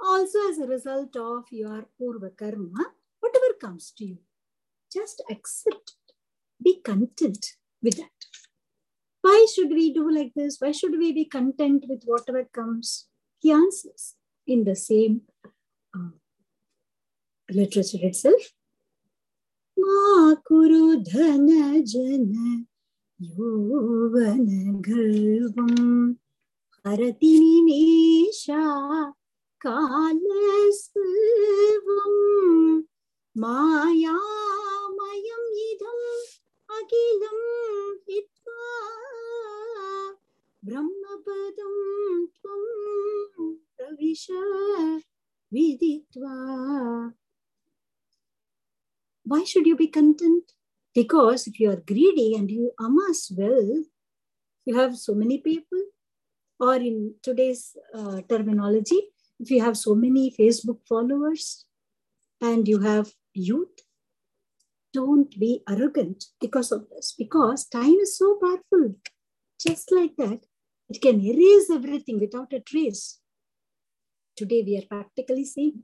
also 0.03 0.39
as 0.49 0.59
a 0.59 0.67
result 0.67 1.15
of 1.17 1.45
your 1.51 1.85
purva 2.01 2.31
karma, 2.35 2.85
whatever 3.21 3.53
comes 3.61 3.93
to 3.99 4.07
you, 4.07 4.19
just 4.91 5.23
accept 5.31 5.77
it. 5.77 6.15
Be 6.65 6.81
content 6.81 7.57
with 7.83 7.99
that. 7.99 8.19
Why 9.21 9.47
should 9.55 9.69
we 9.69 9.93
do 9.93 10.11
like 10.11 10.33
this? 10.35 10.57
Why 10.61 10.73
should 10.73 10.97
we 10.99 11.13
be 11.13 11.27
content 11.27 11.85
with 11.87 12.05
whatever 12.07 12.45
comes? 12.45 13.07
He 13.41 13.51
answers 13.53 14.15
in 14.47 14.65
the 14.65 14.77
same 14.77 15.23
uh, 15.95 16.17
literature 17.51 17.99
itself. 18.01 18.43
Ma 19.78 20.36
kuru 20.48 20.86
dhana 21.10 21.82
jana 21.92 22.66
यौवनगर्वं 23.20 24.56
हरति 26.86 27.34
निमेषा 27.40 28.64
कालसर्वं 29.66 30.96
मायामयम् 33.44 34.68
इदम् 35.68 36.06
अखिलं 36.78 37.40
हित्वा 38.10 38.68
ब्रह्मपदं 40.64 41.76
त्वं 42.36 42.64
प्रविश 43.78 44.26
विदित्वा 45.54 46.36
Why 49.29 49.45
should 49.45 49.67
you 49.67 49.77
be 49.77 49.89
content? 49.89 50.53
Because 50.95 51.47
if 51.47 51.61
you 51.61 51.71
are 51.71 51.83
greedy 51.93 52.35
and 52.35 52.51
you 52.51 52.73
amass 52.81 53.31
wealth, 53.37 53.89
you 54.65 54.75
have 54.77 54.97
so 54.97 55.15
many 55.15 55.39
people, 55.39 55.83
or 56.59 56.77
in 56.77 57.15
today's 57.23 57.77
uh, 57.95 58.23
terminology, 58.27 59.01
if 59.39 59.51
you 59.51 59.63
have 59.63 59.77
so 59.77 59.95
many 59.95 60.35
Facebook 60.39 60.79
followers 60.89 61.67
and 62.41 62.67
you 62.67 62.79
have 62.81 63.13
youth, 63.35 63.77
don't 64.95 65.39
be 65.39 65.63
arrogant 65.69 66.25
because 66.41 66.73
of 66.73 66.89
this, 66.89 67.15
because 67.17 67.67
time 67.67 67.99
is 68.05 68.17
so 68.17 68.39
powerful. 68.43 68.95
Just 69.61 69.93
like 69.93 70.17
that, 70.17 70.41
it 70.89 71.03
can 71.03 71.21
erase 71.21 71.69
everything 71.71 72.19
without 72.19 72.55
a 72.55 72.61
trace. 72.61 73.21
Today 74.37 74.63
we 74.67 74.79
are 74.79 74.89
practically 74.89 75.45
seeing. 75.45 75.83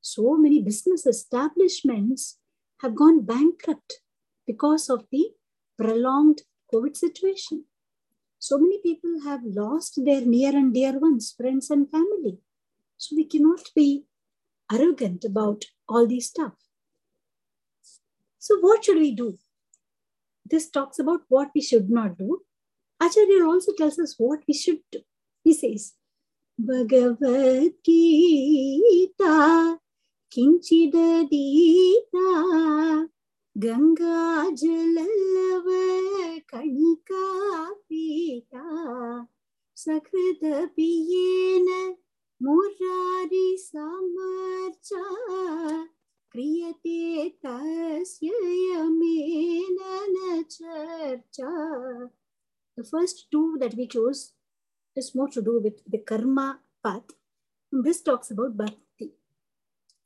So 0.00 0.36
many 0.36 0.62
business 0.62 1.06
establishments 1.06 2.38
have 2.84 2.94
gone 2.94 3.24
bankrupt 3.24 4.00
because 4.46 4.90
of 4.90 5.06
the 5.10 5.30
prolonged 5.78 6.42
COVID 6.72 6.94
situation. 6.94 7.64
So 8.38 8.58
many 8.58 8.78
people 8.82 9.22
have 9.24 9.40
lost 9.42 10.00
their 10.04 10.20
near 10.20 10.50
and 10.50 10.74
dear 10.74 10.98
ones, 10.98 11.34
friends 11.34 11.70
and 11.70 11.90
family. 11.90 12.38
So 12.98 13.16
we 13.16 13.24
cannot 13.24 13.62
be 13.74 14.04
arrogant 14.70 15.24
about 15.24 15.64
all 15.88 16.06
these 16.06 16.28
stuff. 16.28 16.52
So 18.38 18.58
what 18.60 18.84
should 18.84 18.98
we 18.98 19.14
do? 19.14 19.38
This 20.44 20.68
talks 20.68 20.98
about 20.98 21.22
what 21.28 21.48
we 21.54 21.62
should 21.62 21.88
not 21.88 22.18
do. 22.18 22.42
Acharya 23.00 23.46
also 23.46 23.72
tells 23.72 23.98
us 23.98 24.14
what 24.18 24.40
we 24.46 24.52
should 24.52 24.80
do. 24.92 25.00
He 25.42 25.54
says, 25.54 25.94
Bhagavad 26.58 27.72
Gita 27.82 29.78
Kinchidadita 30.34 32.26
Ganga 33.56 34.50
Jalalav 34.60 35.66
Kanika 36.50 37.24
Pita 37.88 39.28
Sakrita 39.76 40.68
Piyena 40.76 41.94
क्रियते 46.34 47.28
तस्य 47.44 48.30
Yemen 48.70 49.78
न 50.14 50.42
चर्चा 50.50 51.52
The 52.76 52.84
first 52.84 53.30
two 53.30 53.56
that 53.60 53.74
we 53.74 53.86
chose 53.86 54.32
is 54.96 55.14
more 55.14 55.28
to 55.28 55.40
do 55.40 55.60
with 55.62 55.78
the 55.88 55.98
karma 55.98 56.58
path. 56.82 57.12
And 57.72 57.84
this 57.84 58.02
talks 58.02 58.32
about 58.32 58.56
bhakti. 58.56 58.83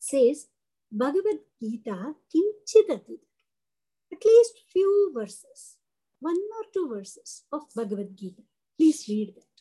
Says 0.08 0.46
Bhagavad 0.90 1.40
Gita 1.60 2.14
kinchidati. 2.32 3.18
At 4.10 4.24
least 4.24 4.54
few 4.72 5.12
verses, 5.14 5.76
one 6.18 6.40
or 6.56 6.64
two 6.72 6.88
verses 6.88 7.44
of 7.52 7.64
Bhagavad 7.76 8.16
Gita. 8.16 8.40
Please 8.78 9.04
read 9.06 9.34
that. 9.36 9.56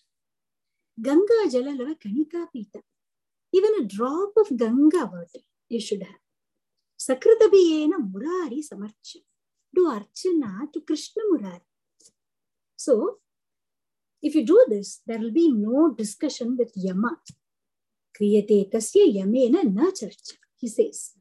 Ganga 1.06 1.40
Jalalava 1.54 1.96
Kanika 2.00 2.46
Pita. 2.54 2.80
Even 3.54 3.72
a 3.82 3.84
drop 3.84 4.32
of 4.38 4.56
Ganga 4.58 5.04
water 5.12 5.44
you 5.68 5.82
should 5.82 6.04
have. 6.04 6.24
Sakritabhiyena 6.98 7.98
Murari 8.10 8.62
Samarcha. 8.64 9.20
Do 9.76 9.90
Archana 9.90 10.72
to 10.72 10.80
Krishna 10.80 11.24
Murari. 11.30 11.68
So, 12.78 13.18
if 14.22 14.34
you 14.34 14.46
do 14.46 14.66
this, 14.70 15.02
there 15.06 15.20
will 15.20 15.34
be 15.34 15.52
no 15.52 15.94
discussion 15.94 16.56
with 16.58 16.72
Yama. 16.74 17.18
Kriyate 18.18 18.72
tasya 18.72 19.06
yamena 19.06 19.64
na 19.64 19.92
charcha, 19.92 20.38
he 20.56 20.68
says. 20.68 21.14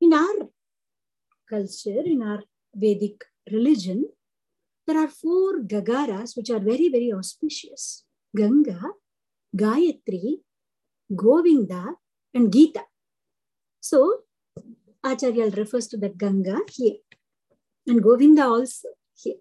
In 0.00 0.12
our 0.12 0.48
culture, 1.48 2.02
in 2.04 2.22
our 2.22 2.42
Vedic 2.74 3.24
religion, 3.50 4.08
there 4.86 4.98
are 4.98 5.08
four 5.08 5.60
Gakaras 5.60 6.36
which 6.36 6.50
are 6.50 6.58
very, 6.58 6.88
very 6.88 7.12
auspicious 7.12 8.04
Ganga, 8.36 8.80
Gayatri, 9.56 10.40
Govinda, 11.14 11.94
and 12.34 12.52
Gita. 12.52 12.82
So, 13.80 14.22
Acharya 15.04 15.50
refers 15.50 15.86
to 15.88 15.96
the 15.96 16.08
Ganga 16.08 16.58
here, 16.70 16.96
and 17.86 18.02
Govinda 18.02 18.44
also 18.44 18.88
here. 19.14 19.36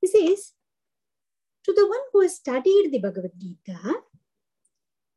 He 0.00 0.06
says, 0.06 0.52
to 1.64 1.72
the 1.72 1.86
one 1.86 2.00
who 2.12 2.20
has 2.22 2.36
studied 2.36 2.90
the 2.92 2.98
Bhagavad 2.98 3.32
Gita, 3.38 3.94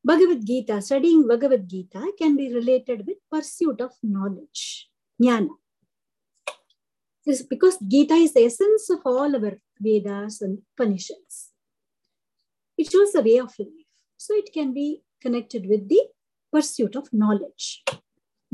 Bhagavad 0.06 0.46
Gita, 0.46 0.84
studying 0.84 1.28
Bhagavad 1.28 1.68
Gita 1.68 2.12
can 2.20 2.38
be 2.38 2.54
related 2.54 3.08
with 3.08 3.18
pursuit 3.32 3.82
of 3.82 3.92
knowledge, 4.04 4.88
jnana. 5.20 5.50
This 7.26 7.42
because 7.42 7.80
Gita 7.80 8.14
is 8.14 8.36
the 8.36 8.46
essence 8.46 8.88
of 8.92 9.00
all 9.04 9.36
our 9.36 9.54
Vedas 9.80 10.42
and 10.42 10.60
Upanishads. 10.78 11.50
It 12.78 12.92
shows 12.92 13.14
the 13.14 13.24
way 13.24 13.40
of 13.40 13.52
life. 13.58 13.88
So 14.18 14.36
it 14.36 14.54
can 14.54 14.76
be 14.76 15.02
connected 15.20 15.66
with 15.68 15.90
the 15.90 16.02
pursuit 16.54 16.96
of 16.96 17.12
knowledge. 17.12 17.84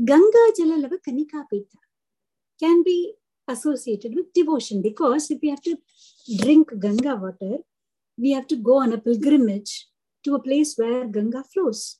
Ganga 0.02 0.44
Jalalava 0.58 0.96
Kanika 1.06 1.44
Pita 1.50 1.78
can 2.58 2.82
be 2.82 3.12
associated 3.46 4.14
with 4.14 4.32
devotion 4.32 4.80
because 4.80 5.30
if 5.30 5.38
we 5.42 5.50
have 5.50 5.60
to 5.62 5.76
drink 6.38 6.70
Ganga 6.80 7.14
water, 7.14 7.58
we 8.16 8.30
have 8.30 8.46
to 8.46 8.56
go 8.56 8.78
on 8.78 8.94
a 8.94 8.98
pilgrimage 8.98 9.88
to 10.24 10.34
a 10.34 10.42
place 10.42 10.74
where 10.76 11.06
Ganga 11.06 11.44
flows. 11.44 11.98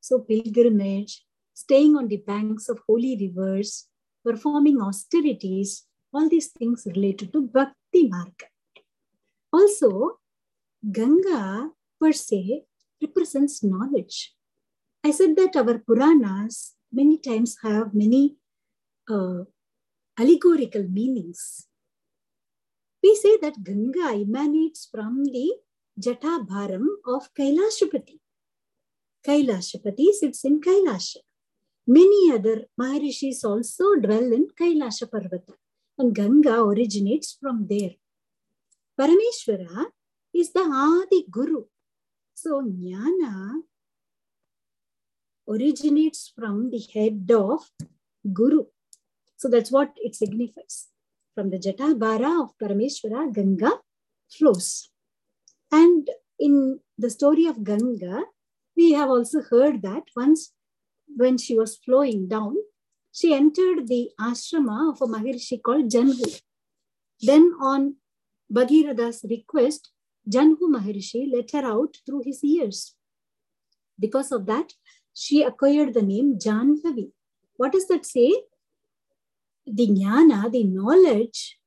So, 0.00 0.20
pilgrimage, 0.20 1.24
staying 1.54 1.96
on 1.96 2.08
the 2.08 2.16
banks 2.16 2.68
of 2.68 2.80
holy 2.86 3.16
rivers, 3.20 3.86
performing 4.24 4.80
austerities, 4.80 5.86
all 6.12 6.28
these 6.28 6.48
things 6.48 6.86
related 6.86 7.32
to 7.32 7.42
Bhakti 7.42 8.08
Marga. 8.08 8.48
Also, 9.52 10.18
Ganga 10.90 11.70
per 12.00 12.12
se 12.12 12.64
represents 13.02 13.62
knowledge. 13.62 14.34
I 15.04 15.10
said 15.10 15.36
that 15.36 15.56
our 15.56 15.78
Puranas 15.78 16.74
many 16.92 17.18
times 17.18 17.56
have 17.62 17.94
many 17.94 18.36
uh, 19.08 19.44
allegorical 20.18 20.84
meanings. 20.84 21.66
We 23.02 23.16
say 23.16 23.38
that 23.38 23.64
Ganga 23.64 24.12
emanates 24.12 24.88
from 24.90 25.24
the 25.24 25.56
Jatabharam 26.00 26.86
of 27.06 27.28
Kailashapati. 27.34 28.18
Kailashapati 29.26 30.12
sits 30.12 30.44
in 30.44 30.60
Kailasha. 30.60 31.18
Many 31.86 32.32
other 32.32 32.64
Maharishis 32.80 33.44
also 33.44 33.96
dwell 33.96 34.32
in 34.32 34.48
Kailasha 34.58 35.10
Parvata, 35.10 35.54
and 35.98 36.14
Ganga 36.14 36.60
originates 36.62 37.36
from 37.40 37.66
there. 37.68 37.94
Parameshwara 38.98 39.86
is 40.34 40.52
the 40.52 40.60
Adi 40.60 41.26
Guru. 41.30 41.64
So, 42.34 42.62
Jnana 42.62 43.62
originates 45.48 46.32
from 46.34 46.70
the 46.70 46.82
head 46.94 47.30
of 47.32 47.70
Guru. 48.32 48.64
So 49.36 49.48
that's 49.48 49.70
what 49.70 49.92
it 49.96 50.14
signifies. 50.14 50.88
From 51.34 51.50
the 51.50 51.58
Jatabhara 51.58 52.42
of 52.44 52.56
Parameshwara, 52.58 53.32
Ganga 53.32 53.72
flows. 54.30 54.89
And 55.72 56.08
in 56.38 56.80
the 56.98 57.10
story 57.10 57.46
of 57.46 57.64
Ganga, 57.64 58.24
we 58.76 58.92
have 58.92 59.08
also 59.08 59.42
heard 59.42 59.82
that 59.82 60.04
once 60.16 60.52
when 61.16 61.38
she 61.38 61.56
was 61.56 61.76
flowing 61.76 62.28
down, 62.28 62.56
she 63.12 63.34
entered 63.34 63.88
the 63.88 64.10
ashrama 64.20 64.92
of 64.92 65.02
a 65.02 65.06
Maharishi 65.06 65.62
called 65.62 65.90
Janhu. 65.90 66.40
Then 67.20 67.52
on 67.60 67.96
Bhagirath's 68.52 69.24
request, 69.28 69.90
Janhu 70.28 70.68
Maharishi 70.74 71.30
let 71.32 71.50
her 71.52 71.66
out 71.66 71.96
through 72.06 72.22
his 72.24 72.42
ears. 72.44 72.94
Because 73.98 74.32
of 74.32 74.46
that, 74.46 74.72
she 75.14 75.42
acquired 75.42 75.94
the 75.94 76.02
name 76.02 76.38
Janhavi. 76.38 77.10
What 77.56 77.72
does 77.72 77.86
that 77.88 78.06
say? 78.06 78.44
The 79.66 79.86
jnana, 79.86 80.50
the 80.50 80.64
knowledge, 80.64 81.58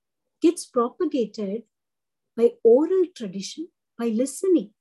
gets 0.41 0.65
propagated 0.65 1.63
by 2.35 2.53
oral 2.63 3.03
tradition, 3.15 3.67
by 3.97 4.07
listening 4.07 4.71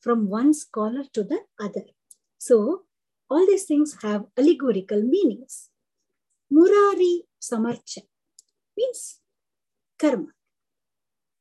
from 0.00 0.28
one 0.28 0.52
scholar 0.52 1.04
to 1.12 1.22
the 1.22 1.40
other. 1.60 1.86
So, 2.38 2.82
all 3.30 3.46
these 3.46 3.64
things 3.64 3.98
have 4.02 4.26
allegorical 4.36 5.02
meanings. 5.02 5.70
Murari 6.52 7.22
Samarcha 7.40 8.02
means 8.76 9.20
karma. 9.98 10.32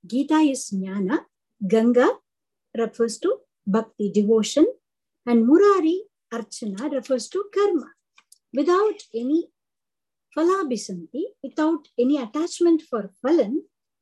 Gita 0.05 0.35
is 0.35 0.71
jnana, 0.71 1.25
Ganga 1.67 2.09
refers 2.77 3.19
to 3.19 3.37
bhakti, 3.67 4.11
devotion, 4.11 4.65
and 5.25 5.45
Murari 5.47 6.01
Archana 6.33 6.91
refers 6.91 7.27
to 7.29 7.43
karma. 7.53 7.91
Without 8.53 9.03
any 9.13 9.49
phalabhisanti, 10.35 11.23
without 11.43 11.87
any 11.99 12.17
attachment 12.17 12.81
for 12.81 13.11
phalan, 13.23 13.57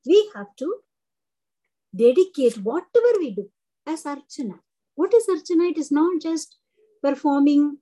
we 0.05 0.31
have 0.35 0.55
to 0.57 0.75
dedicate 1.95 2.57
whatever 2.57 3.13
we 3.19 3.31
do 3.31 3.49
as 3.85 4.03
Archana. 4.03 4.59
What 4.95 5.13
is 5.13 5.27
Archana? 5.27 5.71
It 5.71 5.77
is 5.77 5.91
not 5.91 6.21
just 6.21 6.57
performing 7.01 7.77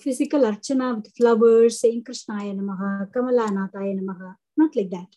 physical 0.00 0.40
Archana 0.40 0.96
with 0.96 1.12
flowers, 1.16 1.80
saying 1.80 2.04
Krishnaya 2.04 2.54
Namaha, 2.58 3.10
Kamalanataya 3.12 3.98
Namaha, 4.00 4.34
not 4.56 4.74
like 4.74 4.90
that. 4.90 5.08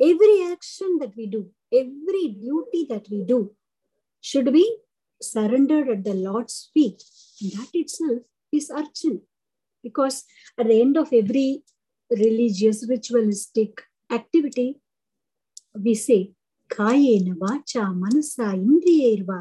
Every 0.00 0.50
action 0.50 0.98
that 1.00 1.12
we 1.16 1.26
do, 1.26 1.50
every 1.72 2.28
duty 2.28 2.86
that 2.90 3.06
we 3.10 3.24
do 3.24 3.52
should 4.20 4.52
be 4.52 4.78
surrendered 5.20 5.88
at 5.88 6.04
the 6.04 6.14
Lord's 6.14 6.70
feet. 6.74 7.02
And 7.40 7.52
that 7.52 7.68
itself 7.74 8.22
is 8.50 8.70
Archana. 8.70 9.20
Because 9.82 10.24
at 10.58 10.66
the 10.66 10.80
end 10.80 10.96
of 10.96 11.12
every 11.12 11.62
religious, 12.10 12.86
ritualistic 12.88 13.82
activity, 14.10 14.80
we 15.74 15.94
say, 15.94 16.32
ಕಾಯೇನ 16.74 17.30
ವಾಚ 17.42 17.72
ಮನಸ್ಸ 18.02 18.38
ಇಂದ್ರಿಯೈರ್ವ 18.66 19.32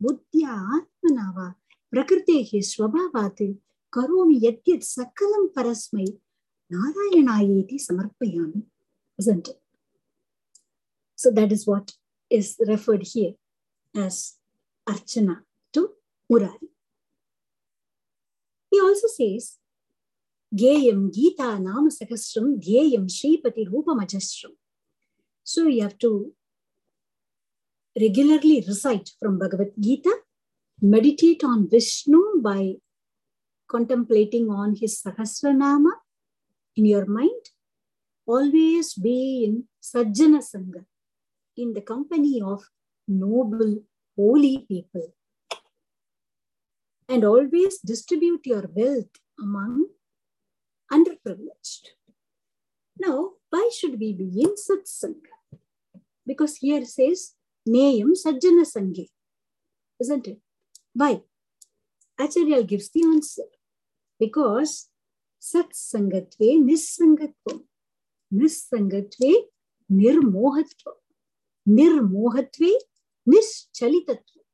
ಬುದ್ಧಿಯ 0.00 0.48
ಆತ್ಮನಾವ 0.76 1.38
ಪ್ರಕೃತೆ 1.92 2.36
ಸ್ವಭಾವಾತ್ 2.72 3.46
ಕರೋಮಿ 3.92 4.36
ಯತ್ಯತ್ 4.46 4.88
ಸಕಲಂ 4.96 5.46
ಪರಸ್ಮೈ 5.56 6.08
ನಾರಾಯಣಾಯೇತಿ 6.70 7.78
ಸಮರ್ಪಯಾಮಿ 7.86 8.62
isn't 9.18 9.48
it? 9.48 9.58
So 11.18 11.30
that 11.30 11.52
is 11.52 11.66
what 11.66 11.92
is 12.30 12.56
referred 12.66 13.04
here 13.06 13.34
as 13.94 14.36
Archana 14.86 15.36
to 15.74 15.90
Murari. 16.30 16.68
He 18.72 18.80
also 18.80 19.08
says, 19.08 19.58
Geyam 20.52 21.12
Gita 21.12 21.48
Namasakastram 21.66 22.48
Dheyam 22.66 23.04
Shripati 23.08 23.68
Rupamajastram. 23.68 24.54
So 25.46 25.66
you 25.66 25.82
have 25.82 25.98
to 25.98 26.32
regularly 27.98 28.64
recite 28.66 29.10
from 29.20 29.38
Bhagavad 29.38 29.72
Gita, 29.78 30.14
meditate 30.80 31.44
on 31.44 31.68
Vishnu 31.68 32.40
by 32.42 32.74
contemplating 33.68 34.50
on 34.50 34.74
his 34.74 35.00
Sahasranama 35.00 35.92
in 36.76 36.84
your 36.86 37.06
mind, 37.06 37.50
always 38.26 38.94
be 38.94 39.44
in 39.44 39.64
Sajjana 39.82 40.42
Sangha, 40.42 40.84
in 41.56 41.72
the 41.74 41.80
company 41.80 42.40
of 42.42 42.62
noble, 43.06 43.82
holy 44.16 44.64
people. 44.68 45.14
And 47.08 47.24
always 47.24 47.78
distribute 47.78 48.46
your 48.46 48.64
wealth 48.72 49.10
among 49.38 49.86
underprivileged. 50.92 51.84
Now, 52.98 53.30
why 53.50 53.70
should 53.76 53.98
we 53.98 54.12
be 54.12 54.42
in 54.42 54.54
satsanga? 54.54 55.58
Because 56.26 56.56
here 56.56 56.84
says, 56.84 57.34
Neyam 57.68 58.12
Sajjana 58.14 58.64
Sanghe. 58.64 59.08
Isn't 60.00 60.26
it? 60.26 60.38
Why? 60.94 61.22
Acharya 62.18 62.62
gives 62.64 62.90
the 62.90 63.02
answer. 63.04 63.48
Because 64.18 64.88
Satsangatve 65.40 66.60
Nissangatvam. 66.68 67.64
Nissangatve 68.34 69.34
Nirmohatvam. 69.90 70.98
Nirmohatve 71.68 72.72
Nischalitatvam. 73.28 74.44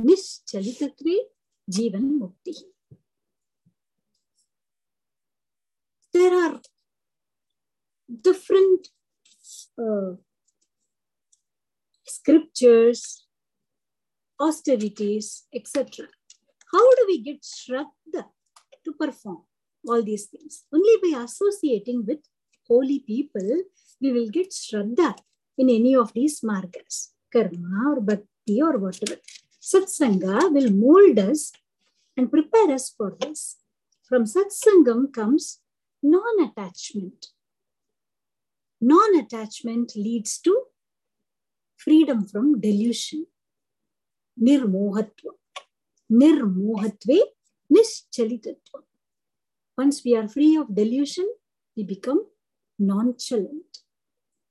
Nischalitatve 0.00 1.16
Jivan 1.70 2.18
Mukti. 2.20 2.54
there 6.16 6.34
are 6.44 6.60
different 8.28 8.88
uh, 9.78 10.12
scriptures, 12.26 13.24
austerities, 14.40 15.44
etc. 15.54 16.08
How 16.72 16.86
do 16.96 17.04
we 17.06 17.22
get 17.22 17.42
Shraddha 17.42 18.24
to 18.84 18.92
perform 18.98 19.42
all 19.88 20.02
these 20.02 20.26
things? 20.26 20.64
Only 20.74 20.96
by 21.02 21.22
associating 21.22 22.04
with 22.04 22.18
holy 22.66 22.98
people, 22.98 23.48
we 24.00 24.10
will 24.10 24.28
get 24.28 24.50
Shraddha 24.50 25.14
in 25.56 25.70
any 25.70 25.94
of 25.94 26.12
these 26.14 26.40
margas, 26.40 27.10
karma 27.32 27.92
or 27.92 28.00
bhakti 28.00 28.60
or 28.60 28.76
whatever. 28.78 29.20
Satsanga 29.62 30.52
will 30.52 30.70
mold 30.72 31.20
us 31.20 31.52
and 32.16 32.28
prepare 32.28 32.72
us 32.72 32.90
for 32.90 33.16
this. 33.20 33.58
From 34.08 34.24
Satsangam 34.24 35.12
comes 35.12 35.60
non-attachment. 36.02 37.28
Non-attachment 38.80 39.92
leads 39.94 40.38
to 40.38 40.62
freedom 41.76 42.26
from 42.26 42.60
delusion. 42.60 43.26
Nirmohatva. 44.40 45.32
Nirmohatve 46.12 47.18
nischalitatva. 47.72 48.80
Once 49.76 50.02
we 50.04 50.16
are 50.16 50.28
free 50.28 50.56
of 50.56 50.74
delusion, 50.74 51.28
we 51.76 51.84
become 51.84 52.26
nonchalant. 52.78 53.72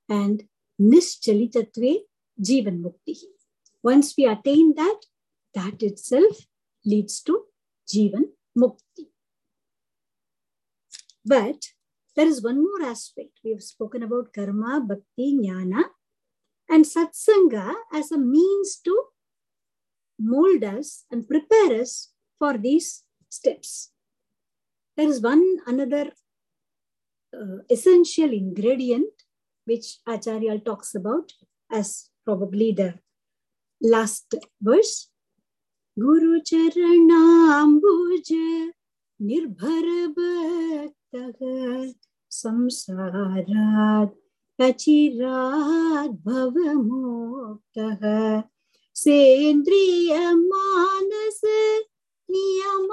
And 0.08 0.44
nischalitatve 0.80 1.92
jivan 2.40 2.80
mukti. 2.84 3.16
Once 3.82 4.14
we 4.16 4.26
attain 4.26 4.74
that, 4.74 5.00
that 5.54 5.82
itself 5.82 6.46
leads 6.84 7.20
to 7.22 7.44
jivan 7.92 8.24
mukti. 8.56 9.06
But 11.24 11.60
there 12.14 12.26
is 12.26 12.42
one 12.42 12.62
more 12.62 12.88
aspect. 12.88 13.40
We 13.44 13.50
have 13.50 13.62
spoken 13.62 14.02
about 14.02 14.32
karma, 14.32 14.80
bhakti, 14.80 15.36
jnana, 15.38 15.84
and 16.68 16.84
satsanga 16.84 17.74
as 17.92 18.12
a 18.12 18.18
means 18.18 18.76
to 18.84 19.04
mold 20.18 20.64
us 20.64 21.04
and 21.10 21.28
prepare 21.28 21.80
us 21.80 22.12
for 22.38 22.58
these 22.58 23.04
steps. 23.28 23.90
There 24.96 25.08
is 25.08 25.20
one 25.20 25.58
another 25.66 26.12
uh, 27.34 27.58
essential 27.70 28.32
ingredient 28.32 29.10
which 29.64 29.98
Acharya 30.06 30.58
talks 30.60 30.94
about 30.94 31.32
as 31.70 32.10
probably 32.24 32.72
the 32.72 32.98
last 33.80 34.34
verse. 34.60 35.10
Guru 35.98 36.40
Charanambuja 36.42 38.70
Nirbhara 39.20 40.14
Bhaktaha 40.14 41.94
Samsarad. 42.30 44.12
भवमोक्तः 46.26 48.02
सेन्द्रियमानस 49.04 50.20
नियमादेवं 52.30 52.86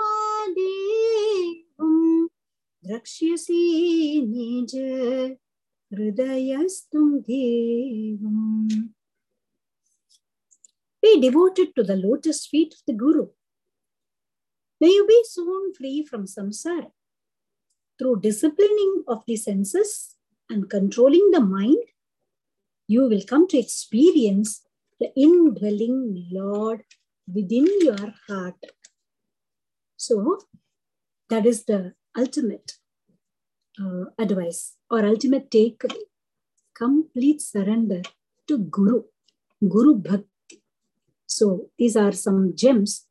द्रक्ष्यसि 2.85 3.61
निज 4.31 4.73
हृदयस्तुं 5.93 7.09
देवम् 7.29 8.89
Be 11.03 11.19
devoted 11.19 11.75
to 11.75 11.83
the 11.83 11.97
lotus 11.97 12.45
feet 12.47 12.73
of 12.73 12.81
the 12.87 12.93
Guru. 12.93 13.27
May 14.81 14.87
you 14.87 15.05
be 15.05 15.21
soon 15.25 15.73
free 15.73 16.05
from 16.09 16.25
samsara. 16.25 16.91
through 17.99 18.19
disciplining 18.21 19.03
of 19.07 19.23
the 19.27 19.35
senses 19.35 20.15
and 20.49 20.69
controlling 20.69 21.31
the 21.31 21.41
mind, 21.41 21.83
you 22.87 23.07
will 23.07 23.23
come 23.23 23.47
to 23.47 23.57
experience 23.57 24.61
the 24.99 25.11
indwelling 25.15 26.27
Lord 26.31 26.83
within 27.33 27.67
your 27.81 28.13
heart. 28.27 28.55
So, 29.97 30.39
that 31.29 31.45
is 31.45 31.65
the 31.65 31.93
ultimate 32.17 32.73
uh, 33.81 34.05
advice 34.19 34.75
or 34.91 35.05
ultimate 35.05 35.49
takeaway 35.49 36.03
complete 36.75 37.41
surrender 37.41 38.01
to 38.47 38.57
Guru, 38.57 39.03
Guru 39.67 39.95
Bhakti. 39.95 40.61
So, 41.25 41.69
these 41.77 41.95
are 41.95 42.11
some 42.11 42.53
gems 42.55 43.07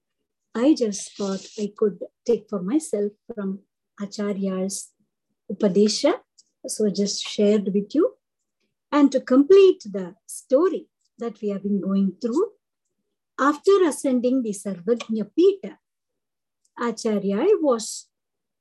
I 0.54 0.74
just 0.74 1.16
thought 1.16 1.46
I 1.58 1.72
could 1.76 1.98
take 2.26 2.46
for 2.48 2.62
myself 2.62 3.12
from 3.34 3.60
Acharya's 3.98 4.90
Upadesha. 5.50 6.14
So 6.66 6.88
just 6.90 7.26
shared 7.26 7.72
with 7.74 7.94
you. 7.94 8.14
And 8.90 9.10
to 9.12 9.20
complete 9.20 9.82
the 9.84 10.14
story 10.26 10.86
that 11.18 11.40
we 11.40 11.48
have 11.48 11.62
been 11.62 11.80
going 11.80 12.14
through, 12.20 12.52
after 13.38 13.84
ascending 13.84 14.42
the 14.42 14.50
Sarvajna 14.50 15.30
Pita, 15.34 15.78
Acharya 16.78 17.46
was 17.60 18.08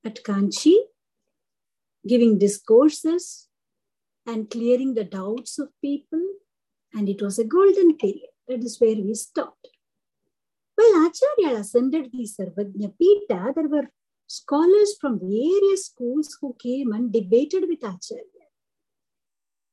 at 0.05 0.23
Kanchi 0.23 0.77
giving 2.07 2.39
discourses 2.39 3.47
and 4.25 4.49
clearing 4.49 4.93
the 4.93 5.03
doubts 5.03 5.59
of 5.59 5.69
people. 5.81 6.21
And 6.93 7.07
it 7.07 7.21
was 7.21 7.37
a 7.39 7.43
golden 7.43 7.97
period. 7.97 8.29
That 8.47 8.63
is 8.63 8.79
where 8.79 8.95
we 8.95 9.13
stopped. 9.13 9.67
Well, 10.77 11.07
Acharya 11.07 11.59
ascended 11.59 12.11
the 12.11 12.27
Sarvajna 12.27 12.97
Pita. 12.97 13.53
There 13.55 13.67
were 13.67 13.89
scholars 14.37 14.91
from 14.99 15.19
various 15.19 15.87
schools 15.87 16.37
who 16.39 16.55
came 16.65 16.93
and 16.93 17.11
debated 17.11 17.63
with 17.67 17.83
Acharya. 17.83 18.47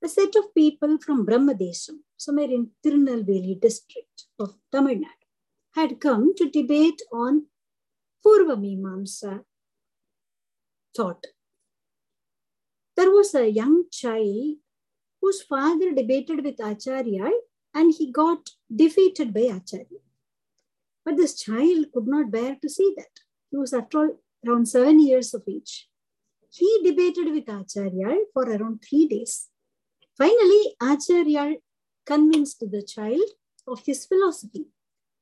A 0.02 0.08
set 0.08 0.34
of 0.40 0.54
people 0.54 0.98
from 1.04 1.26
Brahmadesham, 1.26 1.98
somewhere 2.16 2.50
in 2.56 2.70
Tirunelveli 2.84 3.60
district 3.60 4.24
of 4.38 4.54
Tamil 4.72 4.96
Nadu, 5.04 5.26
had 5.76 6.00
come 6.00 6.34
to 6.36 6.50
debate 6.50 7.00
on 7.12 7.46
Purva 8.24 8.56
Mimamsa 8.64 9.44
thought. 10.96 11.24
There 12.96 13.12
was 13.12 13.34
a 13.34 13.48
young 13.48 13.84
child 13.92 14.56
whose 15.20 15.42
father 15.42 15.92
debated 15.92 16.44
with 16.44 16.58
Acharya 16.58 17.30
and 17.74 17.94
he 17.96 18.10
got 18.10 18.50
defeated 18.74 19.32
by 19.32 19.46
Acharya. 19.58 20.00
But 21.04 21.16
this 21.16 21.40
child 21.40 21.92
could 21.92 22.08
not 22.08 22.32
bear 22.32 22.56
to 22.60 22.68
see 22.68 22.92
that. 22.96 23.14
He 23.50 23.56
was, 23.56 23.72
after 23.72 23.98
all, 23.98 24.10
around 24.46 24.66
seven 24.66 25.00
years 25.00 25.34
of 25.34 25.42
age. 25.48 25.88
He 26.50 26.80
debated 26.84 27.30
with 27.30 27.48
Acharya 27.48 28.24
for 28.32 28.44
around 28.44 28.82
three 28.88 29.06
days. 29.06 29.48
Finally, 30.16 30.74
Acharya 30.80 31.56
convinced 32.06 32.60
the 32.60 32.82
child 32.82 33.28
of 33.66 33.82
his 33.84 34.06
philosophy. 34.06 34.66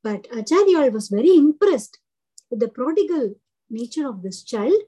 But 0.02 0.28
Acharya 0.32 0.90
was 0.90 1.08
very 1.08 1.36
impressed 1.36 1.98
with 2.50 2.60
the 2.60 2.68
prodigal 2.68 3.34
nature 3.68 4.08
of 4.08 4.22
this 4.22 4.42
child 4.44 4.80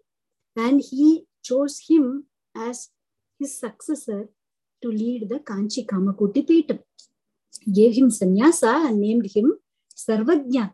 and 0.57 0.81
he 0.81 1.25
chose 1.43 1.81
him 1.89 2.25
as 2.57 2.91
his 3.39 3.59
successor 3.59 4.29
to 4.83 4.89
lead 4.89 5.29
the 5.29 5.41
Kanchi 5.41 5.85
Kamakoti 5.87 6.47
Peetam. 6.49 6.81
Gave 7.73 7.95
him 7.97 8.11
sannyasa 8.11 8.73
and 8.87 9.01
named 9.01 9.27
him 9.35 9.59
Sarvajna. 9.95 10.73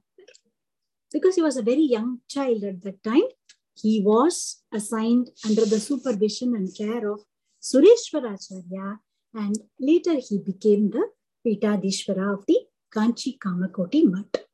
Because 1.11 1.37
he 1.37 1.43
was 1.43 1.57
a 1.57 1.63
very 1.63 1.87
young 1.97 2.19
child 2.29 2.65
at 2.65 2.83
that 2.83 3.03
time, 3.03 3.29
he 3.75 4.01
was 4.01 4.63
assigned 4.73 5.31
under 5.45 5.65
the 5.65 5.81
supervision 5.81 6.55
and 6.55 6.75
care 6.77 7.11
of 7.11 7.21
Sureshwaracharya 7.63 8.99
and 9.35 9.57
later 9.81 10.17
he 10.17 10.39
became 10.39 10.91
the 10.91 11.09
Pitadishwara 11.45 12.35
of 12.35 12.47
the 12.47 12.61
Kanchi 12.95 13.39
Kamakoti 13.39 14.05
Mutt. 14.05 14.47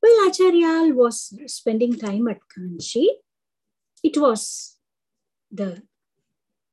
While 0.00 0.28
Acharya 0.28 0.94
was 0.94 1.34
spending 1.46 1.96
time 1.98 2.26
at 2.28 2.40
Kanchi, 2.54 3.06
it 4.02 4.16
was 4.16 4.78
the 5.50 5.82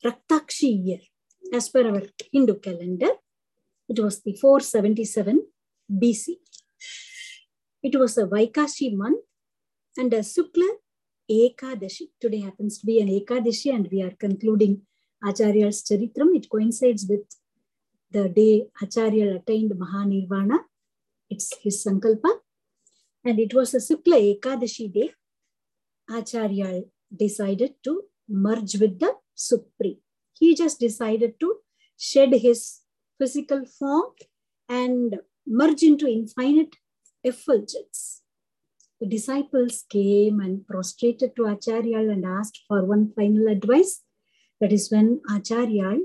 Raktakshi 0.04 0.86
year. 0.86 1.00
As 1.54 1.70
per 1.70 1.88
our 1.88 2.04
Hindu 2.32 2.60
calendar, 2.60 3.12
it 3.88 4.00
was 4.00 4.22
the 4.22 4.34
477 4.34 5.46
BC. 5.92 6.38
It 7.84 7.96
was 7.98 8.18
a 8.18 8.26
Vaikashi 8.26 8.96
month 8.96 9.24
and 9.98 10.14
a 10.14 10.20
Sukla 10.20 10.68
Ekadashi. 11.30 12.10
Today 12.20 12.42
happens 12.42 12.80
to 12.80 12.86
be 12.86 13.02
an 13.02 13.08
Ekadashi 13.08 13.74
and 13.74 13.88
we 13.92 14.02
are 14.02 14.12
concluding 14.12 14.82
Acharya's 15.24 15.84
Charitram. 15.84 16.36
It 16.36 16.50
coincides 16.50 17.06
with 17.10 17.26
the 18.12 18.30
day 18.30 18.68
Acharya 18.82 19.36
attained 19.36 19.72
Mahanirvana. 19.72 20.60
It's 21.30 21.54
his 21.62 21.84
Sankalpa. 21.84 22.32
And 23.26 23.40
it 23.40 23.54
was 23.54 23.74
a 23.74 23.78
Sukla 23.78 24.40
Ekadashi 24.40 24.94
day. 24.94 25.12
Acharya 26.10 26.84
decided 27.14 27.76
to 27.84 28.04
merge 28.30 28.76
with 28.76 29.00
the 29.00 29.14
Supreme. 29.36 29.98
He 30.34 30.56
just 30.56 30.80
decided 30.80 31.40
to 31.40 31.58
shed 31.98 32.34
his 32.34 32.82
physical 33.18 33.66
form 33.66 34.12
and 34.70 35.20
merge 35.46 35.84
into 35.84 36.08
infinite 36.08 36.76
effulgence. 37.24 38.22
The 39.00 39.08
disciples 39.08 39.86
came 39.90 40.40
and 40.40 40.68
prostrated 40.68 41.36
to 41.36 41.46
Acharya 41.46 42.00
and 42.10 42.26
asked 42.26 42.62
for 42.68 42.84
one 42.84 43.12
final 43.16 43.48
advice. 43.48 44.04
That 44.60 44.74
is 44.74 44.90
when 44.92 45.22
Acharya 45.30 46.00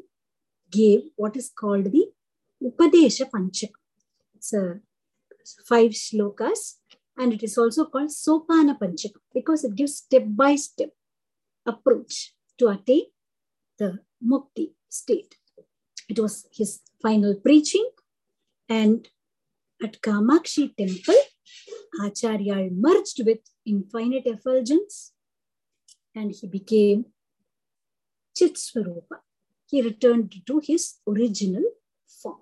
gave 0.70 1.01
what 1.16 1.36
is 1.36 1.51
called 1.51 1.86
the 1.86 2.09
Upadesha 2.62 3.31
Panchak. 3.31 3.73
It's 4.35 4.52
a 4.52 4.81
five 5.66 5.93
shlokas 5.93 6.77
and 7.16 7.32
it 7.32 7.43
is 7.43 7.56
also 7.59 7.86
called 7.86 8.10
Sopana 8.10 8.78
Panchak 8.78 9.12
because 9.35 9.64
it 9.64 9.74
gives 9.74 9.97
step 9.97 10.24
by 10.27 10.56
step 10.56 10.90
approach 11.66 12.35
to 12.59 12.69
attain 12.69 13.06
the 13.78 13.98
mukti 14.24 14.73
state. 14.89 15.35
It 16.09 16.19
was 16.19 16.47
his 16.52 16.81
final 17.01 17.35
preaching 17.35 17.89
and 18.69 19.09
at 19.82 20.01
Kamakshi 20.01 20.77
temple, 20.77 21.20
Acharya 22.01 22.70
merged 22.70 23.20
with 23.24 23.40
infinite 23.66 24.27
effulgence 24.27 25.12
and 26.14 26.32
he 26.32 26.47
became 26.47 27.06
Chitsvarupa. 28.36 29.19
He 29.66 29.82
returned 29.82 30.35
to 30.47 30.60
his 30.62 30.94
original 31.06 31.64
form. 32.06 32.40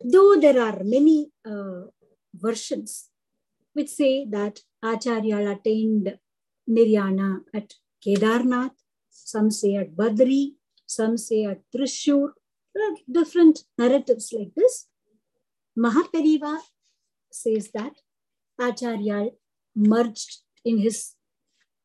Though 0.00 0.36
there 0.40 0.60
are 0.60 0.82
many 0.84 1.30
uh, 1.44 1.84
versions 2.34 3.10
which 3.72 3.88
say 3.88 4.24
that 4.26 4.60
Acharya 4.82 5.50
attained 5.50 6.18
Nirvana 6.66 7.40
at 7.52 7.74
Kedarnath, 8.04 8.76
some 9.10 9.50
say 9.50 9.76
at 9.76 9.96
Badri, 9.96 10.54
some 10.86 11.16
say 11.16 11.44
at 11.44 11.60
Trishur, 11.74 12.32
there 12.74 12.92
are 12.92 12.96
different 13.10 13.64
narratives 13.78 14.32
like 14.32 14.52
this. 14.54 14.86
Mahaperiva 15.78 16.58
says 17.30 17.70
that 17.74 17.92
Acharya 18.58 19.30
merged 19.74 20.42
in 20.64 20.78
his 20.78 21.14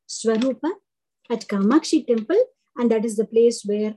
Swarupa 0.07 0.71
at 1.29 1.47
Kamakshi 1.47 2.05
temple, 2.05 2.43
and 2.75 2.91
that 2.91 3.05
is 3.05 3.17
the 3.17 3.25
place 3.25 3.63
where 3.65 3.95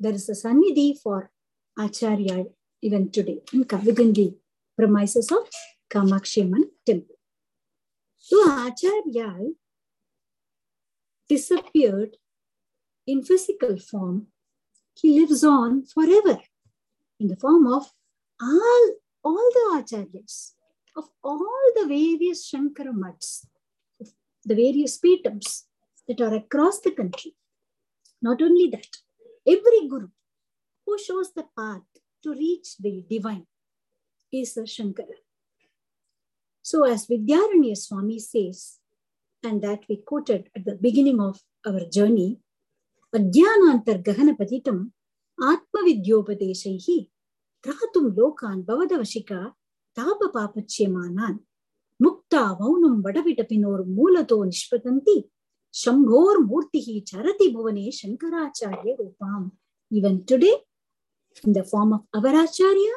there 0.00 0.12
is 0.12 0.28
a 0.28 0.32
Sannidhi 0.32 0.98
for 1.02 1.30
Acharya 1.78 2.44
even 2.82 3.10
today 3.10 3.40
in, 3.52 3.60
the 3.60 4.34
premises 4.76 5.30
of 5.32 5.48
Kamakshi 5.90 6.42
Amman 6.42 6.70
temple. 6.84 7.16
So 8.18 8.42
Acharya 8.66 9.52
disappeared 11.28 12.16
in 13.06 13.22
physical 13.22 13.78
form, 13.78 14.28
he 14.94 15.20
lives 15.20 15.44
on 15.44 15.84
forever 15.84 16.38
in 17.20 17.28
the 17.28 17.36
form 17.36 17.66
of 17.66 17.86
all, 18.40 18.90
all 19.26 19.46
the 19.56 19.64
acharyas, 19.78 20.36
of 20.96 21.06
all 21.22 21.64
the 21.76 21.86
various 21.86 22.40
Shankara 22.48 22.92
mats, 23.02 23.46
the 24.44 24.54
various 24.64 24.98
peetams 25.04 25.48
that 26.06 26.20
are 26.20 26.34
across 26.34 26.80
the 26.80 26.92
country. 26.92 27.32
Not 28.22 28.40
only 28.40 28.68
that, 28.74 28.92
every 29.54 29.88
guru 29.88 30.08
who 30.84 30.98
shows 31.06 31.32
the 31.32 31.46
path 31.58 31.88
to 32.22 32.30
reach 32.30 32.76
the 32.78 33.04
divine 33.10 33.46
is 34.32 34.56
a 34.56 34.62
Shankara. 34.62 35.18
So, 36.62 36.84
as 36.84 37.06
Vidyaranya 37.06 37.76
Swami 37.76 38.18
says, 38.18 38.78
and 39.42 39.62
that 39.62 39.82
we 39.88 39.96
quoted 39.96 40.50
at 40.56 40.64
the 40.64 40.76
beginning 40.76 41.20
of 41.20 41.40
our 41.66 41.80
journey, 41.96 42.38
Ajnanantar 43.14 44.02
Gahana 44.02 44.36
Patitam 44.40 44.90
Atma 45.40 45.80
Vidyopadeshaihi 45.88 47.08
त्रातुं 47.66 48.04
लोकान् 48.18 48.62
भवदवशिका 48.70 49.42
तापपापच्यमानान् 49.98 51.38
मुक्ता 52.04 52.42
मौनं 52.60 52.94
वडविटपिनोर्मूलतो 53.04 54.42
निष्पतन्ति 54.44 55.18
शम्भोर्मूर्तिः 55.82 56.88
चरति 57.10 57.48
भुवने 57.54 57.90
Shankaracharya 58.00 58.96
रूपाम् 59.00 59.48
today, 60.26 60.54
in 61.44 61.52
the 61.52 61.64
form 61.64 61.92
of 61.92 62.00
Avaracharya, 62.14 62.92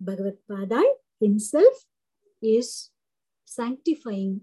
Bhagavad 0.00 0.36
Padai 0.50 0.84
himself 1.20 1.86
is 2.42 2.90
sanctifying 3.44 4.42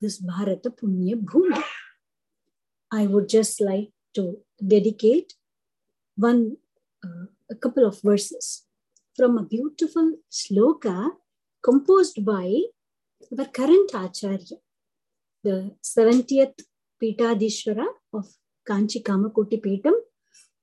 this 0.00 0.18
Bharata 0.18 0.70
Punya 0.70 1.14
Bhumi. 1.14 1.62
I 2.92 3.06
would 3.06 3.28
just 3.28 3.60
like 3.60 3.90
to 4.14 4.38
dedicate 4.64 5.34
one, 6.16 6.56
uh, 7.04 7.26
a 7.50 7.54
couple 7.54 7.84
of 7.86 8.00
verses 8.02 8.64
from 9.16 9.38
a 9.38 9.42
beautiful 9.42 10.12
sloka 10.30 11.10
composed 11.62 12.24
by 12.24 12.62
our 13.36 13.46
current 13.46 13.90
Acharya, 13.94 14.58
the 15.42 15.74
70th 15.82 16.60
Pitadishwara 17.02 17.86
of 18.12 18.26
Kanchi 18.68 19.02
Kamakoti 19.02 19.60
Peetam, 19.64 19.94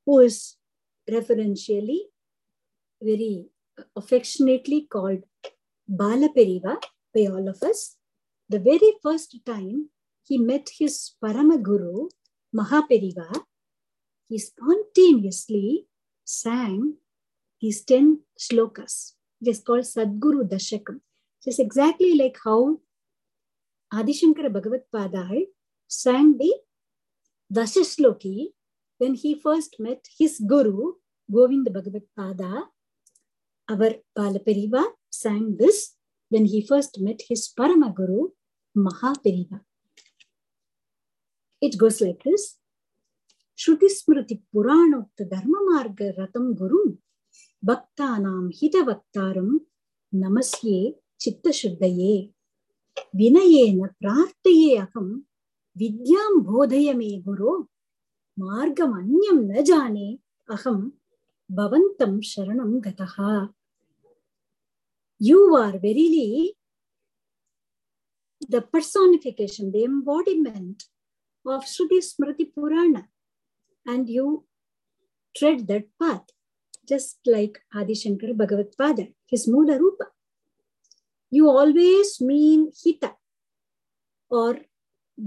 who 0.06 0.20
is 0.20 0.58
referentially 1.10 2.00
very 3.02 3.46
affectionately 3.96 4.88
called 4.90 5.24
Balaperiva 5.90 6.78
by 7.14 7.22
all 7.22 7.48
of 7.48 7.62
us. 7.64 7.98
The 8.50 8.60
very 8.60 8.94
first 9.02 9.38
time 9.46 9.90
he 10.24 10.38
met 10.38 10.70
his 10.78 11.14
Paramaguru, 11.24 12.10
Mahaperiva, 12.56 13.44
he 14.30 14.38
spontaneously 14.40 15.88
sang 16.26 16.96
these 17.62 17.84
10 17.84 18.20
shlokas. 18.40 19.14
It 19.42 19.48
is 19.50 19.62
called 19.62 19.84
Sadguru 19.84 20.44
Dashakam. 20.50 21.00
Just 21.44 21.60
exactly 21.60 22.16
like 22.16 22.38
how 22.44 22.80
Adishankara 23.94 24.52
Bhagavad 24.52 24.84
Padai 24.94 25.46
sang 25.88 26.38
the 26.38 26.54
Dashashloki 27.54 28.48
when 28.98 29.14
he 29.14 29.40
first 29.40 29.76
met 29.80 30.06
his 30.18 30.40
guru, 30.40 30.94
Govind 31.32 31.68
Bhagavad 31.72 32.04
Pada. 32.18 32.64
Our 33.70 33.96
Balaperiva 34.18 34.84
sang 35.10 35.58
this 35.58 35.96
when 36.30 36.46
he 36.46 36.66
first 36.66 37.00
met 37.00 37.22
his 37.30 37.52
Paramaguru, 37.58 38.32
Mahaperiva. 38.78 39.62
It 41.62 41.78
goes 41.78 42.02
like 42.02 42.22
this. 42.24 42.58
Shruti 43.58 43.88
Smriti 43.88 44.42
Puranokta 44.54 45.30
Dharma 45.30 45.60
Marga 45.70 46.12
Ratam 46.18 46.54
Gurum 46.56 46.98
Bhaktanam 47.66 48.52
Hitavaktaram 48.52 49.60
Namasye 50.14 50.94
Chitta 51.20 51.50
Shuddhaye 51.50 52.32
Vinayena 53.16 53.90
Prartaye 54.04 54.86
Aham 54.86 55.22
Vidyam 55.80 56.44
Bodhaya 56.46 56.96
Me 56.96 57.22
Guru 57.22 57.66
Margam 58.40 58.94
Anyam 58.94 59.48
Najane 59.50 60.20
Aham 60.50 60.92
Bhavantam 61.52 62.22
Sharanam 62.22 62.82
Gataha 62.82 63.50
You 65.18 65.56
are 65.56 65.78
verily 65.80 66.58
the 68.50 68.62
personification, 68.62 69.72
the 69.72 69.86
embodiment 69.86 70.84
of 71.48 71.64
Shruti 71.64 72.00
Smriti 72.04 72.48
Purana. 72.54 73.06
And 73.86 74.10
you 74.10 74.46
tread 75.38 75.68
that 75.68 75.86
path, 76.02 76.24
just 76.88 77.20
like 77.26 77.60
Adi 77.74 77.94
Bhagavad 78.34 78.76
Pada, 78.80 79.12
his 79.28 79.48
Mula 79.48 79.78
Rupa. 79.78 80.06
You 81.30 81.50
always 81.50 82.22
mean 82.22 82.72
hita 82.72 83.14
or 84.30 84.60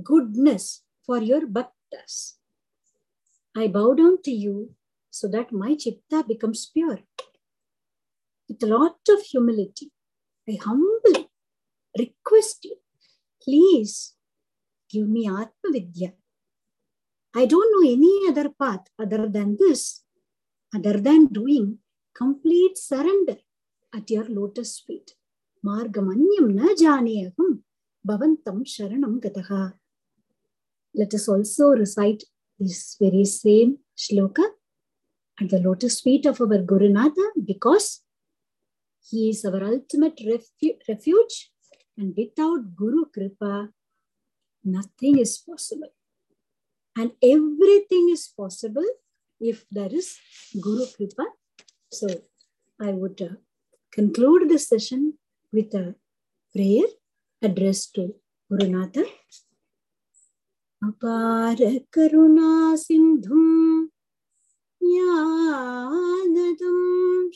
goodness 0.03 0.83
for 1.05 1.19
your 1.19 1.47
bhaktas. 1.47 2.35
I 3.57 3.69
bow 3.69 3.95
down 3.95 4.23
to 4.23 4.31
you 4.31 4.75
so 5.11 5.29
that 5.29 5.53
my 5.53 5.75
chitta 5.75 6.25
becomes 6.27 6.71
pure. 6.73 7.01
With 8.49 8.63
a 8.63 8.67
lot 8.67 8.99
of 9.09 9.21
humility, 9.23 9.91
I 10.49 10.59
humbly 10.63 11.29
request 11.99 12.65
you, 12.65 12.77
please 13.43 14.15
give 14.91 15.09
me 15.09 15.29
Atma 15.29 15.73
Vidya. 15.73 16.13
I 17.41 17.47
don't 17.47 17.71
know 17.73 17.85
any 17.97 18.15
other 18.29 18.49
path 18.61 18.85
other 18.99 19.29
than 19.29 19.57
this, 19.61 20.03
other 20.75 20.97
than 21.07 21.27
doing 21.27 21.67
complete 22.21 22.77
surrender 22.77 23.37
at 23.95 24.11
your 24.11 24.25
lotus 24.39 24.81
feet. 24.85 25.09
Margamanyam 25.65 26.49
na 26.59 26.69
janeyaham 26.81 27.51
bhavantam 28.09 28.59
sharanam 28.73 29.21
gataha. 29.25 29.75
Let 30.95 31.15
us 31.15 31.29
also 31.29 31.69
recite 31.83 32.25
this 32.59 32.97
very 33.01 33.25
same 33.25 33.79
shloka 33.97 34.47
at 35.41 35.49
the 35.49 35.61
lotus 35.61 36.01
feet 36.01 36.27
of 36.27 36.41
our 36.41 36.63
Gurunatha 36.71 37.27
because 37.45 38.03
he 39.09 39.31
is 39.31 39.45
our 39.45 39.63
ultimate 39.63 40.19
refu- 40.31 40.79
refuge 40.89 41.53
and 41.97 42.15
without 42.17 42.75
Guru 42.75 43.05
Kripa, 43.15 43.69
nothing 44.65 45.21
is 45.21 45.39
possible. 45.39 45.93
And 46.98 47.12
everything 47.22 48.10
is 48.10 48.28
possible 48.28 48.86
if 49.40 49.66
there 49.72 49.94
is 49.94 50.18
Guru 50.60 50.86
Kripa. 50.96 51.26
So 51.92 52.08
I 52.80 52.92
would 52.92 53.22
uh, 53.22 53.36
conclude 53.92 54.50
this 54.50 54.68
session 54.68 55.18
with 55.52 55.74
a 55.74 55.96
prayer 56.54 56.88
addressed 57.42 57.96
to 57.96 58.16
Gurunatha. 58.52 59.06
अपार 60.84 61.60
करुणा 61.96 62.76
सिन्धुं 62.76 63.52
ज्ञानदं 64.84 66.80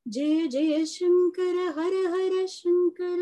जय 0.08 0.48
जय 0.48 0.86
शङ्कर 0.86 1.74
हर 1.78 2.08
हर 2.08 2.48
शङ्कर 2.48 3.20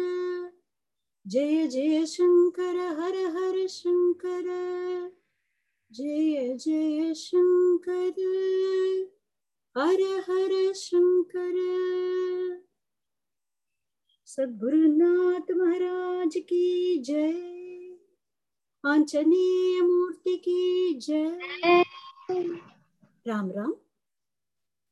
जय 1.28 1.68
जय 1.68 2.06
शङ्कर 2.06 3.00
हर 3.00 3.36
हर 3.36 3.68
शङ्कर 3.68 4.46
जय 5.92 6.58
जय 6.58 7.14
शङ्कर 7.14 8.22
हर 9.78 10.24
हर 10.30 10.74
शङ्कर 10.74 11.54
सद्गुरुनाथ 14.26 15.52
महाराज 15.52 16.38
की 16.38 16.98
जय। 16.98 17.57
आंजनेय 18.88 19.82
मूर्ति 19.82 20.36
की 20.38 20.94
जय। 20.94 21.84
राम 23.28 23.52
राम। 23.52 23.74